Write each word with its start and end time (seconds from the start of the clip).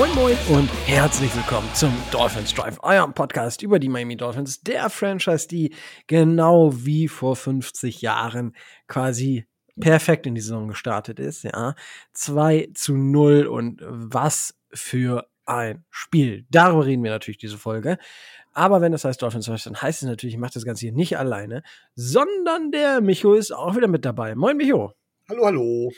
Moin 0.00 0.14
Moin 0.14 0.36
und 0.48 0.70
herzlich 0.86 1.34
willkommen 1.36 1.68
zum 1.74 1.92
Dolphins 2.10 2.54
Drive, 2.54 2.78
eurem 2.82 3.12
Podcast 3.12 3.60
über 3.60 3.78
die 3.78 3.90
Miami 3.90 4.16
Dolphins, 4.16 4.62
der 4.62 4.88
Franchise, 4.88 5.46
die 5.46 5.74
genau 6.06 6.72
wie 6.72 7.06
vor 7.06 7.36
50 7.36 8.00
Jahren 8.00 8.56
quasi 8.88 9.44
perfekt 9.78 10.26
in 10.26 10.34
die 10.34 10.40
Saison 10.40 10.68
gestartet 10.68 11.18
ist, 11.18 11.42
ja. 11.42 11.74
2 12.14 12.70
zu 12.74 12.96
0 12.96 13.46
und 13.46 13.82
was 13.84 14.54
für 14.72 15.29
ein 15.50 15.84
Spiel. 15.90 16.46
Darüber 16.50 16.86
reden 16.86 17.02
wir 17.02 17.10
natürlich 17.10 17.38
diese 17.38 17.58
Folge. 17.58 17.98
Aber 18.52 18.80
wenn 18.80 18.92
es 18.92 19.04
heißt 19.04 19.20
Dolphins 19.20 19.46
Drive, 19.46 19.64
dann 19.64 19.80
heißt 19.80 20.02
es 20.02 20.08
natürlich, 20.08 20.34
ich 20.34 20.40
mache 20.40 20.54
das 20.54 20.64
Ganze 20.64 20.86
hier 20.86 20.92
nicht 20.92 21.18
alleine, 21.18 21.62
sondern 21.94 22.70
der 22.70 23.00
Micho 23.00 23.34
ist 23.34 23.52
auch 23.52 23.76
wieder 23.76 23.88
mit 23.88 24.04
dabei. 24.04 24.34
Moin 24.34 24.56
Micho. 24.56 24.92
Hallo, 25.28 25.44
hallo. 25.44 25.92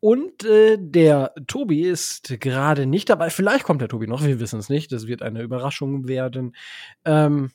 Und 0.00 0.44
äh, 0.44 0.76
der 0.78 1.34
Tobi 1.46 1.82
ist 1.82 2.40
gerade 2.40 2.86
nicht 2.86 3.08
dabei. 3.08 3.30
Vielleicht 3.30 3.64
kommt 3.64 3.80
der 3.80 3.88
Tobi 3.88 4.06
noch, 4.06 4.22
wir 4.22 4.38
wissen 4.38 4.58
es 4.58 4.68
nicht. 4.68 4.92
Das 4.92 5.06
wird 5.06 5.22
eine 5.22 5.42
Überraschung 5.42 6.06
werden. 6.06 6.54
Ähm, 7.06 7.52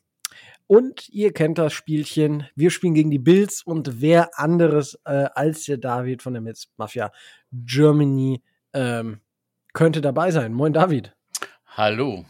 und 0.66 1.10
ihr 1.10 1.32
kennt 1.34 1.58
das 1.60 1.74
Spielchen. 1.74 2.48
Wir 2.56 2.72
spielen 2.72 2.94
gegen 2.96 3.12
die 3.12 3.20
Bills 3.20 3.64
und 3.64 4.02
wer 4.02 4.40
anderes 4.40 5.00
äh, 5.06 5.28
als 5.34 5.66
der 5.66 5.78
David 5.78 6.22
von 6.22 6.34
der 6.34 6.42
Metz 6.42 6.68
Mafia 6.78 7.12
Germany 7.52 8.42
ähm, 8.74 9.20
könnte 9.74 10.02
dabei 10.02 10.32
sein. 10.32 10.54
Moin 10.54 10.74
David. 10.74 11.16
Hallo. 11.84 12.26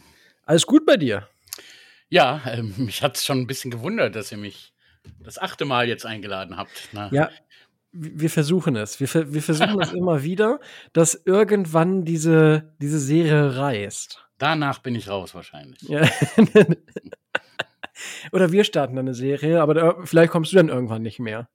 Alles 0.46 0.64
gut 0.64 0.86
bei 0.86 0.96
dir? 0.96 1.26
Ja, 2.08 2.40
ähm, 2.46 2.72
mich 2.76 3.02
hat 3.02 3.16
es 3.16 3.24
schon 3.24 3.40
ein 3.40 3.46
bisschen 3.48 3.72
gewundert, 3.72 4.14
dass 4.14 4.30
ihr 4.30 4.38
mich 4.38 4.72
das 5.18 5.38
achte 5.40 5.64
Mal 5.64 5.88
jetzt 5.88 6.06
eingeladen 6.06 6.56
habt. 6.56 6.70
Na, 6.92 7.08
Ja, 7.12 7.30
w- 7.90 8.12
wir 8.14 8.30
versuchen 8.30 8.76
es. 8.76 9.00
Wir, 9.00 9.08
ver 9.08 9.34
wir 9.34 9.42
versuchen 9.42 9.80
es 9.80 9.92
immer 9.92 10.22
wieder, 10.22 10.60
dass 10.92 11.20
irgendwann 11.24 12.04
diese, 12.04 12.72
diese 12.80 13.00
Serie 13.00 13.56
reißt. 13.56 14.24
Danach 14.38 14.78
bin 14.78 14.94
ich 14.94 15.08
raus 15.08 15.34
wahrscheinlich. 15.34 15.82
Ja. 15.82 16.08
Oder 18.30 18.52
wir 18.52 18.62
starten 18.62 18.94
dann 18.94 19.06
eine 19.08 19.14
Serie, 19.16 19.60
aber 19.60 19.74
da, 19.74 19.96
vielleicht 20.04 20.30
kommst 20.30 20.52
du 20.52 20.56
dann 20.58 20.68
irgendwann 20.68 21.02
nicht 21.02 21.18
mehr. 21.18 21.48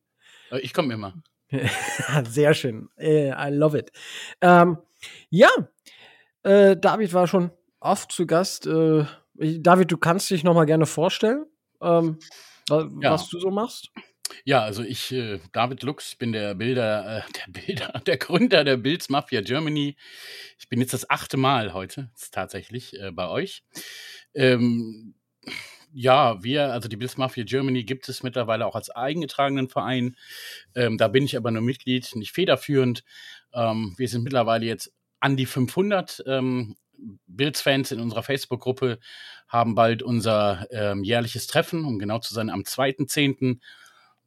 Äh, 0.52 0.60
Ich 0.60 0.74
komme 0.74 0.94
immer. 0.96 1.14
Sehr 2.30 2.54
schön. 2.56 2.90
Äh, 2.98 3.30
I 3.30 3.54
love 3.56 3.78
it. 3.80 3.94
Ähm, 4.42 4.80
ja, 5.30 5.48
äh, 6.44 6.76
David 6.76 7.14
war 7.14 7.28
schon 7.28 7.52
oft 7.80 8.12
zu 8.12 8.26
Gast. 8.26 8.68
Äh, 8.68 9.06
David, 9.36 9.92
du 9.92 9.98
kannst 9.98 10.30
dich 10.30 10.44
noch 10.44 10.54
mal 10.54 10.66
gerne 10.66 10.86
vorstellen, 10.86 11.46
ähm, 11.82 12.20
Ja. 12.70 13.12
was 13.12 13.30
du 13.30 13.40
so 13.40 13.52
machst. 13.52 13.92
Ja, 14.44 14.64
also 14.64 14.82
ich, 14.84 15.12
äh, 15.12 15.40
David 15.54 15.84
Lux, 15.84 16.16
bin 16.16 16.32
der 16.32 16.56
Bilder, 16.56 17.18
äh, 17.20 17.22
der 17.46 17.52
Bilder, 17.52 18.02
der 18.06 18.18
Gründer 18.18 18.64
der 18.64 18.78
Bills 18.78 19.10
Mafia 19.10 19.42
Germany. 19.42 19.96
Ich 20.58 20.68
bin 20.70 20.80
jetzt 20.80 20.94
das 20.94 21.10
achte 21.10 21.38
Mal 21.38 21.74
heute 21.74 22.10
tatsächlich 22.32 23.00
äh, 23.00 23.12
bei 23.12 23.28
euch. 23.30 23.64
Ähm, 24.34 25.16
ja, 25.94 26.44
wir, 26.44 26.74
also 26.74 26.90
die 26.90 26.98
Bills 26.98 27.18
Mafia 27.18 27.44
Germany 27.46 27.84
gibt 27.84 28.10
es 28.10 28.24
mittlerweile 28.24 28.66
auch 28.66 28.76
als 28.76 28.90
eingetragenen 28.90 29.70
Verein. 29.70 30.18
Ähm, 30.76 30.98
da 30.98 31.08
bin 31.08 31.24
ich 31.24 31.38
aber 31.38 31.52
nur 31.52 31.62
Mitglied, 31.62 32.16
nicht 32.16 32.32
federführend. 32.34 33.04
Ähm, 33.54 33.94
wir 33.98 34.08
sind 34.10 34.24
mittlerweile 34.24 34.66
jetzt 34.66 34.92
an 35.20 35.38
die 35.38 35.46
500 35.46 36.24
ähm, 36.28 36.76
Bills-Fans 37.28 37.92
in 37.92 38.00
unserer 38.00 38.24
Facebook-Gruppe, 38.24 39.00
haben 39.48 39.76
bald 39.76 40.04
unser 40.04 40.68
ähm, 40.72 41.04
jährliches 41.04 41.48
Treffen, 41.48 41.86
um 41.86 42.00
genau 42.00 42.20
zu 42.20 42.34
sein, 42.34 42.50
am 42.50 42.62
2.10. 42.62 43.60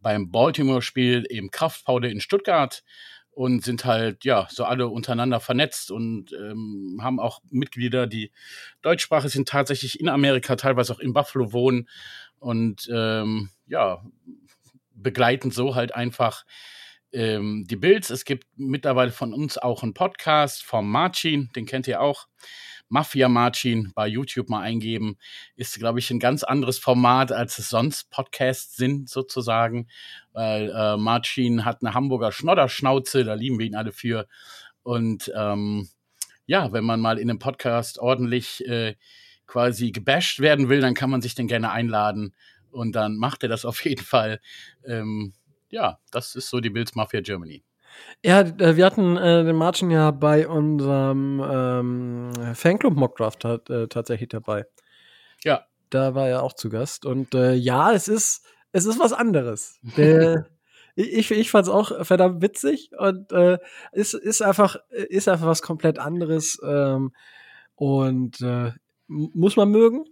beim 0.00 0.30
Baltimore-Spiel 0.30 1.24
im 1.28 1.50
Kraftpowder 1.50 2.08
in 2.08 2.20
Stuttgart 2.20 2.82
und 3.30 3.62
sind 3.62 3.84
halt, 3.84 4.24
ja, 4.24 4.48
so 4.50 4.64
alle 4.64 4.88
untereinander 4.88 5.38
vernetzt 5.38 5.92
und 5.92 6.32
ähm, 6.32 6.98
haben 7.00 7.20
auch 7.20 7.40
Mitglieder, 7.50 8.08
die 8.08 8.32
deutschsprachig 8.82 9.30
sind, 9.30 9.48
tatsächlich 9.48 10.00
in 10.00 10.08
Amerika, 10.08 10.56
teilweise 10.56 10.92
auch 10.92 10.98
in 10.98 11.12
Buffalo 11.12 11.52
wohnen 11.52 11.88
und 12.40 12.88
ähm, 12.92 13.50
ja, 13.68 14.02
begleiten 14.92 15.50
so 15.50 15.74
halt 15.74 15.94
einfach 15.94 16.44
ähm, 17.12 17.66
die 17.68 17.76
Bills. 17.76 18.10
Es 18.10 18.24
gibt 18.24 18.46
mittlerweile 18.56 19.12
von 19.12 19.32
uns 19.32 19.58
auch 19.58 19.82
einen 19.82 19.94
Podcast 19.94 20.62
vom 20.62 20.90
Marcin, 20.90 21.50
den 21.54 21.66
kennt 21.66 21.86
ihr 21.88 22.00
auch. 22.00 22.28
Mafia 22.90 23.28
Marcin 23.28 23.92
bei 23.94 24.06
YouTube 24.06 24.48
mal 24.48 24.62
eingeben, 24.62 25.18
ist, 25.56 25.78
glaube 25.78 25.98
ich, 25.98 26.10
ein 26.10 26.20
ganz 26.20 26.42
anderes 26.42 26.78
Format, 26.78 27.32
als 27.32 27.58
es 27.58 27.68
sonst 27.68 28.10
Podcasts 28.10 28.76
sind, 28.76 29.10
sozusagen. 29.10 29.88
Weil 30.32 30.70
äh, 30.70 30.96
Marcin 30.96 31.64
hat 31.64 31.82
eine 31.82 31.94
Hamburger 31.94 32.32
Schnodderschnauze, 32.32 33.24
da 33.24 33.34
lieben 33.34 33.58
wir 33.58 33.66
ihn 33.66 33.74
alle 33.74 33.92
für. 33.92 34.26
Und 34.82 35.30
ähm, 35.36 35.88
ja, 36.46 36.72
wenn 36.72 36.84
man 36.84 37.00
mal 37.00 37.18
in 37.18 37.28
einem 37.28 37.38
Podcast 37.38 37.98
ordentlich 37.98 38.66
äh, 38.66 38.94
quasi 39.46 39.92
gebasht 39.92 40.40
werden 40.40 40.68
will, 40.70 40.80
dann 40.80 40.94
kann 40.94 41.10
man 41.10 41.20
sich 41.20 41.34
den 41.34 41.46
gerne 41.46 41.70
einladen. 41.70 42.34
Und 42.70 42.92
dann 42.92 43.16
macht 43.16 43.42
er 43.42 43.48
das 43.50 43.64
auf 43.64 43.84
jeden 43.84 44.04
Fall. 44.04 44.40
Ähm, 44.86 45.34
ja, 45.70 45.98
das 46.10 46.34
ist 46.34 46.48
so 46.48 46.60
die 46.60 46.70
Bills 46.70 46.94
Mafia 46.94 47.20
Germany. 47.20 47.62
Ja, 48.24 48.40
äh, 48.40 48.76
wir 48.76 48.84
hatten 48.84 49.16
äh, 49.16 49.44
den 49.44 49.56
Martin 49.56 49.90
ja 49.90 50.10
bei 50.10 50.46
unserem 50.48 51.42
ähm, 51.44 52.54
Fanclub 52.54 52.94
Mockdraft 52.94 53.44
äh, 53.44 53.88
tatsächlich 53.88 54.28
dabei. 54.28 54.66
Ja, 55.44 55.66
Da 55.90 56.14
war 56.14 56.28
er 56.28 56.42
auch 56.42 56.52
zu 56.52 56.68
Gast. 56.68 57.06
Und 57.06 57.34
äh, 57.34 57.54
ja, 57.54 57.92
es 57.92 58.08
ist, 58.08 58.44
es 58.72 58.84
ist 58.84 58.98
was 58.98 59.12
anderes. 59.12 59.78
Der, 59.96 60.46
ich 60.96 61.30
ich 61.30 61.50
fand 61.50 61.66
es 61.66 61.72
auch 61.72 62.04
verdammt 62.04 62.42
witzig 62.42 62.90
und 62.98 63.32
äh, 63.32 63.58
ist, 63.92 64.14
ist, 64.14 64.42
einfach, 64.42 64.76
ist 64.90 65.28
einfach 65.28 65.46
was 65.46 65.62
komplett 65.62 65.98
anderes. 65.98 66.60
Ähm, 66.64 67.12
und 67.74 68.40
äh, 68.40 68.72
muss 69.06 69.56
man 69.56 69.70
mögen, 69.70 70.04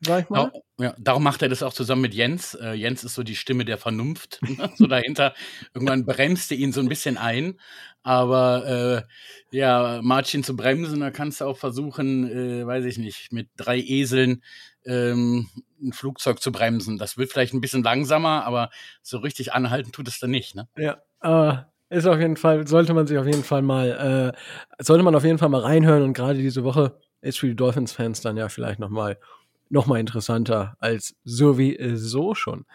sag 0.00 0.24
ich 0.24 0.30
mal. 0.30 0.50
Dau- 0.50 0.62
ja, 0.78 0.94
darum 0.98 1.22
macht 1.22 1.42
er 1.42 1.48
das 1.48 1.62
auch 1.62 1.72
zusammen 1.72 2.02
mit 2.02 2.14
Jens. 2.14 2.54
Äh, 2.54 2.72
Jens 2.72 3.04
ist 3.04 3.14
so 3.14 3.22
die 3.22 3.36
Stimme 3.36 3.64
der 3.64 3.78
Vernunft, 3.78 4.40
ne, 4.42 4.70
so 4.76 4.86
dahinter. 4.86 5.34
Irgendwann 5.74 6.06
bremst 6.06 6.50
er 6.50 6.56
ihn 6.58 6.72
so 6.72 6.80
ein 6.80 6.88
bisschen 6.88 7.18
ein. 7.18 7.58
Aber 8.02 9.06
äh, 9.52 9.56
ja, 9.56 10.00
Martin 10.02 10.42
zu 10.42 10.56
bremsen, 10.56 11.00
da 11.00 11.10
kannst 11.10 11.40
du 11.40 11.44
auch 11.44 11.58
versuchen, 11.58 12.30
äh, 12.30 12.66
weiß 12.66 12.86
ich 12.86 12.96
nicht, 12.98 13.30
mit 13.32 13.48
drei 13.56 13.78
Eseln 13.78 14.42
ähm, 14.86 15.48
ein 15.82 15.92
Flugzeug 15.92 16.40
zu 16.40 16.50
bremsen. 16.52 16.96
Das 16.96 17.18
wird 17.18 17.30
vielleicht 17.30 17.52
ein 17.52 17.60
bisschen 17.60 17.82
langsamer, 17.82 18.44
aber 18.44 18.70
so 19.02 19.18
richtig 19.18 19.52
anhalten 19.52 19.92
tut 19.92 20.08
es 20.08 20.18
dann 20.18 20.30
nicht. 20.30 20.54
Ne? 20.54 20.66
Ja, 20.76 20.98
aber 21.20 21.72
ist 21.90 22.06
auf 22.06 22.18
jeden 22.18 22.36
Fall, 22.36 22.66
sollte 22.66 22.94
man 22.94 23.06
sich 23.06 23.18
auf 23.18 23.26
jeden 23.26 23.44
Fall 23.44 23.62
mal, 23.62 24.32
äh, 24.78 24.82
sollte 24.82 25.02
man 25.02 25.14
auf 25.14 25.24
jeden 25.24 25.38
Fall 25.38 25.48
mal 25.48 25.60
reinhören 25.60 26.02
und 26.04 26.12
gerade 26.14 26.38
diese 26.38 26.64
Woche 26.64 26.96
ist 27.20 27.38
für 27.38 27.48
die 27.48 27.56
Dolphins-Fans 27.56 28.22
dann 28.22 28.36
ja 28.36 28.48
vielleicht 28.48 28.78
noch 28.78 28.88
mal, 29.70 29.74
noch 29.74 29.86
mal 29.86 30.00
interessanter 30.00 30.76
als 30.78 31.14
so 31.24 31.58
wie 31.58 31.76
äh, 31.76 31.96
so 31.96 32.34
schon. 32.34 32.66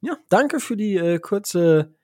Ja, 0.00 0.16
danke 0.28 0.60
für 0.60 0.76
die 0.76 0.96
äh, 0.96 1.18
kurze 1.18 1.94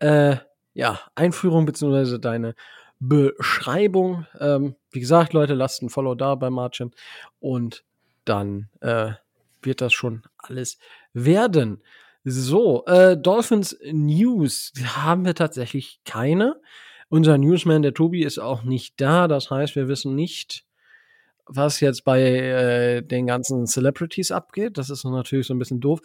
äh, 0.00 0.36
ja, 0.72 1.00
Einführung 1.14 1.66
beziehungsweise 1.66 2.18
deine 2.18 2.54
Beschreibung. 2.98 4.26
Ähm, 4.40 4.74
wie 4.90 5.00
gesagt, 5.00 5.32
Leute, 5.32 5.54
lasst 5.54 5.82
ein 5.82 5.90
Follow 5.90 6.14
da 6.14 6.34
bei 6.34 6.50
Margin 6.50 6.90
und 7.38 7.84
dann 8.24 8.68
äh, 8.80 9.12
wird 9.62 9.80
das 9.80 9.92
schon 9.92 10.22
alles 10.38 10.78
werden. 11.12 11.82
So, 12.24 12.84
äh, 12.86 13.16
Dolphins 13.16 13.76
News 13.92 14.72
haben 14.96 15.24
wir 15.24 15.34
tatsächlich 15.34 16.00
keine. 16.04 16.60
Unser 17.10 17.36
Newsman, 17.38 17.82
der 17.82 17.94
Tobi, 17.94 18.22
ist 18.24 18.38
auch 18.38 18.62
nicht 18.62 19.00
da. 19.00 19.28
Das 19.28 19.50
heißt, 19.50 19.76
wir 19.76 19.88
wissen 19.88 20.14
nicht, 20.14 20.64
was 21.46 21.80
jetzt 21.80 22.04
bei 22.04 22.20
äh, 22.20 23.02
den 23.02 23.26
ganzen 23.26 23.66
Celebrities 23.66 24.30
abgeht. 24.30 24.78
Das 24.78 24.90
ist 24.90 25.04
natürlich 25.04 25.46
so 25.46 25.54
ein 25.54 25.58
bisschen 25.58 25.80
doof. 25.80 26.00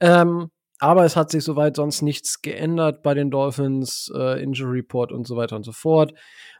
Ähm, 0.00 0.50
aber 0.80 1.04
es 1.04 1.16
hat 1.16 1.30
sich 1.30 1.44
soweit 1.44 1.76
sonst 1.76 2.02
nichts 2.02 2.42
geändert 2.42 3.02
bei 3.02 3.14
den 3.14 3.30
Dolphins, 3.30 4.10
äh, 4.14 4.42
Injury 4.42 4.80
Report 4.80 5.12
und 5.12 5.26
so 5.26 5.36
weiter 5.36 5.56
und 5.56 5.64
so 5.64 5.72
fort. 5.72 6.12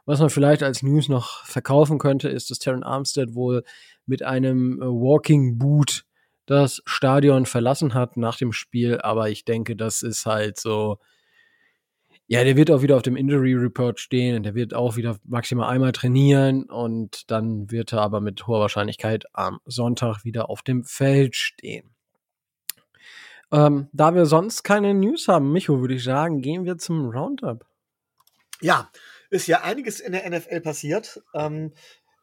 Was 0.05 0.19
man 0.19 0.29
vielleicht 0.29 0.63
als 0.63 0.81
News 0.81 1.09
noch 1.09 1.43
verkaufen 1.45 1.99
könnte, 1.99 2.29
ist, 2.29 2.49
dass 2.49 2.59
Terran 2.59 2.83
Armstead 2.83 3.35
wohl 3.35 3.63
mit 4.05 4.23
einem 4.23 4.81
äh, 4.81 4.85
Walking 4.85 5.57
Boot 5.57 6.05
das 6.45 6.81
Stadion 6.85 7.45
verlassen 7.45 7.93
hat 7.93 8.17
nach 8.17 8.37
dem 8.37 8.51
Spiel. 8.51 8.99
Aber 9.01 9.29
ich 9.29 9.45
denke, 9.45 9.75
das 9.75 10.01
ist 10.01 10.25
halt 10.25 10.59
so. 10.59 10.97
Ja, 12.27 12.43
der 12.43 12.55
wird 12.55 12.71
auch 12.71 12.81
wieder 12.81 12.95
auf 12.95 13.03
dem 13.03 13.15
Injury 13.15 13.53
Report 13.53 13.99
stehen 13.99 14.35
und 14.35 14.43
der 14.43 14.55
wird 14.55 14.73
auch 14.73 14.95
wieder 14.95 15.17
maximal 15.25 15.69
einmal 15.69 15.91
trainieren 15.91 16.63
und 16.63 17.29
dann 17.29 17.69
wird 17.69 17.93
er 17.93 18.01
aber 18.01 18.19
mit 18.19 18.47
hoher 18.47 18.61
Wahrscheinlichkeit 18.61 19.25
am 19.33 19.59
Sonntag 19.65 20.25
wieder 20.25 20.49
auf 20.49 20.63
dem 20.63 20.83
Feld 20.83 21.35
stehen. 21.35 21.91
Ähm, 23.51 23.89
da 23.93 24.15
wir 24.15 24.25
sonst 24.25 24.63
keine 24.63 24.95
News 24.95 25.27
haben, 25.27 25.51
Micho, 25.51 25.79
würde 25.79 25.93
ich 25.93 26.03
sagen, 26.03 26.41
gehen 26.41 26.65
wir 26.65 26.79
zum 26.79 27.09
Roundup. 27.09 27.63
Ja, 28.59 28.89
ist 29.29 29.47
ja 29.47 29.61
einiges 29.61 29.99
in 29.99 30.13
der 30.13 30.27
NFL 30.27 30.61
passiert. 30.61 31.21
Ähm, 31.35 31.73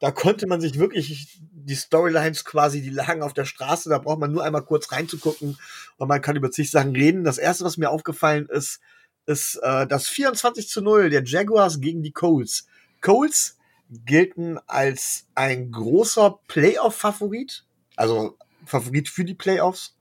Da 0.00 0.10
konnte 0.10 0.48
man 0.48 0.60
sich 0.60 0.80
wirklich 0.80 1.38
die 1.40 1.76
Storylines 1.76 2.44
quasi, 2.44 2.82
die 2.82 2.90
lagen 2.90 3.22
auf 3.22 3.34
der 3.34 3.44
Straße, 3.44 3.88
da 3.88 3.98
braucht 3.98 4.18
man 4.18 4.32
nur 4.32 4.42
einmal 4.42 4.64
kurz 4.64 4.90
reinzugucken 4.90 5.56
und 5.96 6.08
man 6.08 6.20
kann 6.20 6.34
über 6.34 6.50
zig 6.50 6.72
Sachen 6.72 6.96
reden. 6.96 7.22
Das 7.22 7.38
erste, 7.38 7.64
was 7.64 7.76
mir 7.76 7.88
aufgefallen 7.88 8.48
ist, 8.48 8.80
ist 9.26 9.56
äh, 9.62 9.86
das 9.86 10.08
24 10.08 10.68
zu 10.68 10.82
0 10.82 11.10
der 11.10 11.24
Jaguars 11.24 11.80
gegen 11.80 12.02
die 12.02 12.12
Colts. 12.12 12.66
Colts 13.00 13.58
gelten 13.88 14.58
als 14.66 15.26
ein 15.34 15.70
großer 15.70 16.40
Playoff-Favorit, 16.48 17.64
also 17.96 18.38
Favorit 18.64 19.08
für 19.08 19.24
die 19.24 19.34
Playoffs, 19.34 19.96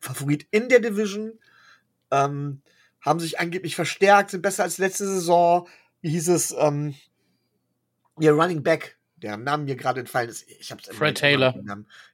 Favorit 0.00 0.46
in 0.50 0.68
der 0.68 0.80
Division, 0.80 1.38
ähm, 2.10 2.62
haben 3.00 3.20
sich 3.20 3.40
angeblich 3.40 3.74
verstärkt, 3.74 4.30
sind 4.30 4.42
besser 4.42 4.62
als 4.62 4.78
letzte 4.78 5.06
Saison. 5.06 5.68
Wie 6.00 6.10
hieß 6.10 6.28
es? 6.28 6.54
Ähm, 6.56 6.94
ihr 8.20 8.32
Running 8.32 8.62
Back, 8.62 8.98
der 9.16 9.36
Name 9.36 9.64
mir 9.64 9.76
gerade 9.76 10.00
entfallen 10.00 10.28
ist. 10.28 10.48
Ich 10.48 10.70
hab's 10.70 10.88
Fred 10.88 11.16
Taylor. 11.16 11.54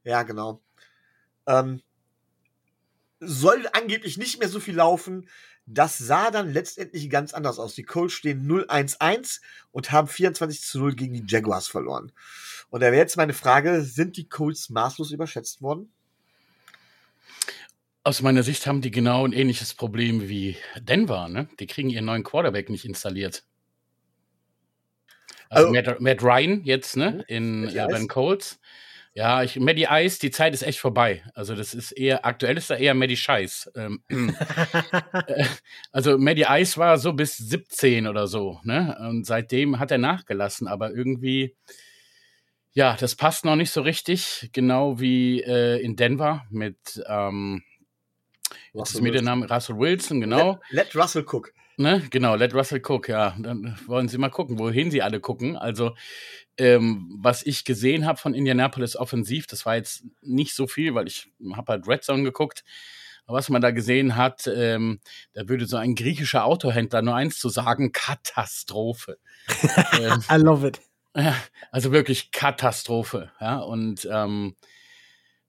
Ja, 0.04 0.22
genau. 0.22 0.62
Ähm, 1.46 1.82
soll 3.20 3.68
angeblich 3.72 4.16
nicht 4.16 4.38
mehr 4.38 4.48
so 4.48 4.60
viel 4.60 4.76
laufen. 4.76 5.28
Das 5.70 5.98
sah 5.98 6.30
dann 6.30 6.50
letztendlich 6.50 7.10
ganz 7.10 7.34
anders 7.34 7.58
aus. 7.58 7.74
Die 7.74 7.82
Colts 7.82 8.14
stehen 8.14 8.48
0-1-1 8.48 9.40
und 9.70 9.92
haben 9.92 10.08
24 10.08 10.62
zu 10.62 10.78
0 10.78 10.94
gegen 10.94 11.12
die 11.12 11.24
Jaguars 11.26 11.68
verloren. 11.68 12.10
Und 12.70 12.80
da 12.80 12.86
wäre 12.86 12.96
jetzt 12.96 13.18
meine 13.18 13.34
Frage, 13.34 13.82
sind 13.82 14.16
die 14.16 14.28
Colts 14.28 14.70
maßlos 14.70 15.10
überschätzt 15.10 15.60
worden? 15.60 15.92
Aus 18.02 18.22
meiner 18.22 18.42
Sicht 18.42 18.66
haben 18.66 18.80
die 18.80 18.90
genau 18.90 19.26
ein 19.26 19.34
ähnliches 19.34 19.74
Problem 19.74 20.30
wie 20.30 20.56
Denver. 20.80 21.28
Ne? 21.28 21.48
Die 21.60 21.66
kriegen 21.66 21.90
ihren 21.90 22.06
neuen 22.06 22.24
Quarterback 22.24 22.70
nicht 22.70 22.86
installiert. 22.86 23.44
Also, 25.50 25.68
also 25.68 25.72
Matt, 25.72 26.00
Matt, 26.00 26.22
Ryan 26.22 26.64
jetzt 26.64 26.96
ne? 26.96 27.10
Mhm. 27.10 27.24
in 27.26 27.68
äh, 27.68 27.86
Ben 27.90 28.08
Colts. 28.08 28.58
Ja, 29.18 29.42
ich, 29.42 29.58
Maddie 29.58 29.88
Ice, 29.90 30.20
die 30.20 30.30
Zeit 30.30 30.54
ist 30.54 30.62
echt 30.62 30.78
vorbei. 30.78 31.24
Also 31.34 31.56
das 31.56 31.74
ist 31.74 31.90
eher, 31.90 32.24
aktuell 32.24 32.56
ist 32.56 32.70
da 32.70 32.76
eher 32.76 32.94
Maddie 32.94 33.16
Scheiß. 33.16 33.68
Ähm, 33.74 34.00
äh, 35.26 35.44
also 35.90 36.18
Maddie 36.18 36.46
Ice 36.48 36.78
war 36.78 36.98
so 36.98 37.12
bis 37.12 37.36
17 37.36 38.06
oder 38.06 38.28
so, 38.28 38.60
ne? 38.62 38.96
Und 39.10 39.26
seitdem 39.26 39.80
hat 39.80 39.90
er 39.90 39.98
nachgelassen, 39.98 40.68
aber 40.68 40.92
irgendwie, 40.92 41.56
ja, 42.70 42.94
das 42.94 43.16
passt 43.16 43.44
noch 43.44 43.56
nicht 43.56 43.72
so 43.72 43.80
richtig, 43.80 44.50
genau 44.52 45.00
wie 45.00 45.42
äh, 45.42 45.82
in 45.82 45.96
Denver 45.96 46.44
mit, 46.48 47.02
ähm, 47.08 47.64
was 48.72 48.94
ist 48.94 49.00
mir 49.00 49.10
der 49.10 49.22
Name? 49.22 49.50
Russell 49.50 49.78
Wilson, 49.78 50.20
genau. 50.20 50.60
Let, 50.70 50.94
let 50.94 50.94
Russell 50.94 51.24
Cook. 51.28 51.52
Ne? 51.78 52.02
Genau, 52.10 52.34
let 52.34 52.54
Russell 52.54 52.82
Cook, 52.84 53.08
ja. 53.08 53.36
Dann 53.38 53.78
wollen 53.86 54.08
Sie 54.08 54.18
mal 54.18 54.30
gucken, 54.30 54.58
wohin 54.58 54.90
Sie 54.90 55.00
alle 55.00 55.20
gucken. 55.20 55.56
Also 55.56 55.94
ähm, 56.58 57.16
was 57.20 57.46
ich 57.46 57.64
gesehen 57.64 58.04
habe 58.04 58.18
von 58.18 58.34
Indianapolis 58.34 58.96
offensiv, 58.96 59.46
das 59.46 59.64
war 59.64 59.76
jetzt 59.76 60.04
nicht 60.20 60.56
so 60.56 60.66
viel, 60.66 60.94
weil 60.96 61.06
ich 61.06 61.30
habe 61.54 61.72
halt 61.72 61.86
Red 61.86 62.02
Zone 62.02 62.24
geguckt. 62.24 62.64
Aber 63.26 63.38
was 63.38 63.48
man 63.48 63.62
da 63.62 63.70
gesehen 63.70 64.16
hat, 64.16 64.50
ähm, 64.52 65.00
da 65.34 65.48
würde 65.48 65.66
so 65.66 65.76
ein 65.76 65.94
griechischer 65.94 66.44
Autohändler 66.44 67.00
nur 67.00 67.14
eins 67.14 67.38
zu 67.38 67.48
sagen, 67.48 67.92
Katastrophe. 67.92 69.18
ähm, 70.00 70.24
I 70.30 70.36
love 70.36 70.66
it. 70.66 70.80
Also 71.72 71.90
wirklich 71.90 72.30
Katastrophe. 72.30 73.32
Ja, 73.40 73.58
und 73.58 74.08
ähm, 74.10 74.54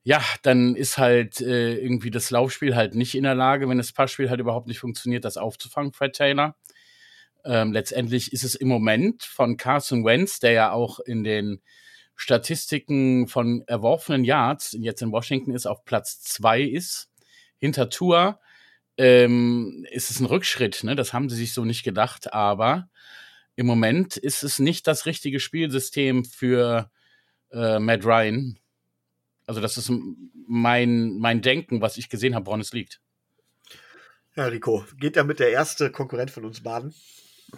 ja, 0.03 0.23
dann 0.41 0.75
ist 0.75 0.97
halt 0.97 1.41
äh, 1.41 1.75
irgendwie 1.75 2.11
das 2.11 2.31
Laufspiel 2.31 2.75
halt 2.75 2.95
nicht 2.95 3.15
in 3.15 3.23
der 3.23 3.35
Lage, 3.35 3.67
wenn 3.69 3.77
das 3.77 3.91
Passspiel 3.91 4.29
halt 4.29 4.39
überhaupt 4.39 4.67
nicht 4.67 4.79
funktioniert, 4.79 5.25
das 5.25 5.37
aufzufangen, 5.37 5.93
Fred 5.93 6.13
Taylor. 6.13 6.55
Ähm, 7.45 7.71
letztendlich 7.71 8.33
ist 8.33 8.43
es 8.43 8.55
im 8.55 8.67
Moment 8.67 9.23
von 9.23 9.57
Carson 9.57 10.03
Wentz, 10.05 10.39
der 10.39 10.51
ja 10.51 10.71
auch 10.71 10.99
in 10.99 11.23
den 11.23 11.61
Statistiken 12.15 13.27
von 13.27 13.63
erworfenen 13.67 14.25
Yards 14.25 14.75
jetzt 14.77 15.01
in 15.01 15.11
Washington 15.11 15.51
ist, 15.51 15.65
auf 15.65 15.85
Platz 15.85 16.19
zwei 16.21 16.61
ist, 16.61 17.09
hinter 17.57 17.89
Tour, 17.89 18.39
ähm, 18.97 19.85
ist 19.91 20.11
es 20.11 20.19
ein 20.19 20.25
Rückschritt. 20.25 20.83
Ne? 20.83 20.95
Das 20.95 21.13
haben 21.13 21.29
sie 21.29 21.37
sich 21.37 21.53
so 21.53 21.63
nicht 21.63 21.83
gedacht, 21.83 22.33
aber 22.33 22.89
im 23.55 23.65
Moment 23.65 24.17
ist 24.17 24.43
es 24.43 24.59
nicht 24.59 24.87
das 24.87 25.05
richtige 25.05 25.39
Spielsystem 25.39 26.25
für 26.25 26.91
äh, 27.51 27.79
Matt 27.79 28.05
Ryan. 28.05 28.59
Also 29.49 29.61
das 29.61 29.77
ist 29.77 29.91
mein, 30.47 31.17
mein 31.17 31.41
Denken, 31.41 31.81
was 31.81 31.97
ich 31.97 32.07
gesehen 32.07 32.35
habe, 32.35 32.45
woran 32.45 32.61
es 32.61 32.71
liegt. 32.71 33.01
Ja, 34.35 34.45
Rico, 34.45 34.85
geht 34.99 35.17
damit 35.17 35.39
der 35.39 35.49
erste 35.49 35.89
Konkurrent 35.89 36.29
von 36.29 36.45
uns 36.45 36.61
baden? 36.61 36.93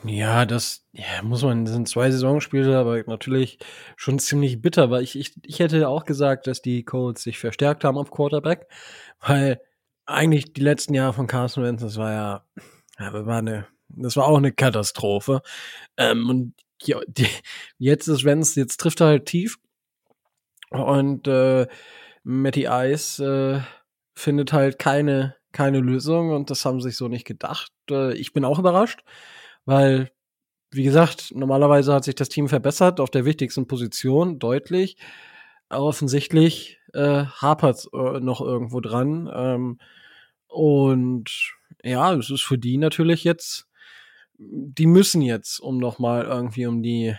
Ja, 0.06 0.46
das 0.46 0.86
ja, 0.94 1.22
muss 1.22 1.44
man, 1.44 1.66
das 1.66 1.74
sind 1.74 1.90
zwei 1.90 2.10
Saisonspiele, 2.10 2.78
aber 2.78 3.04
natürlich 3.08 3.60
schon 3.98 4.20
ziemlich 4.20 4.62
bitter, 4.62 4.90
weil 4.90 5.04
ich, 5.04 5.18
ich, 5.18 5.34
ich 5.46 5.60
hätte 5.60 5.90
auch 5.90 6.06
gesagt, 6.06 6.48
dass 6.48 6.62
die 6.62 6.86
Colts 6.86 7.24
sich 7.24 7.38
verstärkt 7.40 7.84
haben 7.84 7.98
auf 7.98 8.10
Quarterback, 8.10 8.68
weil 9.20 9.60
eigentlich 10.06 10.54
die 10.54 10.62
letzten 10.62 10.94
Jahre 10.94 11.12
von 11.12 11.28
Carson 11.28 11.66
Wentz, 11.66 11.82
das 11.82 11.98
war 11.98 12.14
ja, 12.14 12.46
ja 13.00 13.26
war 13.26 13.40
eine, 13.40 13.68
das 13.90 14.16
war 14.16 14.28
auch 14.28 14.38
eine 14.38 14.54
Katastrophe. 14.54 15.42
Ähm, 15.98 16.30
und 16.30 16.54
ja, 16.84 17.02
die, 17.06 17.28
jetzt 17.80 18.08
ist 18.08 18.24
Wentz, 18.24 18.56
jetzt 18.56 18.78
trifft 18.80 19.02
er 19.02 19.08
halt 19.08 19.26
tief 19.26 19.58
und 20.72 21.28
äh, 21.28 21.68
Matty 22.24 22.68
Ice 22.70 23.24
äh, 23.24 23.62
findet 24.16 24.54
halt 24.54 24.80
keine, 24.80 25.36
keine 25.52 25.80
Lösung 25.80 26.32
und 26.32 26.50
das 26.50 26.66
haben 26.66 26.82
sich 26.82 26.96
so 26.96 27.08
nicht 27.08 27.26
gedacht. 27.26 27.72
Äh, 27.90 28.14
ich 28.18 28.34
bin 28.34 28.46
auch 28.46 28.60
überrascht. 28.60 29.04
Weil, 29.66 30.12
wie 30.72 30.84
gesagt, 30.84 31.34
normalerweise 31.36 31.94
hat 31.94 32.06
sich 32.06 32.16
das 32.16 32.30
Team 32.30 32.48
verbessert 32.48 33.00
auf 33.00 33.10
der 33.10 33.26
wichtigsten 33.26 33.68
Position, 33.68 34.40
deutlich. 34.40 34.98
Offensichtlich 35.70 36.80
äh, 36.94 37.26
hapert 37.26 37.88
äh, 37.94 38.20
noch 38.20 38.42
irgendwo 38.42 38.80
dran. 38.80 39.30
Ähm, 39.34 39.78
und 40.48 41.54
ja, 41.84 42.14
es 42.14 42.30
ist 42.30 42.44
für 42.44 42.58
die 42.58 42.78
natürlich 42.78 43.24
jetzt, 43.24 43.68
die 44.38 44.88
müssen 44.88 45.22
jetzt, 45.22 45.60
um 45.60 45.78
nochmal 45.78 46.24
irgendwie 46.24 46.66
um 46.66 46.82
die, 46.82 47.16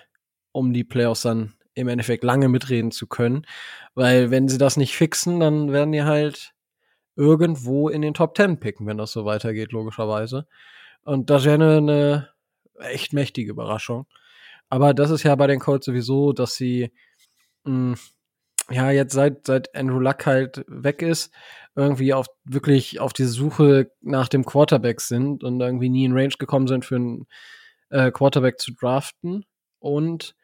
um 0.52 0.72
die 0.72 0.84
Playoffs 0.84 1.22
dann 1.22 1.54
im 1.74 1.88
Endeffekt 1.88 2.24
lange 2.24 2.48
mitreden 2.48 2.90
zu 2.90 3.06
können. 3.06 3.46
Weil 3.94 4.30
wenn 4.30 4.48
sie 4.48 4.58
das 4.58 4.76
nicht 4.76 4.96
fixen, 4.96 5.40
dann 5.40 5.72
werden 5.72 5.92
die 5.92 6.02
halt 6.04 6.54
irgendwo 7.16 7.88
in 7.88 8.02
den 8.02 8.14
Top 8.14 8.34
Ten 8.34 8.58
picken, 8.58 8.86
wenn 8.86 8.98
das 8.98 9.12
so 9.12 9.24
weitergeht, 9.24 9.72
logischerweise. 9.72 10.46
Und 11.04 11.30
das 11.30 11.44
wäre 11.44 11.76
eine, 11.78 12.28
echt 12.78 13.12
mächtige 13.12 13.50
Überraschung. 13.50 14.06
Aber 14.68 14.94
das 14.94 15.10
ist 15.10 15.22
ja 15.22 15.34
bei 15.34 15.46
den 15.46 15.60
Colts 15.60 15.86
sowieso, 15.86 16.32
dass 16.32 16.54
sie 16.54 16.92
mh, 17.64 17.96
hm, 17.96 17.98
ja 18.70 18.90
jetzt 18.90 19.12
seit 19.12 19.46
seit 19.46 19.74
Andrew 19.74 19.98
Luck 19.98 20.26
halt 20.26 20.64
weg 20.68 21.02
ist, 21.02 21.32
irgendwie 21.74 22.14
auf 22.14 22.26
wirklich 22.44 23.00
auf 23.00 23.12
die 23.12 23.24
Suche 23.24 23.90
nach 24.00 24.28
dem 24.28 24.44
Quarterback 24.44 25.00
sind 25.00 25.44
und 25.44 25.60
irgendwie 25.60 25.88
nie 25.90 26.04
in 26.04 26.12
Range 26.12 26.34
gekommen 26.38 26.68
sind 26.68 26.84
für 26.84 26.96
einen 26.96 27.26
äh, 27.90 28.10
Quarterback 28.10 28.60
zu 28.60 28.72
draften 28.72 29.44
und 29.78 30.34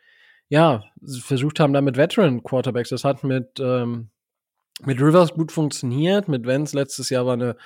ja, 0.49 0.85
versucht 1.21 1.61
haben 1.61 1.73
damit 1.73 1.97
Veteran 1.97 2.43
Quarterbacks. 2.43 2.89
Das 2.91 3.05
hat 3.05 3.25
mit 3.25 3.61
ähm, 3.61 4.11
mit 4.85 5.01
Rivers 5.01 5.35
gut 5.35 5.53
funktioniert, 5.53 6.29
mit 6.29 6.47
Vance 6.47 6.77
letztes 6.77 7.11
Jahr 7.11 7.27
war 7.27 7.33
eine 7.33 7.57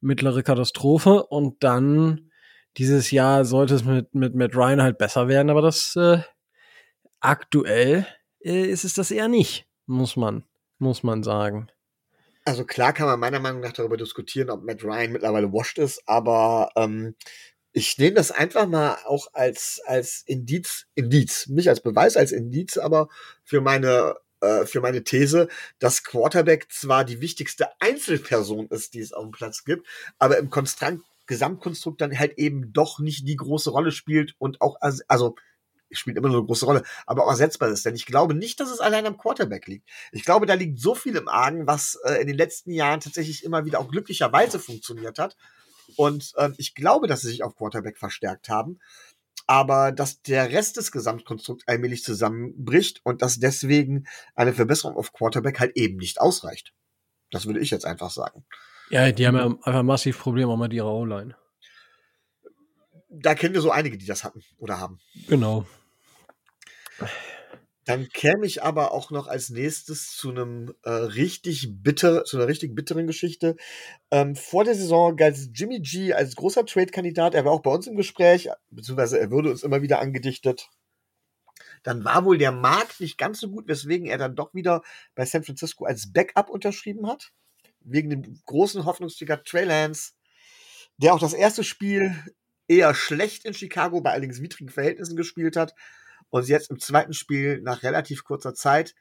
mittlere 0.00 0.42
Katastrophe 0.42 1.24
und 1.24 1.62
dann 1.64 2.30
dieses 2.76 3.10
Jahr 3.10 3.44
sollte 3.44 3.74
es 3.74 3.84
mit, 3.84 4.14
mit, 4.14 4.34
mit 4.34 4.54
Ryan 4.54 4.82
halt 4.82 4.98
besser 4.98 5.28
werden, 5.28 5.50
aber 5.50 5.62
das 5.62 5.96
äh, 5.96 6.20
aktuell 7.18 8.06
äh, 8.40 8.66
ist 8.66 8.84
es 8.84 8.94
das 8.94 9.10
eher 9.10 9.28
nicht, 9.28 9.66
muss 9.86 10.16
man, 10.16 10.44
muss 10.78 11.02
man 11.02 11.22
sagen. 11.22 11.68
Also 12.44 12.64
klar 12.64 12.92
kann 12.92 13.06
man 13.06 13.20
meiner 13.20 13.40
Meinung 13.40 13.60
nach 13.60 13.72
darüber 13.72 13.96
diskutieren, 13.96 14.50
ob 14.50 14.62
Matt 14.62 14.82
Ryan 14.84 15.12
mittlerweile 15.12 15.52
washed 15.52 15.78
ist, 15.78 16.02
aber 16.06 16.70
ähm, 16.76 17.16
ich 17.72 17.98
nehme 17.98 18.14
das 18.14 18.30
einfach 18.30 18.66
mal 18.66 18.98
auch 19.04 19.28
als, 19.32 19.80
als 19.86 20.22
Indiz, 20.26 20.86
Indiz, 20.94 21.46
nicht 21.46 21.68
als 21.68 21.80
Beweis, 21.80 22.16
als 22.16 22.32
Indiz, 22.32 22.76
aber 22.76 23.08
für 23.44 23.60
meine, 23.60 24.16
äh, 24.40 24.66
für 24.66 24.80
meine 24.80 25.04
These, 25.04 25.48
dass 25.78 26.02
Quarterback 26.02 26.70
zwar 26.70 27.04
die 27.04 27.20
wichtigste 27.20 27.68
Einzelperson 27.80 28.66
ist, 28.68 28.94
die 28.94 29.00
es 29.00 29.12
auf 29.12 29.24
dem 29.24 29.30
Platz 29.30 29.64
gibt, 29.64 29.86
aber 30.18 30.38
im 30.38 30.50
Konstrukt, 30.50 31.04
Gesamtkonstrukt 31.26 32.00
dann 32.00 32.18
halt 32.18 32.38
eben 32.38 32.72
doch 32.72 32.98
nicht 32.98 33.28
die 33.28 33.36
große 33.36 33.70
Rolle 33.70 33.92
spielt 33.92 34.34
und 34.38 34.60
auch, 34.60 34.76
also 34.80 35.36
spielt 35.92 36.16
immer 36.16 36.28
nur 36.28 36.38
eine 36.38 36.46
große 36.46 36.66
Rolle, 36.66 36.82
aber 37.06 37.24
auch 37.24 37.30
ersetzbar 37.30 37.68
ist. 37.68 37.84
Denn 37.84 37.94
ich 37.94 38.06
glaube 38.06 38.34
nicht, 38.34 38.60
dass 38.60 38.70
es 38.70 38.80
allein 38.80 39.06
am 39.06 39.16
Quarterback 39.16 39.66
liegt. 39.66 39.88
Ich 40.12 40.24
glaube, 40.24 40.46
da 40.46 40.54
liegt 40.54 40.80
so 40.80 40.94
viel 40.94 41.16
im 41.16 41.28
Argen, 41.28 41.66
was 41.66 41.98
äh, 42.04 42.20
in 42.20 42.26
den 42.26 42.36
letzten 42.36 42.72
Jahren 42.72 43.00
tatsächlich 43.00 43.44
immer 43.44 43.64
wieder 43.64 43.80
auch 43.80 43.88
glücklicherweise 43.88 44.58
funktioniert 44.58 45.18
hat. 45.18 45.36
Und 45.96 46.32
äh, 46.36 46.50
ich 46.58 46.74
glaube, 46.74 47.06
dass 47.06 47.22
sie 47.22 47.28
sich 47.28 47.42
auf 47.42 47.56
Quarterback 47.56 47.98
verstärkt 47.98 48.48
haben. 48.48 48.78
Aber 49.46 49.90
dass 49.90 50.22
der 50.22 50.50
Rest 50.50 50.76
des 50.76 50.92
Gesamtkonstrukts 50.92 51.66
allmählich 51.66 52.04
zusammenbricht 52.04 53.00
und 53.04 53.22
dass 53.22 53.40
deswegen 53.40 54.06
eine 54.34 54.52
Verbesserung 54.52 54.96
auf 54.96 55.12
Quarterback 55.12 55.58
halt 55.58 55.76
eben 55.76 55.96
nicht 55.96 56.20
ausreicht. 56.20 56.72
Das 57.30 57.46
würde 57.46 57.60
ich 57.60 57.70
jetzt 57.70 57.84
einfach 57.84 58.10
sagen. 58.10 58.44
Ja, 58.90 59.10
die 59.10 59.26
haben 59.26 59.36
ja 59.36 59.46
einfach 59.46 59.82
massiv 59.82 60.18
Probleme 60.18 60.56
mit 60.56 60.72
ihrer 60.72 60.92
O-Line. 60.92 61.36
Da 63.08 63.34
kennen 63.34 63.54
wir 63.54 63.60
so 63.60 63.70
einige, 63.70 63.98
die 63.98 64.06
das 64.06 64.22
hatten 64.22 64.42
oder 64.58 64.78
haben. 64.78 65.00
Genau. 65.28 65.66
Dann 67.86 68.08
käme 68.08 68.44
ich 68.44 68.62
aber 68.62 68.92
auch 68.92 69.10
noch 69.10 69.26
als 69.26 69.48
nächstes 69.48 70.14
zu 70.14 70.30
einem 70.30 70.74
äh, 70.82 70.90
richtig 70.90 71.82
bitter, 71.82 72.24
zu 72.24 72.36
einer 72.36 72.46
richtig 72.46 72.74
bitteren 72.74 73.06
Geschichte. 73.06 73.56
Ähm, 74.10 74.36
vor 74.36 74.64
der 74.64 74.74
Saison 74.74 75.16
galt 75.16 75.38
Jimmy 75.54 75.80
G 75.80 76.12
als 76.12 76.36
großer 76.36 76.66
Trade-Kandidat. 76.66 77.34
Er 77.34 77.44
war 77.46 77.52
auch 77.52 77.62
bei 77.62 77.70
uns 77.70 77.86
im 77.86 77.96
Gespräch, 77.96 78.50
beziehungsweise 78.70 79.18
er 79.18 79.30
würde 79.30 79.50
uns 79.50 79.62
immer 79.62 79.80
wieder 79.80 80.00
angedichtet. 80.00 80.68
Dann 81.82 82.04
war 82.04 82.26
wohl 82.26 82.36
der 82.36 82.52
Markt 82.52 83.00
nicht 83.00 83.16
ganz 83.16 83.40
so 83.40 83.48
gut, 83.48 83.66
weswegen 83.66 84.06
er 84.06 84.18
dann 84.18 84.36
doch 84.36 84.52
wieder 84.52 84.82
bei 85.14 85.24
San 85.24 85.42
Francisco 85.42 85.86
als 85.86 86.12
Backup 86.12 86.50
unterschrieben 86.50 87.06
hat. 87.06 87.32
Wegen 87.80 88.10
dem 88.10 88.40
großen 88.44 88.84
Hoffnungsträger 88.84 89.42
Trey 89.42 89.64
Lance, 89.64 90.12
der 90.98 91.14
auch 91.14 91.18
das 91.18 91.32
erste 91.32 91.64
Spiel 91.64 92.14
eher 92.68 92.94
schlecht 92.94 93.46
in 93.46 93.54
Chicago 93.54 94.02
bei 94.02 94.10
allerdings 94.10 94.42
widrigen 94.42 94.68
Verhältnissen 94.68 95.16
gespielt 95.16 95.56
hat 95.56 95.74
und 96.30 96.48
jetzt 96.48 96.70
im 96.70 96.78
zweiten 96.78 97.12
Spiel 97.12 97.60
nach 97.60 97.82
relativ 97.82 98.24
kurzer 98.24 98.54
Zeit 98.54 98.94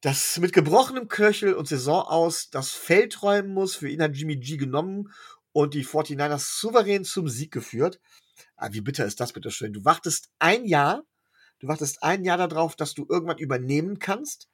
das 0.00 0.38
mit 0.38 0.52
gebrochenem 0.52 1.08
Knöchel 1.08 1.54
und 1.54 1.68
Saison 1.68 2.02
aus 2.02 2.48
das 2.50 2.70
Feld 2.70 3.22
räumen 3.22 3.52
muss. 3.52 3.76
Für 3.76 3.88
ihn 3.88 4.02
hat 4.02 4.16
Jimmy 4.16 4.36
G 4.36 4.56
genommen 4.56 5.12
und 5.52 5.74
die 5.74 5.84
49ers 5.84 6.58
souverän 6.58 7.04
zum 7.04 7.28
Sieg 7.28 7.52
geführt. 7.52 8.00
Ah, 8.56 8.70
wie 8.72 8.80
bitter 8.80 9.04
ist 9.04 9.20
das 9.20 9.32
bitte 9.32 9.50
schön? 9.50 9.72
Du 9.72 9.84
wartest 9.84 10.30
ein 10.38 10.64
Jahr, 10.64 11.02
du 11.58 11.68
wartest 11.68 12.02
ein 12.02 12.24
Jahr 12.24 12.38
darauf, 12.38 12.76
dass 12.76 12.94
du 12.94 13.06
irgendwann 13.08 13.38
übernehmen 13.38 13.98
kannst. 13.98 14.48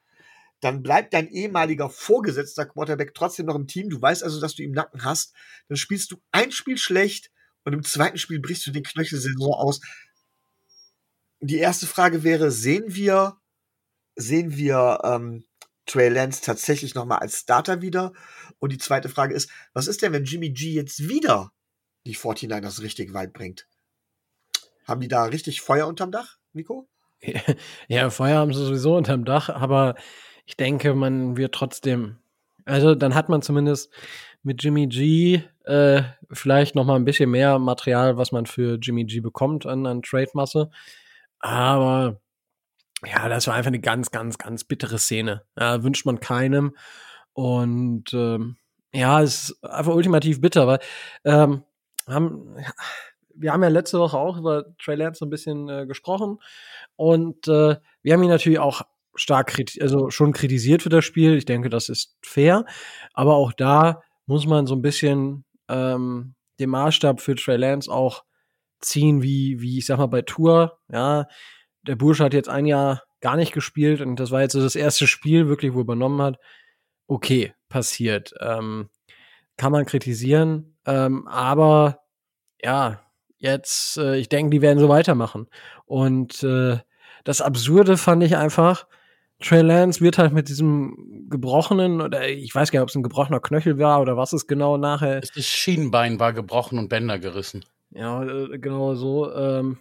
Dann 0.59 0.81
bleibt 0.81 1.13
dein 1.13 1.29
ehemaliger 1.29 1.89
Vorgesetzter 1.89 2.65
Quarterback 2.65 3.13
trotzdem 3.13 3.45
noch 3.45 3.55
im 3.55 3.67
Team. 3.67 3.89
Du 3.89 4.01
weißt 4.01 4.23
also, 4.23 4.41
dass 4.41 4.55
du 4.55 4.63
ihm 4.63 4.71
Nacken 4.71 5.05
hast. 5.05 5.33
Dann 5.69 5.77
spielst 5.77 6.11
du 6.11 6.17
ein 6.31 6.51
Spiel 6.51 6.77
schlecht 6.77 7.31
und 7.63 7.73
im 7.73 7.83
zweiten 7.83 8.17
Spiel 8.17 8.39
brichst 8.39 8.65
du 8.65 8.71
den 8.71 8.83
Knöchel-Saison 8.83 9.53
aus 9.53 9.79
die 11.39 11.57
erste 11.57 11.87
Frage 11.87 12.23
wäre, 12.23 12.51
sehen 12.51 12.95
wir, 12.95 13.37
sehen 14.15 14.55
wir 14.55 14.99
ähm, 15.03 15.45
Trey 15.85 16.09
Lance 16.09 16.41
tatsächlich 16.41 16.95
nochmal 16.95 17.19
als 17.19 17.39
Starter 17.39 17.81
wieder? 17.81 18.13
Und 18.59 18.71
die 18.71 18.77
zweite 18.77 19.09
Frage 19.09 19.33
ist, 19.33 19.49
was 19.73 19.87
ist 19.87 20.01
denn, 20.01 20.13
wenn 20.13 20.25
Jimmy 20.25 20.49
G 20.49 20.71
jetzt 20.71 21.07
wieder 21.09 21.51
die 22.05 22.15
49ers 22.15 22.81
richtig 22.81 23.13
weit 23.13 23.33
bringt? 23.33 23.67
Haben 24.85 25.01
die 25.01 25.07
da 25.07 25.25
richtig 25.25 25.61
Feuer 25.61 25.87
unterm 25.87 26.11
Dach, 26.11 26.37
Nico? 26.53 26.87
Ja, 27.87 28.09
Feuer 28.09 28.37
haben 28.37 28.53
sie 28.53 28.65
sowieso 28.65 28.95
unterm 28.95 29.25
Dach, 29.25 29.49
aber 29.49 29.95
ich 30.45 30.55
denke, 30.55 30.93
man 30.93 31.35
wird 31.35 31.53
trotzdem, 31.53 32.17
also 32.65 32.95
dann 32.95 33.15
hat 33.15 33.27
man 33.29 33.41
zumindest 33.41 33.91
mit 34.43 34.63
Jimmy 34.63 34.87
G 34.87 35.41
äh, 35.65 36.03
vielleicht 36.31 36.75
noch 36.75 36.85
mal 36.85 36.95
ein 36.95 37.05
bisschen 37.05 37.29
mehr 37.29 37.59
Material, 37.59 38.17
was 38.17 38.31
man 38.31 38.45
für 38.45 38.77
Jimmy 38.81 39.03
G 39.05 39.19
bekommt 39.19 39.65
an, 39.65 39.85
an 39.85 40.01
Trade-Masse. 40.01 40.69
Aber 41.39 42.21
ja, 43.05 43.29
das 43.29 43.47
war 43.47 43.55
einfach 43.55 43.67
eine 43.67 43.79
ganz, 43.79 44.11
ganz, 44.11 44.37
ganz 44.37 44.63
bittere 44.63 44.97
Szene. 44.97 45.43
Ja, 45.57 45.83
wünscht 45.83 46.05
man 46.05 46.19
keinem. 46.19 46.75
Und 47.33 48.13
ähm, 48.13 48.57
ja, 48.93 49.21
es 49.21 49.49
ist 49.49 49.63
einfach 49.63 49.93
ultimativ 49.93 50.41
bitter, 50.41 50.65
weil 50.65 50.79
ähm, 51.23 51.63
haben, 52.07 52.55
wir 53.35 53.53
haben 53.53 53.63
ja 53.63 53.69
letzte 53.69 53.99
Woche 53.99 54.17
auch 54.17 54.37
über 54.37 54.65
Trey 54.79 54.95
Lance 54.95 55.19
so 55.19 55.25
ein 55.25 55.29
bisschen 55.29 55.69
äh, 55.69 55.85
gesprochen 55.85 56.39
und 56.95 57.47
äh, 57.47 57.75
wir 58.01 58.13
haben 58.13 58.23
ihn 58.23 58.29
natürlich 58.29 58.59
auch 58.59 58.81
stark 59.13 59.47
kriti 59.47 59.81
also 59.81 60.09
schon 60.09 60.31
kritisiert 60.31 60.83
für 60.83 60.89
das 60.89 61.05
Spiel. 61.05 61.35
Ich 61.35 61.45
denke, 61.45 61.69
das 61.69 61.89
ist 61.89 62.17
fair, 62.23 62.65
aber 63.13 63.35
auch 63.35 63.53
da 63.53 64.01
muss 64.25 64.47
man 64.47 64.65
so 64.65 64.75
ein 64.75 64.81
bisschen 64.81 65.45
ähm, 65.69 66.35
den 66.59 66.69
Maßstab 66.69 67.21
für 67.21 67.35
Trey 67.35 67.57
Lance 67.57 67.91
auch 67.91 68.23
ziehen, 68.79 69.21
wie, 69.21 69.61
wie 69.61 69.77
ich 69.77 69.85
sag 69.85 69.97
mal, 69.97 70.07
bei 70.07 70.21
Tour. 70.21 70.79
Ja, 70.91 71.27
der 71.83 71.95
Bursche 71.95 72.23
hat 72.23 72.33
jetzt 72.33 72.49
ein 72.49 72.65
Jahr 72.65 73.03
gar 73.21 73.35
nicht 73.35 73.53
gespielt 73.53 74.01
und 74.01 74.19
das 74.19 74.31
war 74.31 74.41
jetzt 74.41 74.53
so 74.53 74.61
das 74.61 74.75
erste 74.75 75.07
Spiel, 75.07 75.47
wirklich, 75.47 75.73
wo 75.73 75.79
er 75.79 75.81
übernommen 75.81 76.21
hat. 76.21 76.37
Okay, 77.07 77.53
passiert. 77.69 78.33
Ähm, 78.39 78.89
kann 79.57 79.71
man 79.71 79.85
kritisieren, 79.85 80.77
ähm, 80.85 81.27
aber 81.27 82.01
ja, 82.61 83.01
jetzt, 83.37 83.97
äh, 83.97 84.17
ich 84.17 84.29
denke, 84.29 84.51
die 84.51 84.61
werden 84.61 84.79
so 84.79 84.89
weitermachen. 84.89 85.47
Und 85.85 86.43
äh, 86.43 86.77
das 87.23 87.41
Absurde 87.41 87.97
fand 87.97 88.23
ich 88.23 88.37
einfach, 88.37 88.87
Trey 89.39 89.61
Lance 89.61 90.01
wird 90.01 90.17
halt 90.17 90.33
mit 90.33 90.49
diesem 90.49 91.27
gebrochenen, 91.29 92.01
oder 92.01 92.27
ich 92.27 92.53
weiß 92.53 92.71
gar 92.71 92.79
nicht, 92.79 92.83
ob 92.83 92.89
es 92.89 92.95
ein 92.95 93.03
gebrochener 93.03 93.39
Knöchel 93.39 93.77
war 93.77 94.01
oder 94.01 94.17
was 94.17 94.33
es 94.33 94.47
genau 94.47 94.77
nachher. 94.77 95.21
Das 95.21 95.45
Schienbein 95.45 96.19
war 96.19 96.33
gebrochen 96.33 96.79
und 96.79 96.89
Bänder 96.89 97.19
gerissen. 97.19 97.63
Ja, 97.91 98.23
äh, 98.23 98.59
genau 98.59 98.95
so. 98.95 99.33
Ähm, 99.33 99.79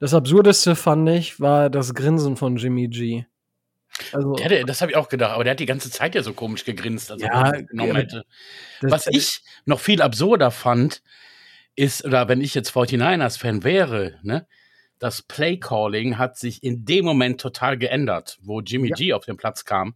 das 0.00 0.14
Absurdeste 0.14 0.76
fand 0.76 1.08
ich, 1.08 1.40
war 1.40 1.70
das 1.70 1.94
Grinsen 1.94 2.36
von 2.36 2.56
Jimmy 2.56 2.88
G. 2.88 3.24
Also, 4.12 4.34
der, 4.34 4.64
das 4.64 4.80
habe 4.80 4.92
ich 4.92 4.96
auch 4.96 5.08
gedacht, 5.08 5.32
aber 5.32 5.44
der 5.44 5.52
hat 5.52 5.60
die 5.60 5.66
ganze 5.66 5.90
Zeit 5.90 6.14
ja 6.14 6.22
so 6.22 6.32
komisch 6.32 6.64
gegrinst, 6.64 7.10
als 7.10 7.22
ja, 7.22 7.50
er 7.50 7.62
genommen 7.64 7.96
hätte. 7.96 8.24
Was 8.80 9.06
ich 9.08 9.42
noch 9.64 9.80
viel 9.80 10.02
absurder 10.02 10.50
fand, 10.50 11.02
ist, 11.74 12.04
oder 12.04 12.28
wenn 12.28 12.40
ich 12.40 12.54
jetzt 12.54 12.70
49ers-Fan 12.70 13.64
wäre, 13.64 14.18
ne, 14.22 14.46
das 14.98 15.22
Play-Calling 15.22 16.18
hat 16.18 16.36
sich 16.36 16.62
in 16.62 16.84
dem 16.84 17.04
Moment 17.04 17.40
total 17.40 17.78
geändert, 17.78 18.38
wo 18.42 18.60
Jimmy 18.60 18.88
ja. 18.88 18.94
G 18.96 19.12
auf 19.12 19.24
den 19.24 19.36
Platz 19.36 19.64
kam. 19.64 19.94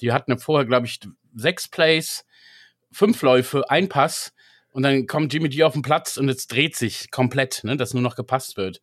Die 0.00 0.12
hatten 0.12 0.38
vorher, 0.38 0.66
glaube 0.66 0.86
ich, 0.86 1.00
sechs 1.34 1.68
Plays, 1.68 2.24
fünf 2.92 3.22
Läufe, 3.22 3.68
ein 3.70 3.88
Pass 3.88 4.32
und 4.76 4.82
dann 4.82 5.06
kommt 5.06 5.32
Jimmy 5.32 5.48
G 5.48 5.64
auf 5.64 5.72
den 5.72 5.80
Platz 5.80 6.18
und 6.18 6.28
es 6.28 6.48
dreht 6.48 6.76
sich 6.76 7.10
komplett, 7.10 7.64
ne, 7.64 7.78
dass 7.78 7.94
nur 7.94 8.02
noch 8.02 8.14
gepasst 8.14 8.58
wird. 8.58 8.82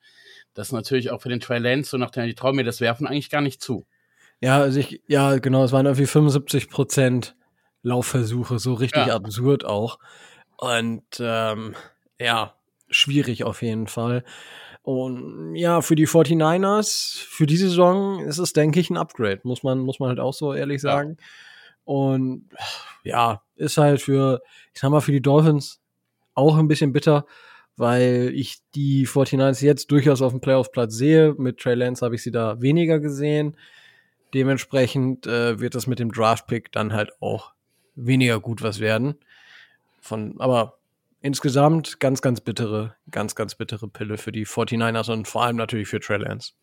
Das 0.56 0.70
ist 0.70 0.72
natürlich 0.72 1.12
auch 1.12 1.22
für 1.22 1.30
den 1.30 1.40
Trey 1.40 1.60
Lance 1.60 1.92
so 1.92 1.98
nach 1.98 2.10
der, 2.10 2.26
die 2.26 2.34
trauen 2.34 2.56
mir 2.56 2.64
das 2.64 2.82
Werfen 2.82 3.06
eigentlich 3.06 3.30
gar 3.30 3.42
nicht 3.42 3.62
zu. 3.62 3.86
Ja, 4.42 4.58
also 4.58 4.80
ich, 4.80 5.04
ja, 5.06 5.38
genau, 5.38 5.64
es 5.64 5.72
waren 5.72 5.86
irgendwie 5.86 6.08
75 6.08 6.72
Prozent 6.72 7.36
Laufversuche, 7.84 8.58
so 8.58 8.74
richtig 8.74 9.06
ja. 9.06 9.14
absurd 9.14 9.66
auch. 9.66 10.00
Und 10.58 11.04
ähm, 11.20 11.76
ja, 12.20 12.56
schwierig 12.90 13.44
auf 13.44 13.62
jeden 13.62 13.86
Fall. 13.86 14.24
Und 14.82 15.56
ja, 15.56 15.82
für 15.82 15.94
die 15.94 16.08
49ers, 16.08 17.24
für 17.24 17.46
die 17.46 17.58
Saison 17.58 18.20
ist 18.22 18.40
es, 18.40 18.54
denke 18.54 18.80
ich, 18.80 18.90
ein 18.90 18.98
Upgrade, 18.98 19.42
muss 19.44 19.62
man, 19.62 19.78
muss 19.78 20.00
man 20.00 20.10
halt 20.10 20.20
auch 20.20 20.34
so 20.34 20.56
ehrlich 20.56 20.82
sagen. 20.82 21.18
Ja. 21.20 21.26
Und 21.84 22.50
ja, 23.04 23.44
ist 23.56 23.78
halt 23.78 24.02
für, 24.02 24.42
ich 24.74 24.82
sag 24.82 24.90
mal, 24.90 25.00
für 25.00 25.12
die 25.12 25.22
Dolphins 25.22 25.83
auch 26.36 26.58
ein 26.58 26.68
bisschen 26.68 26.94
bitter, 26.94 27.26
weil 27.76 28.32
ich 28.34 28.60
die 28.76 29.08
49ers 29.08 29.64
jetzt 29.64 29.92
durchaus 29.92 30.22
auf 30.22 30.32
dem 30.32 30.42
Playoff-Platz 30.42 30.94
sehe. 30.94 31.34
Mit 31.38 31.60
Trey 31.60 31.76
Lance 31.76 32.06
habe 32.06 32.16
ich 32.16 32.24
sie 32.24 32.32
da 32.32 32.62
weniger 32.62 33.00
gesehen. 33.00 33.58
Dementsprechend 34.34 35.28
äh, 35.28 35.60
wird 35.60 35.76
das 35.76 35.88
mit 35.88 36.00
dem 36.00 36.12
Draft-Pick 36.12 36.72
dann 36.72 36.94
halt 36.94 37.12
auch 37.22 37.54
weniger 37.96 38.40
gut 38.40 38.62
was 38.62 38.80
werden. 38.80 39.16
Von, 40.02 40.40
aber 40.40 40.80
insgesamt 41.22 42.00
ganz, 42.00 42.22
ganz 42.22 42.42
bittere, 42.42 42.96
ganz, 43.10 43.36
ganz 43.36 43.56
bittere 43.56 43.88
Pille 43.88 44.18
für 44.18 44.32
die 44.32 44.46
49ers 44.46 45.12
und 45.12 45.28
vor 45.28 45.44
allem 45.44 45.56
natürlich 45.56 45.88
für 45.88 46.00
Trey 46.00 46.18
Lance. 46.18 46.54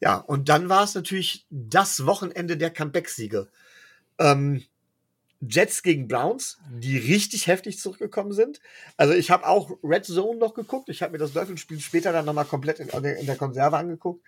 Ja, 0.00 0.16
und 0.16 0.48
dann 0.48 0.68
war 0.68 0.84
es 0.84 0.94
natürlich 0.94 1.46
das 1.50 2.06
Wochenende 2.06 2.56
der 2.56 2.70
Comeback-Siege. 2.70 3.48
Ähm, 4.18 4.64
Jets 5.40 5.82
gegen 5.82 6.06
Browns, 6.06 6.58
die 6.70 6.98
richtig 6.98 7.46
heftig 7.46 7.78
zurückgekommen 7.78 8.32
sind. 8.32 8.60
Also 8.96 9.14
ich 9.14 9.30
habe 9.30 9.46
auch 9.46 9.70
Red 9.82 10.04
Zone 10.04 10.38
noch 10.38 10.54
geguckt. 10.54 10.90
Ich 10.90 11.02
habe 11.02 11.12
mir 11.12 11.18
das 11.18 11.32
Dolphins-Spiel 11.32 11.80
später 11.80 12.12
dann 12.12 12.26
nochmal 12.26 12.44
komplett 12.44 12.78
in, 12.78 12.88
in, 12.88 13.26
der 13.26 13.36
Konserve 13.36 13.78
angeguckt. 13.78 14.22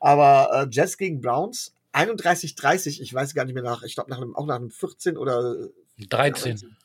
Aber 0.00 0.50
äh, 0.52 0.66
Jets 0.70 0.96
gegen 0.96 1.20
Browns, 1.20 1.74
31-30, 1.92 3.02
ich 3.02 3.12
weiß 3.12 3.34
gar 3.34 3.44
nicht 3.44 3.54
mehr 3.54 3.62
nach, 3.62 3.82
ich 3.82 3.94
glaube 3.94 4.10
nach 4.10 4.16
einem, 4.16 4.34
auch 4.34 4.46
nach 4.46 4.56
einem 4.56 4.70
14 4.70 5.18
oder 5.18 5.68
13. 5.98 6.56
13, 6.56 6.76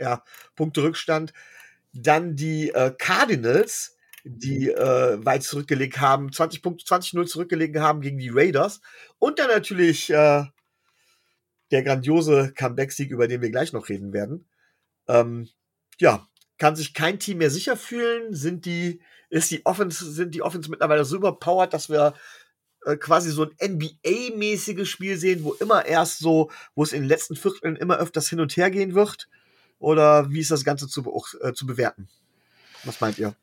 ja, 0.00 0.22
Punkte 0.54 0.82
Rückstand. 0.84 1.32
Dann 1.92 2.36
die 2.36 2.70
äh, 2.70 2.92
Cardinals, 2.96 3.96
die 4.24 4.68
äh, 4.68 5.24
weit 5.24 5.42
zurückgelegt 5.42 6.00
haben, 6.00 6.32
20 6.32 6.62
Punkte, 6.62 6.84
20-0 6.84 7.26
zurückgelegt 7.26 7.76
haben 7.76 8.00
gegen 8.00 8.18
die 8.18 8.30
Raiders. 8.30 8.80
Und 9.18 9.38
dann 9.38 9.48
natürlich 9.48 10.10
äh, 10.10 10.44
der 11.70 11.82
grandiose 11.82 12.52
Comeback-Sieg, 12.54 13.10
über 13.10 13.28
den 13.28 13.42
wir 13.42 13.50
gleich 13.50 13.72
noch 13.72 13.88
reden 13.88 14.12
werden. 14.12 14.48
Ähm, 15.08 15.48
ja, 15.98 16.26
kann 16.58 16.76
sich 16.76 16.94
kein 16.94 17.18
Team 17.18 17.38
mehr 17.38 17.50
sicher 17.50 17.76
fühlen. 17.76 18.34
Sind 18.34 18.64
die, 18.64 19.00
ist 19.30 19.50
die 19.50 19.64
Offense, 19.66 20.10
sind 20.10 20.34
die 20.34 20.42
Offense 20.42 20.70
mittlerweile 20.70 21.04
so 21.04 21.16
überpowered, 21.16 21.72
dass 21.72 21.88
wir 21.88 22.14
äh, 22.84 22.96
quasi 22.96 23.30
so 23.30 23.44
ein 23.44 23.78
NBA-mäßiges 23.78 24.86
Spiel 24.86 25.16
sehen, 25.16 25.44
wo 25.44 25.52
immer 25.54 25.84
erst 25.84 26.18
so, 26.18 26.50
wo 26.74 26.82
es 26.82 26.92
in 26.92 27.02
den 27.02 27.08
letzten 27.08 27.36
Vierteln 27.36 27.76
immer 27.76 27.98
öfters 27.98 28.28
hin 28.28 28.40
und 28.40 28.56
her 28.56 28.70
gehen 28.70 28.94
wird? 28.94 29.28
Oder 29.78 30.30
wie 30.30 30.40
ist 30.40 30.50
das 30.50 30.64
Ganze 30.64 30.88
zu, 30.88 31.02
äh, 31.40 31.52
zu 31.52 31.66
bewerten? 31.66 32.08
Was 32.84 33.00
meint 33.00 33.18
ihr? 33.18 33.34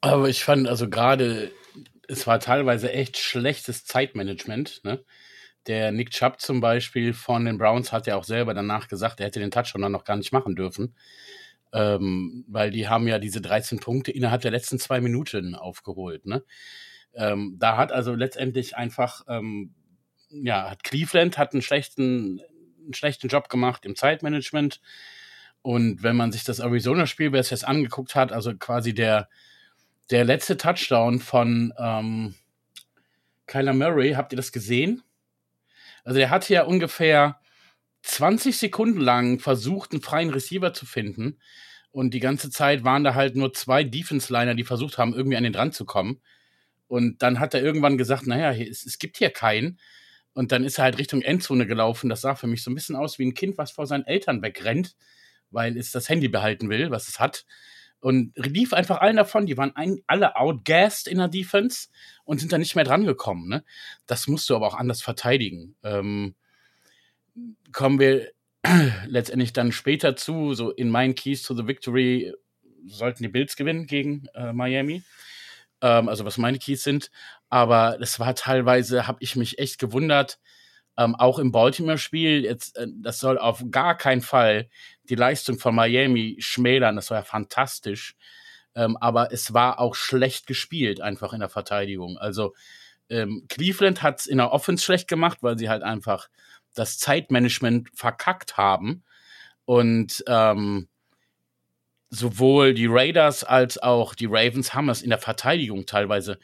Aber 0.00 0.28
ich 0.28 0.44
fand 0.44 0.68
also 0.68 0.88
gerade, 0.88 1.50
es 2.08 2.26
war 2.26 2.40
teilweise 2.40 2.92
echt 2.92 3.16
schlechtes 3.18 3.84
Zeitmanagement. 3.84 4.82
Ne? 4.84 5.02
Der 5.68 5.92
Nick 5.92 6.10
Chubb 6.10 6.40
zum 6.40 6.60
Beispiel 6.60 7.12
von 7.12 7.44
den 7.44 7.58
Browns 7.58 7.92
hat 7.92 8.06
ja 8.06 8.16
auch 8.16 8.24
selber 8.24 8.54
danach 8.54 8.88
gesagt, 8.88 9.20
er 9.20 9.26
hätte 9.26 9.38
den 9.38 9.50
Touchdown 9.50 9.82
dann 9.82 9.92
noch 9.92 10.04
gar 10.04 10.16
nicht 10.16 10.32
machen 10.32 10.56
dürfen. 10.56 10.94
Ähm, 11.74 12.46
weil 12.48 12.70
die 12.70 12.88
haben 12.88 13.06
ja 13.06 13.18
diese 13.18 13.42
13 13.42 13.78
Punkte 13.78 14.10
innerhalb 14.10 14.40
der 14.40 14.50
letzten 14.50 14.78
zwei 14.78 15.02
Minuten 15.02 15.54
aufgeholt. 15.54 16.24
Ne? 16.24 16.42
Ähm, 17.14 17.56
da 17.58 17.76
hat 17.76 17.92
also 17.92 18.14
letztendlich 18.14 18.76
einfach, 18.76 19.22
ähm, 19.28 19.74
ja, 20.30 20.70
hat 20.70 20.82
Cleveland 20.82 21.36
hat 21.36 21.52
einen 21.52 21.60
schlechten, 21.60 22.40
einen 22.82 22.94
schlechten 22.94 23.28
Job 23.28 23.50
gemacht 23.50 23.84
im 23.84 23.94
Zeitmanagement. 23.94 24.80
Und 25.60 26.02
wenn 26.02 26.16
man 26.16 26.32
sich 26.32 26.44
das 26.44 26.60
Arizona-Spiel, 26.60 27.32
wer 27.32 27.40
es 27.40 27.50
jetzt 27.50 27.66
angeguckt 27.66 28.14
hat, 28.14 28.32
also 28.32 28.56
quasi 28.56 28.94
der, 28.94 29.28
der 30.10 30.24
letzte 30.24 30.56
Touchdown 30.56 31.20
von 31.20 31.74
ähm, 31.78 32.34
Kyler 33.46 33.74
Murray, 33.74 34.12
habt 34.12 34.32
ihr 34.32 34.36
das 34.36 34.52
gesehen? 34.52 35.02
Also 36.08 36.20
der 36.20 36.30
hat 36.30 36.48
ja 36.48 36.62
ungefähr 36.62 37.38
20 38.00 38.56
Sekunden 38.56 38.98
lang 38.98 39.40
versucht, 39.40 39.92
einen 39.92 40.00
freien 40.00 40.30
Receiver 40.30 40.72
zu 40.72 40.86
finden. 40.86 41.38
Und 41.90 42.14
die 42.14 42.20
ganze 42.20 42.48
Zeit 42.48 42.82
waren 42.82 43.04
da 43.04 43.14
halt 43.14 43.36
nur 43.36 43.52
zwei 43.52 43.84
Defense-Liner, 43.84 44.54
die 44.54 44.64
versucht 44.64 44.96
haben, 44.96 45.12
irgendwie 45.12 45.36
an 45.36 45.42
den 45.42 45.52
dran 45.52 45.70
zu 45.70 45.84
kommen. 45.84 46.22
Und 46.86 47.20
dann 47.20 47.40
hat 47.40 47.52
er 47.52 47.62
irgendwann 47.62 47.98
gesagt, 47.98 48.26
naja, 48.26 48.54
es, 48.54 48.86
es 48.86 48.98
gibt 48.98 49.18
hier 49.18 49.28
keinen. 49.28 49.78
Und 50.32 50.50
dann 50.50 50.64
ist 50.64 50.78
er 50.78 50.84
halt 50.84 50.96
Richtung 50.96 51.20
Endzone 51.20 51.66
gelaufen. 51.66 52.08
Das 52.08 52.22
sah 52.22 52.34
für 52.34 52.46
mich 52.46 52.62
so 52.62 52.70
ein 52.70 52.74
bisschen 52.74 52.96
aus 52.96 53.18
wie 53.18 53.26
ein 53.26 53.34
Kind, 53.34 53.58
was 53.58 53.72
vor 53.72 53.86
seinen 53.86 54.06
Eltern 54.06 54.40
wegrennt, 54.40 54.96
weil 55.50 55.76
es 55.76 55.90
das 55.92 56.08
Handy 56.08 56.28
behalten 56.28 56.70
will, 56.70 56.90
was 56.90 57.08
es 57.08 57.20
hat. 57.20 57.44
Und 58.00 58.32
lief 58.36 58.72
einfach 58.72 59.00
allen 59.00 59.16
davon. 59.16 59.46
Die 59.46 59.56
waren 59.56 59.74
ein, 59.74 60.00
alle 60.06 60.36
outgassed 60.36 61.08
in 61.08 61.18
der 61.18 61.28
Defense 61.28 61.88
und 62.24 62.38
sind 62.38 62.52
dann 62.52 62.60
nicht 62.60 62.76
mehr 62.76 62.84
dran 62.84 63.04
gekommen. 63.04 63.48
Ne? 63.48 63.64
Das 64.06 64.28
musst 64.28 64.48
du 64.48 64.56
aber 64.56 64.68
auch 64.68 64.76
anders 64.76 65.02
verteidigen. 65.02 65.74
Ähm, 65.82 66.34
kommen 67.72 67.98
wir 67.98 68.30
letztendlich 69.06 69.52
dann 69.52 69.72
später 69.72 70.16
zu, 70.16 70.54
so 70.54 70.70
in 70.70 70.90
meinen 70.90 71.14
Keys 71.14 71.42
to 71.42 71.54
the 71.54 71.66
Victory 71.66 72.32
sollten 72.86 73.22
die 73.22 73.28
Bills 73.28 73.56
gewinnen 73.56 73.86
gegen 73.86 74.26
äh, 74.34 74.52
Miami. 74.52 75.02
Ähm, 75.80 76.08
also 76.08 76.24
was 76.24 76.38
meine 76.38 76.58
Keys 76.58 76.84
sind. 76.84 77.10
Aber 77.48 77.98
es 78.00 78.20
war 78.20 78.34
teilweise, 78.34 79.06
habe 79.06 79.18
ich 79.20 79.36
mich 79.36 79.58
echt 79.58 79.78
gewundert, 79.78 80.38
ähm, 80.98 81.14
auch 81.14 81.38
im 81.38 81.52
Baltimore-Spiel, 81.52 82.44
jetzt, 82.44 82.76
äh, 82.76 82.88
das 83.00 83.20
soll 83.20 83.38
auf 83.38 83.64
gar 83.70 83.96
keinen 83.96 84.20
Fall 84.20 84.68
die 85.04 85.14
Leistung 85.14 85.58
von 85.58 85.74
Miami 85.74 86.36
schmälern, 86.40 86.96
das 86.96 87.10
war 87.10 87.18
ja 87.18 87.24
fantastisch. 87.24 88.16
Ähm, 88.74 88.96
aber 88.96 89.32
es 89.32 89.54
war 89.54 89.78
auch 89.78 89.94
schlecht 89.94 90.46
gespielt, 90.46 91.00
einfach 91.00 91.32
in 91.32 91.40
der 91.40 91.48
Verteidigung. 91.48 92.18
Also 92.18 92.54
ähm, 93.08 93.46
Cleveland 93.48 94.02
hat 94.02 94.20
es 94.20 94.26
in 94.26 94.38
der 94.38 94.52
Offense 94.52 94.84
schlecht 94.84 95.08
gemacht, 95.08 95.38
weil 95.40 95.56
sie 95.56 95.68
halt 95.68 95.84
einfach 95.84 96.28
das 96.74 96.98
Zeitmanagement 96.98 97.88
verkackt 97.94 98.56
haben. 98.56 99.04
Und 99.64 100.24
ähm, 100.26 100.88
sowohl 102.10 102.74
die 102.74 102.86
Raiders 102.86 103.44
als 103.44 103.78
auch 103.78 104.14
die 104.14 104.26
Ravens 104.26 104.74
haben 104.74 104.88
es 104.88 105.02
in 105.02 105.10
der 105.10 105.18
Verteidigung 105.18 105.86
teilweise 105.86 106.38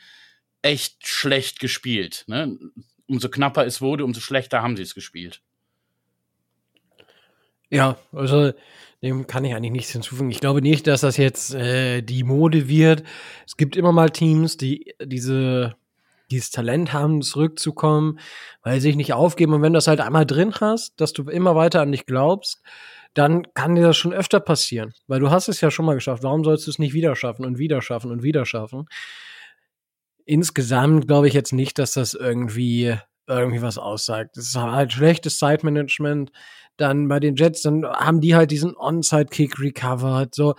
echt 0.62 1.06
schlecht 1.06 1.58
gespielt. 1.58 2.24
Ne? 2.26 2.56
Umso 3.06 3.28
knapper 3.28 3.66
es 3.66 3.80
wurde, 3.80 4.04
umso 4.04 4.20
schlechter 4.20 4.62
haben 4.62 4.76
sie 4.76 4.82
es 4.82 4.94
gespielt. 4.94 5.42
Ja, 7.70 7.98
also 8.12 8.52
dem 9.02 9.26
kann 9.26 9.44
ich 9.44 9.54
eigentlich 9.54 9.72
nichts 9.72 9.92
hinzufügen. 9.92 10.30
Ich 10.30 10.40
glaube 10.40 10.62
nicht, 10.62 10.86
dass 10.86 11.02
das 11.02 11.16
jetzt 11.16 11.54
äh, 11.54 12.02
die 12.02 12.24
Mode 12.24 12.68
wird. 12.68 13.02
Es 13.46 13.56
gibt 13.56 13.76
immer 13.76 13.92
mal 13.92 14.10
Teams, 14.10 14.56
die 14.56 14.94
diese 15.02 15.76
dieses 16.30 16.50
Talent 16.50 16.92
haben, 16.92 17.22
zurückzukommen, 17.22 18.18
weil 18.62 18.80
sie 18.80 18.88
sich 18.88 18.96
nicht 18.96 19.12
aufgeben. 19.12 19.52
Und 19.52 19.62
wenn 19.62 19.72
du 19.72 19.78
das 19.78 19.86
halt 19.86 20.00
einmal 20.00 20.26
drin 20.26 20.54
hast, 20.60 21.00
dass 21.00 21.12
du 21.12 21.24
immer 21.24 21.54
weiter 21.54 21.80
an 21.80 21.92
dich 21.92 22.06
glaubst, 22.06 22.62
dann 23.12 23.52
kann 23.54 23.76
dir 23.76 23.82
das 23.82 23.96
schon 23.96 24.12
öfter 24.12 24.40
passieren. 24.40 24.92
Weil 25.06 25.20
du 25.20 25.30
hast 25.30 25.48
es 25.48 25.60
ja 25.60 25.70
schon 25.70 25.84
mal 25.86 25.94
geschafft. 25.94 26.22
Warum 26.22 26.42
sollst 26.42 26.66
du 26.66 26.70
es 26.70 26.78
nicht 26.78 26.94
wieder 26.94 27.14
schaffen 27.14 27.44
und 27.44 27.58
wieder 27.58 27.80
schaffen 27.82 28.10
und 28.10 28.22
wieder 28.22 28.44
schaffen? 28.46 28.86
Insgesamt 30.24 31.06
glaube 31.06 31.28
ich 31.28 31.34
jetzt 31.34 31.52
nicht, 31.52 31.78
dass 31.78 31.92
das 31.92 32.14
irgendwie 32.14 32.96
irgendwie 33.26 33.62
was 33.62 33.78
aussagt. 33.78 34.36
Das 34.36 34.46
ist 34.46 34.56
halt 34.56 34.92
schlechtes 34.92 35.38
Zeitmanagement. 35.38 36.30
Dann 36.76 37.08
bei 37.08 37.20
den 37.20 37.36
Jets, 37.36 37.62
dann 37.62 37.84
haben 37.84 38.20
die 38.20 38.34
halt 38.34 38.50
diesen 38.50 38.76
Onside-Kick 38.76 39.60
recovered. 39.60 40.34
So, 40.34 40.54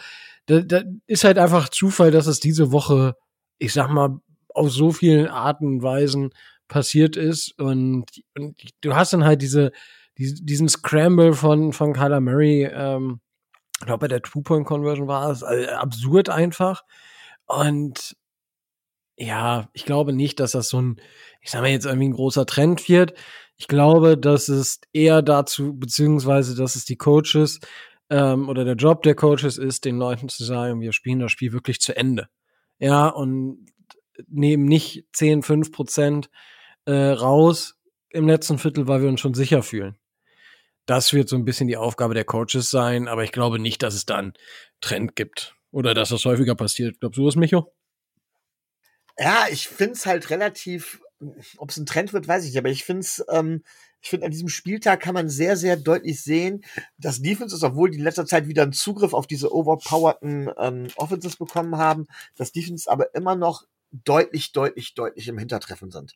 da, 0.45 0.61
da 0.61 0.83
ist 1.07 1.23
halt 1.23 1.37
einfach 1.37 1.69
Zufall, 1.69 2.11
dass 2.11 2.27
es 2.27 2.39
diese 2.39 2.71
Woche, 2.71 3.15
ich 3.57 3.73
sag 3.73 3.89
mal, 3.89 4.19
auf 4.53 4.71
so 4.71 4.91
vielen 4.91 5.27
Arten 5.27 5.67
und 5.67 5.83
Weisen 5.83 6.29
passiert 6.67 7.17
ist. 7.17 7.59
Und, 7.59 8.05
und 8.37 8.55
du 8.81 8.95
hast 8.95 9.13
dann 9.13 9.25
halt 9.25 9.41
diese, 9.41 9.71
die, 10.17 10.33
diesen 10.33 10.69
Scramble 10.69 11.33
von, 11.33 11.73
von 11.73 11.93
Kyler 11.93 12.21
Murray, 12.21 12.63
ähm, 12.63 13.19
ich 13.79 13.85
glaube, 13.85 13.99
bei 13.99 14.07
der 14.07 14.21
Two-Point-Conversion 14.21 15.07
war 15.07 15.29
es 15.29 15.43
also 15.43 15.69
absurd 15.71 16.29
einfach. 16.29 16.83
Und 17.45 18.15
ja, 19.17 19.69
ich 19.73 19.85
glaube 19.85 20.13
nicht, 20.13 20.39
dass 20.39 20.51
das 20.51 20.69
so 20.69 20.81
ein, 20.81 21.01
ich 21.41 21.51
sag 21.51 21.61
mal 21.61 21.69
jetzt 21.69 21.85
irgendwie 21.85 22.09
ein 22.09 22.13
großer 22.13 22.45
Trend 22.45 22.87
wird. 22.89 23.13
Ich 23.57 23.67
glaube, 23.67 24.17
dass 24.17 24.49
es 24.49 24.81
eher 24.91 25.21
dazu, 25.21 25.77
beziehungsweise, 25.77 26.55
dass 26.55 26.75
es 26.75 26.85
die 26.85 26.97
Coaches 26.97 27.59
ähm, 28.09 28.49
oder 28.49 28.65
der 28.65 28.75
Job 28.75 29.03
der 29.03 29.15
Coaches 29.15 29.57
ist, 29.57 29.85
den 29.85 29.97
Leuten 29.97 30.27
zu 30.27 30.43
sagen, 30.43 30.81
wir 30.81 30.91
spielen 30.91 31.19
das 31.19 31.31
Spiel 31.31 31.53
wirklich 31.53 31.79
zu 31.79 31.95
Ende. 31.95 32.27
Ja, 32.79 33.07
und 33.07 33.65
nehmen 34.27 34.65
nicht 34.65 35.05
10, 35.13 35.43
5 35.43 35.71
Prozent 35.71 36.29
äh, 36.85 36.93
raus 36.93 37.75
im 38.09 38.27
letzten 38.27 38.59
Viertel, 38.59 38.87
weil 38.87 39.01
wir 39.01 39.09
uns 39.09 39.21
schon 39.21 39.33
sicher 39.33 39.63
fühlen. 39.63 39.97
Das 40.85 41.13
wird 41.13 41.29
so 41.29 41.35
ein 41.35 41.45
bisschen 41.45 41.67
die 41.67 41.77
Aufgabe 41.77 42.13
der 42.13 42.25
Coaches 42.25 42.69
sein, 42.69 43.07
aber 43.07 43.23
ich 43.23 43.31
glaube 43.31 43.59
nicht, 43.59 43.81
dass 43.81 43.95
es 43.95 44.05
da 44.05 44.17
einen 44.17 44.33
Trend 44.81 45.15
gibt 45.15 45.55
oder 45.71 45.93
dass 45.93 46.09
das 46.09 46.25
häufiger 46.25 46.55
passiert. 46.55 46.99
Glaubst 46.99 47.17
du 47.17 47.25
das, 47.25 47.35
Micho? 47.35 47.74
Ja, 49.17 49.47
ich 49.49 49.67
find's 49.67 50.05
halt 50.05 50.29
relativ, 50.29 51.01
ob 51.57 51.69
es 51.69 51.77
ein 51.77 51.85
Trend 51.85 52.11
wird, 52.13 52.27
weiß 52.27 52.43
ich 52.43 52.49
nicht, 52.51 52.57
aber 52.57 52.69
ich 52.69 52.83
find's, 52.83 53.23
ähm, 53.29 53.63
ich 54.01 54.09
finde, 54.09 54.25
an 54.25 54.31
diesem 54.31 54.49
Spieltag 54.49 54.99
kann 55.01 55.13
man 55.13 55.29
sehr, 55.29 55.55
sehr 55.57 55.77
deutlich 55.77 56.21
sehen, 56.21 56.63
dass 56.97 57.21
Defenses, 57.21 57.63
obwohl 57.63 57.89
die 57.89 57.97
in 57.97 58.03
letzter 58.03 58.25
Zeit 58.25 58.47
wieder 58.47 58.63
einen 58.63 58.73
Zugriff 58.73 59.13
auf 59.13 59.25
diese 59.27 59.53
overpowerten 59.53 60.51
ähm, 60.59 60.87
Offenses 60.97 61.37
bekommen 61.37 61.77
haben, 61.77 62.05
dass 62.35 62.51
Defense 62.51 62.91
aber 62.91 63.15
immer 63.15 63.35
noch 63.35 63.63
deutlich, 63.91 64.51
deutlich, 64.51 64.93
deutlich 64.93 65.27
im 65.27 65.37
Hintertreffen 65.37 65.91
sind. 65.91 66.15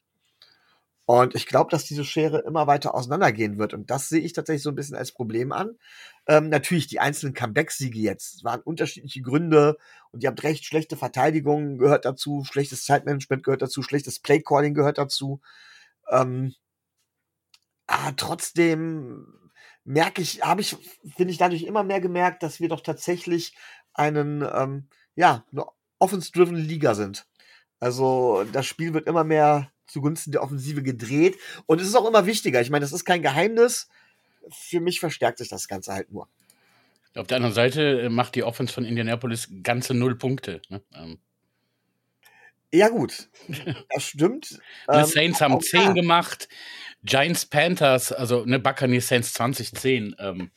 Und 1.12 1.34
ich 1.34 1.48
glaube, 1.48 1.72
dass 1.72 1.86
diese 1.86 2.06
Schere 2.06 2.38
immer 2.38 2.68
weiter 2.68 2.94
auseinandergehen 2.94 3.58
wird. 3.58 3.74
Und 3.74 3.90
das 3.90 4.10
sehe 4.10 4.20
ich 4.22 4.34
tatsächlich 4.34 4.62
so 4.62 4.70
ein 4.70 4.76
bisschen 4.76 4.96
als 4.96 5.12
Problem 5.12 5.52
an. 5.52 5.76
Ähm, 6.28 6.50
natürlich, 6.50 6.86
die 6.86 7.00
einzelnen 7.00 7.34
Comeback-Siege 7.34 7.98
jetzt 7.98 8.44
waren 8.44 8.62
unterschiedliche 8.62 9.24
Gründe. 9.24 9.80
Und 10.12 10.22
ihr 10.22 10.30
habt 10.30 10.44
recht, 10.44 10.66
schlechte 10.66 10.98
Verteidigung 10.98 11.80
gehört 11.80 12.06
dazu, 12.06 12.44
schlechtes 12.44 12.86
Zeitmanagement 12.86 13.44
gehört 13.44 13.64
dazu, 13.64 13.82
schlechtes 13.82 14.20
Playcalling 14.20 14.76
gehört 14.76 15.00
dazu. 15.00 15.42
Ähm, 16.12 16.54
aber 17.88 18.16
trotzdem 18.16 19.50
merke 19.84 20.22
ich, 20.22 20.44
habe 20.44 20.62
ich, 20.62 20.78
finde 21.18 21.32
ich 21.32 21.40
dadurch 21.40 21.64
immer 21.64 21.82
mehr 21.82 22.02
gemerkt, 22.02 22.44
dass 22.44 22.60
wir 22.60 22.70
doch 22.70 22.82
tatsächlich 22.82 23.58
einen, 23.96 24.48
ähm, 24.54 24.90
ja, 25.16 25.44
eine 25.52 25.66
offense-driven 25.98 26.56
Liga 26.56 26.94
sind. 26.94 27.26
Also 27.80 28.46
das 28.54 28.68
Spiel 28.68 28.94
wird 28.94 29.08
immer 29.08 29.24
mehr 29.24 29.72
zugunsten 29.90 30.32
der 30.32 30.44
Offensive 30.44 30.84
gedreht 30.84 31.38
und 31.66 31.82
es 31.82 31.88
ist 31.88 31.96
auch 31.96 32.08
immer 32.08 32.26
wichtiger. 32.26 32.62
Ich 32.62 32.70
meine, 32.70 32.84
das 32.84 32.94
ist 32.94 33.06
kein 33.06 33.22
Geheimnis. 33.22 33.90
Für 34.50 34.80
mich 34.80 35.00
verstärkt 35.00 35.38
sich 35.40 35.50
das 35.50 35.68
Ganze 35.68 35.94
halt 35.94 36.12
nur. 36.12 36.28
Auf 37.16 37.28
der 37.28 37.38
anderen 37.38 37.56
Seite 37.56 38.02
äh, 38.02 38.10
macht 38.10 38.36
die 38.36 38.44
Offense 38.44 38.74
von 38.74 38.86
Indianapolis 38.86 39.50
ganze 39.64 39.94
null 39.94 40.16
Punkte. 40.16 40.62
Ne? 40.70 40.82
Ähm. 40.94 41.18
Ja, 42.72 42.90
gut. 42.90 43.30
Das 43.90 44.04
stimmt. 44.04 44.52
Die 44.52 44.58
ähm, 44.94 45.06
Saints 45.06 45.42
haben 45.42 45.60
10 45.60 45.88
da. 45.88 45.94
gemacht. 45.94 46.48
Giants 47.04 47.46
Panthers, 47.46 48.12
also 48.12 48.46
ne 48.46 48.60
Buccaneers 48.60 49.08
Saints 49.08 49.34
2010. 49.34 50.16
Ähm, 50.20 50.52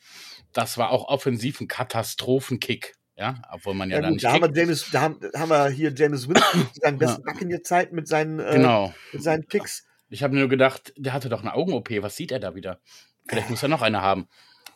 das 0.51 0.77
war 0.77 0.91
auch 0.91 1.07
offensiv 1.07 1.59
ein 1.59 1.67
Katastrophenkick. 1.67 2.95
Ja, 3.15 3.41
obwohl 3.51 3.75
man 3.75 3.89
ja, 3.89 3.97
ja 3.97 4.01
dann 4.01 4.13
nicht. 4.13 4.23
Da 4.23 4.33
haben, 4.33 4.41
wir 4.41 4.61
James, 4.61 4.89
da, 4.91 5.01
haben, 5.01 5.19
da 5.19 5.39
haben 5.39 5.49
wir 5.49 5.69
hier 5.69 5.93
James 5.95 6.27
Winston 6.27 6.67
seinen 6.73 6.97
besten 6.99 7.23
Back 7.23 7.41
in 7.41 7.49
der 7.49 7.63
Zeit 7.63 7.93
mit 7.93 8.07
seinen, 8.07 8.39
äh, 8.39 8.53
genau. 8.53 8.93
mit 9.11 9.21
seinen 9.21 9.45
Picks. 9.45 9.85
Ich 10.09 10.23
habe 10.23 10.35
nur 10.35 10.47
gedacht, 10.47 10.93
der 10.97 11.13
hatte 11.13 11.29
doch 11.29 11.41
eine 11.41 11.53
Augen-OP. 11.53 11.89
Was 12.01 12.15
sieht 12.15 12.31
er 12.31 12.39
da 12.39 12.55
wieder? 12.55 12.79
Vielleicht 13.27 13.49
muss 13.49 13.63
er 13.63 13.69
noch 13.69 13.81
eine 13.81 14.01
haben. 14.01 14.27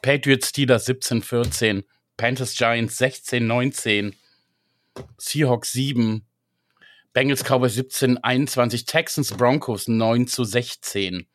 Patriots 0.01 0.49
Steelers 0.49 0.85
17, 0.85 1.21
14. 1.21 1.83
Panthers 2.15 2.55
Giants 2.55 2.97
16, 2.97 3.45
19. 3.45 4.15
Seahawks 5.17 5.71
7. 5.73 6.25
Bengals 7.13 7.43
Cowboys 7.43 7.73
17, 7.75 8.23
21. 8.23 8.85
Texans 8.85 9.33
Broncos 9.33 9.87
9 9.87 10.27
zu 10.27 10.43
16. 10.43 11.27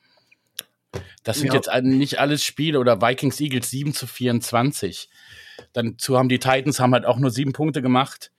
Das 1.23 1.39
sind 1.39 1.49
ja. 1.49 1.55
jetzt 1.55 1.71
nicht 1.83 2.19
alles 2.19 2.45
Spiele 2.45 2.79
oder 2.79 3.01
Vikings 3.01 3.41
Eagles 3.41 3.71
7 3.71 3.95
zu 3.95 4.07
24. 4.07 5.09
Dann 5.73 5.99
zu 5.99 6.19
haben 6.19 6.29
die 6.29 6.39
Titans 6.39 6.81
haben 6.81 6.93
halt 6.93 7.07
auch 7.07 7.19
nur 7.19 7.31
sieben 7.31 7.53
Punkte 7.53 7.83
gemacht. 7.83 8.33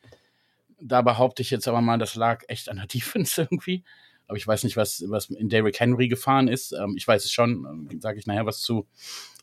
Da 0.82 1.02
behaupte 1.02 1.42
ich 1.42 1.50
jetzt 1.50 1.68
aber 1.68 1.82
mal, 1.82 1.98
das 1.98 2.16
lag 2.16 2.44
echt 2.48 2.70
an 2.70 2.78
der 2.78 2.88
Defense 2.94 3.42
irgendwie. 3.42 3.84
Aber 4.28 4.38
ich 4.38 4.48
weiß 4.48 4.64
nicht, 4.64 4.78
was, 4.78 5.04
was 5.08 5.30
in 5.30 5.50
Derrick 5.50 5.80
Henry 5.80 6.08
gefahren 6.08 6.48
ist. 6.48 6.72
Ähm, 6.72 6.96
ich 6.98 7.08
weiß 7.08 7.26
es 7.26 7.32
schon, 7.32 7.66
ähm, 7.92 8.02
sage 8.02 8.20
ich 8.20 8.26
nachher 8.26 8.46
was 8.46 8.62
zu. 8.62 8.88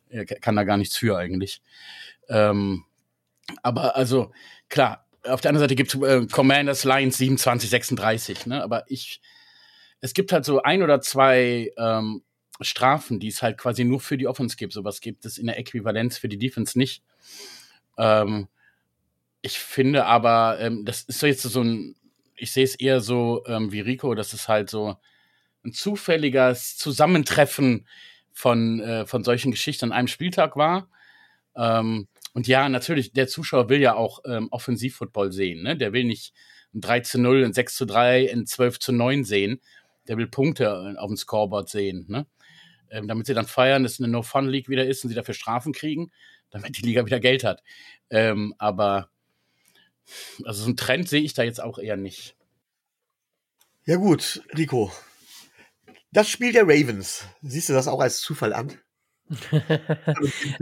Er 0.09 0.25
kann 0.25 0.57
da 0.57 0.65
gar 0.65 0.77
nichts 0.77 0.97
für 0.97 1.17
eigentlich. 1.17 1.63
Ähm, 2.29 2.85
aber 3.63 3.97
also, 3.97 4.33
klar, 4.69 5.07
auf 5.25 5.41
der 5.41 5.51
anderen 5.51 5.65
Seite 5.65 5.77
gibt 5.77 5.95
es 5.95 6.01
äh, 6.01 6.27
Commanders 6.27 6.85
Lions 6.85 7.19
27, 7.19 7.69
36, 7.71 8.47
ne? 8.47 8.63
Aber 8.63 8.85
ich, 8.89 9.21
es 10.01 10.15
gibt 10.15 10.33
halt 10.33 10.45
so 10.45 10.63
ein 10.63 10.83
oder 10.83 11.01
zwei 11.01 11.73
ähm, 11.77 12.23
Strafen, 12.61 13.21
die 13.21 13.29
es 13.29 13.43
halt 13.43 13.59
quasi 13.59 13.85
nur 13.85 14.01
für 14.01 14.17
die 14.17 14.27
Offense 14.27 14.57
gibt. 14.57 14.73
Sowas 14.73 15.01
gibt 15.01 15.25
es 15.25 15.39
in 15.39 15.47
der 15.47 15.59
Äquivalenz 15.59 16.19
für 16.19 16.29
die 16.29 16.39
Defense 16.39 16.79
nicht. 16.79 17.03
Ähm, 18.01 18.49
ich 19.43 19.59
finde 19.59 20.07
aber, 20.07 20.59
ähm, 20.61 20.85
das 20.85 21.03
ist 21.03 21.21
so 21.21 21.27
jetzt 21.27 21.43
so 21.43 21.63
ein, 21.63 21.97
ich 22.35 22.53
sehe 22.53 22.65
es 22.65 22.75
eher 22.75 23.01
so 23.01 23.45
ähm, 23.47 23.73
wie 23.73 23.81
Rico, 23.81 24.15
das 24.15 24.33
ist 24.35 24.49
halt 24.49 24.71
so 24.71 24.97
ein 25.65 25.73
zufälliges 25.73 26.77
Zusammentreffen 26.79 27.87
von, 28.33 28.81
äh, 28.81 29.07
von 29.07 29.23
solchen 29.23 29.51
Geschichten 29.51 29.87
an 29.87 29.93
einem 29.93 30.09
Spieltag 30.09 30.57
war. 30.57 30.89
Ähm, 31.55 32.09
und 32.33 32.47
ja, 32.47 32.69
natürlich, 32.69 33.13
der 33.13 33.29
Zuschauer 33.29 33.69
will 33.69 33.81
ja 33.81 33.95
auch 33.95 34.21
ähm, 34.25 34.49
Offensivfootball 34.51 35.33
sehen. 35.33 35.63
Ne? 35.63 35.77
Der 35.77 35.93
will 35.93 36.05
nicht 36.05 36.33
ein 36.75 36.81
3 36.81 37.01
zu 37.01 37.21
0, 37.21 37.45
ein 37.45 37.53
6 37.53 37.75
zu 37.75 37.85
3, 37.85 38.33
ein 38.33 38.47
12 38.47 38.79
zu 38.79 38.93
9 38.93 39.25
sehen. 39.25 39.61
Der 40.09 40.17
will 40.17 40.29
Punkte 40.29 40.65
äh, 40.65 40.99
auf 40.99 41.09
dem 41.09 41.17
Scoreboard 41.17 41.69
sehen. 41.69 42.07
Ne? 42.09 42.27
Ähm, 42.91 43.09
damit 43.09 43.27
sie 43.27 43.35
dann 43.35 43.47
feiern, 43.47 43.83
dass 43.83 43.95
es 43.95 44.01
eine 44.01 44.09
No-Fun-League 44.09 44.69
wieder 44.69 44.87
ist 44.87 45.05
und 45.05 45.11
sie 45.11 45.17
dafür 45.17 45.35
Strafen 45.35 45.73
kriegen, 45.73 46.11
damit 46.51 46.77
die 46.77 46.83
Liga 46.83 47.05
wieder 47.07 47.21
Geld 47.21 47.45
hat. 47.45 47.63
Ähm, 48.11 48.55
aber 48.59 49.09
also 50.45 50.63
so 50.63 50.67
einen 50.67 50.77
Trend 50.77 51.09
sehe 51.09 51.23
ich 51.23 51.35
da 51.35 51.43
jetzt 51.43 51.63
auch 51.63 51.79
eher 51.79 51.97
nicht. 51.97 52.37
Ja 53.85 53.97
gut, 53.97 54.43
Rico. 54.57 54.93
Das 56.13 56.29
Spiel 56.29 56.53
der 56.53 56.65
Ravens, 56.65 57.25
siehst 57.43 57.69
du 57.69 57.73
das 57.73 57.89
auch 57.89 58.01
als 58.01 58.21
Zufall 58.21 58.53
an? 58.53 58.73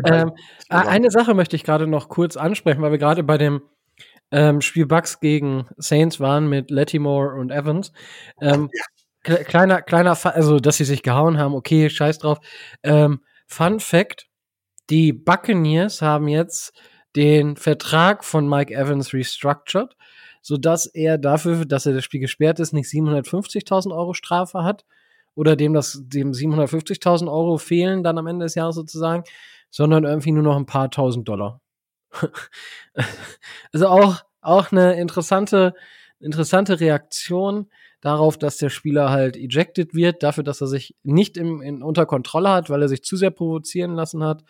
ähm, 0.04 0.32
eine 0.68 1.10
Sache 1.10 1.32
möchte 1.34 1.56
ich 1.56 1.64
gerade 1.64 1.86
noch 1.86 2.08
kurz 2.08 2.36
ansprechen, 2.36 2.82
weil 2.82 2.90
wir 2.90 2.98
gerade 2.98 3.22
bei 3.22 3.38
dem 3.38 3.62
ähm, 4.30 4.60
Spiel 4.60 4.86
Bucks 4.86 5.20
gegen 5.20 5.66
Saints 5.78 6.20
waren 6.20 6.48
mit 6.48 6.70
Lattimore 6.70 7.34
und 7.34 7.50
Evans. 7.50 7.92
Ähm, 8.40 8.68
ja. 8.72 8.84
Kleiner, 9.44 9.82
kleiner, 9.82 10.16
also 10.24 10.58
dass 10.58 10.76
sie 10.76 10.84
sich 10.84 11.02
gehauen 11.02 11.38
haben, 11.38 11.54
okay, 11.54 11.90
scheiß 11.90 12.18
drauf. 12.18 12.38
Ähm, 12.82 13.20
Fun 13.46 13.80
Fact: 13.80 14.27
Die 14.90 15.12
Buccaneers 15.12 16.02
haben 16.02 16.28
jetzt 16.28 16.72
den 17.16 17.56
Vertrag 17.56 18.24
von 18.24 18.48
Mike 18.48 18.74
Evans 18.74 19.12
restructured, 19.12 19.96
sodass 20.40 20.86
er 20.86 21.18
dafür, 21.18 21.64
dass 21.64 21.86
er 21.86 21.94
das 21.94 22.04
Spiel 22.04 22.20
gesperrt 22.20 22.60
ist, 22.60 22.72
nicht 22.72 22.88
750.000 22.88 23.94
Euro 23.94 24.14
Strafe 24.14 24.64
hat 24.64 24.84
oder 25.34 25.56
dem 25.56 25.74
das 25.74 26.00
dem 26.02 26.32
750.000 26.32 27.30
Euro 27.30 27.58
fehlen 27.58 28.02
dann 28.02 28.18
am 28.18 28.26
Ende 28.26 28.46
des 28.46 28.54
Jahres 28.54 28.76
sozusagen, 28.76 29.24
sondern 29.70 30.04
irgendwie 30.04 30.32
nur 30.32 30.42
noch 30.42 30.56
ein 30.56 30.66
paar 30.66 30.90
tausend 30.90 31.28
Dollar. 31.28 31.60
also 33.72 33.88
auch 33.88 34.22
auch 34.40 34.72
eine 34.72 34.98
interessante 34.98 35.74
interessante 36.20 36.80
Reaktion 36.80 37.68
darauf, 38.00 38.38
dass 38.38 38.58
der 38.58 38.70
Spieler 38.70 39.10
halt 39.10 39.36
ejected 39.36 39.94
wird, 39.94 40.22
dafür, 40.22 40.44
dass 40.44 40.60
er 40.60 40.66
sich 40.66 40.96
nicht 41.02 41.36
im, 41.36 41.62
in, 41.62 41.82
unter 41.82 42.06
Kontrolle 42.06 42.50
hat, 42.50 42.70
weil 42.70 42.82
er 42.82 42.88
sich 42.88 43.02
zu 43.02 43.16
sehr 43.16 43.30
provozieren 43.30 43.94
lassen 43.94 44.22
hat. 44.22 44.44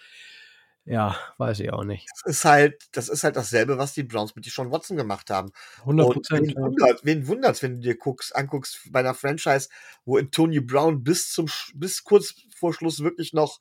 Ja, 0.85 1.17
weiß 1.37 1.61
ich 1.61 1.71
auch 1.71 1.85
nicht. 1.85 2.09
Das 2.11 2.37
ist 2.37 2.45
halt, 2.47 2.89
das 2.93 3.11
ist 3.11 3.23
halt 3.23 3.37
dasselbe, 3.37 3.77
was 3.77 3.93
die 3.93 4.05
Browns 4.05 4.35
mit 4.35 4.47
Sean 4.47 4.71
Watson 4.71 4.97
gemacht 4.97 5.29
haben. 5.29 5.51
100 5.81 6.13
Prozent. 6.13 6.49
Wen, 6.49 6.57
wundert, 6.57 7.05
wen 7.05 7.27
wundert's, 7.27 7.63
wenn 7.63 7.75
du 7.75 7.81
dir 7.81 7.99
guckst, 7.99 8.35
anguckst 8.35 8.89
bei 8.91 9.01
einer 9.01 9.13
Franchise, 9.13 9.69
wo 10.07 10.17
Antonio 10.17 10.63
Brown 10.65 11.05
bis 11.05 11.31
zum, 11.31 11.47
bis 11.75 12.05
kurz 12.05 12.35
vor 12.57 12.73
Schluss 12.73 13.01
wirklich 13.01 13.35
noch 13.35 13.61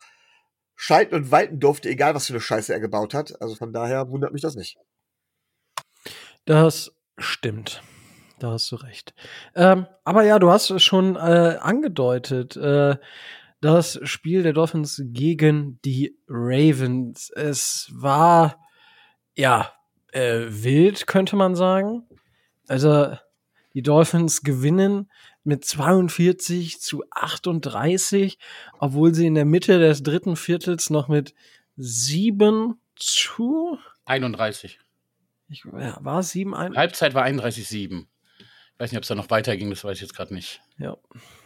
schalten 0.77 1.15
und 1.15 1.31
walten 1.31 1.59
durfte, 1.59 1.89
egal 1.89 2.15
was 2.15 2.27
für 2.27 2.33
eine 2.33 2.39
Scheiße 2.39 2.71
er 2.71 2.79
gebaut 2.79 3.13
hat. 3.13 3.41
Also 3.41 3.55
von 3.55 3.73
daher 3.73 4.09
wundert 4.09 4.31
mich 4.31 4.41
das 4.41 4.55
nicht. 4.55 4.77
Das 6.45 6.93
stimmt. 7.17 7.83
Da 8.39 8.51
hast 8.51 8.71
du 8.71 8.75
recht. 8.75 9.13
Ähm, 9.55 9.87
aber 10.03 10.23
ja, 10.23 10.37
du 10.37 10.51
hast 10.51 10.69
es 10.69 10.83
schon 10.83 11.15
äh, 11.15 11.57
angedeutet. 11.59 12.55
Äh, 12.55 12.97
das 13.61 13.99
Spiel 14.03 14.43
der 14.43 14.53
Dolphins 14.53 15.01
gegen 15.05 15.79
die 15.83 16.15
Ravens. 16.27 17.31
Es 17.35 17.89
war 17.91 18.59
ja 19.35 19.71
äh, 20.11 20.45
wild, 20.47 21.07
könnte 21.07 21.35
man 21.35 21.55
sagen. 21.55 22.03
Also 22.67 23.17
die 23.73 23.81
Dolphins 23.81 24.41
gewinnen 24.41 25.09
mit 25.43 25.65
42 25.65 26.79
zu 26.81 27.03
38, 27.09 28.37
obwohl 28.79 29.15
sie 29.15 29.25
in 29.25 29.35
der 29.35 29.45
Mitte 29.45 29.79
des 29.79 30.03
dritten 30.03 30.35
Viertels 30.35 30.89
noch 30.89 31.07
mit 31.07 31.33
7 31.77 32.79
zu 32.95 33.77
31. 34.05 34.79
Ich, 35.49 35.63
ja, 35.65 35.97
war 36.01 36.19
es 36.19 36.31
7 36.31 36.53
1? 36.53 36.75
Halbzeit 36.75 37.13
war 37.13 37.25
31-7. 37.25 38.05
Weiß 38.77 38.91
nicht, 38.91 38.97
ob 38.97 39.03
es 39.03 39.07
da 39.07 39.15
noch 39.15 39.29
weiterging, 39.29 39.69
das 39.69 39.83
weiß 39.83 39.97
ich 39.97 40.01
jetzt 40.01 40.15
gerade 40.15 40.33
nicht. 40.33 40.61
Ja. 40.77 40.97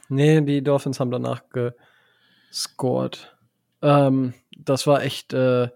Nee, 0.09 0.41
die 0.41 0.61
Dolphins 0.61 0.99
haben 0.99 1.11
danach 1.11 1.49
ge 1.49 1.71
scored. 2.51 3.35
Ähm, 3.81 4.33
das 4.57 4.85
war 4.85 5.01
echt, 5.03 5.33
äh, 5.33 5.69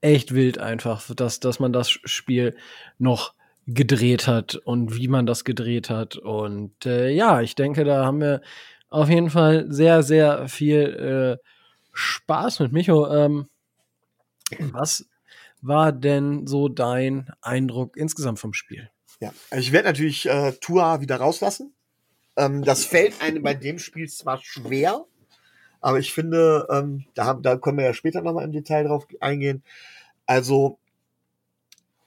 echt 0.00 0.34
wild 0.34 0.58
einfach, 0.58 1.12
dass, 1.14 1.40
dass 1.40 1.58
man 1.58 1.72
das 1.72 1.90
Spiel 1.90 2.56
noch 2.98 3.34
gedreht 3.66 4.26
hat 4.26 4.56
und 4.56 4.96
wie 4.96 5.08
man 5.08 5.26
das 5.26 5.44
gedreht 5.44 5.90
hat. 5.90 6.16
Und 6.16 6.86
äh, 6.86 7.10
ja, 7.10 7.40
ich 7.40 7.54
denke, 7.54 7.84
da 7.84 8.04
haben 8.04 8.20
wir 8.20 8.40
auf 8.88 9.08
jeden 9.08 9.30
Fall 9.30 9.66
sehr, 9.68 10.02
sehr 10.02 10.48
viel 10.48 11.38
äh, 11.40 11.44
Spaß 11.92 12.60
mit 12.60 12.72
Micho. 12.72 13.12
Ähm, 13.12 13.48
was 14.58 15.08
war 15.60 15.92
denn 15.92 16.46
so 16.46 16.68
dein 16.68 17.30
Eindruck 17.40 17.96
insgesamt 17.96 18.38
vom 18.38 18.52
Spiel? 18.52 18.90
Ja, 19.22 19.32
ich 19.56 19.70
werde 19.70 19.86
natürlich 19.86 20.28
äh, 20.28 20.50
Tua 20.60 21.00
wieder 21.00 21.14
rauslassen. 21.14 21.72
Ähm, 22.36 22.64
das 22.64 22.84
fällt 22.86 23.22
einem 23.22 23.44
bei 23.44 23.54
dem 23.54 23.78
Spiel 23.78 24.08
zwar 24.08 24.42
schwer, 24.42 25.04
aber 25.80 26.00
ich 26.00 26.12
finde, 26.12 26.66
ähm, 26.68 27.04
da, 27.14 27.26
haben, 27.26 27.40
da 27.44 27.56
können 27.56 27.78
wir 27.78 27.84
ja 27.84 27.94
später 27.94 28.20
nochmal 28.20 28.44
im 28.44 28.50
Detail 28.50 28.82
drauf 28.82 29.06
eingehen. 29.20 29.62
Also, 30.26 30.80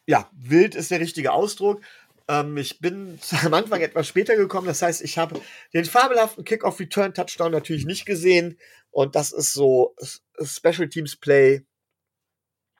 ja, 0.06 0.30
wild 0.34 0.75
ist 0.75 0.91
der 0.91 0.99
richtige 0.99 1.32
Ausdruck. 1.32 1.80
Ähm, 2.28 2.58
ich 2.58 2.82
bin 2.82 3.17
am 3.45 3.54
Anfang 3.54 3.80
etwas 3.80 4.10
später 4.10 4.36
gekommen. 4.36 4.67
Das 4.67 4.82
heißt, 4.82 5.01
ich 5.01 5.17
habe 5.17 5.39
den 5.73 5.86
fabelhaften 5.86 6.43
Kick-Off-Return-Touchdown 6.43 7.54
natürlich 7.54 7.86
nicht 7.86 8.06
gesehen. 8.06 8.60
Und 8.91 9.15
das 9.15 9.32
ist 9.32 9.54
so 9.54 9.95
Special 10.43 10.89
Teams 10.89 11.15
Play, 11.15 11.62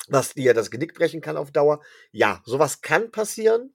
was 0.10 0.34
dir 0.34 0.54
das 0.54 0.72
Genick 0.72 0.94
brechen 0.94 1.22
kann 1.22 1.38
auf 1.38 1.52
Dauer. 1.52 1.80
Ja, 2.12 2.42
sowas 2.44 2.82
kann 2.82 3.12
passieren. 3.12 3.72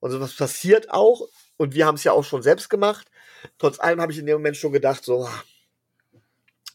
Und 0.00 0.10
sowas 0.10 0.34
passiert 0.34 0.90
auch. 0.90 1.28
Und 1.56 1.74
wir 1.74 1.86
haben 1.86 1.94
es 1.94 2.04
ja 2.04 2.12
auch 2.12 2.24
schon 2.24 2.42
selbst 2.42 2.70
gemacht. 2.70 3.10
Trotz 3.58 3.78
allem 3.78 4.00
habe 4.00 4.12
ich 4.12 4.18
in 4.18 4.26
dem 4.26 4.36
Moment 4.36 4.56
schon 4.56 4.72
gedacht, 4.72 5.04
so, 5.04 5.28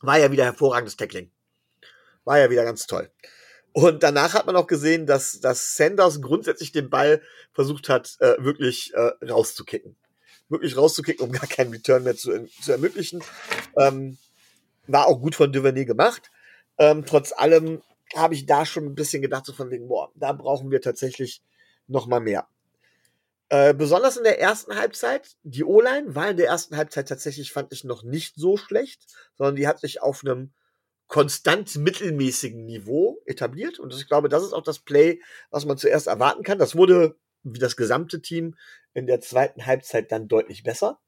war 0.01 0.19
ja 0.19 0.31
wieder 0.31 0.45
hervorragendes 0.45 0.95
Tackling. 0.95 1.31
War 2.23 2.39
ja 2.39 2.49
wieder 2.49 2.63
ganz 2.63 2.87
toll. 2.87 3.09
Und 3.73 4.03
danach 4.03 4.33
hat 4.33 4.45
man 4.45 4.55
auch 4.55 4.67
gesehen, 4.67 5.05
dass, 5.05 5.41
dass 5.41 5.75
Sanders 5.75 6.21
grundsätzlich 6.21 6.71
den 6.71 6.89
Ball 6.89 7.21
versucht 7.51 7.89
hat, 7.89 8.15
äh, 8.19 8.35
wirklich 8.39 8.93
äh, 8.93 9.11
rauszukicken. 9.25 9.97
Wirklich 10.47 10.77
rauszukicken, 10.77 11.25
um 11.25 11.31
gar 11.31 11.47
keinen 11.47 11.73
Return 11.73 12.03
mehr 12.03 12.15
zu, 12.15 12.47
zu 12.61 12.71
ermöglichen. 12.71 13.21
Ähm, 13.77 14.17
war 14.87 15.07
auch 15.07 15.19
gut 15.19 15.35
von 15.35 15.51
Duvernay 15.51 15.85
gemacht. 15.85 16.31
Ähm, 16.77 17.05
trotz 17.05 17.33
allem 17.33 17.81
habe 18.15 18.35
ich 18.35 18.45
da 18.45 18.65
schon 18.65 18.85
ein 18.85 18.95
bisschen 18.95 19.21
gedacht, 19.21 19.45
so 19.45 19.53
von 19.53 19.71
wegen, 19.71 19.87
boah, 19.87 20.11
da 20.15 20.31
brauchen 20.31 20.71
wir 20.71 20.81
tatsächlich 20.81 21.41
noch 21.87 22.07
mal 22.07 22.19
mehr. 22.19 22.47
Äh, 23.49 23.73
besonders 23.75 24.17
in 24.17 24.23
der 24.23 24.39
ersten 24.39 24.75
Halbzeit, 24.75 25.35
die 25.43 25.63
O-Line 25.63 26.15
war 26.15 26.29
in 26.29 26.37
der 26.37 26.47
ersten 26.47 26.77
Halbzeit 26.77 27.07
tatsächlich, 27.07 27.51
fand 27.51 27.71
ich, 27.71 27.83
noch 27.83 28.03
nicht 28.03 28.35
so 28.35 28.57
schlecht, 28.57 29.03
sondern 29.35 29.55
die 29.55 29.67
hat 29.67 29.79
sich 29.79 30.01
auf 30.01 30.23
einem 30.23 30.51
konstant 31.07 31.75
mittelmäßigen 31.75 32.65
Niveau 32.65 33.21
etabliert. 33.25 33.79
Und 33.79 33.93
ich 33.93 34.07
glaube, 34.07 34.29
das 34.29 34.43
ist 34.43 34.53
auch 34.53 34.63
das 34.63 34.79
Play, 34.79 35.21
was 35.51 35.65
man 35.65 35.77
zuerst 35.77 36.07
erwarten 36.07 36.43
kann. 36.43 36.57
Das 36.57 36.75
wurde, 36.75 37.17
wie 37.43 37.59
das 37.59 37.75
gesamte 37.75 38.21
Team, 38.21 38.55
in 38.93 39.05
der 39.05 39.21
zweiten 39.21 39.65
Halbzeit 39.67 40.11
dann 40.11 40.27
deutlich 40.27 40.63
besser. 40.63 40.99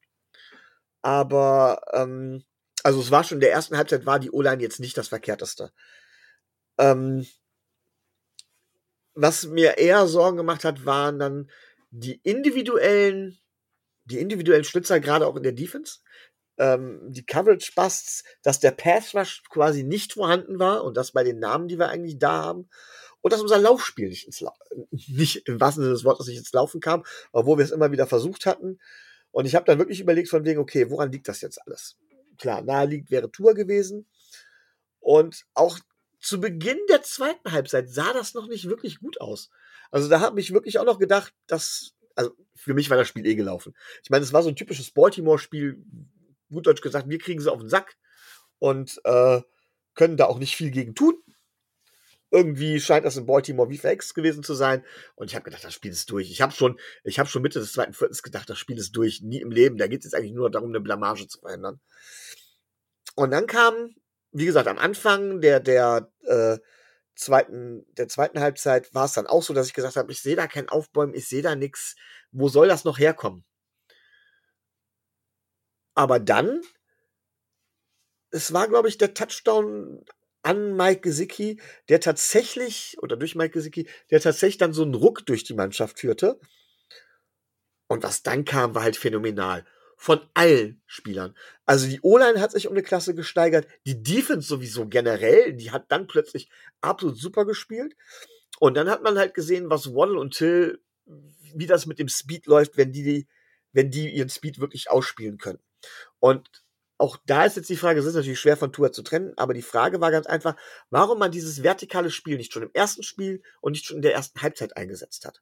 Aber, 1.01 1.81
ähm, 1.93 2.43
also 2.83 2.99
es 2.99 3.09
war 3.09 3.23
schon 3.23 3.37
in 3.37 3.41
der 3.41 3.51
ersten 3.51 3.77
Halbzeit, 3.77 4.05
war 4.05 4.19
die 4.19 4.31
O-Line 4.31 4.61
jetzt 4.61 4.79
nicht 4.79 4.97
das 4.97 5.07
Verkehrteste. 5.07 5.71
Ähm, 6.77 7.25
was 9.15 9.47
mir 9.47 9.79
eher 9.79 10.05
Sorgen 10.07 10.37
gemacht 10.37 10.63
hat, 10.63 10.85
waren 10.85 11.17
dann 11.17 11.49
die 11.89 12.19
individuellen, 12.23 13.39
die 14.05 14.19
individuellen 14.19 14.63
Schlitzer, 14.63 14.99
gerade 14.99 15.27
auch 15.27 15.35
in 15.35 15.43
der 15.43 15.53
Defense, 15.53 15.99
ähm, 16.57 17.01
die 17.09 17.25
Coverage 17.25 17.71
Busts, 17.75 18.23
dass 18.41 18.59
der 18.59 18.71
Pass 18.71 19.13
Rush 19.13 19.43
quasi 19.49 19.83
nicht 19.83 20.13
vorhanden 20.13 20.59
war 20.59 20.83
und 20.83 20.97
das 20.97 21.11
bei 21.11 21.23
den 21.23 21.39
Namen, 21.39 21.67
die 21.67 21.77
wir 21.77 21.89
eigentlich 21.89 22.17
da 22.17 22.43
haben. 22.43 22.69
Und 23.21 23.33
dass 23.33 23.41
unser 23.41 23.57
Laufspiel 23.57 24.09
nicht 24.09 24.25
ins 24.25 24.41
La 24.41 24.53
nicht 24.91 25.47
im 25.47 25.59
wahrsten 25.59 25.83
Sinne 25.83 25.93
des 25.93 26.05
Wortes 26.05 26.27
nicht 26.27 26.37
ins 26.37 26.53
Laufen 26.53 26.79
kam, 26.79 27.03
obwohl 27.31 27.57
wir 27.57 27.65
es 27.65 27.71
immer 27.71 27.91
wieder 27.91 28.07
versucht 28.07 28.45
hatten. 28.45 28.79
Und 29.31 29.45
ich 29.45 29.55
habe 29.55 29.65
dann 29.65 29.79
wirklich 29.79 29.99
überlegt 29.99 30.29
von 30.29 30.45
wegen, 30.45 30.59
okay, 30.59 30.89
woran 30.89 31.11
liegt 31.11 31.27
das 31.27 31.41
jetzt 31.41 31.61
alles? 31.65 31.97
Klar, 32.37 32.61
naheliegend 32.61 33.11
wäre 33.11 33.31
Tour 33.31 33.53
gewesen. 33.53 34.07
Und 34.99 35.45
auch 35.53 35.79
zu 36.19 36.39
Beginn 36.39 36.79
der 36.89 37.01
zweiten 37.01 37.51
Halbzeit 37.51 37.89
sah 37.89 38.13
das 38.13 38.33
noch 38.33 38.47
nicht 38.47 38.69
wirklich 38.69 38.99
gut 38.99 39.19
aus. 39.19 39.49
Also 39.91 40.09
da 40.09 40.19
habe 40.19 40.39
ich 40.39 40.53
wirklich 40.53 40.79
auch 40.79 40.85
noch 40.85 40.99
gedacht, 40.99 41.33
dass, 41.47 41.95
also 42.15 42.31
für 42.55 42.73
mich 42.73 42.89
war 42.89 42.97
das 42.97 43.07
Spiel 43.07 43.25
eh 43.25 43.35
gelaufen. 43.35 43.75
Ich 44.03 44.09
meine, 44.09 44.23
es 44.23 44.33
war 44.33 44.43
so 44.43 44.49
ein 44.49 44.55
typisches 44.55 44.91
Baltimore-Spiel, 44.91 45.83
gut 46.51 46.67
deutsch 46.67 46.81
gesagt, 46.81 47.09
wir 47.09 47.19
kriegen 47.19 47.41
sie 47.41 47.51
auf 47.51 47.59
den 47.59 47.69
Sack 47.69 47.97
und 48.59 48.99
äh, 49.03 49.41
können 49.95 50.17
da 50.17 50.25
auch 50.25 50.39
nicht 50.39 50.55
viel 50.55 50.71
gegen 50.71 50.95
tun. 50.95 51.21
Irgendwie 52.29 52.81
scheint 52.81 53.05
das 53.05 53.15
in 53.15 53.25
Baltimore 53.25 53.69
wie 53.69 53.77
VX 53.77 54.13
gewesen 54.13 54.43
zu 54.43 54.53
sein. 54.53 54.83
Und 55.15 55.29
ich 55.29 55.35
habe 55.35 55.45
gedacht, 55.45 55.63
das 55.63 55.73
Spiel 55.73 55.91
ist 55.91 56.11
durch. 56.11 56.29
Ich 56.29 56.41
habe 56.41 56.51
schon, 56.51 56.77
habe 57.05 57.29
schon 57.29 57.41
Mitte 57.41 57.59
des 57.59 57.71
zweiten 57.71 57.93
Viertels 57.93 58.21
gedacht, 58.21 58.49
das 58.49 58.59
Spiel 58.59 58.77
ist 58.77 58.95
durch. 58.97 59.21
Nie 59.21 59.39
im 59.39 59.51
Leben. 59.51 59.77
Da 59.77 59.87
geht 59.87 59.99
es 59.99 60.05
jetzt 60.05 60.13
eigentlich 60.13 60.33
nur 60.33 60.51
darum, 60.51 60.69
eine 60.69 60.81
Blamage 60.81 61.27
zu 61.27 61.39
verhindern. 61.39 61.79
Und 63.15 63.31
dann 63.31 63.47
kam, 63.47 63.95
wie 64.31 64.45
gesagt, 64.45 64.67
am 64.67 64.77
Anfang 64.77 65.39
der, 65.39 65.61
der 65.61 66.11
äh, 66.25 66.57
zweiten, 67.17 67.85
der 67.97 68.07
zweiten 68.07 68.39
Halbzeit 68.39 68.93
war 68.93 69.05
es 69.05 69.13
dann 69.13 69.27
auch 69.27 69.43
so, 69.43 69.53
dass 69.53 69.67
ich 69.67 69.73
gesagt 69.73 69.95
habe, 69.95 70.11
ich 70.11 70.21
sehe 70.21 70.35
da 70.35 70.47
kein 70.47 70.69
Aufbäumen, 70.69 71.15
ich 71.15 71.27
sehe 71.27 71.41
da 71.41 71.55
nichts. 71.55 71.95
Wo 72.31 72.47
soll 72.49 72.67
das 72.67 72.83
noch 72.85 72.99
herkommen? 72.99 73.43
Aber 75.95 76.19
dann, 76.19 76.61
es 78.31 78.53
war, 78.53 78.67
glaube 78.67 78.87
ich, 78.87 78.97
der 78.97 79.13
Touchdown 79.13 80.05
an 80.43 80.75
Mike 80.75 81.01
Gesicki, 81.01 81.59
der 81.89 81.99
tatsächlich, 81.99 82.97
oder 83.01 83.17
durch 83.17 83.35
Mike 83.35 83.53
Gesicki, 83.53 83.89
der 84.11 84.21
tatsächlich 84.21 84.59
dann 84.59 84.73
so 84.73 84.83
einen 84.83 84.93
Ruck 84.93 85.25
durch 85.25 85.43
die 85.43 85.55
Mannschaft 85.55 85.99
führte. 85.99 86.39
Und 87.87 88.03
was 88.03 88.21
dann 88.21 88.45
kam, 88.45 88.75
war 88.75 88.83
halt 88.83 88.97
phänomenal. 88.97 89.65
Von 89.99 90.21
allen 90.35 90.81
Spielern. 90.85 91.35
Also 91.65 91.87
die 91.87 91.99
O-Line 92.01 92.39
hat 92.39 92.51
sich 92.51 92.67
um 92.67 92.73
eine 92.73 92.83
Klasse 92.83 93.15
gesteigert. 93.15 93.67
Die 93.85 94.01
Defense 94.03 94.47
sowieso 94.47 94.87
generell, 94.87 95.53
die 95.53 95.71
hat 95.71 95.91
dann 95.91 96.07
plötzlich 96.07 96.49
absolut 96.81 97.17
super 97.17 97.45
gespielt. 97.45 97.95
Und 98.59 98.75
dann 98.75 98.89
hat 98.89 99.03
man 99.03 99.17
halt 99.17 99.33
gesehen, 99.33 99.69
was 99.69 99.93
Waddle 99.93 100.19
und 100.19 100.35
Till, 100.35 100.79
wie 101.55 101.65
das 101.65 101.87
mit 101.87 101.99
dem 101.99 102.09
Speed 102.09 102.45
läuft, 102.45 102.77
wenn 102.77 102.91
die, 102.91 103.27
wenn 103.73 103.89
die 103.89 104.09
ihren 104.09 104.29
Speed 104.29 104.59
wirklich 104.59 104.89
ausspielen 104.89 105.39
können. 105.39 105.59
Und 106.19 106.47
auch 106.99 107.17
da 107.25 107.45
ist 107.45 107.57
jetzt 107.57 107.69
die 107.69 107.75
Frage, 107.75 107.99
es 107.99 108.05
ist 108.05 108.15
natürlich 108.15 108.39
schwer 108.39 108.57
von 108.57 108.73
Tour 108.73 108.91
zu 108.91 109.03
trennen, 109.03 109.33
aber 109.37 109.53
die 109.53 109.61
Frage 109.61 110.01
war 110.01 110.11
ganz 110.11 110.25
einfach, 110.25 110.55
warum 110.89 111.19
man 111.19 111.31
dieses 111.31 111.61
vertikale 111.61 112.09
Spiel 112.09 112.37
nicht 112.37 112.53
schon 112.53 112.63
im 112.63 112.71
ersten 112.73 113.03
Spiel 113.03 113.43
und 113.61 113.73
nicht 113.73 113.85
schon 113.85 113.97
in 113.97 114.01
der 114.01 114.13
ersten 114.13 114.41
Halbzeit 114.41 114.75
eingesetzt 114.75 115.25
hat. 115.25 115.41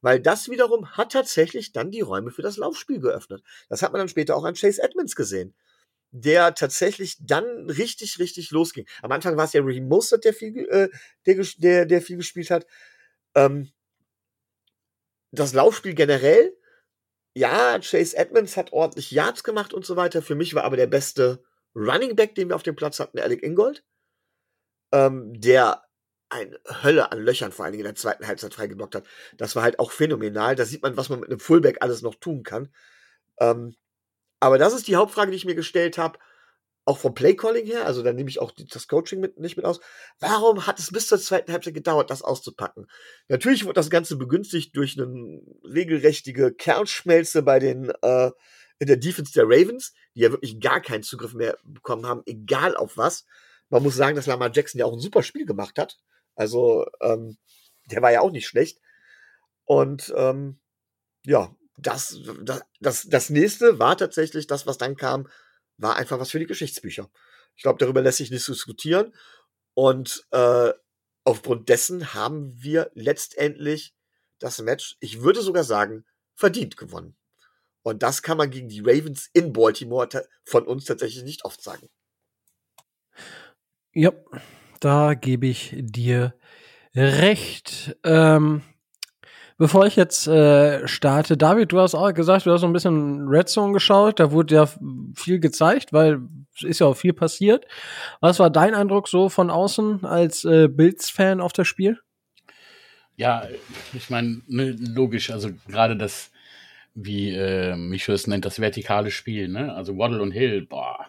Weil 0.00 0.20
das 0.20 0.48
wiederum 0.48 0.96
hat 0.96 1.12
tatsächlich 1.12 1.72
dann 1.72 1.90
die 1.90 2.00
Räume 2.00 2.30
für 2.30 2.42
das 2.42 2.56
Laufspiel 2.56 3.00
geöffnet. 3.00 3.42
Das 3.68 3.82
hat 3.82 3.92
man 3.92 4.00
dann 4.00 4.08
später 4.08 4.36
auch 4.36 4.44
an 4.44 4.54
Chase 4.54 4.82
Edmonds 4.82 5.16
gesehen, 5.16 5.54
der 6.10 6.54
tatsächlich 6.54 7.16
dann 7.20 7.70
richtig, 7.70 8.18
richtig 8.18 8.50
losging. 8.50 8.86
Am 9.02 9.12
Anfang 9.12 9.36
war 9.36 9.44
es 9.44 9.52
ja 9.52 9.62
Raheem 9.62 9.88
Mostert, 9.88 10.24
der 10.24 10.34
viel, 10.34 10.68
äh, 10.68 10.88
der, 11.26 11.46
der, 11.58 11.86
der 11.86 12.02
viel 12.02 12.16
gespielt 12.16 12.50
hat. 12.50 12.66
Ähm, 13.34 13.70
das 15.32 15.52
Laufspiel 15.52 15.94
generell 15.94 16.56
ja, 17.34 17.78
Chase 17.78 18.16
Edmonds 18.16 18.56
hat 18.56 18.72
ordentlich 18.72 19.10
Yards 19.10 19.44
gemacht 19.44 19.72
und 19.72 19.86
so 19.86 19.96
weiter. 19.96 20.22
Für 20.22 20.34
mich 20.34 20.54
war 20.54 20.64
aber 20.64 20.76
der 20.76 20.86
beste 20.86 21.42
Running 21.74 22.16
Back, 22.16 22.34
den 22.34 22.48
wir 22.48 22.56
auf 22.56 22.62
dem 22.62 22.76
Platz 22.76 22.98
hatten, 22.98 23.18
Alec 23.18 23.42
Ingold, 23.42 23.84
ähm, 24.92 25.40
der 25.40 25.84
eine 26.30 26.58
Hölle 26.82 27.12
an 27.12 27.20
Löchern 27.20 27.52
vor 27.52 27.64
allen 27.64 27.72
Dingen 27.72 27.84
in 27.84 27.92
der 27.92 27.96
zweiten 27.96 28.26
Halbzeit 28.26 28.54
freigeblockt 28.54 28.94
hat. 28.94 29.04
Das 29.36 29.56
war 29.56 29.62
halt 29.62 29.78
auch 29.78 29.90
phänomenal. 29.90 30.56
Da 30.56 30.64
sieht 30.64 30.82
man, 30.82 30.96
was 30.96 31.08
man 31.08 31.20
mit 31.20 31.28
einem 31.28 31.40
Fullback 31.40 31.78
alles 31.80 32.02
noch 32.02 32.14
tun 32.14 32.42
kann. 32.42 32.68
Ähm, 33.38 33.74
aber 34.40 34.58
das 34.58 34.72
ist 34.72 34.88
die 34.88 34.96
Hauptfrage, 34.96 35.30
die 35.30 35.36
ich 35.36 35.44
mir 35.44 35.54
gestellt 35.54 35.98
habe 35.98 36.18
auch 36.90 36.98
vom 36.98 37.14
Playcalling 37.14 37.66
her, 37.66 37.86
also 37.86 38.02
da 38.02 38.12
nehme 38.12 38.30
ich 38.30 38.40
auch 38.40 38.52
das 38.52 38.88
Coaching 38.88 39.20
mit, 39.20 39.38
nicht 39.38 39.56
mit 39.56 39.64
aus. 39.64 39.80
Warum 40.18 40.66
hat 40.66 40.78
es 40.78 40.90
bis 40.90 41.08
zur 41.08 41.20
zweiten 41.20 41.52
Halbzeit 41.52 41.74
gedauert, 41.74 42.10
das 42.10 42.22
auszupacken? 42.22 42.86
Natürlich 43.28 43.64
wurde 43.64 43.74
das 43.74 43.90
Ganze 43.90 44.16
begünstigt 44.16 44.76
durch 44.76 44.98
eine 44.98 45.40
regelrechtige 45.62 46.52
Kernschmelze 46.52 47.42
bei 47.42 47.58
den 47.58 47.92
äh, 48.02 48.30
in 48.78 48.86
der 48.86 48.96
Defense 48.96 49.32
der 49.32 49.44
Ravens, 49.44 49.92
die 50.14 50.20
ja 50.20 50.30
wirklich 50.30 50.58
gar 50.58 50.80
keinen 50.80 51.02
Zugriff 51.02 51.34
mehr 51.34 51.56
bekommen 51.64 52.06
haben, 52.06 52.22
egal 52.26 52.76
auf 52.76 52.96
was. 52.96 53.26
Man 53.68 53.82
muss 53.82 53.94
sagen, 53.94 54.16
dass 54.16 54.26
Lamar 54.26 54.50
Jackson 54.52 54.78
ja 54.78 54.86
auch 54.86 54.94
ein 54.94 55.00
super 55.00 55.22
Spiel 55.22 55.44
gemacht 55.44 55.78
hat. 55.78 55.98
Also 56.34 56.86
ähm, 57.00 57.38
der 57.86 58.02
war 58.02 58.12
ja 58.12 58.20
auch 58.20 58.30
nicht 58.30 58.46
schlecht. 58.46 58.80
Und 59.64 60.12
ähm, 60.16 60.60
ja, 61.24 61.54
das, 61.76 62.18
das, 62.42 62.62
das, 62.80 63.08
das 63.08 63.30
nächste 63.30 63.78
war 63.78 63.96
tatsächlich 63.96 64.46
das, 64.46 64.66
was 64.66 64.78
dann 64.78 64.96
kam, 64.96 65.28
war 65.76 65.96
einfach 65.96 66.18
was 66.18 66.30
für 66.30 66.38
die 66.38 66.46
Geschichtsbücher. 66.46 67.10
Ich 67.56 67.62
glaube, 67.62 67.78
darüber 67.78 68.02
lässt 68.02 68.18
sich 68.18 68.30
nicht 68.30 68.46
diskutieren. 68.46 69.14
Und 69.74 70.26
äh, 70.30 70.72
aufgrund 71.24 71.68
dessen 71.68 72.14
haben 72.14 72.52
wir 72.60 72.90
letztendlich 72.94 73.94
das 74.38 74.60
Match, 74.60 74.96
ich 75.00 75.22
würde 75.22 75.42
sogar 75.42 75.64
sagen, 75.64 76.04
verdient 76.34 76.76
gewonnen. 76.76 77.16
Und 77.82 78.02
das 78.02 78.22
kann 78.22 78.36
man 78.36 78.50
gegen 78.50 78.68
die 78.68 78.80
Ravens 78.80 79.30
in 79.32 79.52
Baltimore 79.52 80.08
von 80.44 80.66
uns 80.66 80.84
tatsächlich 80.84 81.24
nicht 81.24 81.44
oft 81.44 81.62
sagen. 81.62 81.88
Ja, 83.92 84.12
da 84.80 85.14
gebe 85.14 85.46
ich 85.46 85.74
dir 85.78 86.34
recht. 86.94 87.96
Ähm, 88.04 88.62
Bevor 89.60 89.84
ich 89.84 89.94
jetzt 89.94 90.26
äh, 90.26 90.88
starte, 90.88 91.36
David, 91.36 91.72
du 91.72 91.80
hast 91.80 91.94
auch 91.94 92.14
gesagt, 92.14 92.46
du 92.46 92.50
hast 92.50 92.62
so 92.62 92.66
ein 92.66 92.72
bisschen 92.72 93.28
Red 93.28 93.50
Zone 93.50 93.74
geschaut, 93.74 94.18
da 94.18 94.32
wurde 94.32 94.54
ja 94.54 94.66
viel 95.14 95.38
gezeigt, 95.38 95.92
weil 95.92 96.22
es 96.56 96.62
ist 96.62 96.80
ja 96.80 96.86
auch 96.86 96.96
viel 96.96 97.12
passiert. 97.12 97.66
Was 98.22 98.38
war 98.38 98.48
dein 98.48 98.74
Eindruck 98.74 99.06
so 99.06 99.28
von 99.28 99.50
außen 99.50 100.06
als 100.06 100.46
äh, 100.46 100.66
Bills-Fan 100.66 101.42
auf 101.42 101.52
das 101.52 101.68
Spiel? 101.68 102.00
Ja, 103.16 103.46
ich 103.92 104.08
meine, 104.08 104.40
ne, 104.46 104.70
logisch, 104.70 105.30
also 105.30 105.50
gerade 105.68 105.94
das, 105.94 106.30
wie 106.94 107.34
äh, 107.34 107.76
Micho 107.76 108.12
es 108.12 108.26
nennt, 108.26 108.46
das 108.46 108.60
vertikale 108.60 109.10
Spiel, 109.10 109.48
ne? 109.48 109.74
Also 109.74 109.98
Waddle 109.98 110.22
und 110.22 110.32
Hill, 110.32 110.64
boah, 110.64 111.04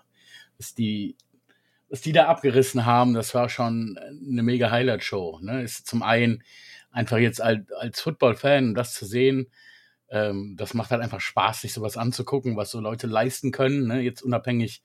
ist 0.58 0.78
die, 0.78 1.16
was 1.92 2.00
die 2.00 2.14
da 2.14 2.28
abgerissen 2.28 2.86
haben, 2.86 3.14
das 3.14 3.36
war 3.36 3.50
schon 3.50 4.00
eine 4.00 4.44
mega 4.44 4.72
Highlight-Show. 4.72 5.40
Ne? 5.42 5.62
Ist 5.62 5.88
zum 5.88 6.04
einen 6.04 6.42
einfach 6.90 7.18
jetzt 7.18 7.42
als, 7.42 7.70
als 7.74 8.00
Football-Fan 8.00 8.74
das 8.74 8.94
zu 8.94 9.06
sehen, 9.06 9.48
ähm, 10.10 10.56
das 10.58 10.74
macht 10.74 10.92
halt 10.92 11.02
einfach 11.02 11.20
Spaß, 11.20 11.62
sich 11.62 11.74
sowas 11.74 11.98
anzugucken, 11.98 12.56
was 12.56 12.72
so 12.72 12.80
Leute 12.80 13.08
leisten 13.08 13.52
können. 13.52 13.88
Ne? 13.88 14.00
Jetzt 14.00 14.22
unabhängig, 14.22 14.82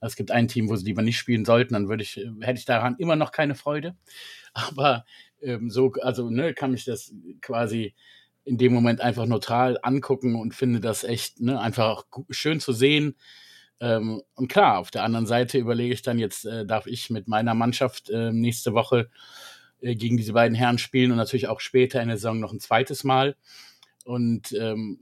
es 0.00 0.16
gibt 0.16 0.32
ein 0.32 0.48
Team, 0.48 0.68
wo 0.68 0.74
sie 0.74 0.86
lieber 0.86 1.02
nicht 1.02 1.18
spielen 1.18 1.44
sollten, 1.44 1.74
dann 1.74 1.88
würde 1.88 2.02
ich, 2.02 2.16
hätte 2.16 2.58
ich 2.58 2.64
daran 2.64 2.96
immer 2.98 3.14
noch 3.14 3.30
keine 3.30 3.54
Freude. 3.54 3.96
Aber 4.52 5.04
ähm, 5.40 5.70
so, 5.70 5.92
also 6.02 6.30
ne, 6.30 6.52
kann 6.52 6.74
ich 6.74 6.84
das 6.84 7.14
quasi 7.40 7.94
in 8.44 8.58
dem 8.58 8.72
Moment 8.72 9.00
einfach 9.00 9.26
neutral 9.26 9.78
angucken 9.82 10.34
und 10.34 10.54
finde 10.54 10.80
das 10.80 11.04
echt 11.04 11.40
ne, 11.40 11.60
einfach 11.60 12.06
schön 12.30 12.58
zu 12.58 12.72
sehen. 12.72 13.14
Ähm, 13.80 14.22
und 14.34 14.48
klar, 14.48 14.78
auf 14.78 14.90
der 14.90 15.04
anderen 15.04 15.26
Seite 15.26 15.58
überlege 15.58 15.94
ich 15.94 16.02
dann 16.02 16.18
jetzt, 16.18 16.44
äh, 16.44 16.66
darf 16.66 16.86
ich 16.86 17.10
mit 17.10 17.28
meiner 17.28 17.54
Mannschaft 17.54 18.10
äh, 18.10 18.32
nächste 18.32 18.74
Woche 18.74 19.10
äh, 19.80 19.94
gegen 19.94 20.16
diese 20.16 20.34
beiden 20.34 20.54
Herren 20.54 20.78
spielen 20.78 21.10
und 21.10 21.16
natürlich 21.16 21.48
auch 21.48 21.60
später 21.60 22.02
in 22.02 22.08
der 22.08 22.16
Saison 22.16 22.40
noch 22.40 22.52
ein 22.52 22.60
zweites 22.60 23.04
Mal. 23.04 23.36
Und 24.04 24.52
ähm, 24.52 25.00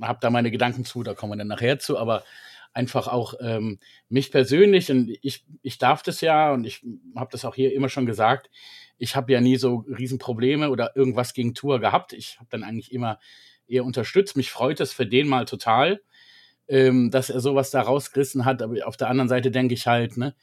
habe 0.00 0.18
da 0.20 0.30
meine 0.30 0.50
Gedanken 0.50 0.84
zu, 0.84 1.02
da 1.02 1.14
kommen 1.14 1.32
wir 1.32 1.36
dann 1.36 1.48
nachher 1.48 1.78
zu, 1.78 1.98
aber 1.98 2.24
einfach 2.72 3.08
auch 3.08 3.34
ähm, 3.40 3.78
mich 4.08 4.30
persönlich 4.30 4.90
und 4.90 5.16
ich, 5.22 5.44
ich 5.62 5.78
darf 5.78 6.02
das 6.02 6.20
ja 6.20 6.52
und 6.52 6.64
ich 6.64 6.84
habe 7.16 7.30
das 7.32 7.44
auch 7.44 7.54
hier 7.54 7.72
immer 7.72 7.88
schon 7.88 8.04
gesagt, 8.06 8.50
ich 8.98 9.16
habe 9.16 9.32
ja 9.32 9.40
nie 9.40 9.56
so 9.56 9.84
Riesenprobleme 9.88 10.70
oder 10.70 10.94
irgendwas 10.94 11.32
gegen 11.32 11.54
Tour 11.54 11.80
gehabt. 11.80 12.12
Ich 12.12 12.38
habe 12.38 12.48
dann 12.50 12.64
eigentlich 12.64 12.92
immer 12.92 13.18
eher 13.66 13.84
unterstützt. 13.84 14.36
Mich 14.36 14.50
freut 14.50 14.80
es 14.80 14.92
für 14.92 15.06
den 15.06 15.28
mal 15.28 15.44
total, 15.44 16.00
ähm, 16.68 17.10
dass 17.10 17.30
er 17.30 17.40
sowas 17.40 17.70
da 17.70 17.82
rausgerissen 17.82 18.44
hat. 18.44 18.62
Aber 18.62 18.86
auf 18.86 18.96
der 18.96 19.08
anderen 19.08 19.28
Seite 19.28 19.50
denke 19.50 19.74
ich 19.74 19.86
halt, 19.86 20.16
ne, 20.16 20.34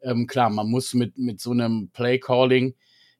ähm, 0.00 0.26
klar, 0.26 0.50
man 0.50 0.68
muss 0.68 0.94
mit, 0.94 1.18
mit 1.18 1.40
so 1.40 1.52
einem 1.52 1.90
Play-Calling 1.92 2.74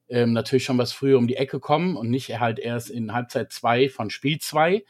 ähm, 0.09 0.33
natürlich 0.33 0.63
schon 0.63 0.77
was 0.77 0.93
früher 0.93 1.17
um 1.17 1.27
die 1.27 1.35
Ecke 1.35 1.59
kommen 1.59 1.97
und 1.97 2.09
nicht 2.09 2.39
halt 2.39 2.59
erst 2.59 2.89
in 2.89 3.13
Halbzeit 3.13 3.51
zwei 3.51 3.89
von 3.89 4.09
Spiel 4.09 4.39
zwei. 4.39 4.85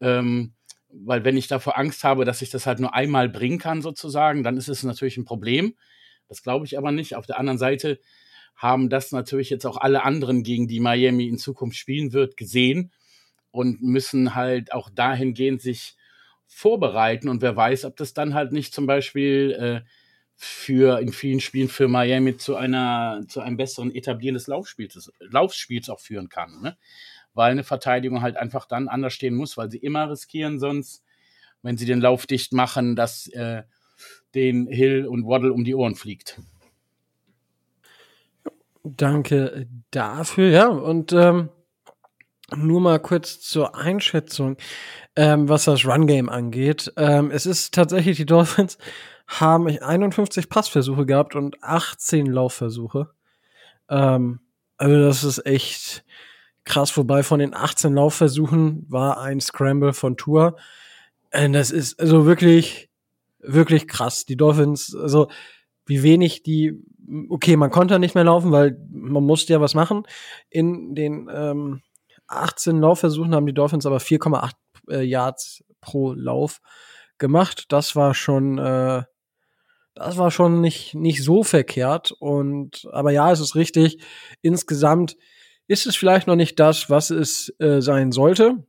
Ähm, 0.00 0.52
weil 0.88 1.24
wenn 1.24 1.36
ich 1.36 1.48
davor 1.48 1.78
Angst 1.78 2.04
habe, 2.04 2.24
dass 2.24 2.42
ich 2.42 2.50
das 2.50 2.66
halt 2.66 2.80
nur 2.80 2.94
einmal 2.94 3.28
bringen 3.28 3.58
kann, 3.58 3.82
sozusagen, 3.82 4.42
dann 4.42 4.56
ist 4.56 4.68
es 4.68 4.82
natürlich 4.82 5.16
ein 5.16 5.24
Problem. 5.24 5.74
Das 6.28 6.42
glaube 6.42 6.64
ich 6.64 6.78
aber 6.78 6.92
nicht. 6.92 7.16
Auf 7.16 7.26
der 7.26 7.38
anderen 7.38 7.58
Seite 7.58 8.00
haben 8.54 8.88
das 8.88 9.12
natürlich 9.12 9.50
jetzt 9.50 9.66
auch 9.66 9.76
alle 9.76 10.04
anderen, 10.04 10.42
gegen 10.42 10.66
die 10.66 10.80
Miami 10.80 11.28
in 11.28 11.38
Zukunft 11.38 11.76
spielen 11.76 12.12
wird, 12.12 12.36
gesehen 12.36 12.92
und 13.50 13.82
müssen 13.82 14.34
halt 14.34 14.72
auch 14.72 14.88
dahingehend 14.88 15.60
sich 15.60 15.95
vorbereiten. 16.46 17.28
Und 17.28 17.42
wer 17.42 17.56
weiß, 17.56 17.84
ob 17.84 17.96
das 17.96 18.14
dann 18.14 18.34
halt 18.34 18.52
nicht 18.52 18.74
zum 18.74 18.86
Beispiel 18.86 19.84
äh, 19.84 19.88
für 20.36 21.00
in 21.00 21.12
vielen 21.12 21.40
Spielen 21.40 21.68
für 21.68 21.88
Miami 21.88 22.36
zu 22.36 22.56
einer 22.56 23.22
zu 23.28 23.40
einem 23.40 23.56
besseren 23.56 23.94
Etablieren 23.94 24.34
des 24.34 24.46
Laufspiels, 24.46 25.10
Laufspiels 25.20 25.88
auch 25.88 26.00
führen 26.00 26.28
kann, 26.28 26.60
ne? 26.60 26.76
Weil 27.32 27.52
eine 27.52 27.64
Verteidigung 27.64 28.22
halt 28.22 28.36
einfach 28.36 28.66
dann 28.66 28.88
anders 28.88 29.12
stehen 29.12 29.34
muss, 29.34 29.56
weil 29.56 29.70
sie 29.70 29.78
immer 29.78 30.10
riskieren 30.10 30.58
sonst, 30.58 31.04
wenn 31.62 31.76
sie 31.76 31.86
den 31.86 32.00
Lauf 32.00 32.26
dicht 32.26 32.52
machen, 32.52 32.96
dass 32.96 33.28
äh, 33.28 33.62
den 34.34 34.66
Hill 34.66 35.06
und 35.06 35.26
Waddle 35.26 35.52
um 35.52 35.64
die 35.64 35.74
Ohren 35.74 35.94
fliegt. 35.94 36.40
Danke 38.84 39.66
dafür, 39.90 40.50
ja. 40.50 40.68
Und 40.68 41.12
ähm, 41.12 41.48
nur 42.54 42.80
mal 42.80 43.00
kurz 43.00 43.40
zur 43.40 43.74
Einschätzung, 43.74 44.56
ähm, 45.16 45.48
was 45.48 45.64
das 45.64 45.84
Run-Game 45.84 46.28
angeht. 46.28 46.92
Ähm, 46.96 47.30
es 47.30 47.46
ist 47.46 47.74
tatsächlich, 47.74 48.16
die 48.16 48.26
Dolphins 48.26 48.78
haben 49.26 49.66
51 49.66 50.48
Passversuche 50.48 51.06
gehabt 51.06 51.34
und 51.34 51.62
18 51.62 52.26
Laufversuche. 52.26 53.10
Ähm, 53.88 54.40
also 54.76 55.00
das 55.00 55.24
ist 55.24 55.44
echt 55.46 56.04
krass. 56.64 56.96
Wobei 56.96 57.22
von 57.22 57.40
den 57.40 57.54
18 57.54 57.94
Laufversuchen 57.94 58.86
war 58.88 59.20
ein 59.20 59.40
Scramble 59.40 59.92
von 59.92 60.16
Tour. 60.16 60.56
Und 61.32 61.52
das 61.52 61.70
ist 61.70 61.98
also 61.98 62.26
wirklich, 62.26 62.90
wirklich 63.40 63.88
krass. 63.88 64.24
Die 64.26 64.36
Dolphins, 64.36 64.94
also 64.94 65.28
wie 65.86 66.02
wenig 66.02 66.42
die, 66.42 66.74
okay, 67.28 67.56
man 67.56 67.70
konnte 67.70 67.98
nicht 67.98 68.14
mehr 68.14 68.24
laufen, 68.24 68.52
weil 68.52 68.76
man 68.90 69.24
musste 69.24 69.52
ja 69.52 69.60
was 69.60 69.74
machen. 69.74 70.04
In 70.50 70.94
den 70.94 71.28
ähm, 71.32 71.82
18 72.28 72.80
Laufversuchen 72.80 73.34
haben 73.34 73.46
die 73.46 73.54
Dolphins 73.54 73.86
aber 73.86 73.98
4,8 73.98 74.52
äh, 74.90 75.02
Yards 75.02 75.64
pro 75.80 76.12
Lauf 76.12 76.60
gemacht. 77.18 77.66
Das 77.68 77.96
war 77.96 78.14
schon, 78.14 78.58
äh, 78.58 79.02
das 79.94 80.16
war 80.16 80.30
schon 80.30 80.60
nicht, 80.60 80.94
nicht 80.94 81.22
so 81.22 81.42
verkehrt. 81.42 82.12
Und, 82.12 82.86
aber 82.92 83.10
ja, 83.12 83.30
es 83.30 83.40
ist 83.40 83.54
richtig. 83.54 84.02
Insgesamt 84.42 85.16
ist 85.68 85.86
es 85.86 85.96
vielleicht 85.96 86.26
noch 86.26 86.36
nicht 86.36 86.60
das, 86.60 86.90
was 86.90 87.10
es 87.10 87.54
äh, 87.58 87.80
sein 87.80 88.12
sollte. 88.12 88.66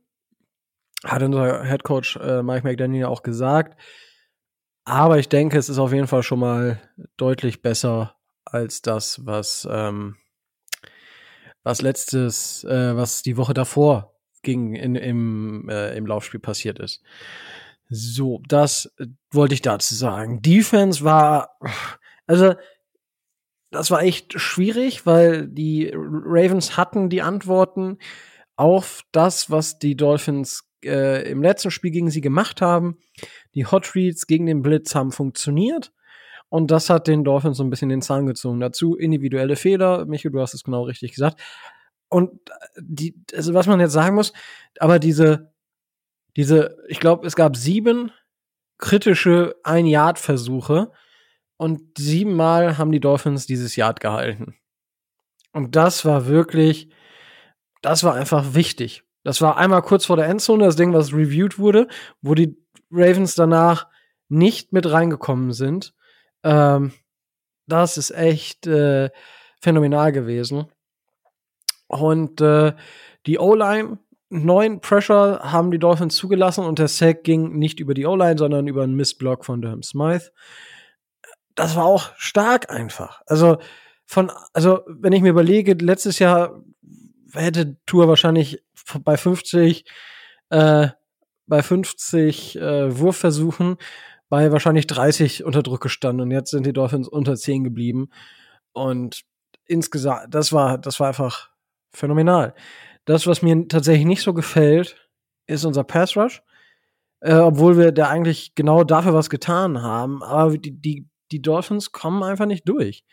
Hat 1.04 1.22
unser 1.22 1.64
Head 1.64 1.84
Coach 1.84 2.16
äh, 2.16 2.42
Mike 2.42 2.66
McDaniel 2.66 3.06
auch 3.06 3.22
gesagt. 3.22 3.80
Aber 4.84 5.18
ich 5.18 5.28
denke, 5.28 5.58
es 5.58 5.68
ist 5.68 5.78
auf 5.78 5.92
jeden 5.92 6.06
Fall 6.06 6.22
schon 6.22 6.40
mal 6.40 6.80
deutlich 7.16 7.62
besser 7.62 8.16
als 8.44 8.80
das, 8.80 9.24
was, 9.26 9.68
ähm, 9.70 10.16
was 11.62 11.82
letztes, 11.82 12.64
äh, 12.64 12.96
was 12.96 13.22
die 13.22 13.36
Woche 13.36 13.54
davor 13.54 14.14
ging 14.42 14.74
in, 14.74 14.94
im, 14.94 15.68
äh, 15.68 15.96
im 15.96 16.06
Laufspiel 16.06 16.40
passiert 16.40 16.78
ist. 16.78 17.02
So, 17.90 18.42
das 18.48 18.94
wollte 19.30 19.54
ich 19.54 19.62
dazu 19.62 19.94
sagen. 19.94 20.42
Defense 20.42 21.04
war, 21.04 21.58
also, 22.26 22.54
das 23.70 23.90
war 23.90 24.02
echt 24.02 24.38
schwierig, 24.40 25.06
weil 25.06 25.48
die 25.48 25.90
Ravens 25.94 26.76
hatten 26.76 27.08
die 27.08 27.22
Antworten 27.22 27.98
auf 28.56 29.02
das, 29.12 29.50
was 29.50 29.78
die 29.78 29.96
Dolphins 29.96 30.68
äh, 30.84 31.30
im 31.30 31.42
letzten 31.42 31.70
Spiel 31.70 31.90
gegen 31.90 32.10
sie 32.10 32.20
gemacht 32.20 32.60
haben. 32.60 32.98
Die 33.54 33.66
Hot 33.66 33.94
Reads 33.94 34.26
gegen 34.26 34.46
den 34.46 34.62
Blitz 34.62 34.94
haben 34.94 35.12
funktioniert. 35.12 35.92
Und 36.48 36.70
das 36.70 36.88
hat 36.88 37.06
den 37.06 37.24
Dolphins 37.24 37.58
so 37.58 37.64
ein 37.64 37.70
bisschen 37.70 37.90
den 37.90 38.02
Zahn 38.02 38.26
gezogen. 38.26 38.60
Dazu 38.60 38.96
individuelle 38.96 39.56
Fehler. 39.56 40.06
Michael, 40.06 40.32
du 40.32 40.40
hast 40.40 40.54
es 40.54 40.64
genau 40.64 40.84
richtig 40.84 41.12
gesagt. 41.12 41.40
Und 42.08 42.40
die, 42.78 43.14
also 43.34 43.52
was 43.52 43.66
man 43.66 43.80
jetzt 43.80 43.92
sagen 43.92 44.14
muss, 44.14 44.32
aber 44.78 44.98
diese, 44.98 45.52
diese, 46.36 46.76
ich 46.88 47.00
glaube, 47.00 47.26
es 47.26 47.36
gab 47.36 47.56
sieben 47.56 48.12
kritische 48.78 49.56
Ein-Yard-Versuche 49.64 50.90
und 51.58 51.98
siebenmal 51.98 52.78
haben 52.78 52.92
die 52.92 53.00
Dolphins 53.00 53.46
dieses 53.46 53.76
Yard 53.76 54.00
gehalten. 54.00 54.54
Und 55.52 55.76
das 55.76 56.04
war 56.04 56.26
wirklich, 56.26 56.88
das 57.82 58.04
war 58.04 58.14
einfach 58.14 58.54
wichtig. 58.54 59.02
Das 59.24 59.42
war 59.42 59.56
einmal 59.56 59.82
kurz 59.82 60.06
vor 60.06 60.16
der 60.16 60.26
Endzone, 60.26 60.64
das 60.64 60.76
Ding, 60.76 60.92
was 60.92 61.12
reviewed 61.12 61.58
wurde, 61.58 61.88
wo 62.22 62.34
die 62.34 62.56
Ravens 62.90 63.34
danach 63.34 63.88
nicht 64.28 64.72
mit 64.72 64.90
reingekommen 64.90 65.52
sind. 65.52 65.94
Ähm, 66.48 66.92
das 67.66 67.98
ist 67.98 68.10
echt 68.10 68.66
äh, 68.66 69.10
phänomenal 69.60 70.12
gewesen. 70.12 70.66
Und 71.86 72.40
äh, 72.40 72.72
die 73.26 73.38
O-Line, 73.38 73.98
neun 74.30 74.80
Pressure 74.80 75.40
haben 75.42 75.70
die 75.70 75.78
Dolphins 75.78 76.16
zugelassen 76.16 76.64
und 76.64 76.78
der 76.78 76.88
Sack 76.88 77.24
ging 77.24 77.58
nicht 77.58 77.80
über 77.80 77.92
die 77.92 78.06
O-Line, 78.06 78.38
sondern 78.38 78.66
über 78.66 78.82
einen 78.82 78.96
Missblock 78.96 79.44
von 79.44 79.60
Durham 79.60 79.82
Smythe. 79.82 80.32
Das 81.54 81.76
war 81.76 81.84
auch 81.84 82.12
stark 82.16 82.70
einfach. 82.70 83.20
Also 83.26 83.58
von, 84.06 84.32
also 84.54 84.80
wenn 84.86 85.12
ich 85.12 85.20
mir 85.20 85.30
überlege, 85.30 85.74
letztes 85.74 86.18
Jahr 86.18 86.62
hätte 87.34 87.76
Tour 87.84 88.08
wahrscheinlich 88.08 88.62
bei 89.04 89.18
50 89.18 89.84
äh, 90.48 90.88
bei 91.46 91.62
50 91.62 92.56
äh, 92.56 92.98
Wurfversuchen 92.98 93.76
bei 94.28 94.52
wahrscheinlich 94.52 94.86
30 94.86 95.44
unter 95.44 95.62
Druck 95.62 95.80
gestanden 95.80 96.26
und 96.26 96.30
jetzt 96.30 96.50
sind 96.50 96.66
die 96.66 96.72
Dolphins 96.72 97.08
unter 97.08 97.36
10 97.36 97.64
geblieben 97.64 98.10
und 98.72 99.22
insgesamt 99.66 100.34
das 100.34 100.52
war 100.52 100.78
das 100.78 101.00
war 101.00 101.08
einfach 101.08 101.50
phänomenal. 101.92 102.54
Das 103.04 103.26
was 103.26 103.42
mir 103.42 103.68
tatsächlich 103.68 104.06
nicht 104.06 104.22
so 104.22 104.34
gefällt, 104.34 104.96
ist 105.46 105.64
unser 105.64 105.84
Pass 105.84 106.16
Rush. 106.16 106.42
Äh, 107.20 107.34
obwohl 107.34 107.76
wir 107.76 107.92
da 107.92 108.08
eigentlich 108.08 108.54
genau 108.54 108.84
dafür 108.84 109.12
was 109.12 109.28
getan 109.28 109.82
haben, 109.82 110.22
aber 110.22 110.56
die, 110.56 110.70
die, 110.70 111.08
die 111.32 111.42
Dolphins 111.42 111.90
kommen 111.90 112.22
einfach 112.22 112.46
nicht 112.46 112.68
durch. 112.68 113.04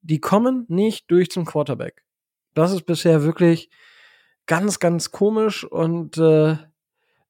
Die 0.00 0.20
kommen 0.20 0.64
nicht 0.68 1.10
durch 1.10 1.30
zum 1.30 1.44
Quarterback. 1.44 2.04
Das 2.54 2.72
ist 2.72 2.86
bisher 2.86 3.24
wirklich 3.24 3.68
ganz, 4.46 4.78
ganz 4.78 5.10
komisch 5.10 5.64
und 5.64 6.16
äh, 6.16 6.56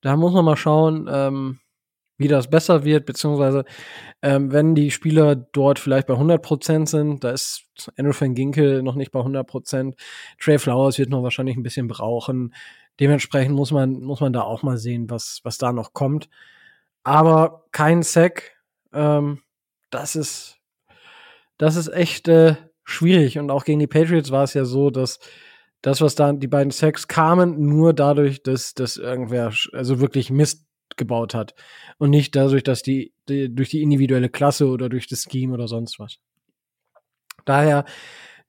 da 0.01 0.17
muss 0.17 0.33
man 0.33 0.45
mal 0.45 0.57
schauen, 0.57 1.09
ähm, 1.11 1.59
wie 2.19 2.29
das 2.29 2.51
besser 2.51 2.85
wird, 2.85 3.07
beziehungsweise 3.07 3.65
ähm, 4.23 4.53
wenn 4.53 4.75
die 4.75 4.91
Spieler 4.91 5.37
dort 5.37 5.79
vielleicht 5.79 6.07
bei 6.09 6.15
100% 6.15 6.89
sind, 6.89 7.25
da 7.25 7.31
ist 7.31 7.65
Andrew 7.97 8.13
van 8.19 8.35
Ginkel 8.35 8.83
noch 8.83 8.97
nicht 8.97 9.13
bei 9.13 9.21
100%, 9.21 9.95
Trey 10.39 10.59
Flowers 10.59 10.99
wird 10.99 11.11
noch 11.11 11.23
wahrscheinlich 11.23 11.57
ein 11.57 11.63
bisschen 11.63 11.89
brauchen, 11.89 12.55
dementsprechend 13.01 13.55
muss 13.55 13.71
man, 13.71 14.01
muss 14.01 14.21
man 14.21 14.33
da 14.33 14.43
auch 14.43 14.63
mal 14.63 14.77
sehen, 14.77 15.09
was, 15.09 15.41
was 15.45 15.57
da 15.59 15.73
noch 15.73 15.93
kommt, 15.95 16.29
aber 17.05 17.65
kein 17.73 18.03
Sack, 18.03 18.59
ähm, 18.93 19.41
das 19.91 20.17
ist, 20.17 20.59
das 21.57 21.77
ist 21.77 21.89
echt 21.89 22.29
äh, 22.29 22.57
schwierig. 22.85 23.39
Und 23.39 23.51
auch 23.51 23.65
gegen 23.65 23.81
die 23.81 23.87
Patriots 23.87 24.31
war 24.31 24.45
es 24.45 24.55
ja 24.55 24.65
so, 24.65 24.91
dass 24.91 25.19
das, 25.83 26.01
was 26.01 26.15
da 26.15 26.33
die 26.33 26.49
beiden 26.49 26.71
Sacks 26.71 27.07
kamen, 27.09 27.65
nur 27.67 27.95
dadurch, 27.95 28.43
dass, 28.43 28.75
dass 28.75 28.97
irgendwer 28.97 29.53
also 29.73 30.01
wirklich 30.01 30.31
Mist 30.31 30.68
gebaut 30.99 31.35
hat. 31.35 31.55
Und 31.97 32.11
nicht 32.11 32.37
dadurch, 32.37 32.63
dass 32.63 32.83
die, 32.83 33.13
die 33.29 33.55
durch 33.55 33.71
die 33.71 33.83
individuelle 33.83 34.29
Klasse 34.29 34.69
oder 34.69 34.89
durch 34.89 35.07
das 35.07 35.23
Scheme 35.23 35.55
oder 35.55 35.69
sonst 35.69 35.99
was. 35.99 36.19
Daher, 37.45 37.85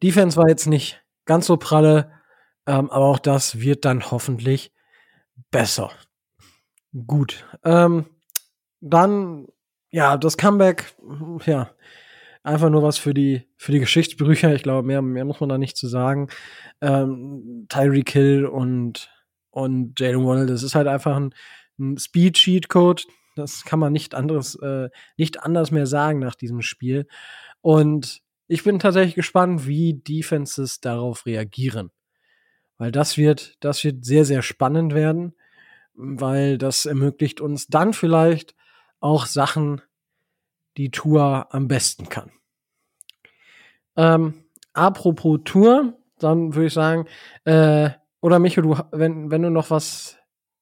Defense 0.03 0.35
war 0.37 0.49
jetzt 0.49 0.67
nicht 0.67 1.01
ganz 1.25 1.45
so 1.45 1.57
pralle, 1.57 2.11
ähm, 2.65 2.89
aber 2.89 3.05
auch 3.05 3.19
das 3.19 3.59
wird 3.61 3.85
dann 3.85 4.11
hoffentlich 4.11 4.73
besser. 5.51 5.91
Gut. 7.07 7.45
Ähm, 7.63 8.05
dann, 8.81 9.47
ja, 9.91 10.17
das 10.17 10.37
Comeback, 10.37 10.93
ja, 11.45 11.71
einfach 12.43 12.69
nur 12.69 12.83
was 12.83 12.97
für 12.97 13.13
die, 13.13 13.47
für 13.57 13.71
die 13.71 13.79
Geschichtsbücher. 13.79 14.53
Ich 14.53 14.63
glaube, 14.63 14.85
mehr, 14.85 15.01
mehr 15.01 15.25
muss 15.25 15.39
man 15.39 15.49
da 15.49 15.57
nicht 15.57 15.77
zu 15.77 15.87
sagen. 15.87 16.29
Ähm, 16.81 17.65
Tyreek 17.69 18.09
Hill 18.09 18.45
und, 18.45 19.11
und 19.51 19.99
Jalen 19.99 20.25
Waddle, 20.25 20.45
das 20.45 20.63
ist 20.63 20.75
halt 20.75 20.87
einfach 20.87 21.15
ein, 21.15 21.33
ein 21.79 21.97
Speed-Cheat-Code. 21.97 23.03
Das 23.35 23.63
kann 23.63 23.79
man 23.79 23.93
nicht 23.93 24.15
anderes, 24.15 24.55
äh, 24.55 24.89
nicht 25.17 25.41
anders 25.41 25.71
mehr 25.71 25.87
sagen 25.87 26.19
nach 26.19 26.35
diesem 26.35 26.61
Spiel. 26.61 27.07
Und 27.61 28.21
ich 28.47 28.63
bin 28.63 28.79
tatsächlich 28.79 29.15
gespannt, 29.15 29.67
wie 29.67 29.93
Defenses 29.93 30.81
darauf 30.81 31.25
reagieren. 31.25 31.91
Weil 32.77 32.91
das 32.91 33.17
wird, 33.17 33.57
das 33.59 33.83
wird 33.83 34.05
sehr, 34.05 34.25
sehr 34.25 34.41
spannend 34.41 34.93
werden, 34.93 35.35
weil 35.93 36.57
das 36.57 36.85
ermöglicht 36.85 37.41
uns 37.41 37.67
dann 37.67 37.93
vielleicht 37.93 38.55
auch 38.99 39.25
Sachen 39.25 39.81
die 40.77 40.91
Tour 40.91 41.47
am 41.51 41.67
besten 41.67 42.09
kann. 42.09 42.31
Ähm, 43.95 44.45
apropos 44.73 45.41
Tour, 45.43 45.97
dann 46.19 46.55
würde 46.55 46.67
ich 46.67 46.73
sagen, 46.73 47.05
äh, 47.43 47.91
oder 48.21 48.39
Micho, 48.39 48.61
du, 48.61 48.77
wenn, 48.91 49.29
wenn 49.31 49.41
du 49.41 49.49
noch 49.49 49.69
was 49.69 50.17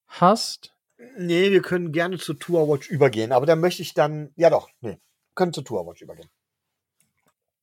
hast. 0.08 0.74
Nee, 1.18 1.52
wir 1.52 1.62
können 1.62 1.92
gerne 1.92 2.18
zu 2.18 2.34
Tourwatch 2.34 2.90
übergehen, 2.90 3.32
aber 3.32 3.46
da 3.46 3.56
möchte 3.56 3.82
ich 3.82 3.94
dann, 3.94 4.32
ja 4.36 4.50
doch, 4.50 4.70
nee, 4.82 5.00
können 5.36 5.54
zu 5.54 5.62
Tourwatch 5.62 6.02
übergehen. 6.02 6.30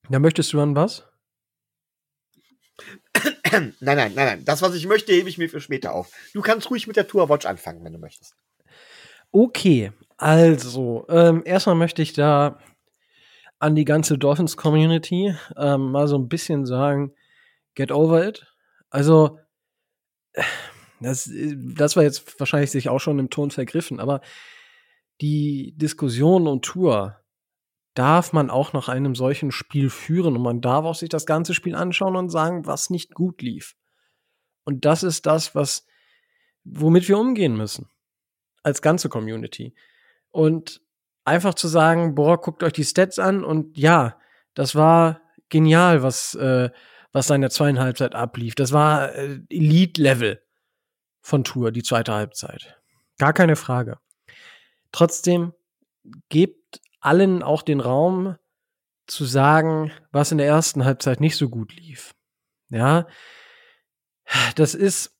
Da 0.09 0.18
möchtest 0.18 0.53
du 0.53 0.61
an 0.61 0.76
was? 0.76 1.05
nein, 3.53 3.74
nein, 3.80 3.97
nein, 3.97 4.14
nein. 4.14 4.45
Das, 4.45 4.62
was 4.62 4.74
ich 4.74 4.87
möchte, 4.87 5.12
hebe 5.12 5.28
ich 5.28 5.39
mir 5.39 5.49
für 5.49 5.61
später 5.61 5.95
auf. 5.95 6.12
Du 6.32 6.43
kannst 6.43 6.70
ruhig 6.70 6.87
mit 6.87 6.97
der 6.97 7.09
Tourwatch 7.09 7.47
anfangen, 7.47 7.85
wenn 7.85 7.93
du 7.93 7.99
möchtest. 7.99 8.37
Okay, 9.32 9.93
also, 10.16 11.07
ähm, 11.09 11.43
erstmal 11.45 11.74
möchte 11.74 12.03
ich 12.03 12.12
da 12.12 12.61
an 13.59 13.74
die 13.74 13.85
ganze 13.85 14.18
Dolphins-Community 14.18 15.35
ähm, 15.57 15.91
mal 15.91 16.07
so 16.07 16.16
ein 16.18 16.28
bisschen 16.28 16.66
sagen, 16.66 17.14
get 17.74 17.91
over 17.91 18.26
it. 18.26 18.47
Also, 18.91 19.39
das, 21.05 21.31
das 21.33 21.97
war 21.97 22.03
jetzt 22.03 22.39
wahrscheinlich 22.39 22.71
sich 22.71 22.89
auch 22.89 23.01
schon 23.01 23.19
im 23.19 23.31
Ton 23.31 23.51
vergriffen, 23.51 24.01
aber 24.01 24.21
die 25.21 25.75
Diskussion 25.77 26.47
um 26.47 26.61
Tour, 26.61 27.25
darf 27.95 28.33
man 28.33 28.51
auch 28.51 28.73
nach 28.73 28.89
einem 28.89 29.15
solchen 29.15 29.53
Spiel 29.53 29.89
führen 29.89 30.37
und 30.37 30.43
man 30.43 30.61
darf 30.61 30.85
auch 30.85 30.97
sich 30.97 31.09
das 31.09 31.27
ganze 31.27 31.55
Spiel 31.55 31.77
anschauen 31.77 32.17
und 32.17 32.29
sagen, 32.29 32.67
was 32.67 32.91
nicht 32.91 33.15
gut 33.15 33.41
lief. 33.41 33.77
Und 34.65 34.85
das 34.85 35.03
ist 35.03 35.27
das, 35.27 35.55
was, 35.55 35.87
womit 36.65 37.09
wir 37.09 37.19
umgehen 37.19 37.57
müssen. 37.57 37.89
Als 38.63 38.83
ganze 38.83 39.09
Community. 39.09 39.75
Und 40.31 40.81
einfach 41.25 41.55
zu 41.55 41.69
sagen, 41.69 42.15
boah, 42.15 42.41
guckt 42.41 42.63
euch 42.63 42.73
die 42.73 42.85
Stats 42.85 43.19
an 43.19 43.45
und 43.45 43.79
ja, 43.79 44.19
das 44.55 44.75
war 44.75 45.21
genial, 45.49 46.03
was, 46.03 46.35
äh, 46.35 46.71
was 47.13 47.29
seine 47.29 47.51
zweiten 47.51 47.79
Halbzeit 47.79 48.15
ablief. 48.15 48.57
Das 48.57 48.73
war 48.73 49.15
äh, 49.15 49.39
Elite-Level 49.51 50.44
von 51.25 51.43
Tour, 51.43 51.72
die 51.72 51.83
zweite 51.83 52.12
Halbzeit. 52.12 52.77
Gar 53.18 53.33
keine 53.33 53.57
Frage. 53.57 53.99
Trotzdem 54.93 55.55
gebt 56.29 56.81
allen 57.01 57.43
auch 57.43 57.62
den 57.62 57.81
Raum 57.81 58.37
zu 59.07 59.25
sagen, 59.25 59.91
was 60.12 60.33
in 60.33 60.39
der 60.39 60.47
ersten 60.47 60.85
Halbzeit 60.85 61.20
nicht 61.20 61.37
so 61.37 61.49
gut 61.49 61.75
lief. 61.75 62.14
Ja, 62.68 63.07
das 64.55 64.75
ist, 64.75 65.18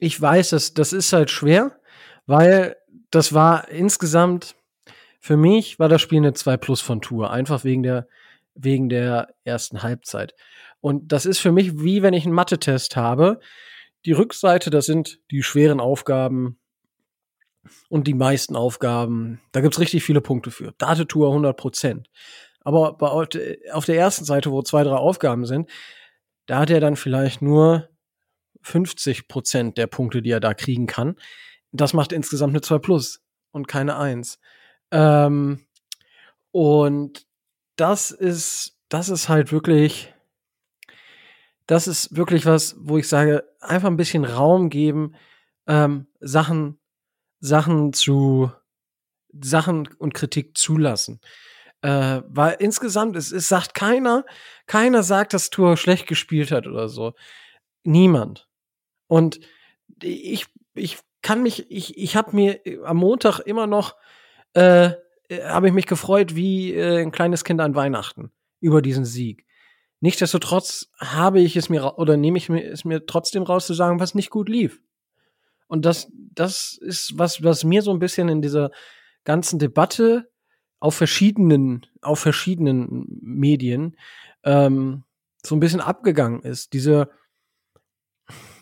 ich 0.00 0.20
weiß, 0.20 0.50
das, 0.50 0.74
das 0.74 0.92
ist 0.92 1.12
halt 1.12 1.30
schwer, 1.30 1.78
weil 2.26 2.76
das 3.10 3.32
war 3.32 3.68
insgesamt, 3.68 4.56
für 5.20 5.36
mich 5.36 5.78
war 5.78 5.88
das 5.88 6.02
Spiel 6.02 6.18
eine 6.18 6.32
2 6.32 6.56
Plus 6.56 6.80
von 6.80 7.00
Tour, 7.00 7.30
einfach 7.30 7.62
wegen 7.62 7.84
der, 7.84 8.08
wegen 8.54 8.88
der 8.88 9.34
ersten 9.44 9.84
Halbzeit. 9.84 10.34
Und 10.80 11.12
das 11.12 11.24
ist 11.24 11.38
für 11.38 11.52
mich 11.52 11.80
wie 11.80 12.02
wenn 12.02 12.14
ich 12.14 12.24
einen 12.24 12.34
Mathe-Test 12.34 12.96
habe. 12.96 13.40
Die 14.06 14.12
Rückseite, 14.12 14.70
das 14.70 14.86
sind 14.86 15.20
die 15.30 15.42
schweren 15.42 15.80
Aufgaben, 15.80 16.58
und 17.88 18.06
die 18.06 18.14
meisten 18.14 18.56
Aufgaben, 18.56 19.40
da 19.52 19.60
gibt's 19.60 19.80
richtig 19.80 20.04
viele 20.04 20.20
Punkte 20.20 20.50
für. 20.50 20.72
Datetour 20.78 21.28
100 21.28 21.56
Prozent. 21.56 22.10
Aber 22.60 22.94
bei, 22.94 23.06
auf 23.72 23.84
der 23.84 23.96
ersten 23.96 24.24
Seite, 24.24 24.50
wo 24.50 24.62
zwei, 24.62 24.82
drei 24.82 24.96
Aufgaben 24.96 25.46
sind, 25.46 25.70
da 26.46 26.60
hat 26.60 26.70
er 26.70 26.80
dann 26.80 26.96
vielleicht 26.96 27.42
nur 27.42 27.88
50 28.62 29.28
Prozent 29.28 29.78
der 29.78 29.86
Punkte, 29.86 30.22
die 30.22 30.30
er 30.30 30.40
da 30.40 30.54
kriegen 30.54 30.86
kann. 30.86 31.16
Das 31.72 31.92
macht 31.92 32.12
insgesamt 32.12 32.52
eine 32.52 32.60
2 32.60 32.78
Plus 32.78 33.22
und 33.52 33.68
keine 33.68 33.96
1. 33.96 34.38
Ähm, 34.90 35.66
und 36.50 37.26
das 37.76 38.10
ist, 38.10 38.78
das 38.88 39.08
ist 39.08 39.28
halt 39.28 39.52
wirklich, 39.52 40.12
das 41.66 41.88
ist 41.88 42.16
wirklich 42.16 42.46
was, 42.46 42.76
wo 42.78 42.98
ich 42.98 43.08
sage, 43.08 43.44
einfach 43.60 43.88
ein 43.88 43.96
bisschen 43.96 44.24
Raum 44.24 44.70
geben, 44.70 45.14
ähm, 45.66 46.06
Sachen 46.20 46.78
Sachen 47.40 47.92
zu 47.92 48.50
Sachen 49.40 49.88
und 49.98 50.14
Kritik 50.14 50.56
zulassen. 50.56 51.20
Äh, 51.82 52.22
weil 52.28 52.56
insgesamt, 52.58 53.16
es, 53.16 53.32
es 53.32 53.48
sagt 53.48 53.74
keiner, 53.74 54.24
keiner 54.66 55.02
sagt, 55.02 55.34
dass 55.34 55.50
Tour 55.50 55.76
schlecht 55.76 56.06
gespielt 56.06 56.50
hat 56.50 56.66
oder 56.66 56.88
so. 56.88 57.14
Niemand. 57.84 58.48
Und 59.06 59.40
ich, 60.02 60.46
ich 60.74 60.98
kann 61.22 61.42
mich, 61.42 61.70
ich, 61.70 61.98
ich 61.98 62.16
habe 62.16 62.34
mir 62.34 62.60
am 62.84 62.96
Montag 62.96 63.40
immer 63.40 63.66
noch, 63.66 63.96
äh, 64.54 64.92
habe 65.44 65.68
ich 65.68 65.74
mich 65.74 65.86
gefreut 65.86 66.34
wie 66.34 66.72
äh, 66.72 67.02
ein 67.02 67.12
kleines 67.12 67.44
Kind 67.44 67.60
an 67.60 67.74
Weihnachten 67.74 68.30
über 68.60 68.80
diesen 68.80 69.04
Sieg. 69.04 69.45
Nichtsdestotrotz 70.06 70.88
habe 71.00 71.40
ich 71.40 71.56
es 71.56 71.68
mir 71.68 71.98
oder 71.98 72.16
nehme 72.16 72.38
ich 72.38 72.48
es 72.48 72.84
mir 72.84 73.06
trotzdem 73.06 73.42
raus 73.42 73.66
zu 73.66 73.74
sagen, 73.74 73.98
was 73.98 74.14
nicht 74.14 74.30
gut 74.30 74.48
lief. 74.48 74.80
Und 75.66 75.84
das, 75.84 76.12
das 76.14 76.78
ist 76.80 77.18
was, 77.18 77.42
was 77.42 77.64
mir 77.64 77.82
so 77.82 77.90
ein 77.90 77.98
bisschen 77.98 78.28
in 78.28 78.40
dieser 78.40 78.70
ganzen 79.24 79.58
Debatte 79.58 80.30
auf 80.78 80.94
verschiedenen, 80.94 81.86
auf 82.02 82.20
verschiedenen 82.20 83.18
Medien 83.20 83.96
ähm, 84.44 85.02
so 85.44 85.56
ein 85.56 85.60
bisschen 85.60 85.80
abgegangen 85.80 86.40
ist. 86.42 86.72
Diese, 86.72 87.10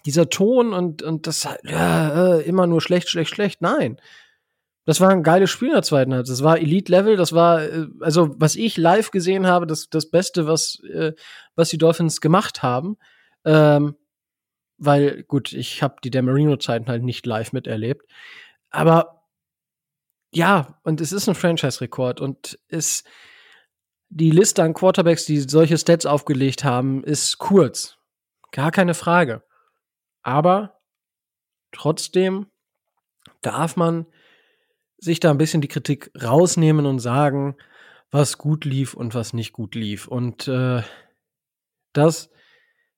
dieser 0.07 0.31
Ton 0.31 0.73
und, 0.73 1.03
und 1.03 1.27
das 1.27 1.47
ja, 1.65 2.37
äh, 2.37 2.41
immer 2.45 2.67
nur 2.67 2.81
schlecht, 2.81 3.11
schlecht, 3.11 3.35
schlecht. 3.35 3.61
Nein. 3.61 4.01
Das 4.87 5.01
war 5.01 5.11
ein 5.11 5.23
geiles 5.23 5.51
Spiel 5.51 5.69
in 5.69 5.75
der 5.75 5.83
zweiten 5.83 6.13
Halbzeit. 6.13 6.33
Das 6.33 6.45
war 6.45 6.59
Elite-Level, 6.59 7.17
das 7.17 7.33
war, 7.33 7.63
äh, 7.63 7.87
also 8.01 8.35
was 8.39 8.55
ich 8.55 8.77
live 8.77 9.11
gesehen 9.11 9.47
habe, 9.47 9.67
das, 9.67 9.89
das 9.89 10.11
Beste, 10.11 10.47
was, 10.47 10.81
äh, 10.93 11.13
was 11.55 11.71
die 11.71 11.79
Dolphins 11.79 12.21
gemacht 12.21 12.63
haben. 12.63 12.99
Ähm, 13.45 13.97
weil 14.77 15.23
gut, 15.25 15.53
ich 15.53 15.83
habe 15.83 15.97
die 16.05 16.11
Demarino-Zeiten 16.11 16.89
halt 16.89 17.03
nicht 17.03 17.25
live 17.27 17.53
miterlebt. 17.53 18.03
Aber 18.71 19.23
ja, 20.33 20.79
und 20.83 21.01
es 21.01 21.13
ist 21.13 21.29
ein 21.29 21.35
Franchise-Rekord 21.35 22.21
und 22.21 22.59
es 22.69 23.05
die 24.11 24.31
Liste 24.31 24.63
an 24.63 24.75
Quarterbacks, 24.75 25.25
die 25.25 25.41
solche 25.41 25.79
Stats 25.79 26.07
aufgelegt 26.07 26.63
haben, 26.63 27.03
ist 27.03 27.39
kurz. 27.39 27.97
Gar 28.53 28.71
keine 28.71 28.95
Frage. 28.95 29.43
Aber 30.23 30.81
trotzdem 31.73 32.47
darf 33.43 33.77
man 33.77 34.07
sich 34.99 35.21
da 35.21 35.31
ein 35.31 35.39
bisschen 35.39 35.61
die 35.61 35.69
Kritik 35.69 36.11
rausnehmen 36.23 36.87
und 36.87 36.99
sagen, 36.99 37.57
was 38.11 38.39
gut 38.39 38.65
lief 38.65 38.95
und 38.95 39.15
was 39.15 39.33
nicht 39.33 39.53
gut 39.53 39.75
lief. 39.75 40.07
Und 40.07 40.49
äh, 40.49 40.83
das 41.93 42.31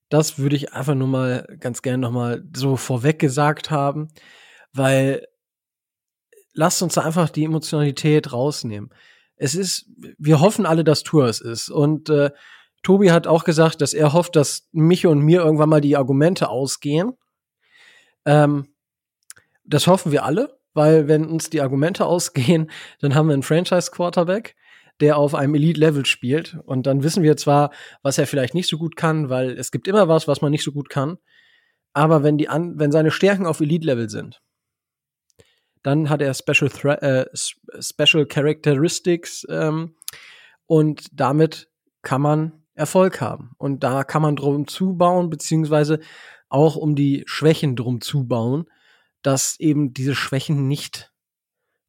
das 0.09 0.39
würde 0.39 0.57
ich 0.57 0.73
einfach 0.73 0.95
nur 0.95 1.09
mal 1.09 1.47
ganz 1.61 1.83
gerne 1.83 1.99
noch 1.99 2.13
mal 2.13 2.45
so 2.55 2.77
vorweg 2.77 3.19
gesagt 3.19 3.71
haben, 3.71 4.09
weil 4.73 5.27
lasst 6.53 6.83
uns 6.83 6.95
da 6.95 7.03
einfach 7.03 7.29
die 7.29 7.45
Emotionalität 7.45 8.33
rausnehmen. 8.33 8.91
Es 9.37 9.55
ist, 9.55 9.91
wir 10.19 10.41
hoffen 10.41 10.65
alle, 10.65 10.85
dass 10.85 11.03
Tour 11.03 11.27
es 11.27 11.41
ist. 11.41 11.69
Und 11.69 12.09
äh, 12.09 12.31
Tobi 12.83 13.11
hat 13.11 13.27
auch 13.27 13.45
gesagt, 13.45 13.83
dass 13.83 13.93
er 13.93 14.13
hofft, 14.13 14.37
dass 14.37 14.69
mich 14.73 15.07
und 15.07 15.21
mir 15.21 15.41
irgendwann 15.41 15.69
mal 15.69 15.81
die 15.81 15.97
Argumente 15.97 16.49
ausgehen. 16.49 17.13
Ähm, 18.25 18.69
das 19.65 19.89
hoffen 19.89 20.13
wir 20.13 20.25
alle, 20.25 20.59
weil 20.77 21.09
wenn 21.09 21.27
uns 21.27 21.51
die 21.51 21.61
Argumente 21.61 22.07
ausgehen, 22.07 22.71
dann 23.01 23.15
haben 23.15 23.29
wir 23.29 23.35
einen 23.35 23.43
Franchise-Quarterback 23.43 24.55
der 25.01 25.19
auf 25.19 25.35
einem 25.35 25.55
Elite-Level 25.55 26.07
spielt. 26.07 26.59
Und 26.65 26.87
dann 26.87 27.03
wissen 27.03 27.23
wir 27.23 27.37
zwar, 27.37 27.71
was 28.03 28.19
er 28.19 28.27
vielleicht 28.27 28.55
nicht 28.55 28.69
so 28.69 28.79
gut 28.79 28.97
kann, 28.97 29.29
weil 29.29 29.51
es 29.59 29.71
gibt 29.71 29.89
immer 29.89 30.09
was, 30.09 30.27
was 30.27 30.41
man 30.41 30.51
nicht 30.51 30.65
so 30.65 30.73
gut 30.73 30.89
kann. 30.89 31.19
Aber 31.93 32.23
wenn, 32.23 32.39
die 32.39 32.49
an, 32.49 32.79
wenn 32.79 32.93
seine 32.93 33.11
Stärken 33.11 33.47
auf 33.47 33.61
Elite-Level 33.61 34.09
sind, 34.09 34.41
dann 35.83 36.09
hat 36.09 36.21
er 36.21 36.35
Special, 36.35 36.71
Thre 36.71 37.01
äh, 37.03 37.27
Special 37.81 38.27
Characteristics 38.27 39.47
ähm, 39.49 39.95
und 40.67 41.07
damit 41.13 41.71
kann 42.03 42.21
man 42.21 42.65
Erfolg 42.75 43.21
haben. 43.21 43.53
Und 43.59 43.85
da 43.85 44.03
kann 44.03 44.23
man 44.23 44.37
drum 44.37 44.67
zubauen, 44.67 45.31
beziehungsweise 45.31 46.01
auch 46.49 46.77
um 46.77 46.97
die 46.97 47.23
Schwächen 47.27 47.77
drum 47.77 48.01
zubauen, 48.01 48.67
dass 49.27 49.59
eben 49.59 49.93
diese 49.93 50.15
Schwächen 50.15 50.69
nicht, 50.69 51.13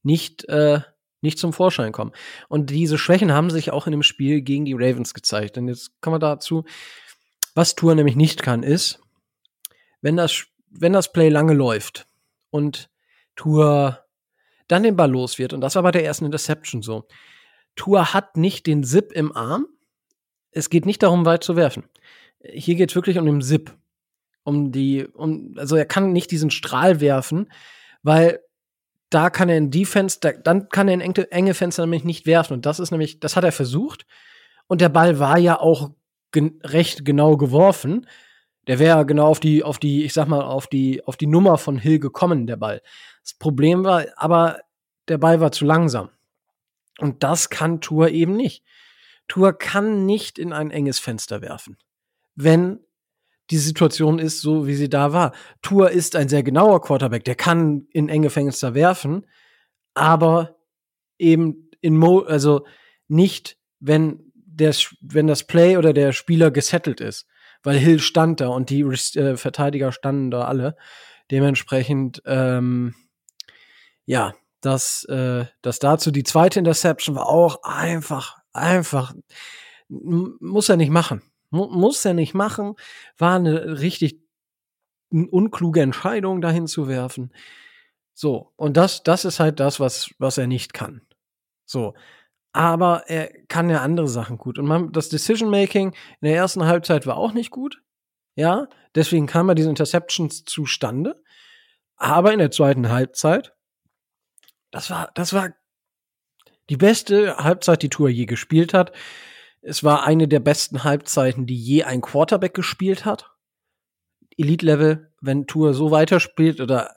nicht 0.01 0.49
äh, 0.49 0.81
nicht 1.21 1.39
zum 1.39 1.53
Vorschein 1.53 1.91
kommen. 1.91 2.11
Und 2.47 2.69
diese 2.69 2.97
Schwächen 2.97 3.31
haben 3.31 3.49
sich 3.49 3.71
auch 3.71 3.87
in 3.87 3.91
dem 3.91 4.03
Spiel 4.03 4.41
gegen 4.41 4.65
die 4.65 4.73
Ravens 4.73 5.13
gezeigt. 5.13 5.57
Und 5.57 5.67
jetzt 5.67 5.99
kommen 6.01 6.15
wir 6.15 6.19
dazu, 6.19 6.63
was 7.53 7.75
Tour 7.75 7.95
nämlich 7.95 8.15
nicht 8.15 8.43
kann, 8.43 8.63
ist, 8.63 8.99
wenn 10.01 10.15
das, 10.15 10.45
wenn 10.69 10.93
das 10.93 11.11
Play 11.11 11.29
lange 11.29 11.53
läuft 11.53 12.07
und 12.49 12.89
Tour 13.35 14.03
dann 14.67 14.83
den 14.83 14.95
Ball 14.95 15.11
los 15.11 15.37
wird, 15.37 15.53
und 15.53 15.61
das 15.61 15.75
war 15.75 15.83
bei 15.83 15.91
der 15.91 16.05
ersten 16.05 16.25
Interception 16.25 16.81
so. 16.81 17.07
Tour 17.75 18.13
hat 18.13 18.35
nicht 18.35 18.67
den 18.67 18.83
Zip 18.83 19.11
im 19.11 19.35
Arm. 19.35 19.67
Es 20.51 20.69
geht 20.69 20.85
nicht 20.85 21.03
darum, 21.03 21.25
weit 21.25 21.43
zu 21.43 21.55
werfen. 21.55 21.83
Hier 22.43 22.75
geht 22.75 22.89
es 22.89 22.95
wirklich 22.95 23.17
um 23.17 23.25
den 23.25 23.41
Zip. 23.41 23.75
Um 24.47 24.71
die, 24.71 25.05
um, 25.05 25.55
also 25.57 25.75
er 25.75 25.83
kann 25.83 26.13
nicht 26.13 26.31
diesen 26.31 26.51
Strahl 26.51 27.01
werfen, 27.01 27.51
weil 28.01 28.39
da 29.09 29.29
kann 29.29 29.49
er 29.49 29.57
in 29.57 29.71
Defense, 29.71 30.19
da, 30.21 30.31
dann 30.31 30.69
kann 30.69 30.87
er 30.87 30.93
in 30.93 31.01
enge, 31.01 31.29
enge 31.33 31.53
Fenster 31.53 31.83
nämlich 31.83 32.05
nicht 32.05 32.25
werfen. 32.25 32.53
Und 32.53 32.65
das 32.65 32.79
ist 32.79 32.91
nämlich, 32.91 33.19
das 33.19 33.35
hat 33.35 33.43
er 33.43 33.51
versucht. 33.51 34.05
Und 34.67 34.79
der 34.79 34.87
Ball 34.87 35.19
war 35.19 35.37
ja 35.37 35.59
auch 35.59 35.91
gen 36.31 36.61
recht 36.63 37.03
genau 37.03 37.35
geworfen. 37.35 38.07
Der 38.67 38.79
wäre 38.79 39.05
genau 39.05 39.27
auf 39.27 39.41
die, 39.41 39.65
auf 39.65 39.79
die, 39.79 40.05
ich 40.05 40.13
sag 40.13 40.29
mal, 40.29 40.43
auf 40.43 40.67
die, 40.67 41.03
auf 41.05 41.17
die 41.17 41.27
Nummer 41.27 41.57
von 41.57 41.77
Hill 41.77 41.99
gekommen, 41.99 42.47
der 42.47 42.55
Ball. 42.55 42.81
Das 43.23 43.33
Problem 43.33 43.83
war, 43.83 44.05
aber 44.15 44.61
der 45.09 45.17
Ball 45.17 45.41
war 45.41 45.51
zu 45.51 45.65
langsam. 45.65 46.09
Und 46.99 47.21
das 47.21 47.49
kann 47.49 47.81
Tour 47.81 48.11
eben 48.11 48.37
nicht. 48.37 48.63
Tour 49.27 49.51
kann 49.51 50.05
nicht 50.05 50.39
in 50.39 50.53
ein 50.53 50.71
enges 50.71 50.99
Fenster 50.99 51.41
werfen. 51.41 51.75
Wenn 52.35 52.79
die 53.49 53.57
Situation 53.57 54.19
ist 54.19 54.41
so, 54.41 54.67
wie 54.67 54.75
sie 54.75 54.89
da 54.89 55.13
war. 55.13 55.33
Tour 55.61 55.91
ist 55.91 56.15
ein 56.15 56.29
sehr 56.29 56.43
genauer 56.43 56.81
Quarterback, 56.81 57.23
der 57.23 57.35
kann 57.35 57.87
in 57.91 58.09
enge 58.09 58.29
Fenster 58.29 58.73
werfen, 58.73 59.25
aber 59.93 60.57
eben 61.17 61.69
in 61.81 61.97
Mo, 61.97 62.19
also 62.19 62.65
nicht, 63.07 63.57
wenn 63.79 64.31
der, 64.33 64.75
wenn 65.01 65.27
das 65.27 65.45
Play 65.45 65.77
oder 65.77 65.93
der 65.93 66.11
Spieler 66.11 66.51
gesettelt 66.51 66.99
ist, 66.99 67.27
weil 67.63 67.77
Hill 67.77 67.99
stand 67.99 68.41
da 68.41 68.47
und 68.47 68.69
die 68.69 68.81
äh, 68.81 69.37
Verteidiger 69.37 69.91
standen 69.91 70.31
da 70.31 70.45
alle. 70.45 70.75
Dementsprechend, 71.31 72.21
ähm, 72.25 72.95
ja, 74.05 74.33
das, 74.61 75.03
äh, 75.05 75.45
das 75.61 75.79
dazu. 75.79 76.11
Die 76.11 76.23
zweite 76.23 76.59
Interception 76.59 77.15
war 77.15 77.27
auch 77.27 77.63
einfach, 77.63 78.37
einfach, 78.53 79.13
muss 79.89 80.69
er 80.69 80.77
nicht 80.77 80.91
machen. 80.91 81.21
Muss 81.49 82.03
er 82.05 82.13
nicht 82.13 82.33
machen. 82.33 82.75
War 83.17 83.35
eine 83.35 83.79
richtig 83.79 84.21
unkluge 85.09 85.81
Entscheidung, 85.81 86.41
dahin 86.41 86.67
zu 86.67 86.87
werfen. 86.87 87.31
So, 88.13 88.51
und 88.55 88.77
das, 88.77 89.03
das 89.03 89.25
ist 89.25 89.39
halt 89.39 89.59
das, 89.59 89.79
was, 89.79 90.09
was 90.17 90.37
er 90.37 90.47
nicht 90.47 90.73
kann. 90.73 91.01
So. 91.65 91.93
Aber 92.51 93.03
er 93.07 93.29
kann 93.47 93.69
ja 93.69 93.81
andere 93.81 94.07
Sachen 94.07 94.37
gut. 94.37 94.57
Und 94.57 94.65
man, 94.65 94.91
das 94.91 95.09
Decision 95.09 95.51
Making 95.51 95.93
in 96.21 96.27
der 96.27 96.35
ersten 96.35 96.65
Halbzeit 96.65 97.05
war 97.05 97.17
auch 97.17 97.33
nicht 97.33 97.51
gut. 97.51 97.83
Ja, 98.35 98.67
deswegen 98.95 99.27
kamen 99.27 99.49
ja 99.49 99.55
diese 99.55 99.69
Interceptions 99.69 100.43
zustande. 100.45 101.23
Aber 101.95 102.33
in 102.33 102.39
der 102.39 102.51
zweiten 102.51 102.89
Halbzeit, 102.89 103.53
das 104.71 104.89
war, 104.89 105.11
das 105.13 105.33
war 105.33 105.53
die 106.69 106.77
beste 106.77 107.37
Halbzeit, 107.37 107.81
die 107.81 107.89
Tour 107.89 108.09
je 108.09 108.25
gespielt 108.25 108.73
hat. 108.73 108.91
Es 109.67 109.83
war 109.83 110.05
eine 110.05 110.29
der 110.29 110.39
besten 110.39 110.85
Halbzeiten, 110.85 111.45
die 111.45 111.57
je 111.57 111.83
ein 111.83 111.99
Quarterback 111.99 112.53
gespielt 112.53 113.03
hat. 113.03 113.31
Elite-Level, 114.37 115.11
wenn 115.19 115.45
Tour 115.45 115.73
so 115.73 115.91
weiterspielt, 115.91 116.61
oder 116.61 116.95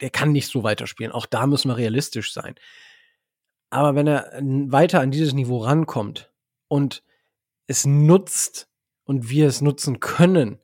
der 0.00 0.10
kann 0.10 0.32
nicht 0.32 0.48
so 0.48 0.64
weiterspielen. 0.64 1.12
Auch 1.12 1.26
da 1.26 1.46
müssen 1.46 1.68
wir 1.68 1.76
realistisch 1.76 2.32
sein. 2.32 2.56
Aber 3.70 3.94
wenn 3.94 4.08
er 4.08 4.32
weiter 4.42 5.00
an 5.00 5.12
dieses 5.12 5.32
Niveau 5.32 5.58
rankommt 5.58 6.32
und 6.66 7.04
es 7.68 7.86
nutzt 7.86 8.68
und 9.04 9.30
wir 9.30 9.46
es 9.46 9.60
nutzen 9.60 10.00
können, 10.00 10.58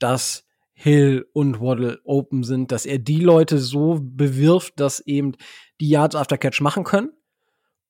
dass 0.00 0.46
Hill 0.72 1.28
und 1.32 1.60
Waddle 1.60 2.00
open 2.02 2.42
sind, 2.42 2.72
dass 2.72 2.86
er 2.86 2.98
die 2.98 3.20
Leute 3.20 3.58
so 3.58 4.00
bewirft, 4.00 4.80
dass 4.80 4.98
eben 4.98 5.36
die 5.80 5.90
Yards 5.90 6.16
after 6.16 6.38
Catch 6.38 6.60
machen 6.60 6.82
können 6.82 7.12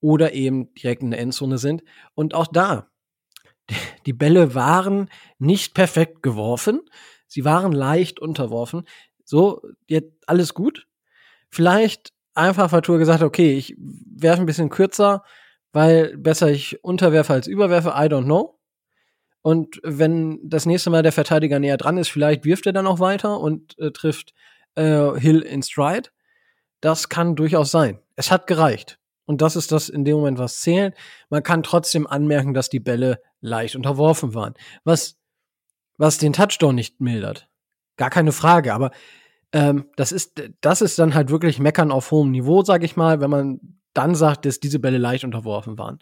oder 0.01 0.35
eben 0.35 0.75
direkt 0.75 1.03
in 1.03 1.11
der 1.11 1.21
Endzone 1.21 1.57
sind. 1.57 1.83
Und 2.15 2.35
auch 2.35 2.49
da, 2.49 2.91
die 4.07 4.12
Bälle 4.12 4.55
waren 4.55 5.11
nicht 5.39 5.75
perfekt 5.75 6.23
geworfen. 6.23 6.81
Sie 7.27 7.45
waren 7.45 7.73
leicht 7.73 8.21
unterworfen. 8.21 8.85
So, 9.25 9.62
jetzt 9.87 10.12
alles 10.27 10.55
gut. 10.55 10.87
Vielleicht 11.51 12.12
einfach 12.35 12.81
Tour 12.81 12.99
gesagt, 12.99 13.23
okay, 13.23 13.57
ich 13.57 13.77
werfe 13.79 14.43
ein 14.43 14.47
bisschen 14.47 14.71
kürzer, 14.71 15.23
weil 15.73 16.16
besser 16.16 16.51
ich 16.51 16.83
unterwerfe 16.83 17.35
als 17.35 17.47
überwerfe, 17.47 17.91
I 17.91 18.09
don't 18.09 18.25
know. 18.25 18.59
Und 19.43 19.81
wenn 19.83 20.41
das 20.43 20.66
nächste 20.66 20.91
Mal 20.91 21.03
der 21.03 21.12
Verteidiger 21.12 21.59
näher 21.59 21.77
dran 21.77 21.99
ist, 21.99 22.09
vielleicht 22.09 22.45
wirft 22.45 22.66
er 22.66 22.73
dann 22.73 22.87
auch 22.87 23.01
weiter 23.01 23.41
und 23.41 23.79
äh, 23.79 23.91
trifft 23.91 24.35
äh, 24.75 25.19
Hill 25.19 25.41
in 25.41 25.62
Stride. 25.62 26.11
Das 26.81 27.09
kann 27.09 27.37
durchaus 27.37 27.71
sein. 27.71 27.99
Es 28.16 28.31
hat 28.31 28.47
gereicht. 28.47 28.99
Und 29.29 29.43
das 29.43 29.57
ist 29.57 29.72
das 29.72 29.91
in 29.91 30.07
dem 30.07 30.16
Moment, 30.16 30.39
was 30.39 30.62
zählt. 30.62 30.95
Man 31.29 31.43
kann 31.43 31.62
trotzdem 31.62 32.07
anmerken, 32.07 32.55
dass 32.55 32.70
die 32.70 32.81
Bälle 32.81 33.20
leicht 33.43 33.76
unterworfen 33.76 34.33
waren. 34.35 34.55
Was, 34.85 35.18
was 35.99 36.16
den 36.16 36.33
Touchdown 36.33 36.74
nicht 36.74 37.03
mildert. 37.03 37.47
Gar 37.99 38.09
keine 38.09 38.33
Frage. 38.33 38.72
Aber 38.72 38.91
ähm, 39.53 39.91
das 39.97 40.12
ist, 40.12 40.43
das 40.62 40.81
ist 40.81 40.99
dann 40.99 41.12
halt 41.12 41.29
wirklich 41.29 41.59
Meckern 41.59 41.93
auf 41.93 42.11
hohem 42.11 42.31
Niveau, 42.31 42.62
sag 42.62 42.83
ich 42.83 42.97
mal, 42.97 43.20
wenn 43.20 43.29
man 43.29 43.61
dann 43.93 44.14
sagt, 44.14 44.47
dass 44.47 44.61
diese 44.61 44.79
Bälle 44.79 44.97
leicht 44.97 45.24
unterworfen 45.24 45.76
waren. 45.76 45.99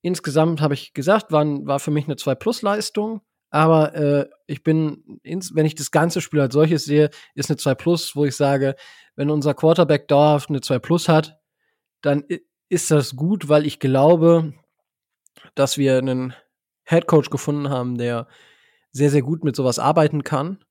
Insgesamt 0.00 0.62
habe 0.62 0.72
ich 0.72 0.94
gesagt, 0.94 1.32
waren, 1.32 1.66
war 1.66 1.80
für 1.80 1.90
mich 1.90 2.06
eine 2.06 2.14
2-Plus-Leistung. 2.14 3.20
Aber 3.50 3.94
äh, 3.94 4.26
ich 4.46 4.62
bin, 4.62 5.20
wenn 5.22 5.66
ich 5.66 5.74
das 5.74 5.90
ganze 5.90 6.22
Spiel 6.22 6.40
als 6.40 6.54
solches 6.54 6.86
sehe, 6.86 7.10
ist 7.34 7.50
eine 7.50 7.58
2 7.58 7.74
Plus, 7.74 8.16
wo 8.16 8.24
ich 8.24 8.36
sage, 8.36 8.74
wenn 9.16 9.28
unser 9.28 9.52
Quarterback 9.52 10.08
dauerhaft 10.08 10.48
eine 10.48 10.62
2 10.62 10.78
Plus 10.78 11.10
hat, 11.10 11.41
dann 12.02 12.24
ist 12.68 12.90
das 12.90 13.16
gut, 13.16 13.48
weil 13.48 13.66
ich 13.66 13.78
glaube, 13.78 14.52
dass 15.54 15.78
wir 15.78 15.98
einen 15.98 16.34
Head 16.84 17.06
Coach 17.06 17.30
gefunden 17.30 17.68
haben, 17.70 17.96
der 17.96 18.26
sehr, 18.90 19.10
sehr 19.10 19.22
gut 19.22 19.44
mit 19.44 19.56
sowas 19.56 19.78
arbeiten 19.78 20.24
kann 20.24 20.64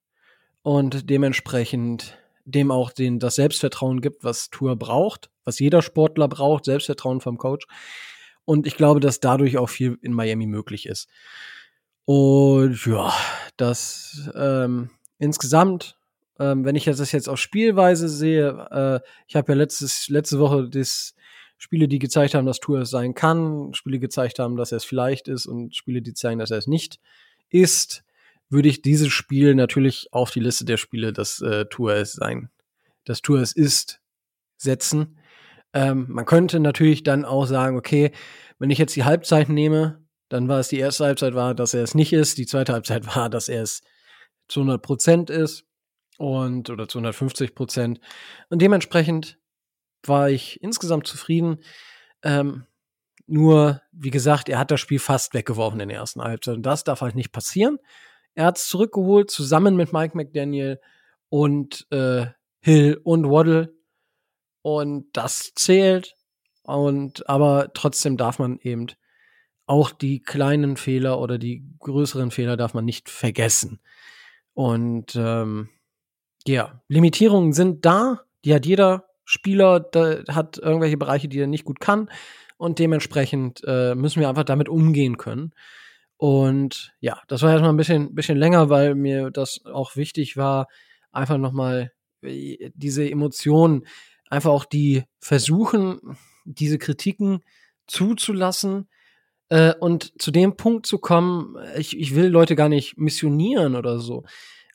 und 0.62 1.10
dementsprechend 1.10 2.18
dem 2.46 2.72
auch 2.72 2.92
den, 2.92 3.20
das 3.20 3.36
Selbstvertrauen 3.36 4.02
gibt, 4.02 4.24
was 4.24 4.50
Tour 4.50 4.76
braucht, 4.76 5.30
was 5.44 5.60
jeder 5.60 5.82
Sportler 5.82 6.28
braucht, 6.28 6.66
Selbstvertrauen 6.66 7.22
vom 7.22 7.38
Coach. 7.38 7.66
Und 8.46 8.68
ich 8.68 8.76
glaube, 8.76 9.00
dass 9.00 9.20
dadurch 9.20 9.58
auch 9.58 9.70
viel 9.70 9.98
in 10.02 10.14
Miami 10.14 10.48
möglich 10.48 10.88
ist. 10.88 11.08
Und 12.06 12.86
ja, 12.86 13.14
das 13.58 14.30
ähm, 14.36 14.90
insgesamt 15.20 15.98
ähm, 16.42 16.66
wenn 16.66 16.76
ich 16.76 16.86
das 16.86 17.12
jetzt 17.12 17.30
auf 17.30 17.38
Spielweise 17.38 18.10
sehe, 18.10 18.68
äh, 18.72 19.08
ich 19.28 19.36
habe 19.36 19.52
ja 19.52 19.58
letztes, 19.58 20.10
letzte 20.10 20.40
Woche 20.40 20.68
das 20.68 21.14
Spiele, 21.60 21.88
die 21.88 22.00
gezeigt 22.00 22.34
haben, 22.34 22.48
dass 22.48 22.60
Tour 22.60 22.80
es 22.80 22.90
sein 22.90 23.14
kann, 23.14 23.76
Spiele 23.76 24.00
gezeigt 24.00 24.40
haben, 24.40 24.58
dass 24.58 24.72
er 24.72 24.78
es 24.78 24.84
vielleicht 24.84 25.28
ist 25.28 25.46
und 25.46 25.76
Spiele, 25.76 26.02
die 26.02 26.16
zeigen, 26.16 26.40
dass 26.40 26.50
er 26.50 26.58
es 26.58 26.66
nicht 26.66 27.00
ist, 27.52 28.04
würde 28.50 28.70
ich 28.70 28.82
dieses 28.82 29.10
Spiel 29.10 29.54
natürlich 29.54 30.08
auf 30.12 30.32
die 30.32 30.40
Liste 30.40 30.66
der 30.66 30.78
Spiele, 30.78 31.14
dass 31.14 31.42
äh, 31.42 31.66
Tour 31.66 31.94
es 31.94 32.14
sein, 32.14 32.50
dass 33.06 33.22
Tour 33.22 33.40
es 33.40 33.54
ist, 33.54 34.02
setzen. 34.58 35.20
Ähm, 35.74 36.08
man 36.10 36.26
könnte 36.26 36.60
natürlich 36.60 37.04
dann 37.04 37.24
auch 37.24 37.46
sagen, 37.46 37.78
okay, 37.78 38.12
wenn 38.58 38.72
ich 38.72 38.80
jetzt 38.80 38.96
die 38.96 39.04
Halbzeit 39.04 39.48
nehme, 39.48 40.04
dann 40.28 40.48
war 40.48 40.60
es 40.60 40.70
die 40.70 40.80
erste 40.80 41.06
Halbzeit 41.06 41.36
war, 41.36 41.54
dass 41.54 41.76
er 41.76 41.84
es 41.84 41.94
nicht 41.94 42.14
ist, 42.14 42.40
die 42.40 42.48
zweite 42.48 42.74
Halbzeit 42.74 43.06
war, 43.16 43.30
dass 43.30 43.48
er 43.48 43.62
es 43.62 43.82
zu 44.48 44.62
100 44.62 44.82
Prozent 44.82 45.30
ist 45.30 45.66
und 46.22 46.70
oder 46.70 46.88
zu 46.88 47.00
150 47.00 47.56
Prozent. 47.56 48.00
Und 48.50 48.62
dementsprechend 48.62 49.40
war 50.06 50.30
ich 50.30 50.62
insgesamt 50.62 51.08
zufrieden. 51.08 51.64
Ähm, 52.22 52.66
nur, 53.26 53.82
wie 53.92 54.12
gesagt, 54.12 54.48
er 54.48 54.60
hat 54.60 54.70
das 54.70 54.80
Spiel 54.80 55.00
fast 55.00 55.34
weggeworfen 55.34 55.80
in 55.80 55.90
der 55.90 55.98
ersten 55.98 56.22
Halbzeit. 56.22 56.58
Und 56.58 56.66
das 56.66 56.84
darf 56.84 57.02
halt 57.02 57.16
nicht 57.16 57.32
passieren. 57.32 57.80
Er 58.36 58.46
hat 58.46 58.58
es 58.60 58.68
zurückgeholt, 58.68 59.32
zusammen 59.32 59.76
mit 59.76 59.94
Mike 59.94 60.16
McDaniel 60.16 60.80
und 61.30 61.88
äh, 61.90 62.28
Hill 62.60 63.02
und 63.04 63.28
Waddle. 63.28 63.74
Und 64.62 65.08
das 65.14 65.54
zählt. 65.56 66.16
Und 66.62 67.28
aber 67.28 67.72
trotzdem 67.74 68.16
darf 68.16 68.38
man 68.38 68.60
eben 68.60 68.88
auch 69.66 69.90
die 69.90 70.22
kleinen 70.22 70.78
Fehler 70.78 71.20
oder 71.20 71.40
die 71.40 71.66
größeren 71.80 72.30
Fehler 72.30 72.58
darf 72.58 72.76
man 72.76 72.86
nicht 72.86 73.10
vergessen. 73.10 73.80
Und 74.54 75.16
ähm, 75.16 75.70
ja, 76.48 76.82
Limitierungen 76.88 77.54
sind 77.54 77.86
da, 77.86 78.22
die 78.46 78.54
hat 78.54 78.66
jeder 78.66 79.06
Spieler, 79.26 79.80
der 79.80 80.24
hat 80.30 80.58
irgendwelche 80.58 80.98
Bereiche, 80.98 81.28
die 81.28 81.40
er 81.40 81.48
nicht 81.48 81.66
gut 81.66 81.80
kann 81.80 82.10
und 82.58 82.80
dementsprechend 82.80 83.62
äh, 83.66 83.96
müssen 83.96 84.20
wir 84.20 84.30
einfach 84.30 84.44
damit 84.44 84.70
umgehen 84.70 85.18
können. 85.18 85.54
Und 86.18 86.94
ja, 87.00 87.20
das 87.28 87.42
war 87.42 87.52
erstmal 87.52 87.72
ein 87.72 87.78
bisschen, 87.78 88.14
bisschen 88.14 88.38
länger, 88.38 88.70
weil 88.70 88.94
mir 88.94 89.32
das 89.32 89.66
auch 89.66 89.96
wichtig 89.96 90.38
war, 90.38 90.68
einfach 91.12 91.38
nochmal 91.38 91.92
äh, 92.22 92.70
diese 92.76 93.10
Emotionen, 93.10 93.88
einfach 94.30 94.52
auch 94.52 94.66
die 94.66 95.04
versuchen, 95.20 96.18
diese 96.46 96.78
Kritiken 96.78 97.40
zuzulassen 97.88 98.90
äh, 99.50 99.74
und 99.80 100.14
zu 100.22 100.32
dem 100.32 100.56
Punkt 100.56 100.86
zu 100.86 101.00
kommen, 101.00 101.56
ich, 101.78 101.98
ich 101.98 102.16
will 102.16 102.28
Leute 102.28 102.56
gar 102.56 102.70
nicht 102.70 102.98
missionieren 102.98 103.76
oder 103.76 104.00
so, 104.00 104.24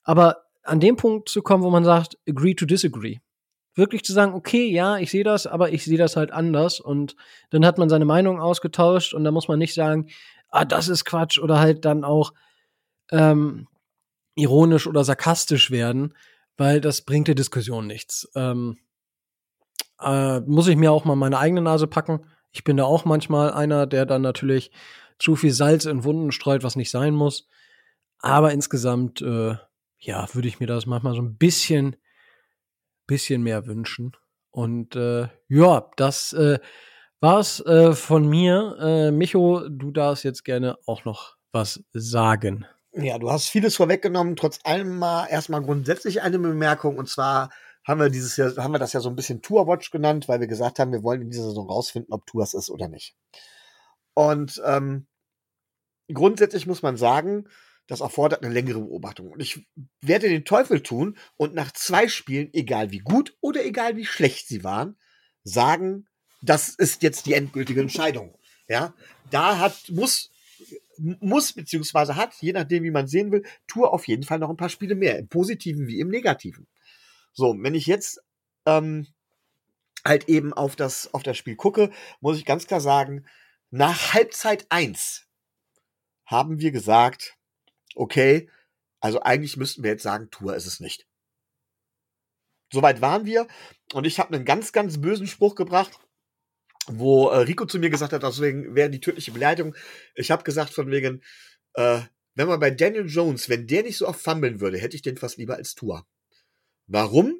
aber 0.02 0.45
an 0.66 0.80
dem 0.80 0.96
Punkt 0.96 1.28
zu 1.28 1.42
kommen, 1.42 1.62
wo 1.62 1.70
man 1.70 1.84
sagt, 1.84 2.18
agree 2.28 2.54
to 2.54 2.66
disagree. 2.66 3.18
Wirklich 3.74 4.04
zu 4.04 4.12
sagen, 4.12 4.34
okay, 4.34 4.68
ja, 4.68 4.98
ich 4.98 5.10
sehe 5.10 5.24
das, 5.24 5.46
aber 5.46 5.70
ich 5.70 5.84
sehe 5.84 5.98
das 5.98 6.16
halt 6.16 6.30
anders. 6.30 6.80
Und 6.80 7.14
dann 7.50 7.64
hat 7.66 7.78
man 7.78 7.88
seine 7.88 8.06
Meinung 8.06 8.40
ausgetauscht 8.40 9.12
und 9.12 9.24
da 9.24 9.30
muss 9.30 9.48
man 9.48 9.58
nicht 9.58 9.74
sagen, 9.74 10.08
ah, 10.48 10.64
das 10.64 10.88
ist 10.88 11.04
Quatsch 11.04 11.38
oder 11.38 11.58
halt 11.58 11.84
dann 11.84 12.04
auch 12.04 12.32
ähm, 13.10 13.68
ironisch 14.34 14.86
oder 14.86 15.04
sarkastisch 15.04 15.70
werden, 15.70 16.14
weil 16.56 16.80
das 16.80 17.02
bringt 17.02 17.28
der 17.28 17.34
Diskussion 17.34 17.86
nichts. 17.86 18.28
Ähm, 18.34 18.78
äh, 20.00 20.40
muss 20.40 20.68
ich 20.68 20.76
mir 20.76 20.92
auch 20.92 21.04
mal 21.04 21.16
meine 21.16 21.38
eigene 21.38 21.62
Nase 21.62 21.86
packen. 21.86 22.24
Ich 22.52 22.64
bin 22.64 22.76
da 22.76 22.84
auch 22.84 23.04
manchmal 23.04 23.52
einer, 23.52 23.86
der 23.86 24.06
dann 24.06 24.22
natürlich 24.22 24.70
zu 25.18 25.36
viel 25.36 25.52
Salz 25.52 25.84
in 25.84 26.04
Wunden 26.04 26.32
streut, 26.32 26.62
was 26.62 26.76
nicht 26.76 26.90
sein 26.90 27.14
muss. 27.14 27.48
Aber 28.18 28.52
insgesamt 28.52 29.20
äh, 29.22 29.56
ja, 29.98 30.26
würde 30.34 30.48
ich 30.48 30.60
mir 30.60 30.66
das 30.66 30.86
manchmal 30.86 31.14
so 31.14 31.22
ein 31.22 31.36
bisschen, 31.36 31.96
bisschen 33.06 33.42
mehr 33.42 33.66
wünschen. 33.66 34.16
Und 34.50 34.96
äh, 34.96 35.28
ja, 35.48 35.90
das 35.96 36.32
äh, 36.32 36.58
war's 37.20 37.60
äh, 37.60 37.92
von 37.92 38.28
mir. 38.28 38.76
Äh, 38.80 39.10
Micho, 39.10 39.68
du 39.68 39.90
darfst 39.90 40.24
jetzt 40.24 40.44
gerne 40.44 40.76
auch 40.86 41.04
noch 41.04 41.36
was 41.52 41.84
sagen. 41.92 42.66
Ja, 42.92 43.18
du 43.18 43.30
hast 43.30 43.48
vieles 43.48 43.76
vorweggenommen. 43.76 44.36
Trotz 44.36 44.60
allem 44.64 44.98
mal 44.98 45.26
erstmal 45.26 45.62
grundsätzlich 45.62 46.22
eine 46.22 46.38
Bemerkung. 46.38 46.96
Und 46.96 47.08
zwar 47.08 47.50
haben 47.84 48.00
wir 48.00 48.08
dieses 48.08 48.36
Jahr, 48.36 48.56
haben 48.56 48.72
wir 48.72 48.78
das 48.78 48.94
ja 48.94 49.00
so 49.00 49.08
ein 49.08 49.16
bisschen 49.16 49.42
Tour 49.42 49.66
Watch 49.66 49.90
genannt, 49.90 50.28
weil 50.28 50.40
wir 50.40 50.46
gesagt 50.46 50.78
haben, 50.78 50.92
wir 50.92 51.02
wollen 51.02 51.22
in 51.22 51.30
dieser 51.30 51.44
Saison 51.44 51.68
rausfinden, 51.68 52.12
ob 52.12 52.26
Tour 52.26 52.42
es 52.42 52.54
ist 52.54 52.70
oder 52.70 52.88
nicht. 52.88 53.14
Und 54.14 54.60
ähm, 54.64 55.06
grundsätzlich 56.12 56.66
muss 56.66 56.82
man 56.82 56.96
sagen, 56.96 57.48
das 57.86 58.00
erfordert 58.00 58.42
eine 58.42 58.52
längere 58.52 58.80
Beobachtung. 58.80 59.30
Und 59.30 59.40
ich 59.40 59.66
werde 60.00 60.28
den 60.28 60.44
Teufel 60.44 60.82
tun 60.82 61.16
und 61.36 61.54
nach 61.54 61.72
zwei 61.72 62.08
Spielen, 62.08 62.52
egal 62.52 62.90
wie 62.90 62.98
gut 62.98 63.36
oder 63.40 63.64
egal 63.64 63.96
wie 63.96 64.04
schlecht 64.04 64.48
sie 64.48 64.64
waren, 64.64 64.96
sagen, 65.44 66.06
das 66.42 66.70
ist 66.70 67.02
jetzt 67.02 67.26
die 67.26 67.34
endgültige 67.34 67.80
Entscheidung. 67.80 68.36
Ja, 68.68 68.94
da 69.30 69.58
hat, 69.58 69.90
muss, 69.90 70.30
muss, 70.98 71.52
beziehungsweise 71.52 72.16
hat, 72.16 72.34
je 72.40 72.52
nachdem, 72.52 72.82
wie 72.82 72.90
man 72.90 73.06
sehen 73.06 73.30
will, 73.30 73.44
Tour 73.68 73.92
auf 73.92 74.08
jeden 74.08 74.24
Fall 74.24 74.38
noch 74.38 74.50
ein 74.50 74.56
paar 74.56 74.68
Spiele 74.68 74.96
mehr, 74.96 75.18
im 75.18 75.28
Positiven 75.28 75.86
wie 75.86 76.00
im 76.00 76.08
Negativen. 76.08 76.66
So, 77.32 77.54
wenn 77.58 77.74
ich 77.74 77.86
jetzt 77.86 78.20
ähm, 78.64 79.06
halt 80.04 80.28
eben 80.28 80.52
auf 80.52 80.74
das, 80.74 81.12
auf 81.14 81.22
das 81.22 81.36
Spiel 81.36 81.56
gucke, 81.56 81.90
muss 82.20 82.38
ich 82.38 82.44
ganz 82.44 82.66
klar 82.66 82.80
sagen, 82.80 83.26
nach 83.70 84.14
Halbzeit 84.14 84.66
eins 84.70 85.28
haben 86.24 86.58
wir 86.58 86.72
gesagt, 86.72 87.35
okay, 87.96 88.48
also 89.00 89.20
eigentlich 89.20 89.56
müssten 89.56 89.82
wir 89.82 89.90
jetzt 89.90 90.02
sagen, 90.02 90.30
Tour 90.30 90.54
ist 90.54 90.66
es 90.66 90.80
nicht. 90.80 91.06
Soweit 92.72 93.00
waren 93.00 93.26
wir 93.26 93.46
und 93.92 94.06
ich 94.06 94.18
habe 94.18 94.34
einen 94.34 94.44
ganz, 94.44 94.72
ganz 94.72 95.00
bösen 95.00 95.26
Spruch 95.26 95.54
gebracht 95.54 95.98
wo 96.86 97.28
äh, 97.28 97.38
Rico 97.38 97.66
zu 97.66 97.78
mir 97.78 97.90
gesagt 97.90 98.12
hat, 98.12 98.22
deswegen 98.22 98.74
wäre 98.74 98.90
die 98.90 99.00
tödliche 99.00 99.32
Beleidigung. 99.32 99.74
Ich 100.14 100.30
habe 100.30 100.44
gesagt 100.44 100.72
von 100.72 100.90
wegen, 100.90 101.22
äh, 101.74 102.00
wenn 102.34 102.48
man 102.48 102.60
bei 102.60 102.70
Daniel 102.70 103.06
Jones, 103.06 103.48
wenn 103.48 103.66
der 103.66 103.82
nicht 103.82 103.98
so 103.98 104.06
oft 104.06 104.20
fummeln 104.20 104.60
würde, 104.60 104.78
hätte 104.78 104.96
ich 104.96 105.02
den 105.02 105.16
fast 105.16 105.38
lieber 105.38 105.56
als 105.56 105.74
Tour. 105.74 106.06
Warum? 106.86 107.34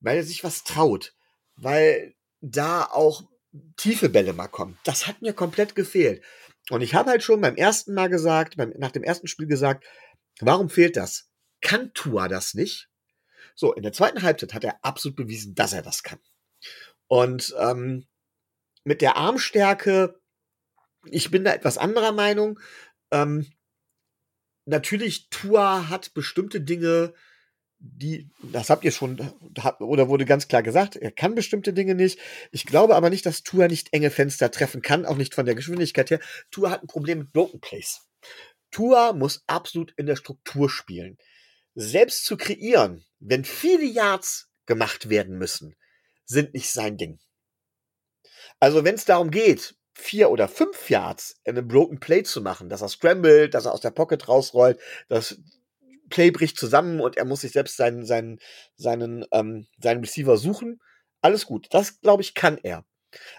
Weil 0.00 0.18
er 0.18 0.24
sich 0.24 0.44
was 0.44 0.64
traut. 0.64 1.14
Weil 1.56 2.14
da 2.40 2.84
auch 2.84 3.28
tiefe 3.76 4.08
Bälle 4.08 4.32
mal 4.32 4.48
kommen. 4.48 4.78
Das 4.84 5.06
hat 5.06 5.20
mir 5.22 5.32
komplett 5.32 5.74
gefehlt. 5.74 6.22
Und 6.70 6.82
ich 6.82 6.94
habe 6.94 7.10
halt 7.10 7.22
schon 7.22 7.40
beim 7.40 7.56
ersten 7.56 7.94
Mal 7.94 8.08
gesagt, 8.08 8.56
beim, 8.56 8.72
nach 8.76 8.90
dem 8.90 9.02
ersten 9.02 9.26
Spiel 9.26 9.46
gesagt, 9.46 9.86
warum 10.40 10.68
fehlt 10.68 10.96
das? 10.96 11.30
Kann 11.60 11.92
Tua 11.94 12.28
das 12.28 12.54
nicht? 12.54 12.88
So, 13.54 13.72
in 13.72 13.82
der 13.82 13.92
zweiten 13.92 14.22
Halbzeit 14.22 14.54
hat 14.54 14.64
er 14.64 14.84
absolut 14.84 15.16
bewiesen, 15.16 15.54
dass 15.54 15.72
er 15.72 15.82
das 15.82 16.02
kann. 16.02 16.20
Und 17.08 17.54
ähm, 17.58 18.06
mit 18.84 19.00
der 19.00 19.16
Armstärke, 19.16 20.20
ich 21.04 21.30
bin 21.30 21.44
da 21.44 21.52
etwas 21.52 21.78
anderer 21.78 22.12
Meinung. 22.12 22.60
Ähm, 23.10 23.50
natürlich, 24.66 25.30
Tua 25.30 25.88
hat 25.88 26.14
bestimmte 26.14 26.60
Dinge, 26.60 27.14
die, 27.80 28.28
das 28.42 28.70
habt 28.70 28.84
ihr 28.84 28.90
schon, 28.90 29.20
oder 29.78 30.08
wurde 30.08 30.24
ganz 30.24 30.48
klar 30.48 30.62
gesagt, 30.62 30.96
er 30.96 31.12
kann 31.12 31.34
bestimmte 31.34 31.72
Dinge 31.72 31.94
nicht. 31.94 32.18
Ich 32.50 32.66
glaube 32.66 32.96
aber 32.96 33.10
nicht, 33.10 33.24
dass 33.24 33.42
Tua 33.42 33.68
nicht 33.68 33.92
enge 33.92 34.10
Fenster 34.10 34.50
treffen 34.50 34.82
kann, 34.82 35.06
auch 35.06 35.16
nicht 35.16 35.34
von 35.34 35.46
der 35.46 35.54
Geschwindigkeit 35.54 36.10
her. 36.10 36.20
Tua 36.50 36.70
hat 36.70 36.82
ein 36.82 36.88
Problem 36.88 37.18
mit 37.18 37.32
Broken 37.32 37.60
Place. 37.60 38.00
Tua 38.70 39.12
muss 39.12 39.44
absolut 39.46 39.92
in 39.96 40.06
der 40.06 40.16
Struktur 40.16 40.68
spielen. 40.68 41.16
Selbst 41.74 42.24
zu 42.24 42.36
kreieren, 42.36 43.04
wenn 43.20 43.44
viele 43.44 43.84
Yards 43.84 44.48
gemacht 44.66 45.08
werden 45.08 45.38
müssen, 45.38 45.76
sind 46.24 46.54
nicht 46.54 46.70
sein 46.70 46.96
Ding. 46.96 47.18
Also 48.60 48.84
wenn 48.84 48.96
es 48.96 49.04
darum 49.04 49.30
geht, 49.30 49.76
vier 49.94 50.30
oder 50.30 50.48
fünf 50.48 50.90
Yards 50.90 51.36
in 51.44 51.56
einem 51.56 51.68
Broken 51.68 52.00
Play 52.00 52.22
zu 52.22 52.40
machen, 52.40 52.68
dass 52.68 52.82
er 52.82 52.88
scrambled, 52.88 53.54
dass 53.54 53.66
er 53.66 53.72
aus 53.72 53.80
der 53.80 53.90
Pocket 53.90 54.28
rausrollt, 54.28 54.80
das 55.08 55.40
Play 56.08 56.30
bricht 56.30 56.58
zusammen 56.58 57.00
und 57.00 57.16
er 57.16 57.24
muss 57.24 57.42
sich 57.42 57.52
selbst 57.52 57.76
seinen, 57.76 58.04
seinen, 58.04 58.38
seinen, 58.76 59.24
ähm, 59.32 59.66
seinen 59.80 60.00
Receiver 60.00 60.36
suchen, 60.36 60.80
alles 61.20 61.46
gut. 61.46 61.66
Das, 61.70 62.00
glaube 62.00 62.22
ich, 62.22 62.34
kann 62.34 62.58
er. 62.62 62.84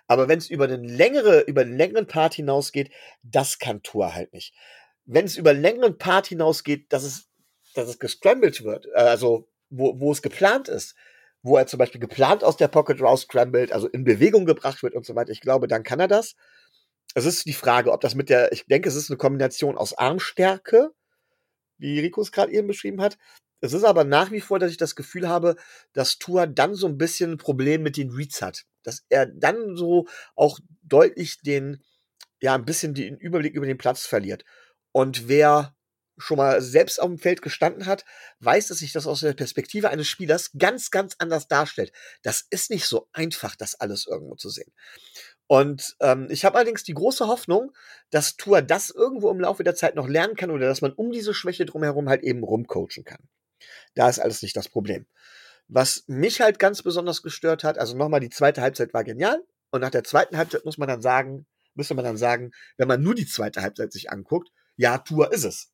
Aber 0.07 0.27
wenn 0.27 0.39
es 0.39 0.49
über 0.49 0.67
den 0.67 0.83
längere, 0.83 1.41
über 1.41 1.63
den 1.63 1.77
längeren 1.77 2.07
Part 2.07 2.33
hinausgeht, 2.33 2.91
das 3.23 3.59
kann 3.59 3.83
Tour 3.83 4.13
halt 4.13 4.33
nicht. 4.33 4.53
Wenn 5.05 5.25
es 5.25 5.37
über 5.37 5.53
den 5.53 5.61
längeren 5.61 5.97
Part 5.97 6.27
hinausgeht, 6.27 6.91
dass 6.91 7.03
es, 7.03 7.29
dass 7.75 7.87
es 7.87 7.99
gescrambled 7.99 8.63
wird, 8.63 8.87
äh, 8.87 8.99
also 8.99 9.47
wo, 9.69 9.99
wo 9.99 10.11
es 10.11 10.21
geplant 10.21 10.67
ist, 10.67 10.95
wo 11.41 11.57
er 11.57 11.67
zum 11.67 11.77
Beispiel 11.77 12.01
geplant 12.01 12.43
aus 12.43 12.57
der 12.57 12.67
Pocket 12.67 13.01
raus 13.01 13.21
scrambled, 13.21 13.71
also 13.71 13.87
in 13.87 14.03
Bewegung 14.03 14.45
gebracht 14.45 14.83
wird 14.83 14.93
und 14.93 15.05
so 15.05 15.15
weiter. 15.15 15.31
Ich 15.31 15.41
glaube, 15.41 15.67
dann 15.67 15.83
kann 15.83 15.99
er 15.99 16.07
das. 16.07 16.35
Es 17.15 17.25
ist 17.25 17.45
die 17.45 17.53
Frage, 17.53 17.91
ob 17.91 18.01
das 18.01 18.15
mit 18.15 18.29
der, 18.29 18.51
ich 18.51 18.65
denke, 18.65 18.89
es 18.89 18.95
ist 18.95 19.09
eine 19.09 19.17
Kombination 19.17 19.77
aus 19.77 19.97
Armstärke, 19.97 20.91
wie 21.79 21.99
Rico 21.99 22.21
es 22.21 22.31
gerade 22.31 22.51
eben 22.51 22.67
beschrieben 22.67 23.01
hat. 23.01 23.17
Es 23.61 23.73
ist 23.73 23.83
aber 23.83 24.03
nach 24.03 24.31
wie 24.31 24.41
vor, 24.41 24.59
dass 24.59 24.71
ich 24.71 24.77
das 24.77 24.95
Gefühl 24.95 25.27
habe, 25.27 25.55
dass 25.93 26.17
Tua 26.17 26.45
dann 26.45 26.75
so 26.75 26.87
ein 26.87 26.97
bisschen 26.97 27.33
ein 27.33 27.37
Problem 27.37 27.83
mit 27.83 27.97
den 27.97 28.11
Reads 28.11 28.41
hat. 28.41 28.65
Dass 28.83 29.05
er 29.09 29.25
dann 29.25 29.75
so 29.75 30.07
auch 30.35 30.59
deutlich 30.81 31.41
den, 31.41 31.83
ja, 32.41 32.55
ein 32.55 32.65
bisschen 32.65 32.93
den 32.93 33.17
Überblick 33.17 33.53
über 33.53 33.65
den 33.65 33.77
Platz 33.77 34.05
verliert. 34.05 34.45
Und 34.91 35.27
wer 35.27 35.75
schon 36.17 36.37
mal 36.37 36.61
selbst 36.61 37.01
auf 37.01 37.07
dem 37.07 37.17
Feld 37.17 37.41
gestanden 37.41 37.85
hat, 37.85 38.05
weiß, 38.39 38.67
dass 38.67 38.79
sich 38.79 38.91
das 38.91 39.07
aus 39.07 39.21
der 39.21 39.33
Perspektive 39.33 39.89
eines 39.89 40.07
Spielers 40.07 40.51
ganz, 40.57 40.91
ganz 40.91 41.15
anders 41.17 41.47
darstellt. 41.47 41.91
Das 42.23 42.45
ist 42.49 42.69
nicht 42.69 42.85
so 42.85 43.07
einfach, 43.13 43.55
das 43.55 43.75
alles 43.75 44.05
irgendwo 44.05 44.35
zu 44.35 44.49
sehen. 44.49 44.71
Und 45.51 45.95
ähm, 45.99 46.27
ich 46.29 46.45
habe 46.45 46.57
allerdings 46.57 46.83
die 46.83 46.93
große 46.93 47.25
Hoffnung, 47.25 47.71
dass 48.11 48.37
Tour 48.37 48.61
das 48.61 48.91
irgendwo 48.91 49.31
im 49.31 49.39
Laufe 49.39 49.63
der 49.63 49.73
Zeit 49.73 49.95
noch 49.95 50.07
lernen 50.07 50.35
kann 50.35 50.51
oder 50.51 50.67
dass 50.67 50.81
man 50.81 50.93
um 50.93 51.11
diese 51.11 51.33
Schwäche 51.33 51.65
drumherum 51.65 52.07
halt 52.07 52.21
eben 52.21 52.43
rumcoachen 52.43 53.03
kann. 53.03 53.27
Da 53.95 54.07
ist 54.07 54.19
alles 54.19 54.43
nicht 54.43 54.55
das 54.55 54.69
Problem. 54.69 55.07
Was 55.67 56.03
mich 56.05 56.39
halt 56.39 56.59
ganz 56.59 56.83
besonders 56.83 57.23
gestört 57.23 57.63
hat, 57.63 57.79
also 57.79 57.97
nochmal, 57.97 58.19
die 58.19 58.29
zweite 58.29 58.61
Halbzeit 58.61 58.93
war 58.93 59.03
genial. 59.03 59.43
Und 59.71 59.81
nach 59.81 59.89
der 59.89 60.03
zweiten 60.03 60.37
Halbzeit 60.37 60.65
muss 60.65 60.77
man 60.77 60.87
dann 60.87 61.01
sagen, 61.01 61.47
müsste 61.73 61.95
man 61.95 62.05
dann 62.05 62.17
sagen, 62.17 62.51
wenn 62.77 62.87
man 62.87 63.01
nur 63.01 63.15
die 63.15 63.25
zweite 63.25 63.63
Halbzeit 63.63 63.91
sich 63.91 64.11
anguckt, 64.11 64.51
ja, 64.75 64.99
Tour 64.99 65.33
ist 65.33 65.45
es. 65.45 65.71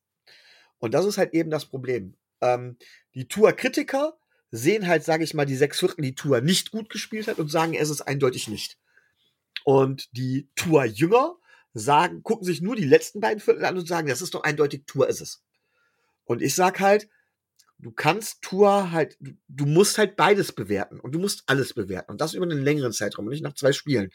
Und 0.78 0.94
das 0.94 1.04
ist 1.04 1.18
halt 1.18 1.34
eben 1.34 1.50
das 1.50 1.66
Problem. 1.66 2.16
Ähm, 2.40 2.78
die 3.14 3.28
Tour-Kritiker 3.28 4.16
sehen 4.50 4.86
halt, 4.86 5.04
sage 5.04 5.22
ich 5.22 5.34
mal, 5.34 5.44
die 5.44 5.54
sechs 5.54 5.80
Viertel, 5.80 6.00
die 6.00 6.14
Tour 6.14 6.40
nicht 6.40 6.70
gut 6.70 6.88
gespielt 6.88 7.28
hat 7.28 7.38
und 7.38 7.50
sagen, 7.50 7.74
es 7.74 7.90
ist 7.90 8.00
eindeutig 8.00 8.48
nicht. 8.48 8.78
Und 9.66 10.16
die 10.16 10.48
Tour-Jünger 10.54 11.34
sagen, 11.74 12.22
gucken 12.22 12.44
sich 12.46 12.60
nur 12.60 12.76
die 12.76 12.84
letzten 12.84 13.18
beiden 13.18 13.40
Viertel 13.40 13.64
an 13.64 13.76
und 13.76 13.88
sagen, 13.88 14.06
das 14.06 14.22
ist 14.22 14.32
doch 14.32 14.44
eindeutig, 14.44 14.84
Tour 14.86 15.08
ist 15.08 15.20
es. 15.20 15.42
Und 16.24 16.40
ich 16.40 16.54
sag 16.54 16.78
halt, 16.78 17.08
du 17.80 17.90
kannst 17.90 18.42
Tour 18.42 18.92
halt, 18.92 19.18
du, 19.18 19.66
musst 19.66 19.98
halt 19.98 20.14
beides 20.14 20.52
bewerten 20.52 21.00
und 21.00 21.16
du 21.16 21.18
musst 21.18 21.42
alles 21.46 21.74
bewerten 21.74 22.12
und 22.12 22.20
das 22.20 22.34
über 22.34 22.44
einen 22.44 22.62
längeren 22.62 22.92
Zeitraum 22.92 23.24
und 23.26 23.32
nicht 23.32 23.42
nach 23.42 23.54
zwei 23.54 23.72
Spielen. 23.72 24.12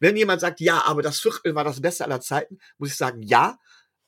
Wenn 0.00 0.18
jemand 0.18 0.42
sagt, 0.42 0.60
ja, 0.60 0.82
aber 0.84 1.00
das 1.00 1.18
Viertel 1.18 1.54
war 1.54 1.64
das 1.64 1.80
Beste 1.80 2.04
aller 2.04 2.20
Zeiten, 2.20 2.58
muss 2.76 2.90
ich 2.90 2.96
sagen, 2.96 3.22
ja, 3.22 3.58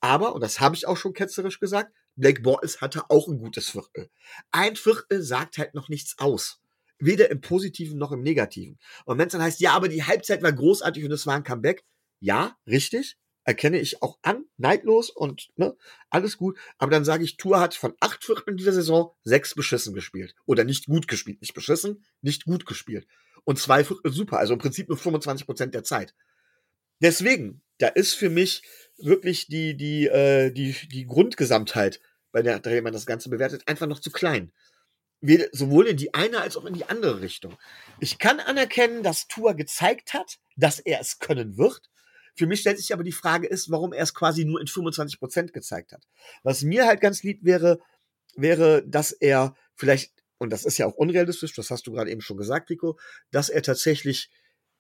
aber, 0.01 0.35
und 0.35 0.43
das 0.43 0.61
habe 0.61 0.75
ich 0.75 0.87
auch 0.87 0.99
schon 0.99 1.15
ketzerisch 1.15 1.59
gesagt, 1.59 1.91
Blake 2.17 2.43
Bortles 2.43 2.83
hatte 2.83 3.09
auch 3.09 3.29
ein 3.29 3.39
gutes 3.39 3.71
Viertel. 3.71 4.11
Ein 4.51 4.77
Viertel 4.77 5.23
sagt 5.23 5.57
halt 5.57 5.73
noch 5.73 5.89
nichts 5.89 6.19
aus. 6.19 6.62
Weder 7.05 7.31
im 7.31 7.41
Positiven 7.41 7.99
noch 7.99 8.13
im 8.13 8.23
Negativen. 8.23 8.79
Und 9.05 9.19
wenn 9.19 9.27
es 9.27 9.33
dann 9.33 9.43
heißt, 9.43 9.61
ja, 9.61 9.73
aber 9.73 9.89
die 9.89 10.05
Halbzeit 10.05 10.43
war 10.43 10.53
großartig 10.53 11.05
und 11.05 11.13
es 11.13 11.27
war 11.27 11.35
ein 11.35 11.43
Comeback, 11.43 11.85
ja, 12.21 12.57
richtig, 12.67 13.17
erkenne 13.45 13.81
ich 13.81 14.03
auch 14.03 14.19
an, 14.23 14.45
neidlos 14.57 15.11
und 15.11 15.51
ne, 15.57 15.77
alles 16.11 16.37
gut. 16.37 16.59
Aber 16.79 16.91
dann 16.91 17.05
sage 17.05 17.25
ich, 17.25 17.37
Tour 17.37 17.61
hat 17.61 17.75
von 17.75 17.95
acht 18.01 18.25
Vierteln 18.25 18.57
dieser 18.57 18.73
Saison 18.73 19.15
sechs 19.25 19.55
beschissen 19.55 19.95
gespielt. 19.95 20.35
Oder 20.47 20.65
nicht 20.65 20.87
gut 20.87 21.09
gespielt. 21.09 21.41
Nicht 21.41 21.55
beschissen, 21.55 22.05
nicht 22.21 22.45
gut 22.45 22.67
gespielt. 22.67 23.07
Und 23.45 23.59
zwei 23.59 23.83
Viertel 23.83 24.13
super. 24.13 24.39
Also 24.39 24.53
im 24.53 24.61
Prinzip 24.61 24.89
nur 24.89 24.99
25 24.99 25.47
Prozent 25.47 25.75
der 25.75 25.83
Zeit. 25.83 26.15
Deswegen, 27.01 27.63
da 27.79 27.89
ist 27.89 28.15
für 28.15 28.31
mich 28.31 28.63
wirklich 28.97 29.49
die, 29.49 29.77
die, 29.77 30.07
äh, 30.07 30.53
die, 30.53 30.77
die 30.89 31.07
Grundgesamtheit, 31.07 32.01
bei 32.31 32.43
der, 32.43 32.61
der 32.61 32.81
man 32.83 32.93
das 32.93 33.07
Ganze 33.07 33.29
bewertet, 33.29 33.67
einfach 33.67 33.89
noch 33.89 33.99
zu 33.99 34.13
klein. 34.13 34.53
Sowohl 35.53 35.87
in 35.87 35.97
die 35.97 36.15
eine 36.15 36.41
als 36.41 36.57
auch 36.57 36.65
in 36.65 36.75
die 36.75 36.87
andere 36.87 37.21
Richtung. 37.21 37.57
Ich 38.01 38.19
kann 38.19 38.41
anerkennen, 38.41 39.03
dass 39.03 39.29
Tua 39.29 39.53
gezeigt 39.53 40.15
hat, 40.15 40.39
dass 40.57 40.81
er 40.81 41.01
es 41.01 41.21
können 41.21 41.57
wird. 41.57 41.91
Für 42.35 42.47
mich 42.47 42.61
stellt 42.61 42.79
sich 42.79 42.93
aber 42.93 43.05
die 43.05 43.13
Frage 43.13 43.47
ist, 43.47 43.71
warum 43.71 43.93
er 43.93 44.03
es 44.03 44.15
quasi 44.15 44.45
nur 44.45 44.61
in 44.61 44.67
25 44.67 45.21
Prozent 45.21 45.53
gezeigt 45.53 45.93
hat. 45.93 46.09
Was 46.43 46.63
mir 46.63 46.87
halt 46.87 47.01
ganz 47.01 47.23
lieb 47.23 47.45
wäre, 47.45 47.79
wäre, 48.35 48.83
dass 48.87 49.13
er 49.13 49.55
vielleicht, 49.77 50.13
und 50.39 50.51
das 50.51 50.65
ist 50.65 50.79
ja 50.79 50.87
auch 50.87 50.95
unrealistisch, 50.95 51.53
das 51.55 51.71
hast 51.71 51.87
du 51.87 51.93
gerade 51.93 52.11
eben 52.11 52.21
schon 52.23 52.39
gesagt, 52.39 52.71
Rico, 52.71 52.99
dass 53.31 53.49
er 53.49 53.63
tatsächlich 53.63 54.31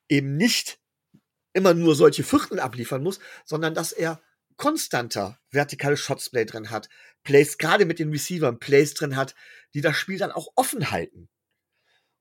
eben 0.08 0.36
nicht 0.36 0.80
immer 1.52 1.74
nur 1.74 1.94
solche 1.94 2.24
Viertel 2.24 2.58
abliefern 2.58 3.02
muss, 3.02 3.20
sondern 3.44 3.74
dass 3.74 3.92
er 3.92 4.22
konstanter 4.62 5.40
vertikale 5.50 5.96
Shotsplay 5.96 6.44
drin 6.44 6.70
hat, 6.70 6.88
Plays 7.24 7.58
gerade 7.58 7.84
mit 7.84 7.98
den 7.98 8.10
Receivern 8.10 8.60
Plays 8.60 8.94
drin 8.94 9.16
hat, 9.16 9.34
die 9.74 9.80
das 9.80 9.96
Spiel 9.96 10.18
dann 10.18 10.30
auch 10.30 10.52
offen 10.54 10.92
halten. 10.92 11.28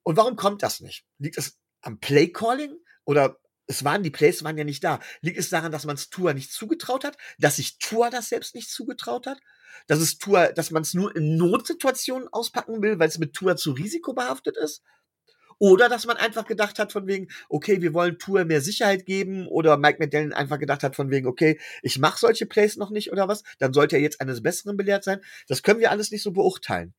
Und 0.01 0.17
warum 0.17 0.37
kommt 0.37 0.63
das 0.63 0.79
nicht? 0.79 1.05
Liegt 1.19 1.37
es 1.37 1.59
am 1.81 1.99
Play 1.99 2.29
Calling 2.29 2.75
oder 3.05 3.39
es 3.67 3.83
waren 3.83 4.01
die 4.01 4.09
Plays 4.09 4.43
waren 4.43 4.57
ja 4.57 4.63
nicht 4.63 4.83
da. 4.83 4.99
Liegt 5.21 5.37
es 5.37 5.49
daran, 5.49 5.71
dass 5.71 5.85
man 5.85 5.97
es 5.97 6.09
Tua 6.09 6.33
nicht 6.33 6.51
zugetraut 6.51 7.03
hat, 7.03 7.15
dass 7.37 7.57
sich 7.57 7.77
Tua 7.77 8.09
das 8.09 8.29
selbst 8.29 8.55
nicht 8.55 8.71
zugetraut 8.71 9.27
hat, 9.27 9.39
dass 9.85 9.99
es 9.99 10.17
Tua, 10.17 10.47
dass 10.47 10.71
man 10.71 10.81
es 10.81 10.95
nur 10.95 11.15
in 11.15 11.37
Notsituationen 11.37 12.27
auspacken 12.27 12.81
will, 12.81 12.97
weil 12.97 13.07
es 13.07 13.19
mit 13.19 13.33
Tua 13.33 13.55
zu 13.55 13.73
risikobehaftet 13.73 14.57
ist? 14.57 14.81
Oder 15.61 15.89
dass 15.89 16.07
man 16.07 16.17
einfach 16.17 16.47
gedacht 16.47 16.79
hat 16.79 16.91
von 16.91 17.05
wegen, 17.05 17.27
okay, 17.47 17.83
wir 17.83 17.93
wollen 17.93 18.17
Tour 18.17 18.45
mehr 18.45 18.61
Sicherheit 18.61 19.05
geben 19.05 19.45
oder 19.45 19.77
Mike 19.77 19.99
McDaniel 19.99 20.33
einfach 20.33 20.57
gedacht 20.57 20.81
hat 20.81 20.95
von 20.95 21.11
wegen, 21.11 21.27
okay, 21.27 21.59
ich 21.83 21.99
mache 21.99 22.17
solche 22.17 22.47
Plays 22.47 22.77
noch 22.77 22.89
nicht 22.89 23.11
oder 23.11 23.27
was, 23.27 23.43
dann 23.59 23.71
sollte 23.71 23.95
er 23.95 24.01
jetzt 24.01 24.21
eines 24.21 24.41
Besseren 24.41 24.75
belehrt 24.75 25.03
sein. 25.03 25.19
Das 25.47 25.61
können 25.61 25.79
wir 25.79 25.91
alles 25.91 26.09
nicht 26.09 26.23
so 26.23 26.31
beurteilen. 26.31 26.95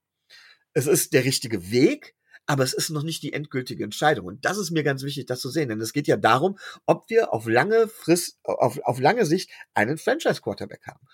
Es 0.74 0.86
ist 0.86 1.12
der 1.12 1.24
richtige 1.24 1.72
Weg, 1.72 2.14
aber 2.46 2.62
es 2.62 2.72
ist 2.72 2.90
noch 2.90 3.02
nicht 3.02 3.24
die 3.24 3.32
endgültige 3.32 3.82
Entscheidung. 3.82 4.26
Und 4.26 4.44
das 4.44 4.58
ist 4.58 4.70
mir 4.70 4.84
ganz 4.84 5.02
wichtig, 5.02 5.26
das 5.26 5.40
zu 5.40 5.50
sehen, 5.50 5.68
denn 5.68 5.80
es 5.80 5.92
geht 5.92 6.06
ja 6.06 6.16
darum, 6.16 6.56
ob 6.86 7.10
wir 7.10 7.32
auf 7.32 7.48
lange 7.48 7.88
Frist, 7.88 8.38
auf, 8.44 8.78
auf 8.84 9.00
lange 9.00 9.26
Sicht 9.26 9.50
einen 9.74 9.98
Franchise-Quarterback 9.98 10.86
haben. 10.86 11.04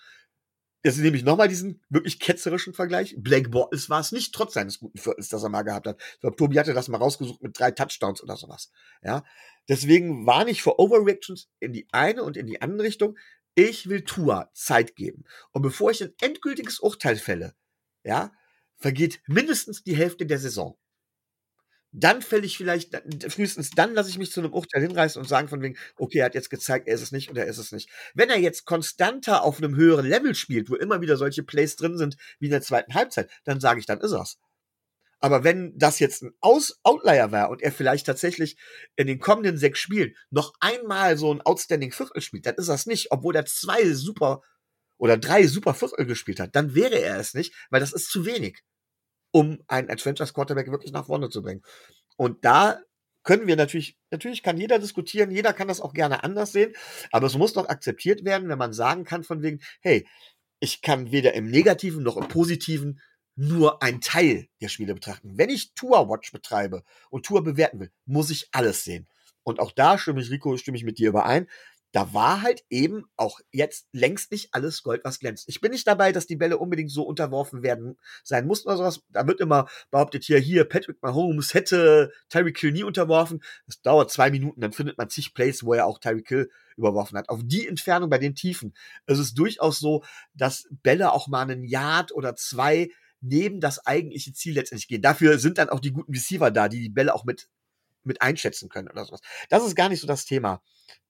Jetzt 0.83 0.97
nehme 0.99 1.17
ich 1.17 1.23
nochmal 1.23 1.49
diesen 1.49 1.81
wirklich 1.89 2.19
ketzerischen 2.19 2.73
Vergleich. 2.73 3.15
Blake 3.17 3.49
Bortles 3.49 3.89
war 3.89 3.99
es 3.99 4.13
nicht, 4.13 4.33
trotz 4.33 4.53
seines 4.53 4.79
guten 4.79 4.97
Viertels, 4.97 5.27
das 5.27 5.43
er 5.43 5.49
mal 5.49 5.63
gehabt 5.63 5.87
hat. 5.87 6.01
Ich 6.13 6.21
glaube, 6.21 6.37
Tobi 6.37 6.57
hatte 6.57 6.73
das 6.73 6.87
mal 6.87 6.97
rausgesucht 6.97 7.43
mit 7.43 7.59
drei 7.59 7.71
Touchdowns 7.71 8.23
oder 8.23 8.37
sowas. 8.37 8.71
Ja. 9.03 9.25
Deswegen 9.67 10.25
war 10.25 10.45
nicht 10.45 10.61
für 10.61 10.79
Overreactions 10.79 11.49
in 11.59 11.73
die 11.73 11.87
eine 11.91 12.23
und 12.23 12.37
in 12.37 12.47
die 12.47 12.61
andere 12.61 12.87
Richtung. 12.87 13.17
Ich 13.55 13.89
will 13.89 14.05
Tua 14.05 14.49
Zeit 14.53 14.95
geben. 14.95 15.25
Und 15.51 15.63
bevor 15.63 15.91
ich 15.91 16.01
ein 16.01 16.13
endgültiges 16.21 16.79
Urteil 16.79 17.17
fälle, 17.17 17.55
ja, 18.03 18.31
vergeht 18.77 19.21
mindestens 19.27 19.83
die 19.83 19.97
Hälfte 19.97 20.25
der 20.25 20.39
Saison 20.39 20.78
dann 21.91 22.21
fälle 22.21 22.45
ich 22.45 22.57
vielleicht, 22.57 22.95
frühestens 23.29 23.71
dann 23.71 23.93
lasse 23.93 24.09
ich 24.09 24.17
mich 24.17 24.31
zu 24.31 24.39
einem 24.41 24.53
Urteil 24.53 24.81
hinreißen 24.81 25.21
und 25.21 25.27
sagen 25.27 25.47
von 25.47 25.61
wegen, 25.61 25.77
okay, 25.97 26.19
er 26.19 26.25
hat 26.25 26.35
jetzt 26.35 26.49
gezeigt, 26.49 26.87
er 26.87 26.95
ist 26.95 27.01
es 27.01 27.11
nicht 27.11 27.29
oder 27.31 27.43
er 27.43 27.49
ist 27.49 27.57
es 27.57 27.71
nicht. 27.71 27.89
Wenn 28.13 28.29
er 28.29 28.39
jetzt 28.39 28.65
konstanter 28.65 29.43
auf 29.43 29.57
einem 29.57 29.75
höheren 29.75 30.05
Level 30.05 30.35
spielt, 30.35 30.69
wo 30.69 30.75
immer 30.75 31.01
wieder 31.01 31.17
solche 31.17 31.43
Plays 31.43 31.75
drin 31.75 31.97
sind 31.97 32.15
wie 32.39 32.45
in 32.45 32.51
der 32.51 32.61
zweiten 32.61 32.93
Halbzeit, 32.93 33.29
dann 33.43 33.59
sage 33.59 33.79
ich, 33.79 33.85
dann 33.87 34.01
ist 34.01 34.11
er's. 34.11 34.37
Aber 35.21 35.43
wenn 35.43 35.77
das 35.77 35.99
jetzt 35.99 36.23
ein 36.23 36.33
Aus 36.39 36.79
Outlier 36.83 37.31
war 37.31 37.49
und 37.49 37.61
er 37.61 37.71
vielleicht 37.71 38.05
tatsächlich 38.05 38.57
in 38.95 39.07
den 39.07 39.19
kommenden 39.19 39.57
sechs 39.57 39.79
Spielen 39.79 40.15
noch 40.29 40.53
einmal 40.61 41.17
so 41.17 41.33
ein 41.33 41.41
Outstanding 41.41 41.91
Viertel 41.91 42.21
spielt, 42.21 42.45
dann 42.45 42.55
ist 42.55 42.69
das 42.69 42.85
nicht, 42.85 43.11
obwohl 43.11 43.35
er 43.35 43.45
zwei 43.45 43.93
super 43.93 44.41
oder 44.97 45.17
drei 45.17 45.47
super 45.47 45.73
Viertel 45.73 46.05
gespielt 46.05 46.39
hat, 46.39 46.55
dann 46.55 46.75
wäre 46.75 47.01
er 47.01 47.19
es 47.19 47.33
nicht, 47.33 47.53
weil 47.69 47.79
das 47.81 47.93
ist 47.93 48.09
zu 48.11 48.25
wenig 48.25 48.61
um 49.31 49.59
einen 49.67 49.89
Adventures 49.89 50.33
Quarterback 50.33 50.71
wirklich 50.71 50.91
nach 50.91 51.05
vorne 51.05 51.29
zu 51.29 51.41
bringen. 51.41 51.61
Und 52.17 52.43
da 52.45 52.79
können 53.23 53.47
wir 53.47 53.55
natürlich, 53.55 53.97
natürlich 54.11 54.43
kann 54.43 54.57
jeder 54.57 54.79
diskutieren, 54.79 55.31
jeder 55.31 55.53
kann 55.53 55.67
das 55.67 55.81
auch 55.81 55.93
gerne 55.93 56.23
anders 56.23 56.51
sehen, 56.51 56.73
aber 57.11 57.27
es 57.27 57.37
muss 57.37 57.53
doch 57.53 57.67
akzeptiert 57.67 58.23
werden, 58.25 58.49
wenn 58.49 58.57
man 58.57 58.73
sagen 58.73 59.03
kann 59.03 59.23
von 59.23 59.41
wegen, 59.41 59.59
hey, 59.81 60.07
ich 60.59 60.81
kann 60.81 61.11
weder 61.11 61.33
im 61.33 61.49
Negativen 61.49 62.03
noch 62.03 62.17
im 62.17 62.27
Positiven 62.27 63.01
nur 63.35 63.81
einen 63.81 64.01
Teil 64.01 64.47
der 64.61 64.67
Spiele 64.67 64.93
betrachten. 64.93 65.37
Wenn 65.37 65.49
ich 65.49 65.73
Tour 65.73 66.09
Watch 66.09 66.31
betreibe 66.31 66.83
und 67.09 67.25
Tour 67.25 67.43
bewerten 67.43 67.79
will, 67.79 67.91
muss 68.05 68.29
ich 68.29 68.49
alles 68.51 68.83
sehen. 68.83 69.07
Und 69.43 69.59
auch 69.59 69.71
da 69.71 69.97
stimme 69.97 70.21
ich, 70.21 70.29
Rico, 70.29 70.57
stimme 70.57 70.77
ich 70.77 70.83
mit 70.83 70.97
dir 70.97 71.09
überein 71.09 71.47
da 71.91 72.13
war 72.13 72.41
halt 72.41 72.63
eben 72.69 73.05
auch 73.15 73.39
jetzt 73.51 73.87
längst 73.91 74.31
nicht 74.31 74.49
alles 74.53 74.83
Gold, 74.83 75.01
was 75.03 75.19
glänzt. 75.19 75.49
Ich 75.49 75.59
bin 75.59 75.71
nicht 75.71 75.87
dabei, 75.87 76.11
dass 76.11 76.27
die 76.27 76.35
Bälle 76.35 76.57
unbedingt 76.57 76.91
so 76.91 77.03
unterworfen 77.03 77.63
werden 77.63 77.97
sein 78.23 78.45
mussten 78.45 78.67
oder 78.67 78.77
sowas. 78.77 79.01
Da 79.09 79.25
wird 79.25 79.39
immer 79.39 79.67
behauptet, 79.89 80.23
hier, 80.23 80.39
hier, 80.39 80.65
Patrick 80.65 81.01
Mahomes 81.01 81.53
hätte 81.53 82.11
Tyreek 82.29 82.59
Hill 82.59 82.71
nie 82.71 82.83
unterworfen. 82.83 83.43
Das 83.65 83.81
dauert 83.81 84.11
zwei 84.11 84.29
Minuten, 84.29 84.61
dann 84.61 84.73
findet 84.73 84.97
man 84.97 85.09
zig 85.09 85.33
Plays, 85.33 85.63
wo 85.63 85.73
er 85.73 85.87
auch 85.87 85.99
Tyreek 85.99 86.27
Hill 86.27 86.51
überworfen 86.77 87.17
hat. 87.17 87.29
Auf 87.29 87.41
die 87.43 87.67
Entfernung 87.67 88.09
bei 88.09 88.19
den 88.19 88.35
Tiefen 88.35 88.73
ist 89.07 89.19
es 89.19 89.33
durchaus 89.33 89.79
so, 89.79 90.03
dass 90.33 90.67
Bälle 90.83 91.11
auch 91.11 91.27
mal 91.27 91.41
einen 91.41 91.63
Yard 91.63 92.11
oder 92.11 92.35
zwei 92.35 92.89
neben 93.21 93.59
das 93.59 93.85
eigentliche 93.85 94.31
Ziel 94.33 94.53
letztendlich 94.53 94.87
gehen. 94.87 95.01
Dafür 95.01 95.39
sind 95.39 95.57
dann 95.57 95.69
auch 95.69 95.79
die 95.79 95.91
guten 95.91 96.13
Receiver 96.13 96.51
da, 96.51 96.69
die 96.69 96.81
die 96.81 96.89
Bälle 96.89 97.13
auch 97.13 97.25
mit, 97.25 97.49
mit 98.03 98.21
einschätzen 98.21 98.69
können 98.69 98.87
oder 98.87 99.05
sowas. 99.05 99.21
Das 99.49 99.65
ist 99.65 99.75
gar 99.75 99.89
nicht 99.89 99.99
so 99.99 100.07
das 100.07 100.25
Thema. 100.25 100.61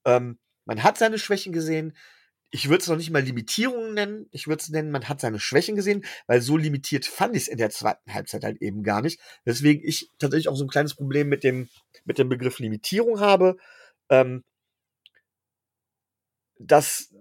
Ähm, 0.05 0.39
man 0.65 0.83
hat 0.83 0.97
seine 0.97 1.19
Schwächen 1.19 1.53
gesehen. 1.53 1.95
Ich 2.51 2.69
würde 2.69 2.81
es 2.81 2.87
noch 2.87 2.97
nicht 2.97 3.11
mal 3.11 3.21
Limitierungen 3.21 3.93
nennen. 3.93 4.27
Ich 4.31 4.47
würde 4.47 4.61
es 4.61 4.69
nennen, 4.69 4.91
man 4.91 5.07
hat 5.07 5.21
seine 5.21 5.39
Schwächen 5.39 5.75
gesehen, 5.75 6.03
weil 6.27 6.41
so 6.41 6.57
limitiert 6.57 7.05
fand 7.05 7.35
ich 7.35 7.43
es 7.43 7.47
in 7.47 7.57
der 7.57 7.69
zweiten 7.69 8.13
Halbzeit 8.13 8.43
halt 8.43 8.61
eben 8.61 8.83
gar 8.83 9.01
nicht. 9.01 9.19
Deswegen 9.45 9.87
ich 9.87 10.09
tatsächlich 10.17 10.49
auch 10.49 10.55
so 10.55 10.65
ein 10.65 10.69
kleines 10.69 10.95
Problem 10.95 11.29
mit 11.29 11.43
dem, 11.43 11.69
mit 12.05 12.17
dem 12.17 12.29
Begriff 12.29 12.59
Limitierung 12.59 13.19
habe. 13.19 13.57
Ähm, 14.09 14.43
dass 16.59 17.13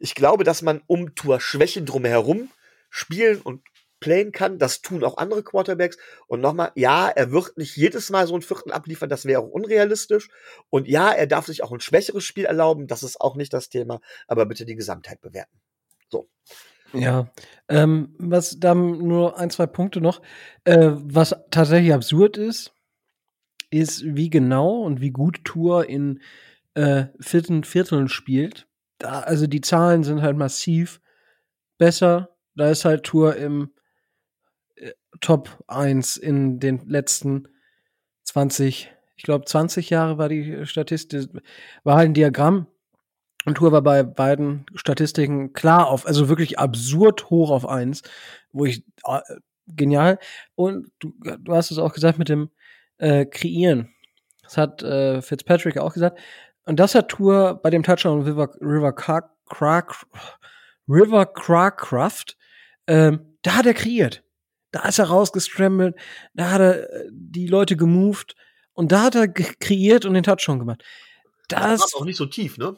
ich 0.00 0.14
glaube, 0.14 0.44
dass 0.44 0.62
man 0.62 0.82
um 0.86 1.14
Tour 1.14 1.40
Schwächen 1.40 1.86
drumherum 1.86 2.50
spielen 2.90 3.40
und 3.40 3.62
playen 4.00 4.32
kann. 4.32 4.58
Das 4.58 4.82
tun 4.82 5.04
auch 5.04 5.16
andere 5.18 5.42
Quarterbacks. 5.42 5.98
Und 6.26 6.40
nochmal, 6.40 6.72
ja, 6.74 7.08
er 7.08 7.30
wird 7.30 7.56
nicht 7.56 7.76
jedes 7.76 8.10
Mal 8.10 8.26
so 8.26 8.34
ein 8.34 8.42
Viertel 8.42 8.72
abliefern, 8.72 9.08
das 9.08 9.26
wäre 9.26 9.42
auch 9.42 9.48
unrealistisch. 9.48 10.28
Und 10.70 10.88
ja, 10.88 11.12
er 11.12 11.26
darf 11.26 11.46
sich 11.46 11.62
auch 11.62 11.72
ein 11.72 11.80
schwächeres 11.80 12.24
Spiel 12.24 12.46
erlauben, 12.46 12.86
das 12.86 13.02
ist 13.02 13.20
auch 13.20 13.36
nicht 13.36 13.52
das 13.52 13.68
Thema, 13.68 14.00
aber 14.26 14.46
bitte 14.46 14.64
die 14.64 14.74
Gesamtheit 14.74 15.20
bewerten. 15.20 15.60
So. 16.08 16.28
Ja, 16.92 17.30
ähm, 17.68 18.16
was 18.18 18.58
dann 18.58 18.98
nur 18.98 19.38
ein, 19.38 19.50
zwei 19.50 19.66
Punkte 19.66 20.00
noch. 20.00 20.20
Äh, 20.64 20.90
was 20.94 21.36
tatsächlich 21.50 21.94
absurd 21.94 22.36
ist, 22.36 22.72
ist, 23.70 24.02
wie 24.04 24.30
genau 24.30 24.80
und 24.82 25.00
wie 25.00 25.12
gut 25.12 25.44
Tour 25.44 25.88
in 25.88 26.20
äh, 26.74 27.04
vierten 27.20 27.62
Vierteln 27.62 28.08
spielt. 28.08 28.66
Da, 28.98 29.20
also 29.20 29.46
die 29.46 29.60
Zahlen 29.60 30.02
sind 30.02 30.22
halt 30.22 30.36
massiv 30.36 31.00
besser. 31.78 32.36
Da 32.56 32.70
ist 32.70 32.84
halt 32.84 33.04
Tour 33.04 33.36
im 33.36 33.70
Top 35.20 35.62
1 35.66 36.16
in 36.16 36.60
den 36.60 36.88
letzten 36.88 37.48
20, 38.24 38.92
ich 39.16 39.22
glaube 39.24 39.44
20 39.44 39.90
Jahre 39.90 40.18
war 40.18 40.28
die 40.28 40.66
Statistik, 40.66 41.28
war 41.84 41.96
halt 41.96 42.10
ein 42.10 42.14
Diagramm. 42.14 42.66
Und 43.46 43.54
Tour 43.54 43.72
war 43.72 43.80
bei 43.80 44.02
beiden 44.02 44.66
Statistiken 44.74 45.54
klar 45.54 45.88
auf, 45.88 46.06
also 46.06 46.28
wirklich 46.28 46.58
absurd 46.58 47.30
hoch 47.30 47.50
auf 47.50 47.66
1, 47.66 48.02
wo 48.52 48.66
ich, 48.66 48.84
äh, 49.04 49.20
genial. 49.66 50.18
Und 50.54 50.90
du, 50.98 51.12
du 51.38 51.54
hast 51.54 51.70
es 51.70 51.78
auch 51.78 51.94
gesagt 51.94 52.18
mit 52.18 52.28
dem 52.28 52.50
äh, 52.98 53.24
Kreieren. 53.24 53.94
Das 54.42 54.58
hat 54.58 54.82
äh, 54.82 55.22
Fitzpatrick 55.22 55.78
auch 55.78 55.94
gesagt. 55.94 56.18
Und 56.64 56.78
das 56.78 56.94
hat 56.94 57.08
Tour 57.08 57.60
bei 57.62 57.70
dem 57.70 57.82
Touchdown 57.82 58.22
River, 58.22 58.50
River, 58.60 58.92
Car, 58.92 59.34
River 60.88 61.26
Crackraft, 61.26 62.36
ähm, 62.86 63.36
da 63.42 63.56
hat 63.56 63.66
er 63.66 63.74
kreiert. 63.74 64.22
Da 64.70 64.88
ist 64.88 64.98
er 64.98 65.06
rausgestrambelt, 65.06 65.96
da 66.34 66.50
hat 66.50 66.60
er 66.60 66.92
äh, 66.92 67.08
die 67.10 67.46
Leute 67.46 67.76
gemoved 67.76 68.36
und 68.72 68.92
da 68.92 69.02
hat 69.02 69.14
er 69.14 69.28
kreiert 69.28 70.04
und 70.04 70.14
den 70.14 70.22
Touchdown 70.22 70.58
gemacht. 70.58 70.84
Das, 71.48 71.80
das 71.80 71.94
war 71.94 72.00
auch 72.00 72.04
nicht 72.04 72.16
so 72.16 72.26
tief, 72.26 72.56
ne? 72.58 72.76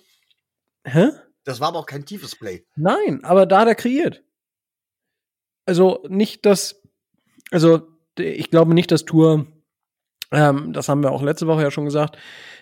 Hä? 0.84 1.11
Das 1.45 1.61
war 1.61 1.68
aber 1.68 1.80
auch 1.80 1.86
kein 1.86 2.07
tiefes 2.07 2.36
Play. 2.36 2.64
Nein, 2.76 3.24
aber 3.24 3.47
da 3.47 3.61
hat 3.61 3.68
er 3.68 3.74
kreiert. 3.74 4.22
Also 5.66 6.05
nicht, 6.09 6.47
dass, 6.47 6.82
also 7.51 7.88
ich 8.18 8.51
glaube 8.51 8.74
nicht, 8.74 8.90
dass 8.90 9.05
Tour, 9.05 9.47
ähm, 10.30 10.72
das 10.72 10.88
haben 10.88 11.03
wir 11.03 11.12
auch 11.12 11.22
letzte 11.22 11.47
Woche 11.47 11.62
ja 11.62 11.70
schon 11.70 11.84
gesagt, 11.84 12.16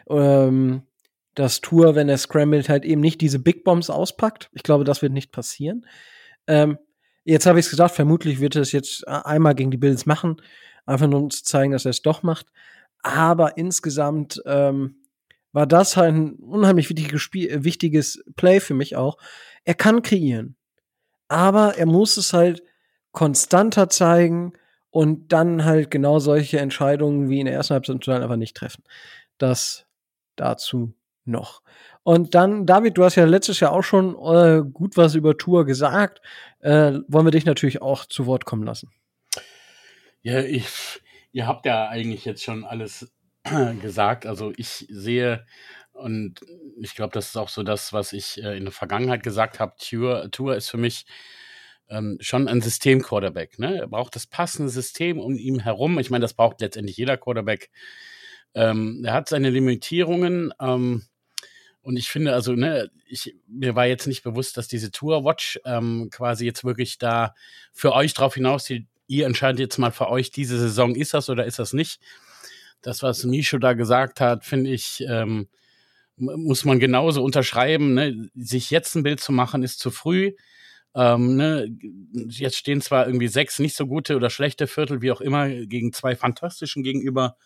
ähm, 0.09 0.87
dass 1.35 1.61
Tour, 1.61 1.95
wenn 1.95 2.09
er 2.09 2.19
scrambled, 2.19 2.69
halt 2.69 2.85
eben 2.85 3.01
nicht 3.01 3.21
diese 3.21 3.39
Big 3.39 3.65
Bombs 3.65 3.89
auspackt. 3.91 4.51
Ich 4.53 4.63
glaube, 4.63 4.85
das 4.85 5.03
wird 5.03 5.13
nicht 5.13 5.33
passieren. 5.33 5.87
Ähm, 6.47 6.79
Jetzt 7.25 7.47
habe 7.47 7.59
ich 7.59 7.67
es 7.67 7.71
gesagt, 7.71 7.95
vermutlich 7.95 8.41
wird 8.41 8.57
er 8.57 8.63
es 8.63 8.73
jetzt 8.73 9.05
äh, 9.07 9.11
einmal 9.11 9.55
gegen 9.55 9.71
die 9.71 9.77
Bills 9.77 10.07
machen, 10.07 10.41
einfach 10.87 11.07
nur 11.07 11.21
um 11.21 11.31
zu 11.31 11.45
zeigen, 11.45 11.73
dass 11.73 11.85
er 11.85 11.91
es 11.91 12.03
doch 12.03 12.23
macht. 12.23 12.47
Aber 13.03 13.57
insgesamt 13.57 14.43
ähm, 14.47 14.97
war 15.53 15.67
das 15.67 15.97
halt 15.97 16.15
ein 16.15 16.33
unheimlich 16.35 16.89
wichtiges, 16.89 17.21
Spiel, 17.21 17.51
äh, 17.51 17.65
wichtiges 17.65 18.23
Play 18.37 18.61
für 18.61 18.75
mich 18.75 18.97
auch. 18.97 19.19
Er 19.65 19.75
kann 19.75 20.03
kreieren, 20.03 20.57
aber 21.29 21.77
er 21.77 21.87
muss 21.87 22.17
es 22.17 22.33
halt 22.33 22.63
konstanter 23.13 23.89
zeigen 23.89 24.53
und 24.91 25.33
dann 25.33 25.65
halt 25.65 25.91
genau 25.91 26.19
solche 26.19 26.59
Entscheidungen 26.59 27.29
wie 27.29 27.41
in 27.41 27.47
der 27.47 27.55
ersten 27.55 27.75
Halbzeit 27.75 28.09
einfach 28.09 28.37
nicht 28.37 28.57
treffen. 28.57 28.85
Das 29.39 29.87
dazu 30.37 30.95
noch. 31.25 31.63
Und 32.03 32.35
dann, 32.35 32.67
David, 32.67 32.97
du 32.97 33.05
hast 33.05 33.17
ja 33.17 33.25
letztes 33.25 33.61
Jahr 33.61 33.73
auch 33.73 33.83
schon 33.83 34.17
äh, 34.17 34.63
gut 34.63 34.97
was 34.97 35.15
über 35.15 35.37
Tour 35.37 35.67
gesagt. 35.67 36.21
Äh, 36.61 37.01
wollen 37.09 37.27
wir 37.27 37.31
dich 37.31 37.47
natürlich 37.47 37.83
auch 37.83 38.05
zu 38.05 38.27
Wort 38.27 38.45
kommen 38.45 38.65
lassen. 38.65 38.91
Ja, 40.23 40.41
ich, 40.41 40.67
ihr 41.33 41.47
habt 41.47 41.65
ja 41.67 41.89
eigentlich 41.89 42.25
jetzt 42.25 42.43
schon 42.43 42.65
alles 42.65 43.11
gesagt. 43.81 44.27
Also 44.27 44.53
ich 44.57 44.87
sehe, 44.91 45.47
und 45.93 46.41
ich 46.81 46.95
glaube, 46.95 47.13
das 47.13 47.29
ist 47.29 47.37
auch 47.37 47.49
so 47.49 47.63
das, 47.63 47.93
was 47.93 48.13
ich 48.13 48.43
äh, 48.43 48.57
in 48.57 48.65
der 48.65 48.73
Vergangenheit 48.73 49.23
gesagt 49.23 49.61
habe, 49.61 49.75
Tour, 49.79 50.31
Tour 50.31 50.57
ist 50.57 50.69
für 50.69 50.77
mich 50.77 51.07
ähm, 51.89 52.19
schon 52.21 52.49
ein 52.49 52.61
System-Quarterback. 52.61 53.59
Ne? 53.59 53.79
Er 53.79 53.89
braucht 53.89 54.15
das 54.15 54.27
passende 54.27 54.71
System 54.71 55.19
um 55.19 55.37
ihn 55.37 55.61
herum. 55.61 55.99
Ich 55.99 56.11
meine, 56.11 56.23
das 56.23 56.35
braucht 56.35 56.61
letztendlich 56.61 56.97
jeder 56.97 57.17
Quarterback. 57.17 57.71
Ähm, 58.55 59.03
er 59.05 59.15
hat 59.15 59.29
seine 59.29 59.51
Limitierungen. 59.51 60.53
Ähm, 60.61 61.05
und 61.83 61.97
ich 61.97 62.09
finde, 62.09 62.35
also, 62.35 62.53
ne, 62.53 62.91
ich, 63.07 63.35
mir 63.47 63.75
war 63.75 63.87
jetzt 63.87 64.07
nicht 64.07 64.23
bewusst, 64.23 64.57
dass 64.57 64.69
diese 64.69 64.91
Tour 64.91 65.25
Watch 65.25 65.59
ähm, 65.65 66.09
quasi 66.11 66.45
jetzt 66.45 66.65
wirklich 66.65 66.99
da 66.99 67.35
für 67.73 67.93
euch 67.95 68.13
drauf 68.13 68.35
hinaus, 68.35 68.71
ihr 69.07 69.27
entscheidet 69.27 69.61
jetzt 69.61 69.79
mal 69.79 69.91
für 69.91 70.09
euch, 70.09 70.31
diese 70.31 70.59
Saison 70.59 70.95
ist 70.95 71.15
das 71.15 71.31
oder 71.31 71.47
ist 71.47 71.59
das 71.59 71.73
nicht. 71.73 72.01
Das, 72.83 73.03
was 73.03 73.25
Misho 73.25 73.59
da 73.59 73.73
gesagt 73.73 74.21
hat, 74.21 74.45
finde 74.45 74.71
ich, 74.71 75.05
ähm, 75.09 75.49
muss 76.17 76.65
man 76.65 76.79
genauso 76.79 77.23
unterschreiben. 77.23 77.95
Ne? 77.95 78.31
Sich 78.35 78.71
jetzt 78.71 78.95
ein 78.95 79.03
Bild 79.03 79.21
zu 79.21 79.33
machen, 79.33 79.63
ist 79.63 79.81
zu 79.81 79.91
früh. 79.91 80.33
Ähm, 80.95 81.37
ne? 81.37 81.77
Jetzt 82.29 82.57
stehen 82.57 82.81
zwar 82.81 83.07
irgendwie 83.07 83.29
sechs 83.29 83.59
nicht 83.59 83.77
so 83.77 83.87
gute 83.87 84.17
oder 84.17 84.31
schlechte 84.31 84.67
Viertel, 84.67 85.03
wie 85.03 85.13
auch 85.13 85.21
immer, 85.21 85.49
gegen 85.49 85.93
zwei 85.93 86.15
fantastischen 86.15 86.83
gegenüber. 86.83 87.37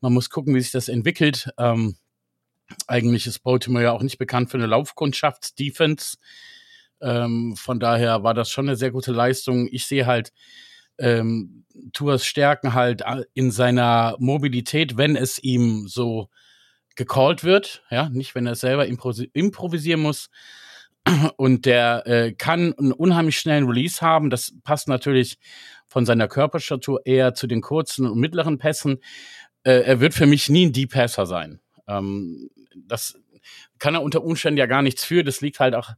Man 0.00 0.12
muss 0.12 0.30
gucken, 0.30 0.54
wie 0.54 0.60
sich 0.60 0.72
das 0.72 0.88
entwickelt. 0.88 1.48
Ähm, 1.58 1.96
eigentlich 2.86 3.26
ist 3.26 3.40
Baltimore 3.40 3.84
ja 3.84 3.92
auch 3.92 4.02
nicht 4.02 4.18
bekannt 4.18 4.50
für 4.50 4.56
eine 4.56 4.66
Laufkundschaft-Defense. 4.66 6.16
Ähm, 7.00 7.54
von 7.56 7.80
daher 7.80 8.22
war 8.22 8.34
das 8.34 8.50
schon 8.50 8.68
eine 8.68 8.76
sehr 8.76 8.90
gute 8.90 9.12
Leistung. 9.12 9.68
Ich 9.70 9.86
sehe 9.86 10.06
halt 10.06 10.32
ähm, 10.98 11.64
Tours 11.92 12.24
Stärken 12.24 12.74
halt 12.74 13.02
in 13.34 13.50
seiner 13.50 14.16
Mobilität, 14.18 14.96
wenn 14.96 15.16
es 15.16 15.38
ihm 15.38 15.86
so 15.88 16.28
gecallt 16.94 17.42
wird, 17.42 17.82
ja, 17.90 18.08
nicht 18.08 18.34
wenn 18.34 18.46
er 18.46 18.54
selber 18.54 18.86
improvisieren 18.86 20.00
muss. 20.00 20.30
Und 21.36 21.66
der 21.66 22.06
äh, 22.06 22.32
kann 22.32 22.72
einen 22.78 22.92
unheimlich 22.92 23.38
schnellen 23.38 23.66
Release 23.66 24.00
haben. 24.00 24.30
Das 24.30 24.54
passt 24.62 24.88
natürlich 24.88 25.38
von 25.86 26.06
seiner 26.06 26.28
Körperstatur 26.28 27.04
eher 27.04 27.34
zu 27.34 27.46
den 27.46 27.60
kurzen 27.60 28.06
und 28.06 28.18
mittleren 28.18 28.56
Pässen. 28.56 29.00
Äh, 29.64 29.82
er 29.82 30.00
wird 30.00 30.14
für 30.14 30.26
mich 30.26 30.48
nie 30.48 30.66
ein 30.66 30.72
Deep 30.72 30.92
Passer 30.92 31.26
sein. 31.26 31.60
Ähm, 31.86 32.50
das 32.76 33.18
kann 33.78 33.94
er 33.94 34.02
unter 34.02 34.24
Umständen 34.24 34.58
ja 34.58 34.66
gar 34.66 34.82
nichts 34.82 35.04
für. 35.04 35.24
Das 35.24 35.40
liegt 35.40 35.60
halt 35.60 35.74
auch, 35.74 35.90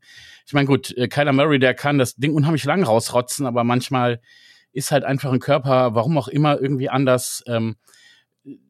ich 0.46 0.52
meine, 0.52 0.66
gut, 0.66 0.96
äh, 0.96 1.08
Kyler 1.08 1.32
Murray, 1.32 1.58
der 1.58 1.74
kann 1.74 1.98
das 1.98 2.16
Ding 2.16 2.34
unheimlich 2.34 2.64
lang 2.64 2.82
rausrotzen, 2.82 3.46
aber 3.46 3.64
manchmal 3.64 4.20
ist 4.72 4.90
halt 4.90 5.04
einfach 5.04 5.32
ein 5.32 5.40
Körper, 5.40 5.94
warum 5.94 6.18
auch 6.18 6.28
immer, 6.28 6.60
irgendwie 6.60 6.88
anders. 6.88 7.42
Ähm, 7.46 7.76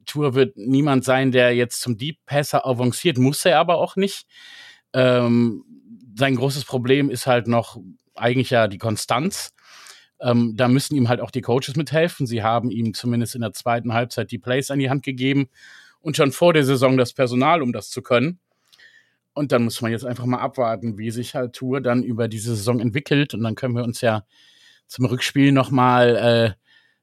Tour 0.07 0.35
wird 0.35 0.57
niemand 0.57 1.05
sein, 1.05 1.33
der 1.33 1.55
jetzt 1.55 1.81
zum 1.81 1.99
Deep 1.99 2.25
Passer 2.27 2.67
avanciert, 2.67 3.19
muss 3.19 3.45
er 3.45 3.59
aber 3.59 3.79
auch 3.79 3.97
nicht. 3.97 4.27
Ähm, 4.93 5.65
sein 6.17 6.37
großes 6.37 6.65
Problem 6.65 7.11
ist 7.11 7.27
halt 7.27 7.49
noch 7.49 7.79
eigentlich 8.15 8.51
ja 8.51 8.69
die 8.69 8.79
Konstanz. 8.79 9.53
Ähm, 10.21 10.55
da 10.57 10.69
müssen 10.69 10.97
ihm 10.97 11.09
halt 11.09 11.21
auch 11.21 11.31
die 11.31 11.43
Coaches 11.43 11.77
mithelfen. 11.77 12.27
Sie 12.27 12.43
haben 12.43 12.71
ihm 12.71 12.95
zumindest 12.95 13.35
in 13.35 13.43
der 13.43 13.53
zweiten 13.53 13.93
Halbzeit 13.93 14.31
die 14.31 14.39
Plays 14.39 14.71
an 14.71 14.79
die 14.79 14.89
Hand 14.89 15.03
gegeben 15.03 15.49
und 16.01 16.17
schon 16.17 16.33
vor 16.33 16.53
der 16.53 16.65
Saison 16.65 16.97
das 16.97 17.13
Personal, 17.13 17.63
um 17.63 17.73
das 17.73 17.91
zu 17.91 18.03
können. 18.03 18.39
Und 19.35 19.53
dann 19.53 19.65
muss 19.65 19.83
man 19.83 19.93
jetzt 19.93 20.07
einfach 20.07 20.25
mal 20.25 20.39
abwarten, 20.39 20.97
wie 20.97 21.11
sich 21.11 21.35
halt 21.35 21.53
Tour 21.53 21.81
dann 21.81 22.03
über 22.03 22.27
diese 22.27 22.57
Saison 22.57 22.81
entwickelt. 22.81 23.35
Und 23.35 23.43
dann 23.43 23.55
können 23.55 23.77
wir 23.77 23.85
uns 23.85 24.01
ja 24.01 24.25
zum 24.87 25.05
Rückspiel 25.05 25.53
nochmal, 25.53 26.57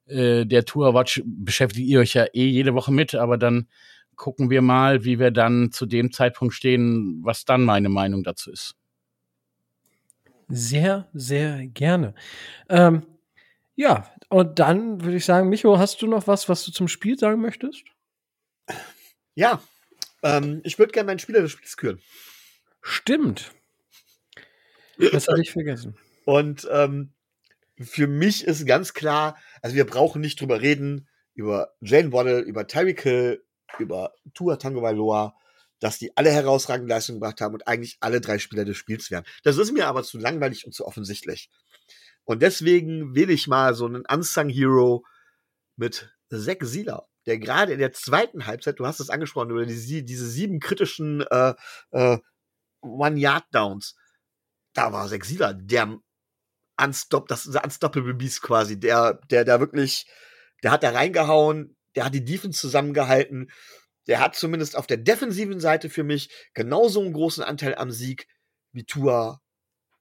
äh, 0.08 0.42
äh, 0.42 0.46
der 0.46 0.66
Tour 0.66 0.94
Watch 0.94 1.22
beschäftigt 1.26 1.88
ihr 1.88 2.00
euch 2.00 2.14
ja 2.16 2.26
eh 2.34 2.48
jede 2.48 2.74
Woche 2.74 2.92
mit, 2.92 3.14
aber 3.16 3.38
dann 3.38 3.68
gucken 4.16 4.50
wir 4.50 4.62
mal, 4.62 5.04
wie 5.04 5.20
wir 5.20 5.32
dann 5.32 5.72
zu 5.72 5.86
dem 5.86 6.12
Zeitpunkt 6.12 6.54
stehen, 6.54 7.20
was 7.24 7.46
dann 7.46 7.64
meine 7.64 7.90
Meinung 7.90 8.24
dazu 8.24 8.52
ist. 8.52 8.76
Sehr, 10.48 11.08
sehr 11.14 11.68
gerne. 11.68 12.14
Ähm, 12.70 13.04
ja, 13.76 14.08
und 14.30 14.60
dann 14.60 15.04
würde 15.04 15.18
ich 15.18 15.26
sagen, 15.26 15.50
Micho, 15.50 15.78
hast 15.78 16.02
du 16.02 16.08
noch 16.08 16.28
was, 16.28 16.48
was 16.50 16.66
du 16.66 16.72
zum 16.72 16.88
Spiel 16.88 17.18
sagen 17.18 17.42
möchtest? 17.42 17.84
Ja, 19.36 19.62
ähm, 20.22 20.62
ich 20.64 20.80
würde 20.80 20.92
gerne 20.92 21.08
meinen 21.08 21.20
Spieler 21.20 21.42
des 21.42 21.52
Spiels 21.52 21.78
küren. 21.78 22.02
Stimmt. 22.82 23.52
Das 24.98 25.28
hatte 25.28 25.42
ich 25.42 25.52
vergessen. 25.52 25.98
Und 26.26 26.68
ähm, 26.72 27.14
für 27.80 28.08
mich 28.08 28.44
ist 28.44 28.66
ganz 28.66 28.94
klar, 28.94 29.38
also 29.62 29.76
wir 29.76 29.86
brauchen 29.86 30.22
nicht 30.22 30.40
drüber 30.40 30.62
reden, 30.62 31.08
über 31.34 31.74
Jane 31.82 32.12
Waddle, 32.12 32.40
über 32.40 32.68
Tyreek 32.68 33.02
Hill, 33.02 33.44
über 33.80 34.14
Tua 34.34 34.58
Tagovailoa, 34.58 35.36
dass 35.80 35.98
die 35.98 36.16
alle 36.16 36.32
herausragende 36.32 36.94
Leistungen 36.94 37.20
gemacht 37.20 37.42
haben 37.42 37.56
und 37.56 37.68
eigentlich 37.68 37.98
alle 38.00 38.22
drei 38.22 38.40
Spieler 38.40 38.66
des 38.66 38.78
Spiels 38.78 39.10
wären. 39.12 39.26
Das 39.44 39.58
ist 39.58 39.72
mir 39.72 39.88
aber 39.88 40.04
zu 40.04 40.18
langweilig 40.20 40.66
und 40.66 40.74
zu 40.74 40.86
offensichtlich. 40.86 41.50
Und 42.24 42.42
deswegen 42.42 43.16
will 43.16 43.30
ich 43.30 43.48
mal 43.48 43.74
so 43.74 43.86
einen 43.86 44.06
Unsung 44.06 44.50
Hero 44.50 45.04
mit 45.76 46.10
Zack 46.30 46.64
Sieler, 46.64 47.08
der 47.26 47.38
gerade 47.40 47.74
in 47.74 47.80
der 47.80 47.94
zweiten 47.94 48.46
Halbzeit, 48.46 48.80
du 48.80 48.86
hast 48.86 49.00
es 49.00 49.10
angesprochen, 49.10 49.50
über 49.50 49.66
die, 49.66 50.06
diese 50.06 50.28
sieben 50.28 50.60
kritischen 50.60 51.22
äh, 51.22 51.54
äh, 51.92 52.18
One-Yard-Downs, 52.82 53.96
da 54.74 54.92
war 54.92 55.08
Sieler 55.08 55.54
der 55.54 56.00
Unstop, 56.82 57.28
das 57.28 57.46
ist 57.46 57.64
Unstoppable 57.64 58.16
Beast 58.16 58.42
quasi, 58.42 58.80
der, 58.80 59.20
der, 59.30 59.46
der 59.46 59.60
wirklich, 59.60 60.06
der 60.64 60.72
hat 60.72 60.84
da 60.84 60.90
reingehauen, 60.90 61.78
der 61.96 62.06
hat 62.06 62.14
die 62.14 62.26
Defense 62.26 62.60
zusammengehalten 62.60 63.52
der 64.08 64.20
hat 64.20 64.36
zumindest 64.36 64.76
auf 64.76 64.88
der 64.88 64.98
defensiven 64.98 65.60
Seite 65.60 65.90
für 65.90 66.04
mich 66.04 66.30
genauso 66.54 67.02
einen 67.02 67.14
großen 67.14 67.44
Anteil 67.44 67.76
am 67.76 67.92
Sieg 67.92 68.28
wie 68.72 68.86
Tua, 68.86 69.42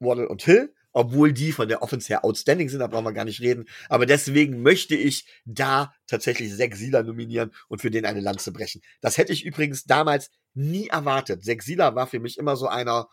Waddle 0.00 0.28
und 0.28 0.42
Hill, 0.42 0.74
obwohl 0.92 1.32
die 1.32 1.52
von 1.52 1.68
der 1.68 1.82
Offense 1.82 2.08
her 2.08 2.24
outstanding 2.24 2.68
sind, 2.68 2.80
da 2.80 2.86
brauchen 2.86 3.04
wir 3.04 3.12
gar 3.12 3.24
nicht 3.24 3.40
reden. 3.40 3.64
Aber 3.88 4.06
deswegen 4.06 4.62
möchte 4.62 4.94
ich 4.94 5.26
da 5.44 5.94
tatsächlich 6.06 6.54
Zack 6.56 6.76
Sieler 6.76 7.02
nominieren 7.02 7.52
und 7.68 7.80
für 7.80 7.90
den 7.90 8.04
eine 8.04 8.20
Lanze 8.20 8.52
brechen. 8.52 8.82
Das 9.00 9.18
hätte 9.18 9.32
ich 9.32 9.44
übrigens 9.44 9.84
damals 9.84 10.30
nie 10.54 10.88
erwartet. 10.88 11.44
Zack 11.44 11.62
Sieler 11.62 11.94
war 11.94 12.06
für 12.06 12.20
mich 12.20 12.38
immer 12.38 12.56
so 12.56 12.68
einer 12.68 13.08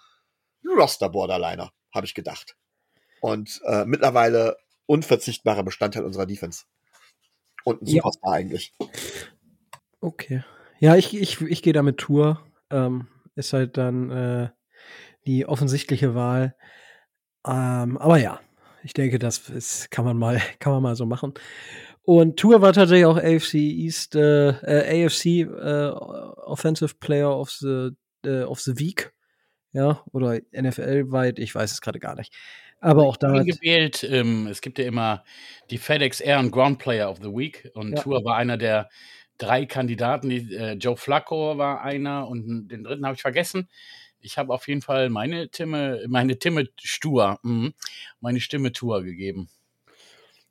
Roster-Borderliner, 0.65 1.71
habe 1.93 2.05
ich 2.05 2.13
gedacht. 2.13 2.55
Und 3.21 3.61
äh, 3.65 3.86
mittlerweile 3.86 4.57
unverzichtbarer 4.86 5.63
Bestandteil 5.63 6.03
unserer 6.03 6.25
Defense. 6.25 6.65
Und 7.63 7.82
ein 7.82 7.86
Superstar 7.86 8.34
ja. 8.34 8.39
eigentlich. 8.39 8.73
Okay. 10.01 10.43
Ja, 10.80 10.95
ich, 10.95 11.15
ich, 11.15 11.41
ich 11.41 11.61
gehe 11.61 11.73
da 11.73 11.84
mit 11.84 11.97
Tour. 11.97 12.45
Ähm, 12.69 13.07
ist 13.36 13.53
halt 13.53 13.77
dann 13.77 14.09
äh, 14.11 14.49
die 15.25 15.45
offensichtliche 15.45 16.15
Wahl. 16.15 16.55
Ähm, 17.47 17.97
aber 17.97 18.17
ja, 18.17 18.39
ich 18.83 18.93
denke, 18.93 19.19
das 19.19 19.49
ist, 19.49 19.91
kann 19.91 20.05
man 20.05 20.17
mal, 20.17 20.41
kann 20.59 20.73
man 20.73 20.83
mal 20.83 20.95
so 20.95 21.05
machen. 21.05 21.33
Und 22.03 22.39
Tour 22.39 22.61
war 22.61 22.73
tatsächlich 22.73 23.05
auch 23.05 23.17
AFC 23.17 23.55
East, 23.55 24.15
äh, 24.15 24.49
äh, 24.49 25.05
AFC 25.05 25.25
äh, 25.25 25.89
Offensive 25.89 26.95
Player 26.99 27.37
of 27.37 27.51
the 27.51 27.91
äh, 28.25 28.43
of 28.43 28.59
the 28.61 28.79
Week, 28.79 29.13
ja, 29.73 30.03
oder 30.11 30.39
NFL 30.51 31.11
weit, 31.11 31.39
ich 31.39 31.53
weiß 31.53 31.71
es 31.71 31.81
gerade 31.81 31.99
gar 31.99 32.15
nicht. 32.15 32.33
Aber 32.81 33.05
auch 33.05 33.17
da 33.17 33.43
gewählt. 33.43 34.03
Ähm, 34.09 34.47
es 34.47 34.61
gibt 34.61 34.79
ja 34.79 34.85
immer 34.85 35.23
die 35.69 35.77
FedEx 35.77 36.21
Air 36.21 36.39
und 36.39 36.51
Ground 36.51 36.79
Player 36.79 37.09
of 37.09 37.17
the 37.17 37.29
Week 37.29 37.69
und 37.73 37.91
ja. 37.91 38.01
Tour 38.01 38.23
war 38.23 38.37
einer 38.37 38.57
der 38.57 38.89
drei 39.37 39.65
Kandidaten. 39.65 40.29
Die, 40.29 40.55
äh, 40.55 40.73
Joe 40.73 40.95
Flacco 40.95 41.57
war 41.57 41.81
einer 41.81 42.27
und 42.27 42.69
den 42.69 42.83
dritten 42.83 43.05
habe 43.05 43.15
ich 43.15 43.21
vergessen. 43.21 43.69
Ich 44.22 44.38
habe 44.38 44.53
auf 44.53 44.67
jeden 44.67 44.82
Fall 44.82 45.09
meine 45.09 45.49
Timme, 45.49 46.03
meine 46.07 46.38
Timme 46.39 46.67
Stur, 46.82 47.39
mh, 47.43 47.72
meine 48.20 48.39
Stimme 48.39 48.72
Tour 48.72 49.03
gegeben. 49.03 49.49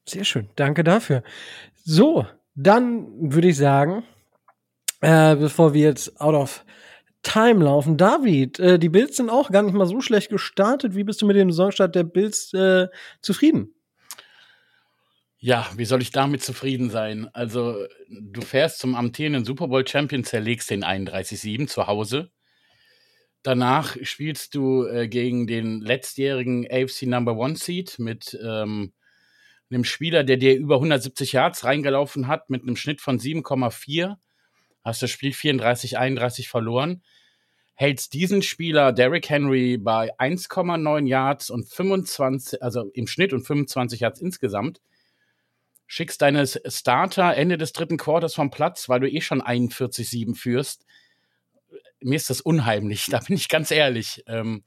Sehr 0.06 0.24
schön, 0.24 0.48
danke 0.56 0.84
dafür. 0.84 1.22
So, 1.84 2.26
dann 2.54 3.32
würde 3.32 3.48
ich 3.48 3.56
sagen, 3.56 4.04
äh, 5.00 5.36
bevor 5.36 5.74
wir 5.74 5.82
jetzt 5.82 6.20
out 6.20 6.34
of 6.34 6.64
time 7.22 7.64
laufen, 7.64 7.96
David, 7.96 8.58
äh, 8.58 8.78
die 8.78 8.88
Bills 8.88 9.16
sind 9.16 9.30
auch 9.30 9.50
gar 9.50 9.62
nicht 9.62 9.74
mal 9.74 9.86
so 9.86 10.00
schlecht 10.00 10.30
gestartet. 10.30 10.94
Wie 10.94 11.04
bist 11.04 11.20
du 11.20 11.26
mit 11.26 11.36
dem 11.36 11.50
Saisonstart 11.50 11.94
der 11.94 12.04
Bills 12.04 12.52
äh, 12.54 12.88
zufrieden? 13.20 13.74
Ja, 15.40 15.68
wie 15.76 15.84
soll 15.84 16.02
ich 16.02 16.10
damit 16.10 16.42
zufrieden 16.42 16.90
sein? 16.90 17.28
Also, 17.32 17.86
du 18.08 18.40
fährst 18.40 18.80
zum 18.80 18.96
amtierenden 18.96 19.44
Super 19.44 19.68
Bowl 19.68 19.86
Champion, 19.86 20.24
zerlegst 20.24 20.68
den 20.70 20.84
31-7 20.84 21.68
zu 21.68 21.86
Hause. 21.86 22.32
Danach 23.42 23.96
spielst 24.02 24.54
du 24.54 24.84
äh, 24.84 25.08
gegen 25.08 25.46
den 25.46 25.80
letztjährigen 25.80 26.66
AFC 26.70 27.02
Number 27.02 27.36
One 27.36 27.56
Seed 27.56 27.98
mit 27.98 28.38
ähm, 28.42 28.92
einem 29.70 29.84
Spieler, 29.84 30.24
der 30.24 30.36
dir 30.36 30.56
über 30.56 30.76
170 30.76 31.32
Yards 31.32 31.64
reingelaufen 31.64 32.26
hat, 32.26 32.50
mit 32.50 32.62
einem 32.62 32.76
Schnitt 32.76 33.00
von 33.00 33.18
7,4. 33.18 34.16
Hast 34.84 35.02
das 35.02 35.10
Spiel 35.10 35.32
34-31 35.32 36.48
verloren. 36.48 37.02
Hältst 37.74 38.12
diesen 38.12 38.42
Spieler 38.42 38.92
Derrick 38.92 39.28
Henry 39.28 39.76
bei 39.78 40.12
1,9 40.18 41.06
Yards 41.06 41.50
und 41.50 41.68
25, 41.68 42.62
also 42.62 42.90
im 42.92 43.06
Schnitt 43.06 43.32
und 43.32 43.46
25 43.46 44.00
Yards 44.00 44.20
insgesamt 44.20 44.80
schickst 45.88 46.22
deine 46.22 46.46
Starter 46.46 47.34
Ende 47.34 47.58
des 47.58 47.72
dritten 47.72 47.96
Quarters 47.96 48.34
vom 48.34 48.50
Platz, 48.50 48.88
weil 48.88 49.00
du 49.00 49.10
eh 49.10 49.20
schon 49.20 49.42
41-7 49.42 50.36
führst. 50.36 50.84
Mir 52.00 52.16
ist 52.16 52.30
das 52.30 52.40
unheimlich, 52.40 53.06
da 53.10 53.20
bin 53.20 53.36
ich 53.36 53.48
ganz 53.48 53.70
ehrlich. 53.70 54.22
Ähm, 54.26 54.64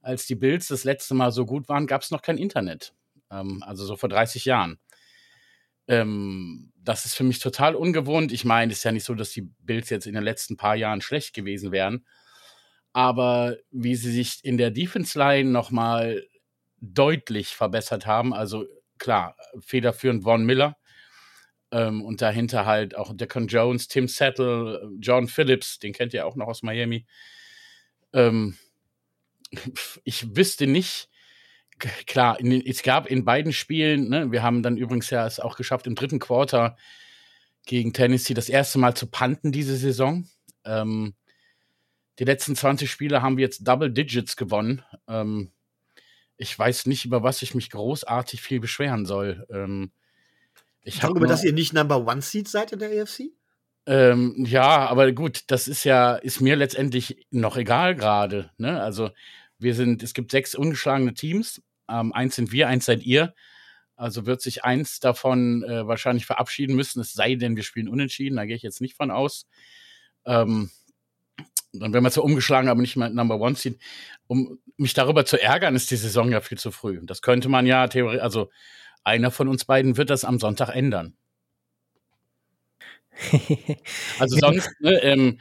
als 0.00 0.26
die 0.26 0.36
Bills 0.36 0.68
das 0.68 0.84
letzte 0.84 1.14
Mal 1.14 1.32
so 1.32 1.44
gut 1.44 1.68
waren, 1.68 1.86
gab 1.86 2.02
es 2.02 2.10
noch 2.10 2.22
kein 2.22 2.38
Internet. 2.38 2.94
Ähm, 3.30 3.62
also 3.66 3.84
so 3.84 3.96
vor 3.96 4.08
30 4.08 4.44
Jahren. 4.44 4.78
Ähm, 5.86 6.72
das 6.76 7.04
ist 7.04 7.14
für 7.14 7.24
mich 7.24 7.40
total 7.40 7.74
ungewohnt. 7.74 8.32
Ich 8.32 8.44
meine, 8.44 8.72
es 8.72 8.78
ist 8.78 8.84
ja 8.84 8.92
nicht 8.92 9.04
so, 9.04 9.14
dass 9.14 9.32
die 9.32 9.42
Bills 9.60 9.90
jetzt 9.90 10.06
in 10.06 10.14
den 10.14 10.22
letzten 10.22 10.56
paar 10.56 10.76
Jahren 10.76 11.00
schlecht 11.00 11.34
gewesen 11.34 11.72
wären. 11.72 12.06
Aber 12.92 13.56
wie 13.70 13.94
sie 13.94 14.10
sich 14.10 14.40
in 14.44 14.56
der 14.56 14.70
Defense 14.70 15.18
Line 15.18 15.50
nochmal 15.50 16.26
deutlich 16.80 17.48
verbessert 17.48 18.06
haben, 18.06 18.32
also 18.32 18.66
klar, 18.98 19.36
federführend 19.60 20.24
Von 20.24 20.44
Miller. 20.44 20.77
Ähm, 21.70 22.02
und 22.02 22.22
dahinter 22.22 22.66
halt 22.66 22.96
auch 22.96 23.14
Decon 23.14 23.46
Jones, 23.46 23.88
Tim 23.88 24.08
Settle, 24.08 24.90
John 25.00 25.28
Phillips, 25.28 25.78
den 25.78 25.92
kennt 25.92 26.14
ihr 26.14 26.26
auch 26.26 26.36
noch 26.36 26.46
aus 26.46 26.62
Miami. 26.62 27.06
Ähm, 28.12 28.56
ich 30.04 30.36
wüsste 30.36 30.66
nicht 30.66 31.08
klar, 32.06 32.40
in, 32.40 32.52
es 32.52 32.82
gab 32.82 33.06
in 33.06 33.24
beiden 33.24 33.52
Spielen, 33.52 34.08
ne, 34.08 34.32
wir 34.32 34.42
haben 34.42 34.62
dann 34.62 34.76
übrigens 34.76 35.10
ja 35.10 35.26
es 35.26 35.40
auch 35.40 35.56
geschafft, 35.56 35.86
im 35.86 35.94
dritten 35.94 36.18
Quarter 36.18 36.76
gegen 37.66 37.92
Tennessee 37.92 38.34
das 38.34 38.48
erste 38.48 38.78
Mal 38.78 38.96
zu 38.96 39.06
panten 39.06 39.52
diese 39.52 39.76
Saison. 39.76 40.26
Ähm, 40.64 41.14
die 42.18 42.24
letzten 42.24 42.56
20 42.56 42.90
Spiele 42.90 43.22
haben 43.22 43.36
wir 43.36 43.44
jetzt 43.44 43.66
Double 43.66 43.90
Digits 43.92 44.36
gewonnen. 44.36 44.82
Ähm, 45.06 45.52
ich 46.36 46.56
weiß 46.58 46.86
nicht, 46.86 47.04
über 47.04 47.22
was 47.22 47.42
ich 47.42 47.54
mich 47.54 47.70
großartig 47.70 48.40
viel 48.40 48.60
beschweren 48.60 49.06
soll. 49.06 49.46
Ähm, 49.50 49.92
ich 50.88 51.00
Darüber, 51.00 51.26
dass 51.26 51.44
ihr 51.44 51.52
nicht 51.52 51.72
Number 51.72 52.06
One 52.06 52.22
Seed 52.22 52.48
seid 52.48 52.72
in 52.72 52.78
der 52.78 53.02
AFC? 53.02 53.30
Ähm, 53.86 54.34
ja, 54.46 54.86
aber 54.86 55.12
gut, 55.12 55.44
das 55.46 55.68
ist 55.68 55.84
ja, 55.84 56.16
ist 56.16 56.40
mir 56.40 56.56
letztendlich 56.56 57.26
noch 57.30 57.56
egal 57.56 57.94
gerade. 57.94 58.50
Ne? 58.58 58.82
Also 58.82 59.10
wir 59.58 59.74
sind, 59.74 60.02
es 60.02 60.14
gibt 60.14 60.30
sechs 60.30 60.54
ungeschlagene 60.54 61.14
Teams. 61.14 61.62
Ähm, 61.88 62.12
eins 62.12 62.36
sind 62.36 62.52
wir, 62.52 62.68
eins 62.68 62.84
seid 62.84 63.02
ihr. 63.02 63.34
Also 63.96 64.26
wird 64.26 64.42
sich 64.42 64.64
eins 64.64 65.00
davon 65.00 65.64
äh, 65.64 65.86
wahrscheinlich 65.86 66.26
verabschieden 66.26 66.76
müssen, 66.76 67.00
es 67.00 67.14
sei 67.14 67.34
denn, 67.34 67.56
wir 67.56 67.64
spielen 67.64 67.88
unentschieden, 67.88 68.36
da 68.36 68.44
gehe 68.44 68.54
ich 68.54 68.62
jetzt 68.62 68.80
nicht 68.80 68.94
von 68.94 69.10
aus. 69.10 69.46
Ähm, 70.24 70.70
dann 71.72 71.92
werden 71.92 72.04
wir 72.04 72.10
zwar 72.10 72.24
umgeschlagen, 72.24 72.68
aber 72.68 72.80
nicht 72.80 72.96
mehr 72.96 73.10
Number 73.10 73.40
One 73.40 73.56
ziehen. 73.56 73.78
Um 74.26 74.58
mich 74.76 74.94
darüber 74.94 75.24
zu 75.24 75.40
ärgern, 75.42 75.74
ist 75.74 75.90
die 75.90 75.96
Saison 75.96 76.30
ja 76.30 76.40
viel 76.40 76.58
zu 76.58 76.70
früh. 76.70 77.00
Das 77.02 77.22
könnte 77.22 77.48
man 77.48 77.66
ja 77.66 77.88
theoretisch, 77.88 78.22
also 78.22 78.50
einer 79.08 79.30
von 79.30 79.48
uns 79.48 79.64
beiden 79.64 79.96
wird 79.96 80.10
das 80.10 80.24
am 80.24 80.38
Sonntag 80.38 80.70
ändern. 80.70 81.16
also 84.18 84.38
sonst, 84.38 84.70
ne, 84.80 85.02
ähm, 85.02 85.40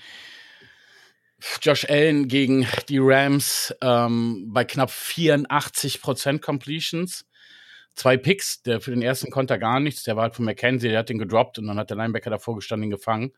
Josh 1.61 1.86
Allen 1.88 2.28
gegen 2.28 2.68
die 2.89 2.97
Rams 2.99 3.74
ähm, 3.82 4.49
bei 4.51 4.65
knapp 4.65 4.89
84% 4.89 6.39
Completions. 6.39 7.26
Zwei 7.93 8.18
Picks, 8.18 8.61
der 8.63 8.82
für 8.82 8.91
den 8.91 9.01
ersten 9.01 9.32
konnte 9.32 9.57
gar 9.59 9.80
nichts, 9.80 10.03
der 10.03 10.15
war 10.15 10.24
halt 10.24 10.36
von 10.36 10.45
McKenzie, 10.45 10.89
der 10.89 10.99
hat 10.99 11.09
den 11.09 11.18
gedroppt 11.18 11.57
und 11.59 11.68
dann 11.68 11.78
hat 11.78 11.89
der 11.89 11.97
Linebacker 11.97 12.30
davor 12.30 12.55
gestanden, 12.55 12.88
ihn 12.88 12.91
gefangen. 12.91 13.34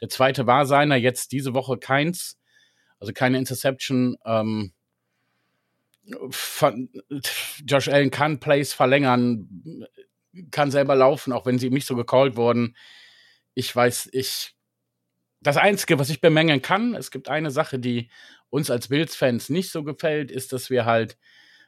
Der 0.00 0.08
zweite 0.08 0.46
war 0.46 0.66
seiner, 0.66 0.96
jetzt 0.96 1.32
diese 1.32 1.54
Woche 1.54 1.78
keins, 1.78 2.38
also 3.00 3.12
keine 3.12 3.38
Interception. 3.38 4.16
Ähm, 4.24 4.72
Josh 7.66 7.88
Allen 7.88 8.10
kann 8.10 8.40
Plays 8.40 8.72
verlängern, 8.72 9.86
kann 10.50 10.70
selber 10.70 10.94
laufen, 10.94 11.32
auch 11.32 11.46
wenn 11.46 11.58
sie 11.58 11.70
nicht 11.70 11.86
so 11.86 11.96
gecallt 11.96 12.36
wurden. 12.36 12.76
Ich 13.54 13.74
weiß, 13.74 14.10
ich 14.12 14.54
das 15.40 15.56
Einzige, 15.56 15.98
was 15.98 16.10
ich 16.10 16.20
bemängeln 16.20 16.62
kann, 16.62 16.94
es 16.94 17.10
gibt 17.10 17.28
eine 17.28 17.50
Sache, 17.50 17.78
die 17.78 18.10
uns 18.50 18.70
als 18.70 18.88
Bills-Fans 18.88 19.48
nicht 19.48 19.70
so 19.70 19.84
gefällt, 19.84 20.30
ist, 20.30 20.52
dass 20.52 20.70
wir 20.70 20.84
halt 20.84 21.16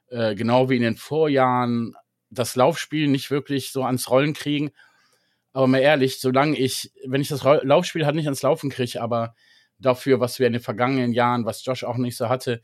äh, 0.09 0.35
genau 0.35 0.69
wie 0.69 0.77
in 0.77 0.83
den 0.83 0.97
Vorjahren 0.97 1.95
das 2.31 2.57
Laufspiel 2.57 3.09
nicht 3.09 3.31
wirklich 3.31 3.73
so 3.73 3.85
ans 3.85 4.11
Rollen 4.11 4.35
kriegen. 4.35 4.71
Aber 5.53 5.67
mal 5.67 5.79
ehrlich, 5.79 6.21
solange 6.21 6.57
ich, 6.57 6.93
wenn 7.07 7.21
ich 7.21 7.29
das 7.29 7.43
Laufspiel 7.43 8.05
halt 8.05 8.17
nicht 8.17 8.27
ans 8.27 8.43
Laufen 8.43 8.71
kriege, 8.71 9.01
aber 9.01 9.35
dafür, 9.79 10.21
was 10.21 10.39
wir 10.39 10.47
in 10.47 10.53
den 10.53 10.63
vergangenen 10.63 11.13
Jahren, 11.13 11.45
was 11.45 11.65
Josh 11.65 11.85
auch 11.85 11.97
nicht 11.97 12.17
so 12.17 12.29
hatte, 12.29 12.61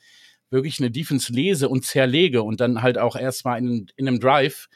wirklich 0.55 0.79
eine 0.81 0.91
Defense 0.91 1.33
lese 1.33 1.69
und 1.69 1.85
zerlege 1.85 2.43
und 2.43 2.61
dann 2.61 2.81
halt 2.81 2.97
auch 2.97 3.17
erstmal 3.17 3.59
in, 3.59 3.87
in 3.97 4.09
einem 4.09 4.21
Drive, 4.21 4.69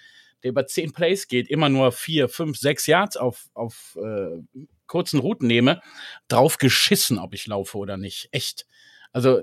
der 0.43 0.51
über 0.51 0.67
zehn 0.67 0.93
Plays 0.93 1.29
geht, 1.29 1.49
immer 1.49 1.69
nur 1.69 1.93
vier, 1.93 2.29
fünf, 2.29 2.59
sechs 2.59 2.87
Yards 2.87 3.17
auf, 3.17 3.49
auf 3.55 3.97
äh, 4.03 4.43
kurzen 4.87 5.21
Routen 5.21 5.47
nehme, 5.47 5.81
drauf 6.29 6.59
geschissen, 6.59 7.19
ob 7.19 7.35
ich 7.35 7.47
laufe 7.47 7.79
oder 7.79 7.97
nicht. 7.97 8.29
Echt. 8.33 8.67
Also 9.13 9.41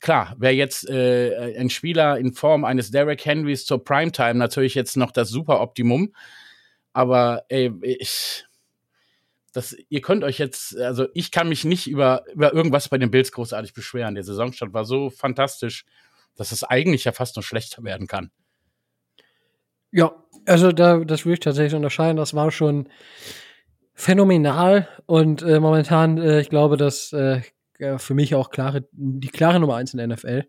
klar, 0.00 0.34
wäre 0.38 0.54
jetzt 0.54 0.88
äh, 0.88 1.56
ein 1.58 1.70
Spieler 1.70 2.18
in 2.18 2.32
Form 2.32 2.64
eines 2.64 2.90
Derek 2.90 3.24
Henrys 3.24 3.66
zur 3.66 3.84
Primetime 3.84 4.34
natürlich 4.34 4.74
jetzt 4.74 4.96
noch 4.96 5.12
das 5.12 5.28
super 5.28 5.60
Optimum. 5.60 6.14
Aber 6.92 7.44
ey, 7.48 7.72
ich, 7.82 8.44
das, 9.58 9.76
ihr 9.88 10.00
könnt 10.00 10.22
euch 10.22 10.38
jetzt, 10.38 10.78
also 10.78 11.08
ich 11.14 11.32
kann 11.32 11.48
mich 11.48 11.64
nicht 11.64 11.88
über, 11.88 12.22
über 12.32 12.54
irgendwas 12.54 12.88
bei 12.88 12.96
den 12.96 13.10
Bills 13.10 13.32
großartig 13.32 13.74
beschweren. 13.74 14.14
Der 14.14 14.22
Saisonstart 14.22 14.72
war 14.72 14.84
so 14.84 15.10
fantastisch, 15.10 15.84
dass 16.36 16.52
es 16.52 16.62
eigentlich 16.62 17.02
ja 17.02 17.10
fast 17.10 17.34
noch 17.34 17.42
schlechter 17.42 17.82
werden 17.82 18.06
kann. 18.06 18.30
Ja, 19.90 20.12
also 20.46 20.70
da, 20.70 20.98
das 20.98 21.24
würde 21.24 21.34
ich 21.34 21.40
tatsächlich 21.40 21.74
unterscheiden. 21.74 22.16
Das 22.16 22.34
war 22.34 22.52
schon 22.52 22.88
phänomenal 23.94 24.86
und 25.06 25.42
äh, 25.42 25.58
momentan, 25.58 26.18
äh, 26.18 26.40
ich 26.40 26.50
glaube, 26.50 26.76
dass 26.76 27.12
äh, 27.12 27.40
für 27.96 28.14
mich 28.14 28.36
auch 28.36 28.50
klare, 28.50 28.86
die 28.92 29.26
klare 29.26 29.58
Nummer 29.58 29.74
eins 29.74 29.92
in 29.92 29.98
der 29.98 30.06
NFL, 30.06 30.44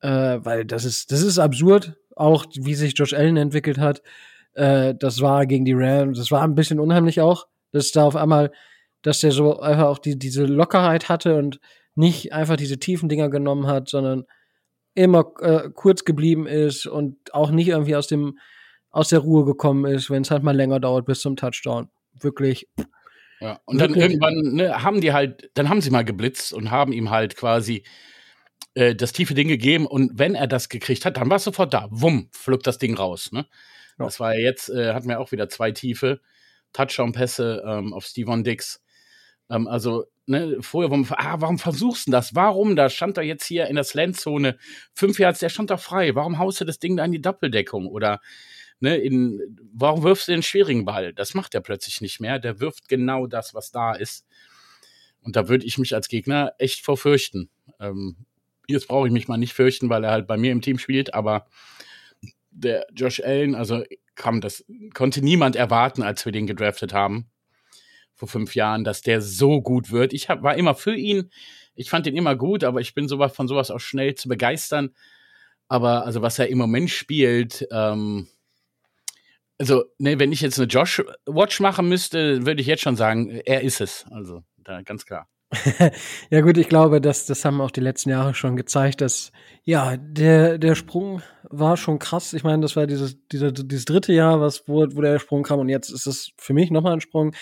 äh, 0.00 0.08
weil 0.40 0.64
das 0.64 0.86
ist, 0.86 1.12
das 1.12 1.20
ist 1.20 1.38
absurd, 1.38 1.98
auch 2.16 2.46
wie 2.54 2.74
sich 2.74 2.96
Josh 2.96 3.12
Allen 3.12 3.36
entwickelt 3.36 3.76
hat. 3.76 4.00
Äh, 4.54 4.94
das 4.94 5.20
war 5.20 5.44
gegen 5.44 5.66
die 5.66 5.74
Rams, 5.74 6.16
das 6.16 6.30
war 6.30 6.42
ein 6.42 6.54
bisschen 6.54 6.80
unheimlich 6.80 7.20
auch, 7.20 7.46
dass 7.72 7.92
da 7.92 8.04
auf 8.04 8.16
einmal, 8.16 8.52
dass 9.02 9.20
der 9.20 9.32
so 9.32 9.60
einfach 9.60 9.86
auch 9.86 9.98
die, 9.98 10.18
diese 10.18 10.44
Lockerheit 10.44 11.08
hatte 11.08 11.36
und 11.36 11.60
nicht 11.94 12.32
einfach 12.32 12.56
diese 12.56 12.78
tiefen 12.78 13.08
Dinger 13.08 13.28
genommen 13.28 13.66
hat, 13.66 13.88
sondern 13.88 14.24
immer 14.94 15.32
äh, 15.40 15.70
kurz 15.74 16.04
geblieben 16.04 16.46
ist 16.46 16.86
und 16.86 17.16
auch 17.32 17.50
nicht 17.50 17.68
irgendwie 17.68 17.96
aus 17.96 18.06
dem 18.06 18.38
aus 18.90 19.08
der 19.08 19.20
Ruhe 19.20 19.44
gekommen 19.44 19.84
ist, 19.84 20.10
wenn 20.10 20.22
es 20.22 20.30
halt 20.30 20.42
mal 20.42 20.56
länger 20.56 20.80
dauert 20.80 21.06
bis 21.06 21.20
zum 21.20 21.36
Touchdown 21.36 21.90
wirklich. 22.22 22.68
Ja, 23.40 23.60
und 23.66 23.78
dann 23.78 23.94
irgendwann 23.94 24.34
ne, 24.54 24.82
haben 24.82 25.00
die 25.00 25.12
halt, 25.12 25.50
dann 25.54 25.68
haben 25.68 25.80
sie 25.80 25.90
mal 25.90 26.04
geblitzt 26.04 26.52
und 26.52 26.70
haben 26.70 26.92
ihm 26.92 27.10
halt 27.10 27.36
quasi 27.36 27.84
äh, 28.74 28.94
das 28.94 29.12
tiefe 29.12 29.34
Ding 29.34 29.48
gegeben 29.48 29.86
und 29.86 30.18
wenn 30.18 30.34
er 30.34 30.48
das 30.48 30.68
gekriegt 30.68 31.04
hat, 31.04 31.16
dann 31.16 31.30
war 31.30 31.36
es 31.36 31.44
sofort 31.44 31.72
da. 31.72 31.86
Wumm, 31.90 32.30
flog 32.32 32.62
das 32.64 32.78
Ding 32.78 32.96
raus. 32.96 33.30
Ne? 33.30 33.46
Ja. 33.98 34.06
Das 34.06 34.18
war 34.18 34.34
ja 34.34 34.40
jetzt, 34.40 34.70
äh, 34.70 34.92
hatten 34.92 35.08
wir 35.08 35.20
auch 35.20 35.30
wieder 35.30 35.48
zwei 35.48 35.70
tiefe 35.70 36.20
Touchdown-Pässe 36.72 37.62
ähm, 37.66 37.92
auf 37.92 38.04
Steven 38.04 38.44
Dix. 38.44 38.82
Ähm, 39.50 39.66
also, 39.66 40.04
ne, 40.26 40.58
vorher, 40.60 40.90
warum, 40.90 41.06
ah, 41.10 41.36
warum 41.40 41.58
versuchst 41.58 42.06
du 42.06 42.10
das? 42.10 42.34
Warum? 42.34 42.76
Da 42.76 42.90
stand 42.90 43.16
er 43.16 43.24
jetzt 43.24 43.44
hier 43.44 43.66
in 43.66 43.74
der 43.76 43.84
Slant-Zone, 43.84 44.58
fünf 44.94 45.18
Yards, 45.18 45.40
der 45.40 45.48
stand 45.48 45.70
da 45.70 45.76
frei. 45.76 46.14
Warum 46.14 46.38
haust 46.38 46.60
du 46.60 46.64
das 46.64 46.78
Ding 46.78 46.96
da 46.96 47.04
in 47.04 47.12
die 47.12 47.22
Doppeldeckung? 47.22 47.86
Oder 47.86 48.20
ne, 48.80 48.96
in, 48.96 49.40
warum 49.72 50.02
wirfst 50.02 50.28
du 50.28 50.32
den 50.32 50.42
schwierigen 50.42 50.84
Ball? 50.84 51.12
Das 51.12 51.34
macht 51.34 51.54
er 51.54 51.60
plötzlich 51.60 52.00
nicht 52.00 52.20
mehr. 52.20 52.38
Der 52.38 52.60
wirft 52.60 52.88
genau 52.88 53.26
das, 53.26 53.54
was 53.54 53.70
da 53.70 53.94
ist. 53.94 54.26
Und 55.20 55.36
da 55.36 55.48
würde 55.48 55.66
ich 55.66 55.78
mich 55.78 55.94
als 55.94 56.08
Gegner 56.08 56.54
echt 56.58 56.84
vor 56.84 56.96
fürchten. 56.96 57.50
Ähm, 57.80 58.16
jetzt 58.66 58.88
brauche 58.88 59.06
ich 59.06 59.12
mich 59.12 59.28
mal 59.28 59.36
nicht 59.36 59.54
fürchten, 59.54 59.88
weil 59.88 60.04
er 60.04 60.10
halt 60.10 60.26
bei 60.26 60.36
mir 60.36 60.52
im 60.52 60.62
Team 60.62 60.78
spielt, 60.78 61.14
aber 61.14 61.46
der 62.50 62.86
Josh 62.94 63.20
Allen, 63.20 63.54
also 63.54 63.82
kam 64.18 64.42
das 64.42 64.64
konnte 64.92 65.22
niemand 65.22 65.56
erwarten, 65.56 66.02
als 66.02 66.26
wir 66.26 66.32
den 66.32 66.46
gedraftet 66.46 66.92
haben 66.92 67.30
vor 68.14 68.28
fünf 68.28 68.54
Jahren, 68.54 68.84
dass 68.84 69.00
der 69.00 69.22
so 69.22 69.62
gut 69.62 69.90
wird. 69.90 70.12
Ich 70.12 70.28
hab, 70.28 70.42
war 70.42 70.56
immer 70.56 70.74
für 70.74 70.94
ihn. 70.94 71.30
Ich 71.74 71.88
fand 71.88 72.06
ihn 72.06 72.16
immer 72.16 72.34
gut, 72.34 72.64
aber 72.64 72.80
ich 72.80 72.92
bin 72.92 73.08
sowas 73.08 73.34
von 73.34 73.46
sowas 73.46 73.70
auch 73.70 73.78
schnell 73.78 74.16
zu 74.16 74.28
begeistern. 74.28 74.90
Aber 75.68 76.04
also 76.04 76.20
was 76.20 76.38
er 76.38 76.48
im 76.48 76.58
Moment 76.58 76.90
spielt, 76.90 77.66
ähm, 77.70 78.26
also, 79.58 79.84
ne, 79.98 80.18
wenn 80.20 80.30
ich 80.30 80.40
jetzt 80.40 80.58
eine 80.58 80.68
Josh 80.68 81.02
Watch 81.26 81.58
machen 81.60 81.88
müsste, 81.88 82.46
würde 82.46 82.60
ich 82.60 82.68
jetzt 82.68 82.82
schon 82.82 82.94
sagen, 82.94 83.30
er 83.44 83.62
ist 83.62 83.80
es. 83.80 84.06
Also, 84.10 84.44
da 84.56 84.82
ganz 84.82 85.04
klar. 85.04 85.28
ja 86.30 86.40
gut, 86.42 86.58
ich 86.58 86.68
glaube, 86.68 87.00
dass 87.00 87.24
das 87.24 87.44
haben 87.44 87.60
auch 87.60 87.70
die 87.70 87.80
letzten 87.80 88.10
Jahre 88.10 88.34
schon 88.34 88.56
gezeigt, 88.56 89.00
dass 89.00 89.32
ja 89.64 89.96
der 89.96 90.58
der 90.58 90.74
Sprung 90.74 91.22
war 91.44 91.76
schon 91.76 91.98
krass. 91.98 92.34
Ich 92.34 92.44
meine, 92.44 92.60
das 92.60 92.76
war 92.76 92.86
dieses 92.86 93.16
dieser, 93.28 93.52
dieses 93.52 93.86
dritte 93.86 94.12
Jahr, 94.12 94.40
was 94.40 94.68
wo, 94.68 94.86
wo 94.94 95.00
der 95.00 95.18
Sprung 95.18 95.42
kam 95.42 95.60
und 95.60 95.70
jetzt 95.70 95.90
ist 95.90 96.06
es 96.06 96.32
für 96.36 96.52
mich 96.52 96.70
nochmal 96.70 96.92
ein 96.92 97.00
Sprung. 97.00 97.34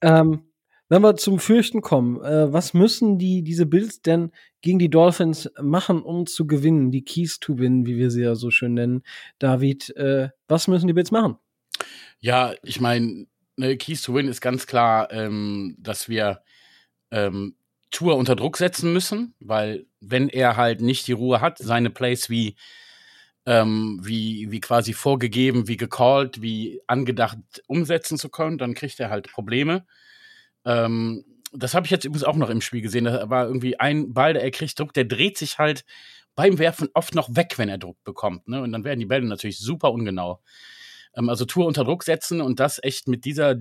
Ähm, 0.00 0.44
wenn 0.88 1.02
wir 1.02 1.16
zum 1.16 1.38
Fürchten 1.38 1.82
kommen, 1.82 2.22
äh, 2.22 2.52
was 2.52 2.74
müssen 2.74 3.18
die 3.18 3.42
diese 3.42 3.66
Bills 3.66 4.02
denn 4.02 4.30
gegen 4.62 4.78
die 4.78 4.90
Dolphins 4.90 5.50
machen, 5.60 6.02
um 6.02 6.26
zu 6.26 6.46
gewinnen? 6.46 6.90
Die 6.90 7.04
Keys 7.04 7.38
to 7.38 7.58
win, 7.58 7.86
wie 7.86 7.96
wir 7.96 8.10
sie 8.10 8.22
ja 8.22 8.34
so 8.34 8.50
schön 8.50 8.74
nennen. 8.74 9.02
David, 9.38 9.94
äh, 9.96 10.30
was 10.48 10.68
müssen 10.68 10.86
die 10.86 10.92
Bills 10.92 11.10
machen? 11.10 11.36
Ja, 12.20 12.54
ich 12.62 12.80
meine, 12.80 13.26
ne, 13.56 13.76
Keys 13.76 14.02
to 14.02 14.14
Win 14.14 14.28
ist 14.28 14.40
ganz 14.40 14.66
klar, 14.66 15.10
ähm, 15.12 15.76
dass 15.78 16.08
wir 16.08 16.42
ähm, 17.12 17.54
Tour 17.92 18.16
unter 18.16 18.34
Druck 18.34 18.56
setzen 18.56 18.92
müssen, 18.92 19.34
weil 19.38 19.86
wenn 20.00 20.28
er 20.28 20.56
halt 20.56 20.80
nicht 20.80 21.06
die 21.06 21.12
Ruhe 21.12 21.40
hat, 21.40 21.58
seine 21.58 21.90
Plays 21.90 22.28
wie 22.28 22.56
ähm, 23.44 24.00
wie, 24.02 24.50
wie 24.50 24.60
quasi 24.60 24.92
vorgegeben, 24.92 25.66
wie 25.66 25.76
gecallt, 25.76 26.42
wie 26.42 26.80
angedacht 26.86 27.38
umsetzen 27.66 28.16
zu 28.16 28.28
können, 28.28 28.58
dann 28.58 28.74
kriegt 28.74 29.00
er 29.00 29.10
halt 29.10 29.30
Probleme. 29.30 29.84
Ähm, 30.64 31.24
das 31.52 31.74
habe 31.74 31.86
ich 31.86 31.90
jetzt 31.90 32.04
übrigens 32.04 32.24
auch 32.24 32.36
noch 32.36 32.50
im 32.50 32.60
Spiel 32.60 32.82
gesehen. 32.82 33.04
Da 33.04 33.28
war 33.28 33.46
irgendwie 33.46 33.78
ein 33.78 34.14
Ball, 34.14 34.34
der 34.34 34.42
er 34.42 34.50
kriegt 34.50 34.78
Druck, 34.78 34.94
der 34.94 35.04
dreht 35.04 35.36
sich 35.38 35.58
halt 35.58 35.84
beim 36.34 36.58
Werfen 36.58 36.88
oft 36.94 37.14
noch 37.14 37.34
weg, 37.34 37.54
wenn 37.58 37.68
er 37.68 37.78
Druck 37.78 38.02
bekommt. 38.04 38.48
Ne? 38.48 38.62
Und 38.62 38.72
dann 38.72 38.84
werden 38.84 39.00
die 39.00 39.06
Bälle 39.06 39.26
natürlich 39.26 39.58
super 39.58 39.92
ungenau. 39.92 40.40
Ähm, 41.14 41.28
also 41.28 41.44
Tour 41.44 41.66
unter 41.66 41.84
Druck 41.84 42.04
setzen 42.04 42.40
und 42.40 42.60
das 42.60 42.80
echt 42.82 43.08
mit 43.08 43.24
dieser 43.24 43.56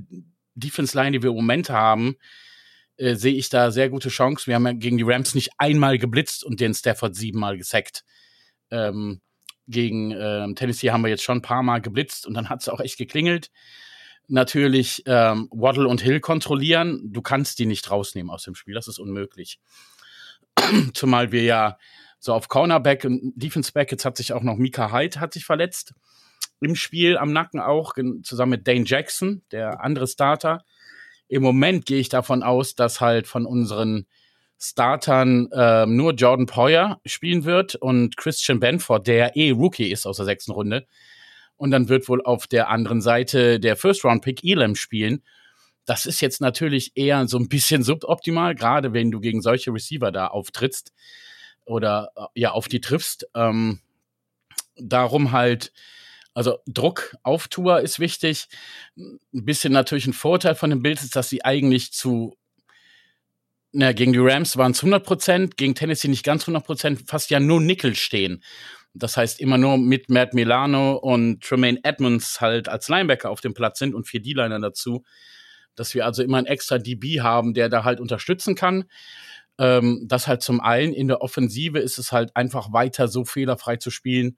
Defense-Line, 0.55 1.11
die 1.11 1.23
wir 1.23 1.31
im 1.31 1.35
Moment 1.35 1.69
haben, 1.69 2.15
äh, 3.01 3.15
sehe 3.15 3.33
ich 3.33 3.49
da 3.49 3.71
sehr 3.71 3.89
gute 3.89 4.09
Chancen. 4.09 4.47
Wir 4.47 4.55
haben 4.55 4.67
ja 4.67 4.73
gegen 4.73 4.97
die 4.97 5.03
Rams 5.03 5.33
nicht 5.33 5.49
einmal 5.57 5.97
geblitzt 5.97 6.43
und 6.43 6.59
den 6.59 6.73
Stafford 6.73 7.15
siebenmal 7.15 7.57
gesackt. 7.57 8.03
Ähm, 8.69 9.21
gegen 9.67 10.11
äh, 10.11 10.53
Tennessee 10.53 10.91
haben 10.91 11.01
wir 11.01 11.09
jetzt 11.09 11.23
schon 11.23 11.39
ein 11.39 11.41
paar 11.41 11.63
Mal 11.63 11.81
geblitzt 11.81 12.27
und 12.27 12.35
dann 12.35 12.49
hat 12.49 12.61
es 12.61 12.69
auch 12.69 12.79
echt 12.79 12.97
geklingelt. 12.97 13.49
Natürlich 14.27 15.03
ähm, 15.07 15.47
Waddle 15.51 15.87
und 15.87 16.01
Hill 16.01 16.19
kontrollieren. 16.19 17.01
Du 17.11 17.21
kannst 17.21 17.59
die 17.59 17.65
nicht 17.65 17.89
rausnehmen 17.89 18.29
aus 18.29 18.43
dem 18.43 18.55
Spiel. 18.55 18.75
Das 18.75 18.87
ist 18.87 18.99
unmöglich. 18.99 19.59
Zumal 20.93 21.31
wir 21.31 21.43
ja 21.43 21.77
so 22.19 22.33
auf 22.33 22.47
Cornerback 22.49 23.03
und 23.03 23.33
Defenseback, 23.35 23.91
jetzt 23.91 24.05
hat 24.05 24.15
sich 24.15 24.31
auch 24.31 24.43
noch 24.43 24.57
Mika 24.57 24.91
Hyde 24.91 25.19
hat 25.19 25.33
sich 25.33 25.43
verletzt 25.43 25.95
im 26.59 26.75
Spiel 26.75 27.17
am 27.17 27.33
Nacken 27.33 27.59
auch, 27.59 27.95
zusammen 28.21 28.51
mit 28.51 28.67
Dane 28.67 28.85
Jackson, 28.85 29.41
der 29.51 29.83
andere 29.83 30.07
Starter. 30.07 30.63
Im 31.31 31.43
Moment 31.43 31.85
gehe 31.85 32.01
ich 32.01 32.09
davon 32.09 32.43
aus, 32.43 32.75
dass 32.75 32.99
halt 32.99 33.25
von 33.25 33.45
unseren 33.45 34.05
Startern 34.59 35.49
äh, 35.53 35.85
nur 35.85 36.11
Jordan 36.13 36.45
Poyer 36.45 36.99
spielen 37.05 37.45
wird 37.45 37.75
und 37.75 38.17
Christian 38.17 38.59
Benford, 38.59 39.07
der 39.07 39.37
eh 39.37 39.51
Rookie 39.51 39.89
ist 39.89 40.05
aus 40.05 40.17
der 40.17 40.25
sechsten 40.25 40.51
Runde. 40.51 40.85
Und 41.55 41.71
dann 41.71 41.87
wird 41.87 42.09
wohl 42.09 42.21
auf 42.21 42.47
der 42.47 42.67
anderen 42.67 42.99
Seite 43.01 43.61
der 43.61 43.77
First-Round-Pick 43.77 44.43
Elam 44.43 44.75
spielen. 44.75 45.23
Das 45.85 46.05
ist 46.05 46.19
jetzt 46.19 46.41
natürlich 46.41 46.91
eher 46.95 47.25
so 47.29 47.37
ein 47.37 47.47
bisschen 47.47 47.81
suboptimal, 47.83 48.53
gerade 48.53 48.91
wenn 48.91 49.09
du 49.09 49.21
gegen 49.21 49.41
solche 49.41 49.71
Receiver 49.71 50.11
da 50.11 50.27
auftrittst 50.27 50.91
oder 51.63 52.11
äh, 52.17 52.41
ja 52.41 52.51
auf 52.51 52.67
die 52.67 52.81
triffst. 52.81 53.25
Ähm, 53.35 53.79
darum 54.75 55.31
halt, 55.31 55.71
also 56.33 56.59
Druck 56.65 57.15
auf 57.23 57.47
Tour 57.47 57.81
ist 57.81 57.99
wichtig. 57.99 58.47
Ein 58.97 59.19
bisschen 59.31 59.73
natürlich 59.73 60.07
ein 60.07 60.13
Vorteil 60.13 60.55
von 60.55 60.69
den 60.69 60.81
Bills 60.81 61.03
ist, 61.03 61.15
dass 61.15 61.29
sie 61.29 61.43
eigentlich 61.43 61.91
zu 61.91 62.35
na, 63.73 63.93
gegen 63.93 64.11
die 64.11 64.19
Rams 64.19 64.57
waren 64.57 64.73
es 64.73 64.79
100 64.79 65.05
Prozent, 65.05 65.57
gegen 65.57 65.75
Tennessee 65.75 66.09
nicht 66.09 66.25
ganz 66.25 66.43
100 66.43 66.65
Prozent, 66.65 67.03
fast 67.07 67.29
ja 67.29 67.39
nur 67.39 67.61
Nickel 67.61 67.95
stehen. 67.95 68.43
Das 68.93 69.15
heißt, 69.15 69.39
immer 69.39 69.57
nur 69.57 69.77
mit 69.77 70.09
Matt 70.09 70.33
Milano 70.33 70.97
und 70.97 71.41
Tremaine 71.41 71.79
Edmonds 71.83 72.41
halt 72.41 72.67
als 72.67 72.89
Linebacker 72.89 73.29
auf 73.29 73.39
dem 73.39 73.53
Platz 73.53 73.79
sind 73.79 73.95
und 73.95 74.07
vier 74.07 74.21
D-Liner 74.21 74.59
dazu. 74.59 75.03
Dass 75.75 75.93
wir 75.95 76.05
also 76.05 76.21
immer 76.21 76.37
ein 76.37 76.45
extra 76.45 76.77
DB 76.77 77.21
haben, 77.21 77.53
der 77.53 77.69
da 77.69 77.85
halt 77.85 78.01
unterstützen 78.01 78.55
kann. 78.55 78.83
Ähm, 79.57 80.05
das 80.05 80.27
halt 80.27 80.41
zum 80.41 80.59
einen. 80.59 80.91
In 80.91 81.07
der 81.07 81.21
Offensive 81.21 81.79
ist 81.79 81.97
es 81.97 82.11
halt 82.11 82.35
einfach 82.35 82.73
weiter 82.73 83.07
so 83.07 83.23
fehlerfrei 83.23 83.77
zu 83.77 83.89
spielen, 83.89 84.37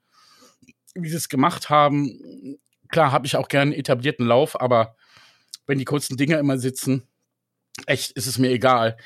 wie 0.94 1.08
sie 1.08 1.16
es 1.16 1.28
gemacht 1.28 1.70
haben. 1.70 2.58
Klar, 2.88 3.12
habe 3.12 3.26
ich 3.26 3.36
auch 3.36 3.48
einen 3.50 3.72
etablierten 3.72 4.26
Lauf, 4.26 4.60
aber 4.60 4.96
wenn 5.66 5.78
die 5.78 5.84
kurzen 5.84 6.16
Dinger 6.16 6.38
immer 6.38 6.58
sitzen, 6.58 7.08
echt 7.86 8.12
ist 8.12 8.26
es 8.26 8.38
mir 8.38 8.50
egal. 8.50 8.96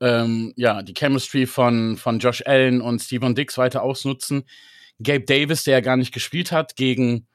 Ähm, 0.00 0.52
ja, 0.56 0.82
die 0.82 0.94
Chemistry 0.94 1.46
von, 1.46 1.96
von 1.96 2.18
Josh 2.18 2.42
Allen 2.44 2.80
und 2.80 3.00
Steven 3.00 3.34
Dix 3.34 3.56
weiter 3.56 3.82
ausnutzen. 3.82 4.44
Gabe 5.02 5.24
Davis, 5.24 5.64
der 5.64 5.74
ja 5.74 5.80
gar 5.80 5.96
nicht 5.96 6.12
gespielt 6.12 6.52
hat, 6.52 6.76
gegen 6.76 7.26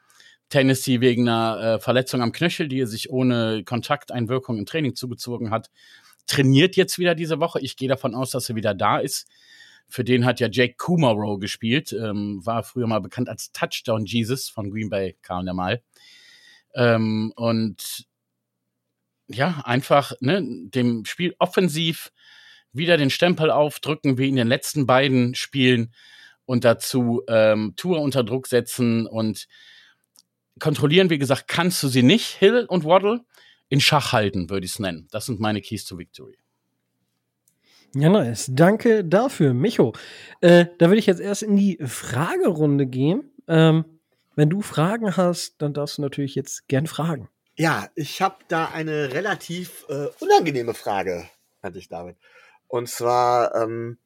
Tennessee 0.48 1.00
wegen 1.00 1.28
einer 1.28 1.60
äh, 1.60 1.80
Verletzung 1.80 2.22
am 2.22 2.32
Knöchel, 2.32 2.68
die 2.68 2.80
er 2.80 2.86
sich 2.86 3.10
ohne 3.10 3.64
Kontakteinwirkung 3.64 4.58
im 4.58 4.66
Training 4.66 4.94
zugezogen 4.94 5.50
hat, 5.50 5.70
trainiert 6.26 6.76
jetzt 6.76 6.98
wieder 6.98 7.14
diese 7.14 7.40
Woche. 7.40 7.60
Ich 7.60 7.76
gehe 7.76 7.88
davon 7.88 8.14
aus, 8.14 8.30
dass 8.30 8.48
er 8.48 8.56
wieder 8.56 8.74
da 8.74 8.98
ist. 8.98 9.28
Für 9.88 10.04
den 10.04 10.24
hat 10.24 10.40
ja 10.40 10.48
Jake 10.50 10.74
Kumaro 10.76 11.38
gespielt, 11.38 11.92
ähm, 11.92 12.44
war 12.44 12.62
früher 12.62 12.86
mal 12.86 13.00
bekannt 13.00 13.28
als 13.28 13.52
Touchdown 13.52 14.04
Jesus 14.04 14.48
von 14.48 14.70
Green 14.70 14.90
Bay, 14.90 15.16
kam 15.22 15.44
der 15.44 15.54
mal. 15.54 15.82
Ähm, 16.74 17.32
und 17.36 18.06
ja, 19.28 19.62
einfach 19.64 20.12
ne, 20.20 20.42
dem 20.42 21.04
Spiel 21.04 21.34
offensiv 21.38 22.12
wieder 22.72 22.96
den 22.96 23.10
Stempel 23.10 23.50
aufdrücken, 23.50 24.18
wie 24.18 24.28
in 24.28 24.36
den 24.36 24.48
letzten 24.48 24.86
beiden 24.86 25.34
Spielen 25.34 25.94
und 26.44 26.64
dazu 26.64 27.22
ähm, 27.28 27.74
Tour 27.76 28.00
unter 28.00 28.24
Druck 28.24 28.46
setzen 28.46 29.06
und 29.06 29.48
kontrollieren, 30.58 31.10
wie 31.10 31.18
gesagt, 31.18 31.48
kannst 31.48 31.82
du 31.82 31.88
sie 31.88 32.02
nicht, 32.02 32.36
Hill 32.36 32.66
und 32.68 32.84
Waddle, 32.84 33.24
in 33.68 33.80
Schach 33.80 34.12
halten, 34.12 34.50
würde 34.50 34.64
ich 34.64 34.72
es 34.72 34.78
nennen. 34.78 35.08
Das 35.10 35.26
sind 35.26 35.40
meine 35.40 35.60
Keys 35.60 35.84
to 35.84 35.98
Victory. 35.98 36.38
Ja, 37.94 38.08
nice. 38.08 38.50
Danke 38.50 39.04
dafür, 39.04 39.54
Micho. 39.54 39.94
Äh, 40.40 40.66
da 40.78 40.88
würde 40.88 40.98
ich 40.98 41.06
jetzt 41.06 41.20
erst 41.20 41.42
in 41.42 41.56
die 41.56 41.78
Fragerunde 41.84 42.86
gehen. 42.86 43.30
Ähm, 43.46 43.84
wenn 44.36 44.50
du 44.50 44.60
Fragen 44.60 45.16
hast, 45.16 45.60
dann 45.62 45.72
darfst 45.72 45.98
du 45.98 46.02
natürlich 46.02 46.34
jetzt 46.34 46.68
gern 46.68 46.86
fragen. 46.86 47.28
Ja, 47.56 47.88
ich 47.96 48.22
habe 48.22 48.36
da 48.46 48.66
eine 48.66 49.12
relativ 49.12 49.84
äh, 49.88 50.06
unangenehme 50.20 50.74
Frage 50.74 51.28
an 51.60 51.72
dich, 51.72 51.88
David. 51.88 52.16
Und 52.68 52.88
zwar, 52.88 53.54
ähm, 53.56 53.98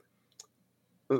äh, 1.11 1.16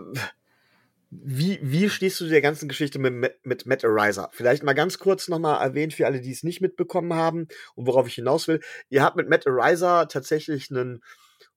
wie, 1.11 1.59
wie 1.63 1.91
stehst 1.91 2.21
du 2.21 2.29
der 2.29 2.41
ganzen 2.41 2.71
Geschichte 2.71 2.99
mit, 2.99 3.45
mit 3.45 3.67
Matt 3.67 3.85
Ariser? 3.85 4.31
Vielleicht 4.33 4.63
mal 4.63 4.73
ganz 4.73 4.99
kurz 4.99 5.29
nochmal 5.29 5.63
erwähnt 5.63 5.93
für 5.93 6.07
alle, 6.07 6.23
die 6.23 6.33
es 6.33 6.43
nicht 6.43 6.63
mitbekommen 6.63 7.13
haben 7.13 7.49
und 7.75 7.87
worauf 7.87 8.07
ich 8.07 8.15
hinaus 8.15 8.49
will. 8.49 8.61
Ihr 8.89 9.03
habt 9.03 9.17
mit 9.17 9.29
Matt 9.29 9.47
Ariser 9.47 10.09
tatsächlich 10.09 10.71
einen 10.71 11.03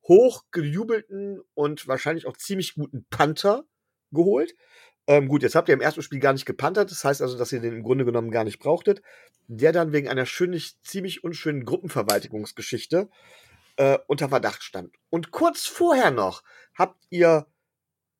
hochgejubelten 0.08 1.41
und 1.53 1.88
wahrscheinlich 1.88 2.28
auch 2.28 2.38
ziemlich 2.38 2.76
guten 2.76 3.06
Panther 3.10 3.66
geholt. 4.12 4.56
Ähm, 5.08 5.28
gut, 5.28 5.43
jetzt 5.43 5.56
habt 5.56 5.70
ihr 5.70 5.74
im 5.74 5.82
ersten 5.82 6.01
Spiel 6.01 6.20
gar 6.20 6.34
nicht 6.34 6.45
gepantert, 6.45 6.89
das 6.89 7.03
heißt 7.03 7.22
also, 7.22 7.38
dass 7.38 7.51
ihr 7.51 7.62
den 7.62 7.74
im 7.74 7.84
Grunde 7.84 8.06
genommen 8.06 8.32
gar 8.32 8.43
nicht 8.43 8.60
brauchtet. 8.60 9.01
Der 9.47 9.72
dann 9.72 9.91
wegen 9.91 10.10
einer 10.10 10.26
schönen, 10.26 10.60
ziemlich 10.84 11.24
unschönen 11.24 11.66
Gruppenverwaltigungsgeschichte 11.66 13.10
äh, 13.78 13.99
unter 14.08 14.30
Verdacht 14.30 14.64
stand. 14.64 14.95
Und 15.10 15.32
kurz 15.32 15.68
vorher 15.68 16.10
noch 16.10 16.43
habt 16.74 17.06
ihr 17.10 17.45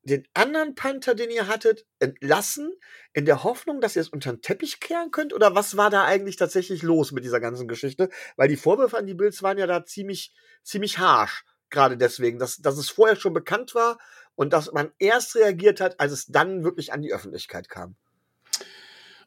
den 0.04 0.28
anderen 0.36 0.76
Panther, 0.76 1.16
den 1.16 1.32
ihr 1.32 1.48
hattet, 1.48 1.88
entlassen, 1.98 2.72
in 3.14 3.26
der 3.26 3.44
Hoffnung, 3.44 3.82
dass 3.82 3.96
ihr 3.96 4.04
es 4.04 4.10
unter 4.10 4.34
den 4.34 4.42
Teppich 4.42 4.80
kehren 4.80 5.10
könnt? 5.10 5.34
Oder 5.34 5.56
was 5.56 5.78
war 5.78 5.90
da 5.90 6.06
eigentlich 6.06 6.36
tatsächlich 6.36 6.84
los 6.84 7.12
mit 7.12 7.24
dieser 7.24 7.40
ganzen 7.40 7.68
Geschichte? 7.68 8.10
Weil 8.36 8.48
die 8.48 8.56
Vorwürfe 8.56 8.98
an 8.98 9.08
die 9.08 9.16
Bills 9.16 9.42
waren 9.42 9.58
ja 9.58 9.66
da 9.66 9.84
ziemlich, 9.84 10.36
ziemlich 10.64 11.00
harsch. 11.00 11.44
Gerade 11.70 11.98
deswegen, 11.98 12.40
dass, 12.40 12.58
dass 12.58 12.78
es 12.78 12.90
vorher 12.90 13.16
schon 13.16 13.34
bekannt 13.34 13.76
war 13.76 13.98
und 14.36 14.54
dass 14.54 14.72
man 14.72 14.92
erst 15.00 15.36
reagiert 15.36 15.82
hat, 15.82 16.00
als 16.00 16.12
es 16.12 16.26
dann 16.28 16.64
wirklich 16.64 16.94
an 16.94 17.02
die 17.02 17.14
Öffentlichkeit 17.14 17.70
kam. 17.70 17.96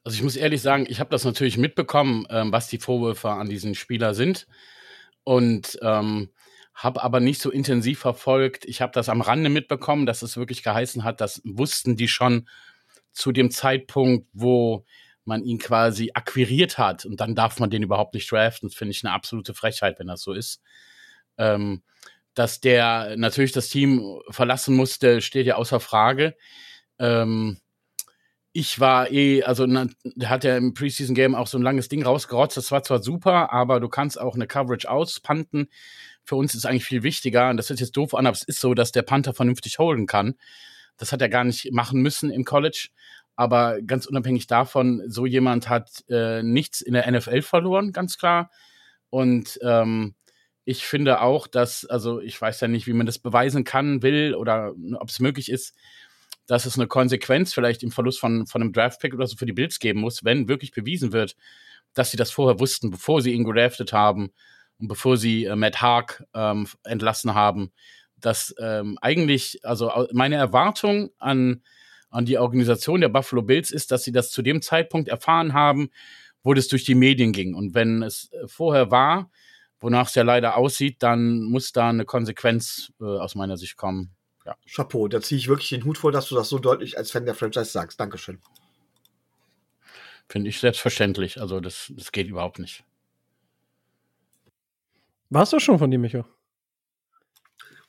Also 0.05 0.17
ich 0.17 0.23
muss 0.23 0.37
ehrlich 0.37 0.63
sagen, 0.63 0.87
ich 0.89 1.01
habe 1.01 1.11
das 1.11 1.25
natürlich 1.25 1.59
mitbekommen, 1.59 2.27
ähm, 2.31 2.53
was 2.53 2.69
die 2.69 2.79
Vorwürfe 2.79 3.31
an 3.31 3.49
diesen 3.49 3.75
Spieler 3.75 4.15
sind 4.15 4.47
und 5.25 5.79
ähm, 5.83 6.31
habe 6.75 7.03
aber 7.03 7.21
nicht 7.21 7.41
so 7.41 7.51
intensiv 7.51 7.99
verfolgt. 7.99 8.65
Ich 8.65 8.81
habe 8.81 8.93
das 8.93 9.09
am 9.09 9.21
Rande 9.21 9.51
mitbekommen, 9.51 10.07
dass 10.07 10.23
es 10.23 10.37
wirklich 10.37 10.63
geheißen 10.63 11.03
hat, 11.05 11.21
das 11.21 11.43
wussten 11.45 11.97
die 11.97 12.09
schon 12.09 12.49
zu 13.13 13.33
dem 13.33 13.51
Zeitpunkt, 13.51 14.29
wo 14.33 14.87
man 15.25 15.43
ihn 15.43 15.59
quasi 15.59 16.13
akquiriert 16.15 16.79
hat 16.79 17.05
und 17.05 17.21
dann 17.21 17.35
darf 17.35 17.59
man 17.59 17.69
den 17.69 17.83
überhaupt 17.83 18.15
nicht 18.15 18.31
draften. 18.31 18.69
Das 18.69 18.77
finde 18.77 18.93
ich 18.93 19.05
eine 19.05 19.13
absolute 19.13 19.55
Frechheit, 19.55 19.99
wenn 19.99 20.07
das 20.07 20.23
so 20.23 20.33
ist. 20.33 20.63
Ähm, 21.37 21.83
dass 22.39 22.61
der 22.61 23.17
natürlich 23.17 23.53
das 23.53 23.69
Team 23.69 24.21
verlassen 24.31 24.77
musste, 24.77 25.21
steht 25.21 25.47
ja 25.47 25.57
außer 25.57 25.81
Frage. 25.81 26.37
Ähm, 26.99 27.59
ich 28.53 28.81
war 28.81 29.11
eh, 29.11 29.43
also 29.43 29.67
na, 29.67 29.87
hat 30.25 30.45
ja 30.45 30.57
im 30.57 30.73
Preseason 30.73 31.15
Game 31.15 31.35
auch 31.35 31.49
so 31.49 31.59
ein 31.59 31.63
langes 31.63 31.89
Ding 31.89 32.05
rausgerotzt. 32.05 32.57
Das 32.57 32.71
war 32.71 32.83
zwar 32.83 33.03
super, 33.03 33.53
aber 33.53 33.81
du 33.81 33.89
kannst 33.89 34.21
auch 34.21 34.35
eine 34.37 34.47
Coverage 34.47 34.89
auspanten. 34.89 35.69
Für 36.25 36.37
uns 36.37 36.55
ist 36.55 36.65
eigentlich 36.65 36.85
viel 36.85 37.03
wichtiger, 37.03 37.51
und 37.51 37.57
das 37.57 37.71
hört 37.71 37.81
jetzt 37.81 37.97
doof 37.97 38.15
an, 38.15 38.27
aber 38.27 38.37
es 38.37 38.43
ist 38.45 38.61
so, 38.61 38.75
dass 38.75 38.93
der 38.93 39.03
Panther 39.03 39.35
vernünftig 39.35 39.79
holen 39.79 40.07
kann. 40.07 40.35
Das 40.97 41.13
hat 41.13 41.21
er 41.23 41.29
gar 41.29 41.45
nicht 41.45 41.73
machen 41.73 42.01
müssen 42.01 42.31
im 42.31 42.45
College. 42.45 42.89
Aber 43.35 43.81
ganz 43.83 44.07
unabhängig 44.07 44.47
davon, 44.49 45.03
so 45.07 45.27
jemand 45.27 45.69
hat 45.69 46.05
äh, 46.09 46.43
nichts 46.43 46.81
in 46.81 46.95
der 46.95 47.11
NFL 47.11 47.43
verloren, 47.43 47.93
ganz 47.93 48.19
klar. 48.19 48.51
Und 49.11 49.59
ähm, 49.63 50.15
ich 50.69 50.85
finde 50.85 51.23
auch, 51.23 51.47
dass, 51.47 51.87
also 51.87 52.21
ich 52.21 52.39
weiß 52.39 52.61
ja 52.61 52.69
nicht, 52.69 52.87
wie 52.87 52.93
man 52.93 53.07
das 53.07 53.19
beweisen 53.19 53.65
kann, 53.65 54.03
will 54.03 54.35
oder 54.35 54.75
ob 54.99 55.09
es 55.09 55.19
möglich 55.19 55.51
ist, 55.51 55.75
dass 56.47 56.67
es 56.67 56.79
eine 56.79 56.87
Konsequenz 56.87 57.55
vielleicht 57.55 57.83
im 57.83 57.91
Verlust 57.91 58.21
von, 58.21 58.47
von 58.47 58.61
einem 58.61 58.75
Draftpick 58.75 59.15
oder 59.15 59.27
so 59.27 59.39
für 59.39 59.47
die 59.47 59.55
Bills 59.55 59.79
geben 59.79 60.01
muss, 60.01 60.25
wenn 60.25 60.47
wirklich 60.47 60.73
bewiesen 60.73 61.15
wird, 61.15 61.37
dass 61.95 62.11
sie 62.11 62.19
das 62.19 62.31
vorher 62.31 62.61
wussten, 62.61 62.91
bevor 62.91 63.23
sie 63.23 63.33
ihn 63.33 63.45
gedraftet 63.45 63.95
haben 63.95 64.31
und 64.77 64.89
bevor 64.89 65.17
sie 65.17 65.47
äh, 65.47 65.57
Matt 65.57 65.81
Haag 65.81 66.23
ähm, 66.35 66.69
entlassen 66.85 67.33
haben, 67.33 67.73
dass 68.19 68.55
ähm, 68.61 68.99
eigentlich, 69.01 69.61
also 69.65 69.91
meine 70.13 70.37
Erwartung 70.37 71.09
an, 71.19 71.63
an 72.11 72.27
die 72.27 72.37
Organisation 72.37 73.01
der 73.01 73.09
Buffalo 73.09 73.41
Bills 73.41 73.71
ist, 73.71 73.91
dass 73.91 74.05
sie 74.05 74.13
das 74.13 74.31
zu 74.31 74.43
dem 74.43 74.61
Zeitpunkt 74.61 75.09
erfahren 75.09 75.55
haben, 75.55 75.89
wo 76.43 76.53
das 76.53 76.69
durch 76.69 76.85
die 76.85 76.95
Medien 76.95 77.33
ging. 77.33 77.55
Und 77.55 77.75
wenn 77.75 78.03
es 78.03 78.31
äh, 78.33 78.47
vorher 78.47 78.91
war, 78.91 79.31
wonach 79.81 80.09
es 80.09 80.15
ja 80.15 80.23
leider 80.23 80.57
aussieht, 80.57 81.03
dann 81.03 81.43
muss 81.43 81.73
da 81.73 81.89
eine 81.89 82.05
Konsequenz 82.05 82.93
äh, 83.01 83.05
aus 83.05 83.35
meiner 83.35 83.57
Sicht 83.57 83.77
kommen. 83.77 84.15
Ja. 84.45 84.57
Chapeau, 84.67 85.09
da 85.09 85.21
ziehe 85.21 85.39
ich 85.39 85.49
wirklich 85.49 85.69
den 85.69 85.85
Hut 85.85 85.99
vor, 85.99 86.13
dass 86.13 86.29
du 86.29 86.35
das 86.35 86.49
so 86.49 86.59
deutlich 86.59 86.97
als 86.97 87.11
Fan 87.11 87.27
der 87.27 87.35
Franchise 87.35 87.71
sagst. 87.71 88.01
Dankeschön. 88.01 88.41
Finde 90.29 90.49
ich 90.51 90.61
selbstverständlich. 90.61 91.41
Also 91.41 91.61
das, 91.61 91.93
das 91.97 92.13
geht 92.13 92.29
überhaupt 92.29 92.59
nicht. 92.59 92.85
Warst 95.31 95.53
du 95.53 95.59
schon 95.59 95.79
von 95.79 95.91
dir, 95.91 95.99
Micho? 95.99 96.25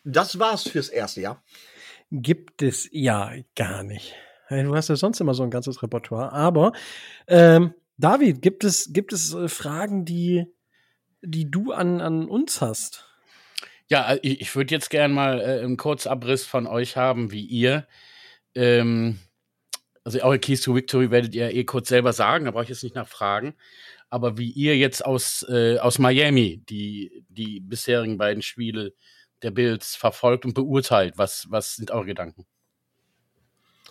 Das 0.04 0.40
war's 0.40 0.64
fürs 0.64 0.90
erste 0.90 1.22
Jahr. 1.22 1.44
Gibt 2.12 2.62
es 2.62 2.90
ja 2.92 3.34
gar 3.56 3.84
nicht. 3.84 4.16
Du 4.50 4.76
hast 4.76 4.90
ja 4.90 4.96
sonst 4.96 5.22
immer 5.22 5.34
so 5.34 5.44
ein 5.44 5.52
ganzes 5.52 5.84
Repertoire. 5.84 6.34
Aber 6.34 6.74
ähm, 7.28 7.74
David, 7.98 8.42
gibt 8.42 8.64
es, 8.64 8.92
gibt 8.92 9.14
es 9.14 9.34
äh, 9.34 9.48
Fragen, 9.48 10.06
die, 10.06 10.48
die 11.22 11.50
du 11.50 11.72
an, 11.72 12.02
an 12.02 12.28
uns 12.28 12.62
hast? 12.62 13.06
Ja, 13.90 14.14
äh, 14.14 14.20
ich, 14.22 14.42
ich 14.42 14.56
würde 14.56 14.74
jetzt 14.74 14.90
gern 14.90 15.12
mal 15.12 15.40
äh, 15.42 15.64
einen 15.64 15.78
Kurzabriss 15.78 16.46
von 16.46 16.68
euch 16.68 16.96
haben, 16.96 17.32
wie 17.32 17.46
ihr. 17.46 17.88
Ähm, 18.56 19.20
also 20.04 20.22
eure 20.22 20.40
Keys 20.40 20.62
to 20.62 20.76
Victory 20.76 21.12
werdet 21.12 21.36
ihr 21.36 21.54
eh 21.54 21.64
kurz 21.66 21.90
selber 21.90 22.14
sagen, 22.14 22.46
da 22.46 22.52
brauche 22.52 22.64
ich 22.64 22.70
jetzt 22.70 22.84
nicht 22.84 22.96
nachfragen. 22.96 23.56
Aber 24.10 24.38
wie 24.38 24.50
ihr 24.50 24.76
jetzt 24.78 25.06
aus, 25.06 25.46
äh, 25.50 25.78
aus 25.78 26.00
Miami 26.00 26.64
die, 26.68 27.24
die 27.30 27.60
bisherigen 27.60 28.18
beiden 28.18 28.42
Spiele 28.42 28.94
der 29.44 29.52
Bills 29.52 29.96
verfolgt 29.96 30.46
und 30.46 30.54
beurteilt, 30.54 31.18
was, 31.18 31.48
was 31.50 31.76
sind 31.76 31.92
eure 31.92 32.06
Gedanken? 32.06 32.46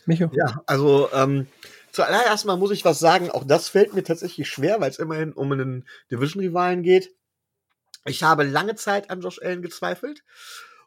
Micho? 0.07 0.31
Ja, 0.33 0.63
also 0.67 1.09
ähm, 1.13 1.47
zuallererst 1.93 2.47
mal 2.47 2.57
muss 2.57 2.71
ich 2.71 2.85
was 2.85 2.99
sagen, 2.99 3.31
auch 3.31 3.45
das 3.45 3.69
fällt 3.69 3.95
mir 3.95 4.03
tatsächlich 4.03 4.49
schwer, 4.49 4.81
weil 4.81 4.91
es 4.91 4.99
immerhin 4.99 5.33
um 5.33 5.53
einen 5.53 5.87
Division-Rivalen 6.11 6.83
geht. 6.83 7.15
Ich 8.09 8.23
habe 8.23 8.45
lange 8.45 8.75
Zeit 8.75 9.11
an 9.11 9.21
Josh 9.21 9.41
Allen 9.41 9.63
gezweifelt. 9.63 10.23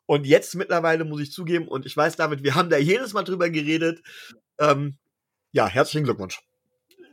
Und 0.05 0.25
jetzt 0.25 0.55
mittlerweile 0.55 1.05
muss 1.05 1.21
ich 1.21 1.31
zugeben, 1.31 1.67
und 1.67 1.85
ich 1.85 1.95
weiß, 1.95 2.17
David, 2.17 2.43
wir 2.43 2.55
haben 2.55 2.69
da 2.69 2.77
jedes 2.77 3.13
Mal 3.13 3.23
drüber 3.23 3.49
geredet. 3.49 4.01
Ähm, 4.59 4.97
ja, 5.51 5.67
herzlichen 5.67 6.03
Glückwunsch 6.03 6.41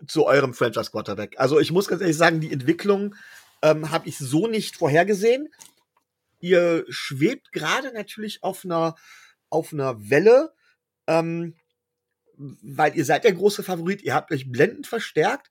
zu 0.06 0.26
eurem 0.26 0.54
Franchise 0.54 0.90
Quarterback. 0.90 1.38
Also 1.38 1.58
ich 1.58 1.72
muss 1.72 1.88
ganz 1.88 2.00
ehrlich 2.00 2.16
sagen, 2.16 2.40
die 2.40 2.52
Entwicklung 2.52 3.14
ähm, 3.62 3.90
habe 3.90 4.08
ich 4.08 4.18
so 4.18 4.46
nicht 4.46 4.76
vorhergesehen. 4.76 5.48
Ihr 6.40 6.84
schwebt 6.88 7.52
gerade 7.52 7.92
natürlich 7.92 8.42
auf 8.42 8.64
einer 8.64 8.94
auf 9.50 9.72
einer 9.72 10.10
Welle, 10.10 10.52
ähm, 11.06 11.54
weil 12.36 12.96
ihr 12.96 13.04
seid 13.04 13.24
der 13.24 13.32
große 13.32 13.62
Favorit. 13.62 14.02
Ihr 14.02 14.14
habt 14.14 14.30
euch 14.30 14.50
blendend 14.50 14.86
verstärkt. 14.86 15.48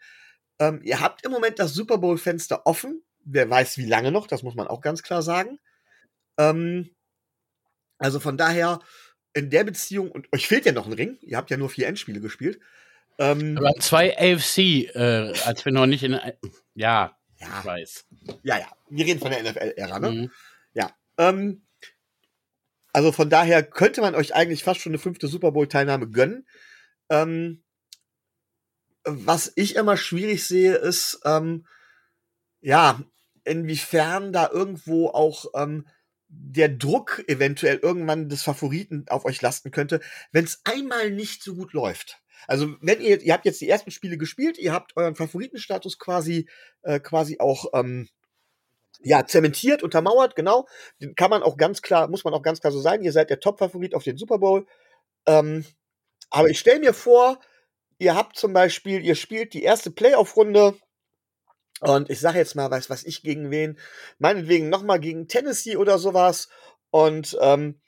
Ähm, 0.59 0.81
ihr 0.83 0.99
habt 0.99 1.25
im 1.25 1.31
Moment 1.31 1.59
das 1.59 1.73
Super 1.73 1.97
Bowl 1.97 2.17
Fenster 2.17 2.65
offen. 2.65 3.03
Wer 3.29 3.49
weiß, 3.49 3.77
wie 3.77 3.85
lange 3.85 4.11
noch? 4.11 4.25
Das 4.27 4.41
muss 4.43 4.55
man 4.55 4.67
auch 4.67 4.81
ganz 4.81 5.03
klar 5.03 5.21
sagen. 5.21 5.59
Ähm, 6.37 6.89
also 7.97 8.19
von 8.19 8.37
daher 8.37 8.79
in 9.33 9.49
der 9.49 9.63
Beziehung 9.63 10.11
und 10.11 10.31
euch 10.33 10.47
fehlt 10.47 10.65
ja 10.65 10.71
noch 10.71 10.85
ein 10.87 10.93
Ring. 10.93 11.17
Ihr 11.21 11.37
habt 11.37 11.49
ja 11.51 11.57
nur 11.57 11.69
vier 11.69 11.87
Endspiele 11.87 12.21
gespielt. 12.21 12.59
Ähm, 13.19 13.57
Aber 13.57 13.73
zwei 13.79 14.15
AFC, 14.17 14.57
äh, 14.95 15.33
als 15.45 15.65
wir 15.65 15.71
noch 15.71 15.87
nicht 15.87 16.03
in. 16.03 16.13
Ja, 16.75 17.17
Ja. 17.39 17.59
ich 17.59 17.65
weiß. 17.65 18.05
Ja, 18.43 18.59
ja. 18.59 18.67
Wir 18.89 19.05
reden 19.05 19.19
von 19.19 19.31
der 19.31 19.41
NFL-Ära, 19.43 19.99
ne? 19.99 20.11
Mhm. 20.11 20.31
Ja. 20.73 20.91
Ähm, 21.17 21.63
also 22.93 23.11
von 23.11 23.29
daher 23.29 23.63
könnte 23.63 24.01
man 24.01 24.15
euch 24.15 24.33
eigentlich 24.35 24.63
fast 24.63 24.79
schon 24.81 24.91
eine 24.91 24.99
fünfte 24.99 25.27
Super 25.27 25.51
Bowl-Teilnahme 25.51 26.09
gönnen. 26.09 26.47
Ähm, 27.09 27.63
was 29.03 29.51
ich 29.55 29.75
immer 29.75 29.97
schwierig 29.97 30.45
sehe, 30.45 30.75
ist, 30.75 31.19
ähm, 31.25 31.65
ja, 32.61 33.01
inwiefern 33.47 34.33
da 34.33 34.49
irgendwo 34.51 35.07
auch 35.09 35.45
ähm, 35.55 35.87
der 36.29 36.69
Druck 36.69 37.23
eventuell 37.27 37.77
irgendwann 37.77 38.29
des 38.29 38.43
Favoriten 38.43 39.05
auf 39.09 39.25
euch 39.25 39.41
lasten 39.41 39.71
könnte, 39.71 40.01
wenn 40.31 40.45
es 40.45 40.61
einmal 40.65 41.09
nicht 41.11 41.41
so 41.41 41.55
gut 41.55 41.73
läuft. 41.73 42.21
Also 42.47 42.75
wenn 42.81 43.01
ihr, 43.01 43.21
ihr 43.21 43.33
habt 43.33 43.45
jetzt 43.45 43.61
die 43.61 43.69
ersten 43.69 43.91
Spiele 43.91 44.17
gespielt, 44.17 44.57
ihr 44.57 44.73
habt 44.73 44.95
euren 44.95 45.15
Favoritenstatus 45.15 45.97
quasi, 45.99 46.47
äh, 46.83 46.99
quasi 46.99 47.39
auch 47.39 47.65
ähm, 47.73 48.09
ja, 49.01 49.25
zementiert, 49.25 49.83
untermauert, 49.83 50.35
genau. 50.35 50.67
Den 51.01 51.15
kann 51.15 51.29
man 51.29 51.43
auch 51.43 51.57
ganz 51.57 51.81
klar, 51.81 52.07
muss 52.07 52.23
man 52.23 52.33
auch 52.33 52.41
ganz 52.41 52.59
klar 52.59 52.71
so 52.71 52.79
sein. 52.79 53.01
Ihr 53.01 53.11
seid 53.11 53.29
der 53.29 53.39
Top-Favorit 53.39 53.95
auf 53.95 54.03
den 54.03 54.17
Super 54.17 54.39
Bowl. 54.39 54.65
Ähm, 55.25 55.65
aber 56.29 56.49
ich 56.49 56.59
stelle 56.59 56.79
mir 56.79 56.93
vor, 56.93 57.39
ihr 57.99 58.15
habt 58.15 58.37
zum 58.37 58.53
Beispiel, 58.53 59.03
ihr 59.03 59.15
spielt 59.15 59.53
die 59.53 59.63
erste 59.63 59.91
Playoff-Runde 59.91 60.75
und 61.81 62.09
ich 62.09 62.19
sage 62.19 62.39
jetzt 62.39 62.55
mal, 62.55 62.71
weiß 62.71 62.89
was 62.89 63.03
ich 63.03 63.21
gegen 63.21 63.51
wen, 63.51 63.77
meinetwegen 64.19 64.69
nochmal 64.69 64.99
gegen 64.99 65.27
Tennessee 65.27 65.77
oder 65.77 65.99
sowas 65.99 66.49
und 66.89 67.37
ähm, 67.41 67.79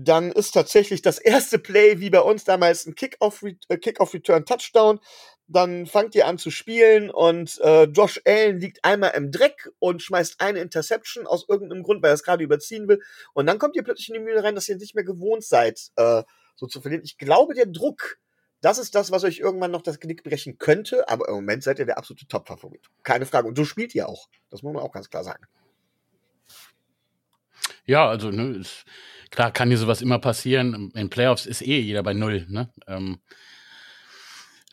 dann 0.00 0.30
ist 0.30 0.52
tatsächlich 0.52 1.02
das 1.02 1.18
erste 1.18 1.58
Play, 1.58 1.98
wie 1.98 2.10
bei 2.10 2.20
uns 2.20 2.44
damals, 2.44 2.86
ein 2.86 2.94
Kick-Off-Return 2.94 3.80
Kick 3.80 4.46
Touchdown. 4.46 5.00
Dann 5.48 5.86
fangt 5.86 6.14
ihr 6.14 6.26
an 6.26 6.38
zu 6.38 6.50
spielen 6.50 7.10
und 7.10 7.58
äh, 7.62 7.84
Josh 7.84 8.20
Allen 8.24 8.60
liegt 8.60 8.84
einmal 8.84 9.12
im 9.16 9.32
Dreck 9.32 9.70
und 9.80 10.02
schmeißt 10.02 10.40
eine 10.40 10.60
Interception 10.60 11.26
aus 11.26 11.46
irgendeinem 11.48 11.82
Grund, 11.82 12.02
weil 12.02 12.10
er 12.10 12.14
es 12.14 12.22
gerade 12.22 12.44
überziehen 12.44 12.86
will. 12.86 13.00
Und 13.32 13.46
dann 13.46 13.58
kommt 13.58 13.74
ihr 13.74 13.82
plötzlich 13.82 14.08
in 14.10 14.14
die 14.14 14.20
Mühle 14.20 14.44
rein, 14.44 14.54
dass 14.54 14.68
ihr 14.68 14.76
nicht 14.76 14.94
mehr 14.94 15.04
gewohnt 15.04 15.42
seid, 15.42 15.80
äh, 15.96 16.22
so 16.54 16.66
zu 16.66 16.80
verlieren. 16.80 17.02
Ich 17.04 17.18
glaube, 17.18 17.54
der 17.54 17.66
Druck, 17.66 18.18
das 18.60 18.78
ist 18.78 18.94
das, 18.94 19.10
was 19.10 19.24
euch 19.24 19.38
irgendwann 19.38 19.70
noch 19.70 19.82
das 19.82 20.00
Genick 20.00 20.24
brechen 20.24 20.58
könnte, 20.58 21.08
aber 21.08 21.28
im 21.28 21.34
Moment 21.34 21.62
seid 21.62 21.78
ihr 21.78 21.86
der 21.86 21.98
absolute 21.98 22.26
Top-Favorit. 22.26 22.86
Keine 23.02 23.26
Frage. 23.26 23.46
Und 23.48 23.56
so 23.56 23.64
spielt 23.64 23.94
ihr 23.94 24.08
auch. 24.08 24.28
Das 24.50 24.62
muss 24.62 24.74
man 24.74 24.82
auch 24.82 24.92
ganz 24.92 25.08
klar 25.10 25.24
sagen. 25.24 25.44
Ja, 27.84 28.08
also, 28.08 28.30
ne, 28.30 28.58
ist, 28.58 28.84
klar 29.30 29.52
kann 29.52 29.70
dir 29.70 29.78
sowas 29.78 30.02
immer 30.02 30.18
passieren. 30.18 30.90
In 30.94 31.10
Playoffs 31.10 31.46
ist 31.46 31.62
eh 31.62 31.78
jeder 31.78 32.02
bei 32.02 32.14
Null, 32.14 32.46
ne? 32.48 32.72
Ähm, 32.86 33.20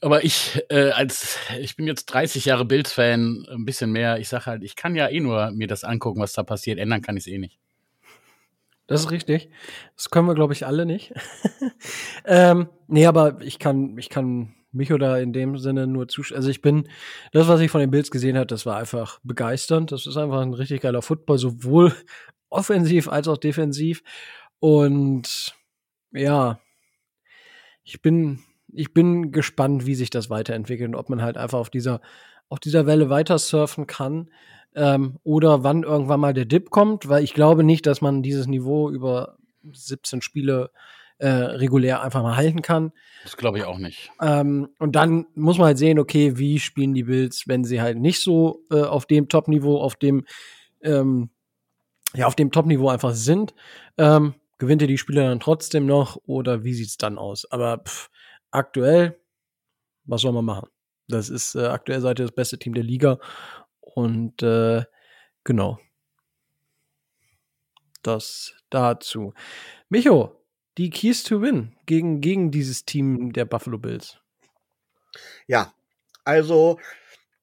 aber 0.02 0.24
ich, 0.24 0.62
äh, 0.70 0.92
als 0.92 1.38
ich 1.60 1.76
bin 1.76 1.88
jetzt 1.88 2.06
30 2.08 2.46
Jahre 2.46 2.66
Bills-Fan, 2.66 3.48
ein 3.50 3.66
bisschen 3.66 3.92
mehr. 3.92 4.20
Ich 4.20 4.28
sage 4.28 4.46
halt, 4.48 4.64
ich 4.64 4.76
kann 4.76 4.96
ja 4.96 5.08
eh 5.08 5.20
nur 5.20 5.52
mir 5.52 5.68
das 5.68 5.84
angucken, 5.84 6.20
was 6.20 6.34
da 6.34 6.44
passiert. 6.44 6.80
Ändern 6.80 7.02
kann 7.02 7.18
ich 7.18 7.24
es 7.24 7.28
eh 7.28 7.38
nicht. 7.38 7.60
Das 8.88 9.02
ist 9.02 9.12
richtig. 9.12 9.50
Das 9.96 10.10
können 10.10 10.28
wir, 10.28 10.36
glaube 10.36 10.54
ich, 10.54 10.66
alle 10.66 10.86
nicht. 10.86 11.14
ähm, 12.26 12.70
nee, 12.88 13.06
aber 13.06 13.42
ich 13.42 13.58
kann, 13.58 13.98
ich 13.98 14.10
kann 14.10 14.54
mich 14.72 14.94
oder 14.94 15.20
in 15.22 15.34
dem 15.34 15.58
Sinne 15.58 15.88
nur 15.88 16.08
zustimmen. 16.08 16.38
Also 16.38 16.50
ich 16.50 16.62
bin, 16.62 16.88
das, 17.32 17.48
was 17.48 17.62
ich 17.62 17.72
von 17.72 17.82
den 17.82 17.92
Bills 17.92 18.12
gesehen 18.12 18.38
habe, 18.38 18.46
das 18.46 18.66
war 18.66 18.78
einfach 18.78 19.20
begeisternd. 19.24 19.92
Das 19.92 20.06
ist 20.06 20.18
einfach 20.18 20.42
ein 20.42 20.54
richtig 20.54 20.82
geiler 20.82 21.02
Football, 21.02 21.38
sowohl 21.40 21.94
offensiv 22.50 23.08
als 23.08 23.28
auch 23.28 23.38
defensiv. 23.38 24.04
Und 24.60 25.56
ja, 26.12 26.60
ich 27.84 28.02
bin, 28.02 28.40
ich 28.72 28.94
bin 28.94 29.32
gespannt, 29.32 29.86
wie 29.86 29.96
sich 29.96 30.10
das 30.10 30.30
weiterentwickelt 30.30 30.90
und 30.90 30.96
ob 30.96 31.10
man 31.10 31.22
halt 31.22 31.38
einfach 31.38 31.60
auf 31.60 31.70
dieser, 31.70 32.02
auf 32.50 32.60
dieser 32.60 32.86
Welle 32.86 33.10
weiter 33.10 33.40
surfen 33.40 33.88
kann. 33.88 34.30
Ähm, 34.76 35.20
oder 35.24 35.64
wann 35.64 35.84
irgendwann 35.84 36.20
mal 36.20 36.34
der 36.34 36.46
Dip 36.46 36.70
kommt, 36.70 37.08
weil 37.08 37.24
ich 37.24 37.34
glaube 37.34 37.64
nicht, 37.64 37.86
dass 37.86 38.02
man 38.02 38.22
dieses 38.22 38.48
Niveau 38.48 38.90
über 38.90 39.38
17 39.72 40.22
Spiele 40.22 40.72
äh, 41.18 41.28
regulär 41.28 42.02
einfach 42.02 42.22
mal 42.22 42.36
halten 42.36 42.62
kann. 42.62 42.92
Das 43.24 43.38
glaube 43.38 43.58
ich 43.58 43.64
auch 43.64 43.78
nicht. 43.78 44.12
Ähm, 44.22 44.70
und 44.80 44.96
dann 44.96 45.28
muss 45.34 45.58
man 45.58 45.68
halt 45.68 45.78
sehen, 45.78 45.98
okay, 45.98 46.38
wie 46.38 46.60
spielen 46.60 46.94
die 46.94 47.04
Bills, 47.04 47.48
wenn 47.48 47.64
sie 47.64 47.82
halt 47.82 47.98
nicht 47.98 48.22
so 48.22 48.66
äh, 48.70 48.82
auf 48.82 49.06
dem 49.06 49.30
Top-Niveau, 49.30 49.80
auf 49.80 49.96
dem 49.96 50.26
ähm, 50.84 51.30
ja, 52.14 52.28
auf 52.28 52.36
dem 52.36 52.52
Top-Niveau 52.52 52.90
einfach 52.90 53.14
sind. 53.14 53.54
Ähm, 53.98 54.36
gewinnt 54.58 54.82
ihr 54.82 54.88
die 54.88 54.98
Spieler 54.98 55.28
dann 55.28 55.40
trotzdem 55.40 55.86
noch 55.86 56.18
oder 56.26 56.64
wie 56.64 56.74
sieht's 56.74 56.98
dann 56.98 57.18
aus? 57.18 57.50
Aber 57.52 57.80
pff, 57.80 58.10
aktuell, 58.52 59.20
was 60.06 60.22
soll 60.22 60.34
man 60.34 60.46
machen? 60.46 60.70
Das 61.08 61.30
ist 61.30 61.56
äh, 61.56 61.66
aktuell 61.66 62.02
seid 62.02 62.20
ihr 62.20 62.26
das 62.26 62.36
beste 62.36 62.58
Team 62.58 62.74
der 62.74 62.84
Liga 62.84 63.20
und 63.96 64.44
äh, 64.44 64.84
genau. 65.44 65.80
Das 68.04 68.54
dazu. 68.70 69.34
Micho, 69.90 70.46
die 70.78 70.92
Keys 70.92 71.24
to 71.24 71.42
Win 71.42 71.76
gegen, 71.86 72.22
gegen 72.22 72.52
dieses 72.52 72.86
Team 72.86 73.34
der 73.34 73.46
Buffalo 73.46 73.80
Bills. 73.80 74.20
Ja, 75.48 75.74
also 76.24 76.80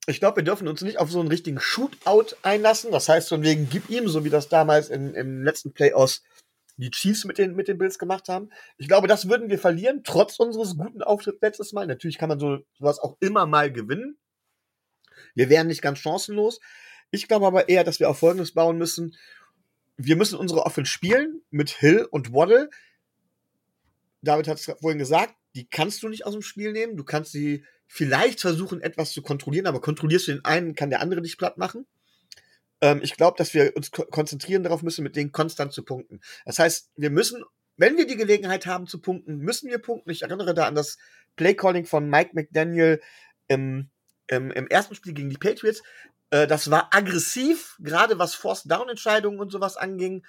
ich 0.07 0.21
glaube, 0.21 0.37
wir 0.37 0.45
dürfen 0.45 0.69
uns 0.69 0.83
nicht 0.83 0.99
auf 0.99 1.11
so 1.11 1.21
einen 1.21 1.29
richtigen 1.29 1.59
Shootout 1.59 2.37
einlassen. 2.43 2.93
Das 2.93 3.09
heißt, 3.09 3.31
von 3.31 3.43
wegen, 3.43 3.69
gib 3.71 3.89
ihm, 3.89 4.09
so 4.09 4.25
wie 4.25 4.31
das 4.31 4.49
damals 4.49 4.91
in, 4.91 5.15
im 5.15 5.43
letzten 5.43 5.73
Play 5.73 5.95
aus 5.95 6.23
die 6.77 6.91
Chiefs 6.91 7.25
mit 7.25 7.39
den, 7.39 7.55
mit 7.55 7.69
den 7.69 7.79
Bills 7.79 7.99
gemacht 7.99 8.29
haben. 8.29 8.51
Ich 8.77 8.89
glaube, 8.89 9.07
das 9.07 9.29
würden 9.29 9.49
wir 9.49 9.59
verlieren, 9.59 10.03
trotz 10.05 10.39
unseres 10.39 10.77
guten 10.77 11.03
Auftritts 11.03 11.41
letztes 11.41 11.73
Mal. 11.73 11.87
Natürlich 11.87 12.19
kann 12.19 12.29
man 12.29 12.41
so, 12.41 12.59
sowas 12.79 12.99
auch 12.99 13.17
immer 13.21 13.47
mal 13.47 13.73
gewinnen. 13.73 14.19
Wir 15.35 15.49
wären 15.49 15.67
nicht 15.67 15.83
ganz 15.83 15.99
chancenlos. 15.99 16.61
Ich 17.11 17.29
glaube 17.29 17.47
aber 17.47 17.69
eher, 17.69 17.85
dass 17.85 18.01
wir 18.01 18.09
auf 18.09 18.19
Folgendes 18.19 18.53
bauen 18.53 18.79
müssen. 18.79 19.17
Wir 19.97 20.17
müssen 20.17 20.39
unsere 20.39 20.65
Offense 20.65 20.91
spielen 20.91 21.43
mit 21.51 21.71
Hill 21.71 22.07
und 22.11 22.33
Waddle. 22.33 22.71
David 24.23 24.49
hat 24.49 24.59
es 24.59 24.65
vorhin 24.81 24.99
gesagt, 24.99 25.35
die 25.55 25.69
kannst 25.69 26.03
du 26.03 26.09
nicht 26.09 26.25
aus 26.25 26.33
dem 26.33 26.43
Spiel 26.43 26.73
nehmen. 26.73 26.97
Du 26.97 27.05
kannst 27.05 27.33
sie 27.33 27.65
vielleicht 27.87 28.41
versuchen, 28.41 28.81
etwas 28.81 29.13
zu 29.13 29.21
kontrollieren, 29.21 29.67
aber 29.67 29.81
kontrollierst 29.81 30.29
du 30.29 30.33
den 30.33 30.45
einen, 30.45 30.75
kann 30.75 30.91
der 30.91 31.01
andere 31.01 31.21
dich 31.21 31.37
platt 31.37 31.59
machen. 31.59 31.87
Ähm, 32.81 33.01
ich 33.03 33.17
glaube, 33.17 33.37
dass 33.37 33.53
wir 33.53 33.77
uns 33.77 33.91
ko 33.91 34.05
konzentrieren 34.07 34.63
darauf 34.63 34.83
müssen, 34.83 35.03
mit 35.03 35.15
denen 35.17 35.33
konstant 35.33 35.73
zu 35.73 35.85
punkten. 35.85 36.21
Das 36.47 36.59
heißt, 36.59 36.91
wir 36.97 37.11
müssen, 37.11 37.45
wenn 37.77 37.97
wir 37.97 38.07
die 38.07 38.17
Gelegenheit 38.17 38.67
haben 38.67 38.87
zu 38.87 39.01
punkten, 39.01 39.39
müssen 39.39 39.71
wir 39.71 39.79
punkten. 39.79 40.11
Ich 40.11 40.23
erinnere 40.23 40.55
da 40.55 40.67
an 40.67 40.75
das 40.75 40.99
Playcalling 41.37 41.85
von 41.85 42.09
Mike 42.09 42.31
McDaniel 42.33 43.01
im, 43.49 43.91
im, 44.29 44.51
im 44.51 44.67
ersten 44.69 44.95
Spiel 44.95 45.13
gegen 45.13 45.31
die 45.31 45.39
Patriots. 45.39 45.83
Äh, 46.31 46.47
das 46.47 46.71
war 46.71 46.89
aggressiv, 46.93 47.77
gerade 47.81 48.19
was 48.19 48.35
Forced-Down-Entscheidungen 48.35 49.41
und 49.41 49.51
sowas 49.51 49.77
anging. 49.77 50.25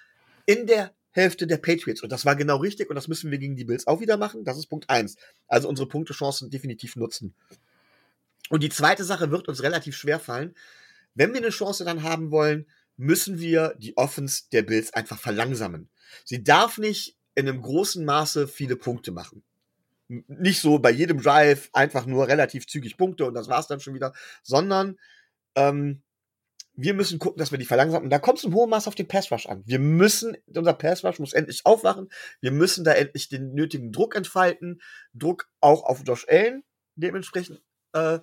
In 0.46 0.68
der 0.68 0.94
Hälfte 1.12 1.48
der 1.48 1.58
Patriots. 1.58 2.02
Und 2.02 2.12
das 2.12 2.26
war 2.26 2.36
genau 2.36 2.58
richtig 2.58 2.90
und 2.90 2.96
das 2.96 3.08
müssen 3.08 3.32
wir 3.32 3.38
gegen 3.38 3.56
die 3.56 3.66
Bills 3.66 3.88
auch 3.88 4.02
wieder 4.02 4.18
machen. 4.18 4.44
Das 4.44 4.58
ist 4.58 4.68
Punkt 4.68 4.90
eins. 4.90 5.16
Also 5.48 5.70
unsere 5.70 5.88
Punktechancen 5.88 6.50
definitiv 6.50 6.96
nutzen. 6.96 7.36
Und 8.50 8.64
die 8.64 8.70
zweite 8.70 9.04
Sache 9.04 9.32
wird 9.32 9.48
uns 9.48 9.64
relativ 9.64 9.96
schwer 9.96 10.20
fallen. 10.20 10.56
Wenn 11.14 11.32
wir 11.32 11.40
eine 11.40 11.50
Chance 11.50 11.86
dann 11.86 12.04
haben 12.04 12.32
wollen, 12.32 12.66
müssen 12.98 13.40
wir 13.40 13.76
die 13.78 13.96
Offense 13.96 14.44
der 14.52 14.64
Bills 14.64 14.94
einfach 14.94 15.20
verlangsamen. 15.20 15.90
Sie 16.26 16.44
darf 16.44 16.78
nicht 16.78 17.16
in 17.36 17.48
einem 17.48 17.62
großen 17.62 18.04
Maße 18.04 18.48
viele 18.48 18.76
Punkte 18.76 19.12
machen. 19.12 19.44
Nicht 20.08 20.62
so 20.62 20.80
bei 20.80 20.92
jedem 20.92 21.22
Drive 21.22 21.70
einfach 21.74 22.06
nur 22.06 22.28
relativ 22.28 22.68
zügig 22.68 22.98
Punkte 22.98 23.26
und 23.26 23.34
das 23.34 23.48
war's 23.48 23.68
dann 23.68 23.80
schon 23.80 23.94
wieder, 23.94 24.14
sondern 24.44 24.98
ähm, 25.56 26.04
wir 26.76 26.94
müssen 26.94 27.20
gucken, 27.20 27.38
dass 27.38 27.52
wir 27.52 27.60
die 27.60 27.66
verlangsamen. 27.66 28.06
Und 28.06 28.10
da 28.10 28.20
kommt 28.20 28.40
es 28.40 28.44
im 28.44 28.54
hohen 28.54 28.70
Maß 28.70 28.88
auf 28.88 28.96
den 28.96 29.08
Pass 29.08 29.32
Rush 29.32 29.46
an. 29.46 29.64
Wir 29.66 29.80
müssen, 29.80 30.36
unser 30.48 30.74
Pass 30.74 31.04
Rush 31.04 31.20
muss 31.20 31.34
endlich 31.34 31.66
aufwachen. 31.66 32.10
Wir 32.42 32.52
müssen 32.52 32.84
da 32.84 32.94
endlich 32.94 33.30
den 33.30 33.54
nötigen 33.54 33.92
Druck 33.92 34.16
entfalten. 34.16 34.82
Druck 35.14 35.48
auch 35.62 35.84
auf 35.84 36.02
Josh 36.06 36.26
Allen 36.28 36.64
dementsprechend 36.96 37.62
äh, 37.94 38.20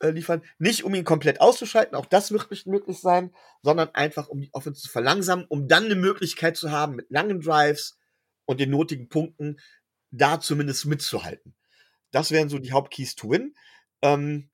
äh, 0.00 0.10
liefern. 0.10 0.42
Nicht 0.58 0.84
um 0.84 0.94
ihn 0.94 1.04
komplett 1.04 1.40
auszuschalten, 1.40 1.96
auch 1.96 2.06
das 2.06 2.30
wird 2.30 2.50
nicht 2.50 2.66
möglich 2.66 2.98
sein, 2.98 3.34
sondern 3.62 3.88
einfach 3.94 4.28
um 4.28 4.40
die 4.40 4.52
Offense 4.52 4.82
zu 4.82 4.90
verlangsamen, 4.90 5.46
um 5.48 5.68
dann 5.68 5.86
eine 5.86 5.94
Möglichkeit 5.94 6.56
zu 6.56 6.70
haben, 6.70 6.96
mit 6.96 7.10
langen 7.10 7.40
Drives 7.40 7.98
und 8.44 8.60
den 8.60 8.70
nötigen 8.70 9.08
Punkten 9.08 9.56
da 10.16 10.40
zumindest 10.40 10.86
mitzuhalten. 10.86 11.54
Das 12.10 12.30
wären 12.30 12.48
so 12.48 12.58
die 12.58 12.72
Hauptkeys 12.72 13.14
to 13.14 13.30
win. 13.30 13.54
Ähm, 14.02 14.50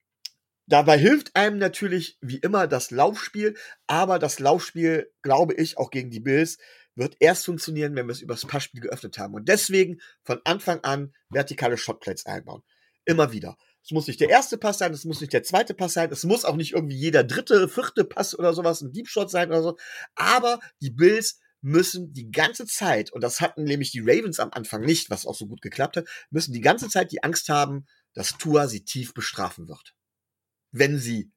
Dabei 0.66 0.96
hilft 0.96 1.34
einem 1.34 1.58
natürlich 1.58 2.18
wie 2.20 2.38
immer 2.38 2.66
das 2.66 2.90
Laufspiel, 2.90 3.56
aber 3.86 4.18
das 4.18 4.38
Laufspiel, 4.38 5.12
glaube 5.20 5.54
ich, 5.54 5.76
auch 5.76 5.90
gegen 5.90 6.10
die 6.10 6.20
Bills, 6.20 6.58
wird 6.94 7.16
erst 7.20 7.46
funktionieren, 7.46 7.94
wenn 7.96 8.06
wir 8.06 8.12
es 8.12 8.20
übers 8.20 8.46
Passspiel 8.46 8.80
geöffnet 8.80 9.18
haben. 9.18 9.34
Und 9.34 9.48
deswegen 9.48 10.00
von 10.22 10.40
Anfang 10.44 10.80
an 10.80 11.12
vertikale 11.30 11.76
Shotplates 11.76 12.26
einbauen. 12.26 12.62
Immer 13.04 13.32
wieder. 13.32 13.56
Es 13.84 13.90
muss 13.90 14.06
nicht 14.06 14.20
der 14.20 14.30
erste 14.30 14.56
Pass 14.56 14.78
sein, 14.78 14.92
es 14.92 15.04
muss 15.04 15.20
nicht 15.20 15.32
der 15.32 15.42
zweite 15.42 15.74
Pass 15.74 15.94
sein, 15.94 16.12
es 16.12 16.22
muss 16.22 16.44
auch 16.44 16.54
nicht 16.54 16.72
irgendwie 16.72 16.96
jeder 16.96 17.24
dritte, 17.24 17.68
vierte 17.68 18.04
Pass 18.04 18.38
oder 18.38 18.54
sowas 18.54 18.80
ein 18.80 18.92
Deep 18.92 19.08
Shot 19.08 19.30
sein 19.30 19.48
oder 19.48 19.62
so. 19.62 19.76
Aber 20.14 20.60
die 20.80 20.90
Bills 20.90 21.40
müssen 21.62 22.12
die 22.12 22.30
ganze 22.30 22.66
Zeit, 22.66 23.12
und 23.12 23.22
das 23.22 23.40
hatten 23.40 23.64
nämlich 23.64 23.90
die 23.92 24.00
Ravens 24.00 24.38
am 24.38 24.50
Anfang 24.52 24.82
nicht, 24.82 25.08
was 25.08 25.26
auch 25.26 25.34
so 25.34 25.46
gut 25.46 25.62
geklappt 25.62 25.96
hat, 25.96 26.08
müssen 26.30 26.52
die 26.52 26.60
ganze 26.60 26.88
Zeit 26.88 27.12
die 27.12 27.22
Angst 27.22 27.48
haben, 27.48 27.86
dass 28.14 28.36
Tua 28.36 28.68
sie 28.68 28.84
tief 28.84 29.14
bestrafen 29.14 29.68
wird 29.68 29.94
wenn 30.72 30.98
sie 30.98 31.30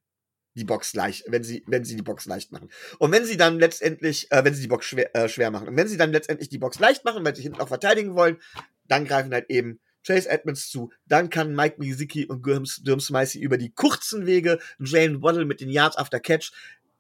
die 0.56 0.64
Box 0.64 0.94
leicht, 0.94 1.26
wenn 1.28 1.44
sie, 1.44 1.64
wenn 1.68 1.84
sie 1.84 1.98
die 1.98 2.02
Box 2.02 2.26
leicht 2.26 2.54
machen. 2.54 2.70
Und 2.98 3.12
wenn 3.12 3.26
sie 3.26 3.36
dann 3.36 3.60
letztendlich, 3.60 4.32
äh, 4.32 4.44
wenn 4.46 4.54
sie 4.54 4.62
die 4.62 4.70
Box 4.70 4.86
schwer, 4.86 5.14
äh, 5.14 5.28
schwer 5.28 5.52
machen. 5.52 5.68
Und 5.68 5.76
wenn 5.76 5.90
sie 5.90 5.98
dann 5.98 6.14
letztendlich 6.14 6.48
die 6.48 6.58
Box 6.58 6.80
leicht 6.80 7.04
machen, 7.04 7.26
weil 7.26 7.36
sie 7.36 7.44
hinten 7.44 7.60
auch 7.60 7.68
verteidigen 7.68 8.16
wollen, 8.16 8.38
dann 8.88 9.06
greifen 9.06 9.34
halt 9.34 9.50
eben 9.50 9.82
Chase 10.08 10.30
Edmonds 10.30 10.70
zu. 10.70 10.92
Dann 11.06 11.30
kann 11.30 11.54
Mike 11.54 11.76
Miziki 11.80 12.26
und 12.26 12.46
Durham 12.46 13.00
Smicey 13.00 13.42
über 13.42 13.58
die 13.58 13.74
kurzen 13.74 14.26
Wege 14.26 14.60
Jane 14.80 15.22
Waddle 15.22 15.46
mit 15.46 15.60
den 15.60 15.70
Yards 15.70 15.98
after 15.98 16.22
Catch 16.22 16.52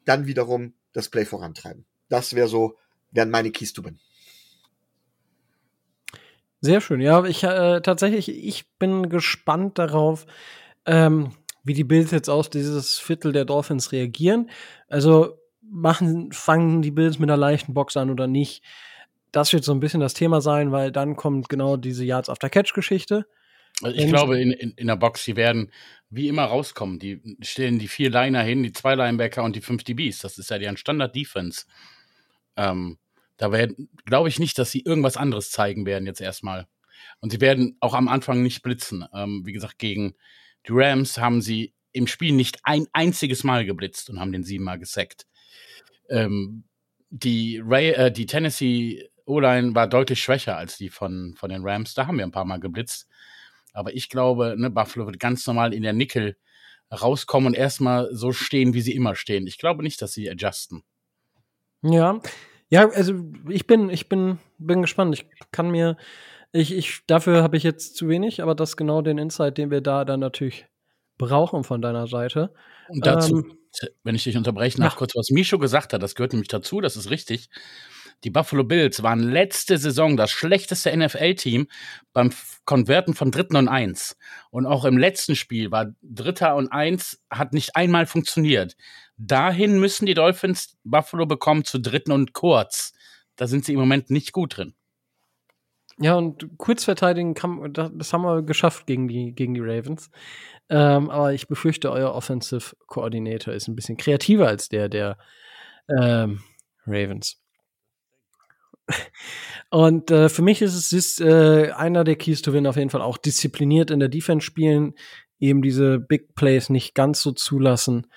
dann 0.03 0.27
wiederum 0.27 0.73
das 0.91 1.09
Play 1.09 1.25
vorantreiben. 1.25 1.85
Das 2.09 2.35
wäre 2.35 2.49
so, 2.49 2.77
wären 3.15 3.29
meine 3.29 3.51
Keys 3.51 3.73
to 3.73 3.83
win. 3.83 3.99
Sehr 6.61 6.81
schön. 6.81 6.99
Ja, 6.99 7.23
ich 7.25 7.43
äh, 7.43 7.81
tatsächlich, 7.81 8.29
ich 8.29 8.65
bin 8.79 9.09
gespannt 9.09 9.77
darauf, 9.77 10.25
ähm, 10.85 11.31
wie 11.63 11.73
die 11.73 11.83
Bills 11.83 12.11
jetzt 12.11 12.29
aus 12.29 12.49
dieses 12.49 12.97
Viertel 12.97 13.31
der 13.31 13.45
Dolphins 13.45 13.91
reagieren. 13.91 14.49
Also 14.87 15.39
machen, 15.61 16.31
fangen 16.31 16.81
die 16.81 16.91
Bills 16.91 17.19
mit 17.19 17.29
einer 17.29 17.37
leichten 17.37 17.73
Box 17.73 17.97
an 17.97 18.09
oder 18.09 18.27
nicht. 18.27 18.63
Das 19.31 19.51
wird 19.53 19.63
so 19.63 19.73
ein 19.73 19.79
bisschen 19.79 19.99
das 19.99 20.13
Thema 20.13 20.41
sein, 20.41 20.71
weil 20.71 20.91
dann 20.91 21.15
kommt 21.15 21.49
genau 21.49 21.77
diese 21.77 22.05
Yards 22.05 22.29
after 22.29 22.49
Catch 22.49 22.73
Geschichte. 22.73 23.25
Also 23.81 23.97
ich 23.97 24.07
glaube, 24.07 24.39
in, 24.39 24.51
in, 24.51 24.71
in 24.71 24.87
der 24.87 24.95
Box, 24.95 25.25
die 25.25 25.35
werden 25.35 25.71
wie 26.09 26.29
immer 26.29 26.45
rauskommen. 26.45 26.97
Die 26.97 27.21
stellen 27.41 27.77
die 27.77 27.89
vier 27.89 28.09
Liner 28.09 28.41
hin, 28.41 28.63
die 28.63 28.71
zwei 28.71 28.95
Linebacker 28.95 29.43
und 29.43 29.55
die 29.55 29.61
fünf 29.61 29.83
DBs. 29.83 30.19
Das 30.19 30.37
ist 30.37 30.49
ja 30.49 30.57
deren 30.57 30.77
Standard-Defense. 30.77 31.65
Ähm, 32.55 32.97
da 33.37 33.51
werden, 33.51 33.89
glaube 34.05 34.29
ich 34.29 34.39
nicht, 34.39 34.57
dass 34.57 34.71
sie 34.71 34.81
irgendwas 34.81 35.17
anderes 35.17 35.51
zeigen 35.51 35.85
werden 35.85 36.05
jetzt 36.05 36.21
erstmal. 36.21 36.67
Und 37.19 37.31
sie 37.31 37.41
werden 37.41 37.77
auch 37.79 37.93
am 37.93 38.07
Anfang 38.07 38.41
nicht 38.41 38.61
blitzen. 38.61 39.05
Ähm, 39.13 39.43
wie 39.45 39.53
gesagt, 39.53 39.77
gegen, 39.77 40.15
die 40.67 40.71
Rams 40.71 41.17
haben 41.17 41.41
sie 41.41 41.73
im 41.91 42.07
Spiel 42.07 42.33
nicht 42.33 42.59
ein 42.63 42.87
einziges 42.93 43.43
Mal 43.43 43.65
geblitzt 43.65 44.09
und 44.09 44.19
haben 44.19 44.31
den 44.31 44.43
siebenmal 44.43 44.79
gesackt. 44.79 45.25
Ähm, 46.09 46.65
die, 47.09 47.61
Ray, 47.63 47.91
äh, 47.91 48.11
die 48.11 48.25
Tennessee 48.25 49.09
O-Line 49.25 49.75
war 49.75 49.87
deutlich 49.87 50.21
schwächer 50.21 50.57
als 50.57 50.77
die 50.77 50.89
von, 50.89 51.35
von 51.37 51.49
den 51.49 51.63
Rams. 51.63 51.93
Da 51.93 52.07
haben 52.07 52.17
wir 52.17 52.25
ein 52.25 52.31
paar 52.31 52.45
Mal 52.45 52.59
geblitzt. 52.59 53.07
Aber 53.73 53.93
ich 53.93 54.09
glaube, 54.09 54.55
ne, 54.57 54.69
Buffalo 54.69 55.05
wird 55.05 55.19
ganz 55.19 55.45
normal 55.47 55.73
in 55.73 55.83
der 55.83 55.93
Nickel 55.93 56.37
rauskommen 56.91 57.47
und 57.47 57.53
erstmal 57.55 58.09
so 58.13 58.31
stehen, 58.31 58.73
wie 58.73 58.81
sie 58.81 58.93
immer 58.93 59.15
stehen. 59.15 59.47
Ich 59.47 59.57
glaube 59.57 59.83
nicht, 59.83 60.01
dass 60.01 60.13
sie 60.13 60.29
adjusten. 60.29 60.83
Ja, 61.81 62.19
ja, 62.69 62.89
also 62.89 63.13
ich 63.49 63.67
bin, 63.67 63.89
ich 63.89 64.09
bin, 64.09 64.39
bin 64.57 64.81
gespannt. 64.81 65.13
Ich 65.13 65.25
kann 65.51 65.69
mir 65.69 65.97
ich, 66.55 66.73
ich, 66.73 67.01
dafür 67.05 67.43
habe 67.43 67.57
ich 67.57 67.63
jetzt 67.63 67.97
zu 67.97 68.07
wenig, 68.07 68.41
aber 68.41 68.55
das 68.55 68.71
ist 68.71 68.77
genau 68.77 69.01
den 69.01 69.17
Insight, 69.17 69.57
den 69.57 69.71
wir 69.71 69.81
da 69.81 70.05
dann 70.05 70.21
natürlich 70.21 70.65
brauchen 71.17 71.65
von 71.65 71.81
deiner 71.81 72.07
Seite. 72.07 72.53
Und 72.87 73.05
dazu, 73.05 73.39
ähm, 73.39 73.57
wenn 74.03 74.15
ich 74.15 74.23
dich 74.23 74.37
unterbrechen 74.37 74.81
darf, 74.81 74.95
kurz, 74.95 75.15
was 75.15 75.31
Micho 75.31 75.59
gesagt 75.59 75.91
hat, 75.91 76.01
das 76.01 76.15
gehört 76.15 76.31
nämlich 76.31 76.47
dazu, 76.47 76.79
das 76.79 76.95
ist 76.95 77.09
richtig. 77.09 77.49
Die 78.23 78.29
Buffalo 78.29 78.63
Bills 78.63 79.03
waren 79.03 79.19
letzte 79.19 79.77
Saison 79.77 80.15
das 80.15 80.31
schlechteste 80.31 80.95
NFL-Team 80.95 81.67
beim 82.13 82.31
Konverten 82.63 83.13
von 83.13 83.31
Dritten 83.31 83.57
und 83.57 83.67
Eins. 83.67 84.17
Und 84.49 84.65
auch 84.65 84.85
im 84.85 84.97
letzten 84.97 85.35
Spiel 85.35 85.71
war 85.71 85.93
Dritter 86.01 86.55
und 86.55 86.71
Eins, 86.71 87.21
hat 87.29 87.51
nicht 87.51 87.75
einmal 87.75 88.05
funktioniert. 88.05 88.77
Dahin 89.17 89.79
müssen 89.79 90.05
die 90.05 90.13
Dolphins 90.13 90.77
Buffalo 90.83 91.25
bekommen 91.25 91.63
zu 91.63 91.79
Dritten 91.79 92.11
und 92.11 92.33
Kurz. 92.33 92.93
Da 93.35 93.47
sind 93.47 93.65
sie 93.65 93.73
im 93.73 93.79
Moment 93.79 94.09
nicht 94.09 94.33
gut 94.33 94.57
drin. 94.57 94.75
Ja, 95.97 96.15
und 96.15 96.57
kurz 96.57 96.83
verteidigen 96.83 97.35
kann, 97.35 97.71
das 97.71 98.11
haben 98.11 98.23
wir 98.23 98.41
geschafft 98.41 98.85
gegen 98.85 99.07
die, 99.07 99.33
gegen 99.33 99.53
die 99.53 99.61
Ravens. 99.61 100.09
Ähm, 100.69 101.09
aber 101.09 101.33
ich 101.33 101.47
befürchte, 101.47 101.91
euer 101.91 102.13
Offensive 102.13 102.75
Coordinator 102.87 103.53
ist 103.53 103.67
ein 103.67 103.75
bisschen 103.75 103.95
kreativer 103.95 104.47
als 104.47 104.67
der 104.67 104.89
der 104.89 105.17
ähm, 105.87 106.41
Ravens. 106.85 107.41
Und 109.69 110.11
äh, 110.11 110.27
für 110.27 110.41
mich 110.41 110.61
ist 110.61 110.75
es 110.75 110.91
ist, 110.91 111.21
äh, 111.21 111.71
einer 111.71 112.03
der 112.03 112.17
Keys 112.17 112.41
to 112.41 112.51
Win 112.51 112.67
auf 112.67 112.75
jeden 112.75 112.89
Fall 112.89 113.01
auch 113.01 113.17
diszipliniert 113.17 113.89
in 113.89 113.99
der 113.99 114.09
Defense 114.09 114.45
spielen, 114.45 114.95
eben 115.39 115.61
diese 115.61 115.99
Big 115.99 116.35
Plays 116.35 116.69
nicht 116.69 116.93
ganz 116.93 117.21
so 117.21 117.31
zulassen. 117.31 118.07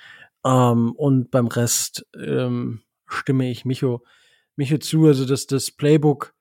Ähm, 0.45 0.93
und 0.93 1.31
beim 1.31 1.47
Rest 1.47 2.07
ähm, 2.15 2.83
stimme 3.07 3.51
ich 3.51 3.65
Micho, 3.65 4.05
Micho 4.57 4.79
zu. 4.79 5.07
Also 5.07 5.25
das, 5.25 5.47
das 5.47 5.71
Playbook 5.71 6.35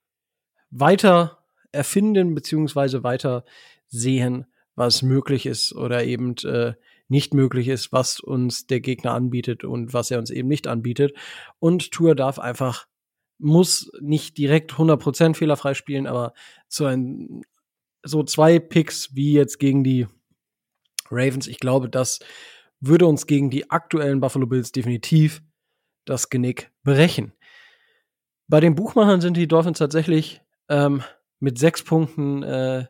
weiter 0.69 1.43
erfinden 1.71 2.35
beziehungsweise 2.35 3.03
weiter 3.03 3.43
sehen, 3.87 4.45
was 4.75 5.01
möglich 5.01 5.45
ist 5.45 5.73
oder 5.73 6.03
eben 6.03 6.35
äh, 6.37 6.73
nicht 7.07 7.33
möglich 7.33 7.67
ist, 7.67 7.91
was 7.91 8.19
uns 8.19 8.67
der 8.67 8.81
Gegner 8.81 9.13
anbietet 9.13 9.63
und 9.63 9.93
was 9.93 10.11
er 10.11 10.19
uns 10.19 10.29
eben 10.29 10.47
nicht 10.47 10.67
anbietet. 10.67 11.13
Und 11.59 11.91
Tour 11.91 12.15
darf 12.15 12.37
einfach, 12.37 12.87
muss 13.39 13.91
nicht 14.01 14.37
direkt 14.37 14.73
100% 14.73 15.35
fehlerfrei 15.35 15.73
spielen, 15.73 16.07
aber 16.07 16.33
so 16.67 16.85
ein, 16.85 17.43
so 18.03 18.23
zwei 18.23 18.59
Picks 18.59 19.15
wie 19.15 19.33
jetzt 19.33 19.59
gegen 19.59 19.83
die 19.83 20.07
Ravens, 21.09 21.47
ich 21.47 21.59
glaube, 21.59 21.89
das 21.89 22.19
würde 22.79 23.05
uns 23.05 23.27
gegen 23.27 23.49
die 23.49 23.69
aktuellen 23.69 24.19
Buffalo 24.19 24.47
Bills 24.47 24.71
definitiv 24.71 25.41
das 26.05 26.29
Genick 26.29 26.71
brechen. 26.83 27.33
Bei 28.47 28.59
den 28.59 28.75
Buchmachern 28.75 29.21
sind 29.21 29.35
die 29.35 29.47
Dolphins 29.47 29.79
tatsächlich 29.79 30.41
ähm, 30.69 31.03
mit 31.39 31.57
sechs 31.57 31.83
Punkten 31.83 32.43
äh, 32.43 32.85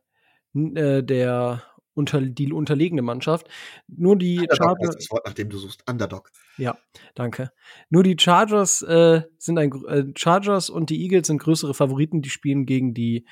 äh, 0.54 1.04
der 1.04 1.64
unter, 1.94 2.22
die 2.22 2.54
unterlegene 2.54 3.02
Mannschaft. 3.02 3.48
Nur 3.88 4.16
die 4.16 4.38
Underdog 4.38 4.58
Chargers. 4.58 4.96
Das 4.96 5.12
Wort, 5.12 5.26
nachdem 5.26 5.50
du 5.50 5.58
suchst. 5.58 5.84
Underdog. 5.90 6.32
Ja, 6.58 6.78
danke. 7.16 7.52
Nur 7.90 8.04
die 8.04 8.16
Chargers 8.20 8.84
äh, 8.84 9.24
sind 9.40 9.58
ein 9.58 9.72
äh, 9.88 10.04
Chargers 10.16 10.70
und 10.70 10.92
die 10.92 11.02
Eagles 11.02 11.28
sind 11.28 11.40
größere 11.40 11.74
Favoriten. 11.74 12.22
Die 12.22 12.30
spielen 12.30 12.68
gegen 12.68 12.94
die 12.94 13.26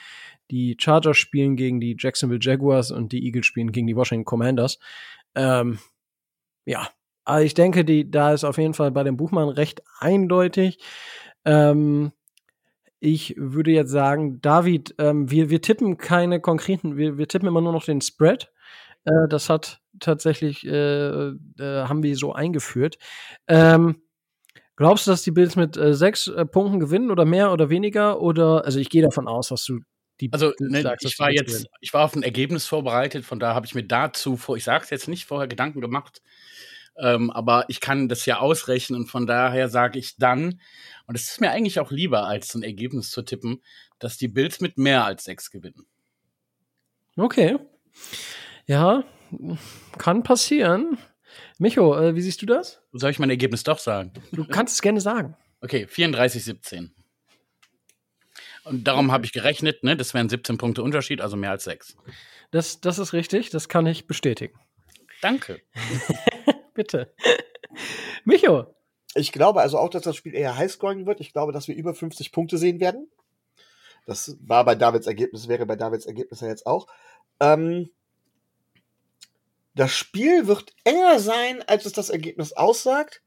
die 0.51 0.77
Chargers 0.79 1.17
spielen 1.17 1.55
gegen 1.55 1.79
die 1.79 1.95
Jacksonville 1.97 2.39
Jaguars 2.41 2.91
und 2.91 3.11
die 3.11 3.23
Eagles 3.25 3.45
spielen 3.45 3.71
gegen 3.71 3.87
die 3.87 3.95
Washington 3.95 4.25
Commanders. 4.25 4.79
Ähm, 5.35 5.79
ja, 6.65 6.89
aber 7.23 7.43
ich 7.43 7.53
denke, 7.53 7.85
die 7.85 8.09
da 8.09 8.33
ist 8.33 8.43
auf 8.43 8.57
jeden 8.57 8.73
Fall 8.73 8.91
bei 8.91 9.03
dem 9.03 9.17
Buchmann 9.17 9.49
recht 9.49 9.81
eindeutig. 9.99 10.79
Ähm, 11.45 12.11
ich 12.99 13.35
würde 13.37 13.71
jetzt 13.71 13.91
sagen, 13.91 14.41
David, 14.41 14.95
ähm, 14.99 15.29
wir, 15.29 15.49
wir 15.49 15.61
tippen 15.61 15.97
keine 15.97 16.39
konkreten, 16.41 16.97
wir, 16.97 17.17
wir 17.17 17.27
tippen 17.27 17.47
immer 17.47 17.61
nur 17.61 17.73
noch 17.73 17.85
den 17.85 18.01
Spread. 18.01 18.51
Äh, 19.05 19.27
das 19.29 19.49
hat 19.49 19.81
tatsächlich, 19.99 20.65
äh, 20.65 21.29
äh, 21.29 21.33
haben 21.59 22.03
wir 22.03 22.15
so 22.15 22.33
eingeführt. 22.33 22.97
Ähm, 23.47 24.01
Glaubst 24.77 25.07
du, 25.07 25.11
dass 25.11 25.23
die 25.23 25.31
Bills 25.31 25.55
mit 25.55 25.77
äh, 25.77 25.93
sechs 25.93 26.27
äh, 26.27 26.45
Punkten 26.45 26.79
gewinnen 26.79 27.09
oder 27.09 27.23
mehr 27.25 27.51
oder 27.53 27.69
weniger? 27.69 28.21
Oder, 28.21 28.65
also 28.65 28.79
ich 28.79 28.89
gehe 28.89 29.01
davon 29.01 29.27
aus, 29.27 29.47
dass 29.47 29.63
du 29.63 29.79
die 30.19 30.31
Also, 30.33 30.51
Bills 30.57 30.71
ne, 30.71 30.81
sagst, 30.81 31.05
ich 31.05 31.17
war 31.17 31.31
jetzt, 31.31 31.47
gewinnen. 31.47 31.65
ich 31.79 31.93
war 31.93 32.03
auf 32.03 32.15
ein 32.15 32.23
Ergebnis 32.23 32.65
vorbereitet, 32.65 33.23
von 33.25 33.39
daher 33.39 33.55
habe 33.55 33.65
ich 33.65 33.75
mir 33.75 33.85
dazu 33.85 34.35
vor, 34.35 34.57
ich 34.57 34.65
sage 34.65 34.83
es 34.83 34.89
jetzt 34.89 35.07
nicht 35.07 35.25
vorher 35.25 35.47
Gedanken 35.47 35.79
gemacht, 35.79 36.21
ähm, 36.97 37.29
aber 37.31 37.65
ich 37.67 37.79
kann 37.79 38.07
das 38.07 38.25
ja 38.25 38.39
ausrechnen 38.39 38.99
und 38.99 39.07
von 39.07 39.27
daher 39.27 39.69
sage 39.69 39.99
ich 39.99 40.17
dann, 40.17 40.61
und 41.07 41.15
es 41.15 41.29
ist 41.29 41.41
mir 41.41 41.51
eigentlich 41.51 41.79
auch 41.79 41.91
lieber, 41.91 42.25
als 42.25 42.49
so 42.49 42.59
ein 42.59 42.63
Ergebnis 42.63 43.11
zu 43.11 43.21
tippen, 43.21 43.61
dass 43.99 44.17
die 44.17 44.27
Bills 44.27 44.61
mit 44.61 44.77
mehr 44.77 45.05
als 45.05 45.25
sechs 45.25 45.51
gewinnen. 45.51 45.85
Okay. 47.17 47.57
Ja, 48.65 49.03
kann 49.97 50.23
passieren. 50.23 50.97
Micho, 51.57 51.97
äh, 51.97 52.15
wie 52.15 52.21
siehst 52.21 52.41
du 52.41 52.45
das? 52.45 52.81
Soll 52.91 53.11
ich 53.11 53.19
mein 53.19 53.29
Ergebnis 53.29 53.63
doch 53.63 53.79
sagen? 53.79 54.11
Du 54.31 54.45
kannst 54.45 54.75
es 54.75 54.81
gerne 54.81 55.01
sagen. 55.01 55.35
Okay, 55.61 55.87
34-17. 55.89 56.89
Und 58.63 58.87
darum 58.87 59.11
habe 59.11 59.25
ich 59.25 59.31
gerechnet, 59.31 59.83
ne, 59.83 59.95
das 59.95 60.13
wären 60.13 60.27
17 60.27 60.57
Punkte 60.57 60.81
Unterschied, 60.81 61.21
also 61.21 61.37
mehr 61.37 61.51
als 61.51 61.65
sechs. 61.65 61.95
Das, 62.51 62.81
das 62.81 62.99
ist 62.99 63.13
richtig, 63.13 63.49
das 63.49 63.69
kann 63.69 63.85
ich 63.85 64.07
bestätigen. 64.07 64.57
Danke. 65.21 65.61
Bitte. 66.75 67.11
Micho, 68.25 68.67
Ich 69.15 69.31
glaube 69.31 69.61
also 69.61 69.79
auch, 69.79 69.89
dass 69.89 70.03
das 70.03 70.15
Spiel 70.15 70.35
eher 70.35 70.55
highscoring 70.55 71.07
wird. 71.07 71.19
Ich 71.19 71.33
glaube, 71.33 71.51
dass 71.51 71.67
wir 71.67 71.75
über 71.75 71.95
50 71.95 72.31
Punkte 72.31 72.59
sehen 72.59 72.79
werden. 72.79 73.09
Das 74.05 74.37
war 74.41 74.63
bei 74.63 74.75
Davids 74.75 75.07
Ergebnis, 75.07 75.47
wäre 75.47 75.65
bei 75.65 75.75
Davids 75.75 76.05
Ergebnis 76.05 76.41
ja 76.41 76.47
jetzt 76.47 76.67
auch. 76.67 76.87
Ähm, 77.39 77.89
das 79.73 79.91
Spiel 79.91 80.47
wird 80.47 80.73
enger 80.83 81.19
sein, 81.19 81.63
als 81.65 81.85
es 81.85 81.93
das 81.93 82.09
Ergebnis 82.09 82.53
aussagt. 82.53 83.23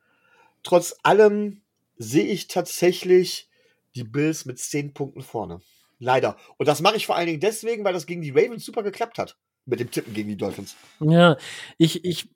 Trotz 0.63 0.95
allem 1.03 1.63
sehe 1.97 2.27
ich 2.27 2.47
tatsächlich 2.49 3.51
die 3.95 4.05
Bills 4.05 4.45
mit 4.45 4.59
10 4.59 4.95
Punkten 4.95 5.23
vorne. 5.23 5.61
Leider. 5.99 6.37
Und 6.59 6.69
das 6.69 6.81
mache 6.81 6.97
ich 6.97 7.07
vor 7.07 7.17
allen 7.17 7.27
Dingen 7.27 7.41
deswegen, 7.41 7.85
weil 7.85 7.93
das 7.93 8.07
gegen 8.07 8.23
die 8.23 8.31
Ravens 8.31 8.65
super 8.65 8.83
geklappt 8.83 9.19
hat. 9.19 9.37
Mit 9.67 9.81
dem 9.81 9.91
Tippen 9.91 10.15
gegen 10.15 10.29
die 10.29 10.37
Dolphins. 10.37 10.77
Ja, 11.01 11.37
ich, 11.77 12.05
ich, 12.05 12.31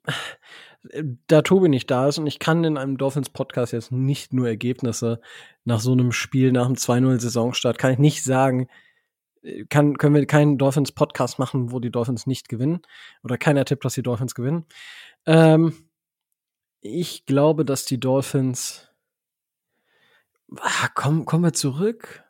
da 1.27 1.41
Tobi 1.41 1.69
nicht 1.69 1.89
da 1.89 2.07
ist 2.07 2.17
und 2.17 2.27
ich 2.27 2.39
kann 2.39 2.63
in 2.63 2.77
einem 2.77 2.97
Dolphins-Podcast 2.97 3.73
jetzt 3.73 3.91
nicht 3.91 4.33
nur 4.33 4.47
Ergebnisse 4.47 5.21
nach 5.63 5.79
so 5.79 5.93
einem 5.93 6.11
Spiel, 6.11 6.51
nach 6.51 6.65
einem 6.65 6.75
2-0-Saisonstart, 6.75 7.77
kann 7.77 7.93
ich 7.93 7.99
nicht 7.99 8.23
sagen, 8.23 8.67
äh, 9.43 9.65
kann, 9.65 9.97
können 9.97 10.15
wir 10.15 10.25
keinen 10.25 10.57
Dolphins-Podcast 10.57 11.39
machen, 11.39 11.71
wo 11.71 11.79
die 11.79 11.91
Dolphins 11.91 12.27
nicht 12.27 12.49
gewinnen. 12.49 12.81
Oder 13.23 13.37
keiner 13.37 13.65
tippt, 13.65 13.85
dass 13.85 13.93
die 13.93 14.03
Dolphins 14.03 14.35
gewinnen. 14.35 14.65
Ähm, 15.25 15.73
ich 16.81 17.25
glaube, 17.25 17.63
dass 17.65 17.85
die 17.85 17.99
Dolphins. 17.99 18.89
Ah, 20.57 20.89
komm, 20.93 21.25
kommen 21.25 21.45
wir 21.45 21.53
zurück. 21.53 22.23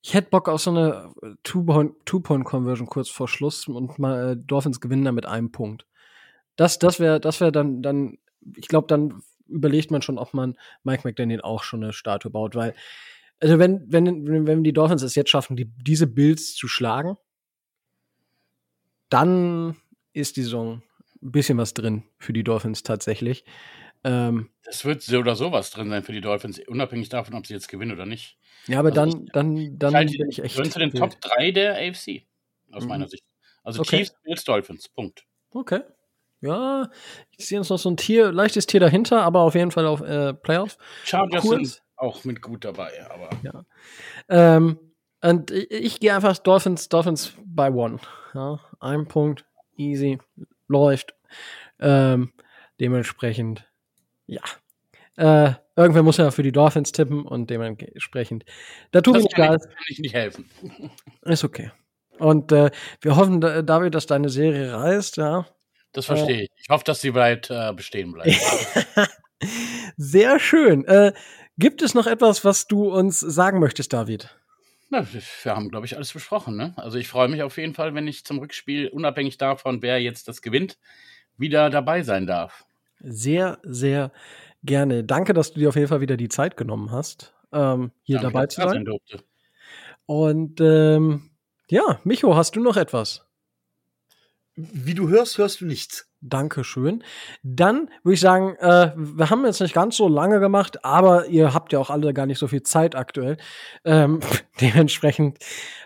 Ich 0.00 0.14
hätte 0.14 0.30
Bock 0.30 0.48
auf 0.48 0.60
so 0.60 0.70
eine 0.70 1.12
äh, 1.22 1.34
Two-Point- 1.42 1.94
Two-Point-Conversion 2.06 2.88
kurz 2.88 3.10
vor 3.10 3.28
Schluss 3.28 3.68
und 3.68 3.98
mal 3.98 4.32
äh, 4.32 4.36
Dolphins 4.36 4.80
gewinnen 4.80 5.04
da 5.04 5.12
mit 5.12 5.26
einem 5.26 5.52
Punkt. 5.52 5.87
Das, 6.58 6.78
das 6.78 6.98
wäre, 7.00 7.20
das 7.20 7.40
wäre 7.40 7.52
dann, 7.52 7.82
dann, 7.82 8.18
ich 8.56 8.66
glaube, 8.68 8.88
dann 8.88 9.22
überlegt 9.46 9.90
man 9.92 10.02
schon, 10.02 10.18
ob 10.18 10.34
man 10.34 10.58
Mike 10.82 11.06
McDaniel 11.08 11.40
auch 11.40 11.62
schon 11.62 11.82
eine 11.84 11.92
Statue 11.92 12.30
baut, 12.32 12.54
weil, 12.56 12.74
also 13.40 13.58
wenn, 13.60 13.84
wenn, 13.90 14.46
wenn 14.46 14.64
die 14.64 14.72
Dolphins 14.72 15.02
es 15.02 15.14
jetzt 15.14 15.30
schaffen, 15.30 15.56
die, 15.56 15.64
diese 15.64 16.08
Bills 16.08 16.54
zu 16.56 16.66
schlagen, 16.66 17.16
dann 19.08 19.76
ist 20.12 20.36
die 20.36 20.42
Saison 20.42 20.82
ein 21.22 21.32
bisschen 21.32 21.58
was 21.58 21.74
drin 21.74 22.02
für 22.18 22.32
die 22.32 22.44
Dolphins 22.44 22.82
tatsächlich. 22.82 23.44
Ähm, 24.04 24.50
Das 24.64 24.84
wird 24.84 25.02
so 25.02 25.18
oder 25.18 25.36
sowas 25.36 25.70
drin 25.70 25.90
sein 25.90 26.02
für 26.02 26.12
die 26.12 26.20
Dolphins, 26.20 26.60
unabhängig 26.66 27.08
davon, 27.08 27.34
ob 27.34 27.46
sie 27.46 27.54
jetzt 27.54 27.68
gewinnen 27.68 27.92
oder 27.92 28.06
nicht. 28.06 28.36
ja, 28.66 28.80
aber 28.80 28.90
Also 28.90 29.00
dann, 29.18 29.26
dann, 29.26 29.78
dann 29.78 29.94
Halt, 29.94 30.10
bin 30.12 30.28
ich 30.28 30.40
echt. 30.42 30.54
gehören 30.56 30.70
zu 30.70 30.78
den. 30.80 30.90
Top 30.92 31.20
3 31.20 31.52
der 31.52 31.74
AFC, 31.76 32.26
aus 32.72 32.82
Mhm. 32.82 32.88
meiner 32.88 33.08
Sicht. 33.08 33.22
Also 33.62 33.80
Okay. 33.80 33.98
Chiefs, 33.98 34.14
Bills, 34.24 34.44
Dolphins, 34.44 34.88
Punkt. 34.88 35.24
Okay. 35.50 35.80
Ja, 36.40 36.88
ich 37.36 37.46
sehe 37.48 37.58
uns 37.58 37.68
noch 37.68 37.78
so 37.78 37.90
ein 37.90 37.96
Tier, 37.96 38.30
leichtes 38.30 38.66
Tier 38.66 38.80
dahinter, 38.80 39.22
aber 39.22 39.40
auf 39.40 39.54
jeden 39.54 39.70
Fall 39.70 39.86
auf 39.86 40.00
äh, 40.02 40.34
Playoffs. 40.34 40.78
Chargers 41.04 41.42
Kurz. 41.42 41.72
sind 41.72 41.82
auch 41.96 42.24
mit 42.24 42.40
gut 42.42 42.64
dabei, 42.64 42.92
aber 43.10 43.30
Ähm, 44.28 44.78
und 45.20 45.50
ich, 45.50 45.70
ich 45.70 46.00
gehe 46.00 46.14
einfach 46.14 46.38
Dolphins, 46.38 46.88
Dolphins 46.88 47.32
by 47.44 47.68
one. 47.70 47.98
Ja, 48.34 48.60
ein 48.78 49.08
Punkt, 49.08 49.44
easy, 49.76 50.18
läuft. 50.68 51.14
Ähm, 51.80 52.32
dementsprechend, 52.80 53.68
ja. 54.26 54.42
Äh, 55.16 55.54
irgendwer 55.74 56.04
muss 56.04 56.18
ja 56.18 56.30
für 56.30 56.44
die 56.44 56.52
Dolphins 56.52 56.92
tippen 56.92 57.24
und 57.24 57.50
dementsprechend, 57.50 58.44
da 58.92 59.00
tut 59.00 59.14
mir 59.14 59.22
das 59.22 59.24
nicht 59.24 59.32
ich, 59.32 59.74
kann 59.74 59.84
ich 59.88 59.98
nicht 59.98 60.14
helfen. 60.14 60.48
ist 61.22 61.42
okay. 61.42 61.72
Und 62.18 62.52
äh, 62.52 62.70
wir 63.00 63.16
hoffen, 63.16 63.40
da- 63.40 63.62
David, 63.62 63.94
dass 63.96 64.06
deine 64.06 64.28
Serie 64.28 64.72
reißt, 64.72 65.16
ja. 65.16 65.46
Das 65.92 66.06
verstehe 66.06 66.42
ich. 66.42 66.50
Ich 66.56 66.68
hoffe, 66.68 66.84
dass 66.84 67.00
sie 67.00 67.12
bald 67.12 67.50
äh, 67.50 67.72
bestehen 67.72 68.12
bleibt. 68.12 68.36
Sehr 69.96 70.38
schön. 70.38 70.84
Äh, 70.84 71.12
gibt 71.58 71.82
es 71.82 71.94
noch 71.94 72.06
etwas, 72.06 72.44
was 72.44 72.66
du 72.66 72.90
uns 72.90 73.20
sagen 73.20 73.58
möchtest, 73.58 73.92
David? 73.92 74.36
Na, 74.90 75.06
wir 75.12 75.54
haben, 75.54 75.68
glaube 75.68 75.86
ich, 75.86 75.96
alles 75.96 76.12
besprochen. 76.12 76.56
Ne? 76.56 76.72
Also 76.76 76.98
ich 76.98 77.08
freue 77.08 77.28
mich 77.28 77.42
auf 77.42 77.58
jeden 77.58 77.74
Fall, 77.74 77.94
wenn 77.94 78.06
ich 78.08 78.24
zum 78.24 78.38
Rückspiel, 78.38 78.88
unabhängig 78.88 79.36
davon, 79.38 79.82
wer 79.82 80.00
jetzt 80.00 80.28
das 80.28 80.40
gewinnt, 80.40 80.78
wieder 81.36 81.70
dabei 81.70 82.02
sein 82.02 82.26
darf. 82.26 82.64
Sehr, 83.00 83.58
sehr 83.62 84.12
gerne. 84.62 85.04
Danke, 85.04 85.34
dass 85.34 85.52
du 85.52 85.60
dir 85.60 85.68
auf 85.68 85.76
jeden 85.76 85.88
Fall 85.88 86.00
wieder 86.00 86.16
die 86.16 86.28
Zeit 86.28 86.56
genommen 86.56 86.90
hast, 86.90 87.34
ähm, 87.52 87.92
hier 88.02 88.18
Danke, 88.18 88.32
dabei 88.32 88.46
zu 88.46 88.62
sein. 88.62 88.84
durfte. 88.84 89.22
Und 90.06 90.60
ähm, 90.60 91.30
ja, 91.68 92.00
Micho, 92.04 92.34
hast 92.34 92.56
du 92.56 92.60
noch 92.60 92.76
etwas? 92.76 93.27
Wie 94.60 94.94
du 94.94 95.08
hörst, 95.08 95.38
hörst 95.38 95.60
du 95.60 95.66
nichts. 95.66 96.10
Dankeschön. 96.20 97.04
Dann 97.44 97.90
würde 98.02 98.14
ich 98.14 98.20
sagen, 98.20 98.56
äh, 98.56 98.92
wir 98.96 99.30
haben 99.30 99.46
jetzt 99.46 99.60
nicht 99.60 99.72
ganz 99.72 99.96
so 99.96 100.08
lange 100.08 100.40
gemacht, 100.40 100.84
aber 100.84 101.26
ihr 101.26 101.54
habt 101.54 101.72
ja 101.72 101.78
auch 101.78 101.90
alle 101.90 102.12
gar 102.12 102.26
nicht 102.26 102.40
so 102.40 102.48
viel 102.48 102.64
Zeit 102.64 102.96
aktuell. 102.96 103.36
Ähm, 103.84 104.18
dementsprechend 104.60 105.38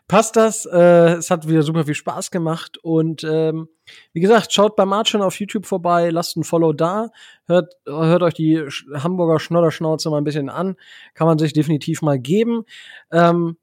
passt 0.09 0.37
das. 0.37 0.65
Äh, 0.65 1.17
es 1.17 1.31
hat 1.31 1.49
wieder 1.49 1.63
super 1.63 1.85
viel 1.85 1.95
Spaß 1.95 2.31
gemacht. 2.31 2.79
Und 2.79 3.25
ähm, 3.25 3.69
wie 4.15 4.21
gesagt, 4.21 4.55
schaut 4.55 4.75
bei 4.75 4.87
Marcin 4.87 5.21
auf 5.21 5.39
YouTube 5.39 5.67
vorbei, 5.67 6.09
lasst 6.09 6.39
ein 6.39 6.45
Follow 6.45 6.73
da, 6.73 7.11
hört, 7.47 7.75
hört 7.85 8.23
euch 8.23 8.35
die 8.35 8.59
Hamburger 8.95 9.39
Schnodderschnauze 9.39 10.09
mal 10.09 10.17
ein 10.17 10.25
bisschen 10.25 10.49
an. 10.49 10.77
Kann 11.13 11.27
man 11.27 11.39
sich 11.39 11.53
definitiv 11.53 12.01
mal 12.01 12.19
geben. 12.19 12.65
Ähm, 13.11 13.59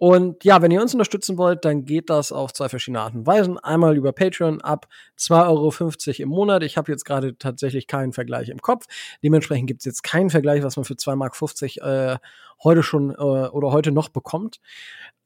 und 0.00 0.44
ja, 0.44 0.62
wenn 0.62 0.70
ihr 0.70 0.80
uns 0.80 0.94
unterstützen 0.94 1.36
wollt, 1.36 1.66
dann 1.66 1.84
geht 1.84 2.08
das 2.08 2.32
auf 2.32 2.54
zwei 2.54 2.70
verschiedene 2.70 3.02
Arten 3.02 3.18
und 3.18 3.26
Weisen. 3.26 3.58
Einmal 3.58 3.98
über 3.98 4.12
Patreon 4.12 4.62
ab 4.62 4.88
2,50 5.18 6.08
Euro 6.08 6.22
im 6.22 6.28
Monat. 6.30 6.62
Ich 6.62 6.78
habe 6.78 6.90
jetzt 6.90 7.04
gerade 7.04 7.36
tatsächlich 7.36 7.86
keinen 7.86 8.14
Vergleich 8.14 8.48
im 8.48 8.62
Kopf. 8.62 8.86
Dementsprechend 9.22 9.66
gibt 9.66 9.82
es 9.82 9.84
jetzt 9.84 10.02
keinen 10.02 10.30
Vergleich, 10.30 10.62
was 10.62 10.76
man 10.76 10.86
für 10.86 10.94
2,50 10.94 11.16
Mark 11.16 12.16
äh, 12.16 12.18
heute 12.64 12.82
schon 12.82 13.10
äh, 13.10 13.14
oder 13.14 13.72
heute 13.72 13.92
noch 13.92 14.08
bekommt. 14.08 14.58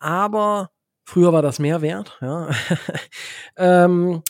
Aber 0.00 0.72
früher 1.04 1.32
war 1.32 1.42
das 1.42 1.60
mehr 1.60 1.80
wert. 1.80 2.18
Ja. 2.20 2.50
ähm, 3.56 4.24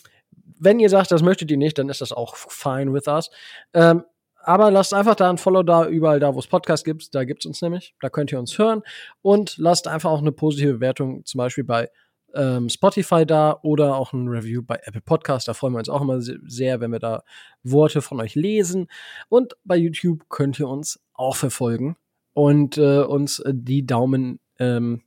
wenn 0.59 0.79
ihr 0.79 0.91
sagt, 0.91 1.09
das 1.09 1.23
möchtet 1.23 1.49
ihr 1.49 1.57
nicht, 1.57 1.79
dann 1.79 1.89
ist 1.89 2.01
das 2.01 2.11
auch 2.11 2.35
fine 2.35 2.93
with 2.93 3.07
us. 3.07 3.31
Ähm, 3.73 4.03
aber 4.45 4.71
lasst 4.71 4.93
einfach 4.93 5.15
da 5.15 5.29
ein 5.29 5.37
Follow 5.37 5.63
da, 5.63 5.87
überall 5.87 6.19
da, 6.19 6.33
wo 6.35 6.39
es 6.39 6.47
Podcasts 6.47 6.83
gibt. 6.83 7.13
Da 7.15 7.23
gibt's 7.23 7.45
uns 7.45 7.61
nämlich. 7.61 7.95
Da 8.01 8.09
könnt 8.09 8.31
ihr 8.31 8.39
uns 8.39 8.57
hören. 8.57 8.81
Und 9.21 9.57
lasst 9.57 9.87
einfach 9.87 10.11
auch 10.11 10.21
eine 10.21 10.31
positive 10.31 10.73
Bewertung, 10.75 11.25
zum 11.25 11.39
Beispiel 11.39 11.63
bei 11.63 11.89
ähm, 12.33 12.69
Spotify 12.69 13.25
da 13.25 13.59
oder 13.63 13.95
auch 13.95 14.11
ein 14.13 14.27
Review 14.27 14.61
bei 14.61 14.79
Apple 14.83 15.01
Podcast. 15.01 15.47
Da 15.47 15.53
freuen 15.53 15.73
wir 15.73 15.79
uns 15.79 15.89
auch 15.89 16.01
immer 16.01 16.21
se- 16.21 16.39
sehr, 16.45 16.81
wenn 16.81 16.91
wir 16.91 16.99
da 16.99 17.23
Worte 17.63 18.01
von 18.01 18.19
euch 18.19 18.35
lesen. 18.35 18.87
Und 19.29 19.55
bei 19.63 19.77
YouTube 19.77 20.27
könnt 20.29 20.59
ihr 20.59 20.67
uns 20.67 20.99
auch 21.13 21.35
verfolgen 21.35 21.95
und 22.33 22.77
äh, 22.77 22.99
uns 22.99 23.41
die 23.47 23.85
Daumen 23.85 24.39
ähm, 24.59 25.01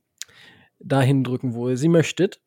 dahin 0.79 1.23
drücken, 1.23 1.53
wo 1.53 1.69
ihr 1.69 1.77
sie 1.77 1.89
möchtet. 1.89 2.41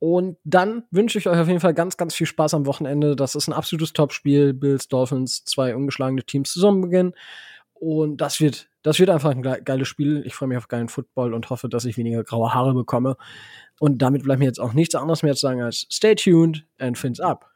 Und 0.00 0.38
dann 0.44 0.84
wünsche 0.90 1.18
ich 1.18 1.28
euch 1.28 1.38
auf 1.38 1.46
jeden 1.46 1.60
Fall 1.60 1.74
ganz, 1.74 1.96
ganz 1.98 2.14
viel 2.14 2.26
Spaß 2.26 2.54
am 2.54 2.66
Wochenende. 2.66 3.14
Das 3.14 3.34
ist 3.34 3.48
ein 3.48 3.52
absolutes 3.52 3.92
Topspiel. 3.92 4.54
Bills, 4.54 4.88
Dolphins, 4.88 5.44
zwei 5.44 5.76
ungeschlagene 5.76 6.24
Teams 6.24 6.52
zusammen 6.52 6.80
beginnen. 6.80 7.12
Und 7.74 8.16
das 8.18 8.40
wird, 8.40 8.68
das 8.82 8.98
wird 8.98 9.10
einfach 9.10 9.30
ein 9.30 9.42
ge- 9.42 9.60
geiles 9.62 9.88
Spiel. 9.88 10.22
Ich 10.24 10.34
freue 10.34 10.48
mich 10.48 10.56
auf 10.58 10.68
geilen 10.68 10.88
Football 10.88 11.34
und 11.34 11.50
hoffe, 11.50 11.68
dass 11.68 11.84
ich 11.84 11.98
weniger 11.98 12.24
graue 12.24 12.54
Haare 12.54 12.72
bekomme. 12.72 13.16
Und 13.78 14.00
damit 14.00 14.22
bleibt 14.22 14.40
mir 14.40 14.46
jetzt 14.46 14.60
auch 14.60 14.72
nichts 14.72 14.94
anderes 14.94 15.22
mehr 15.22 15.34
zu 15.34 15.40
sagen 15.40 15.60
als 15.60 15.86
stay 15.90 16.14
tuned 16.14 16.66
and 16.78 16.96
fins 16.96 17.20
up. 17.20 17.49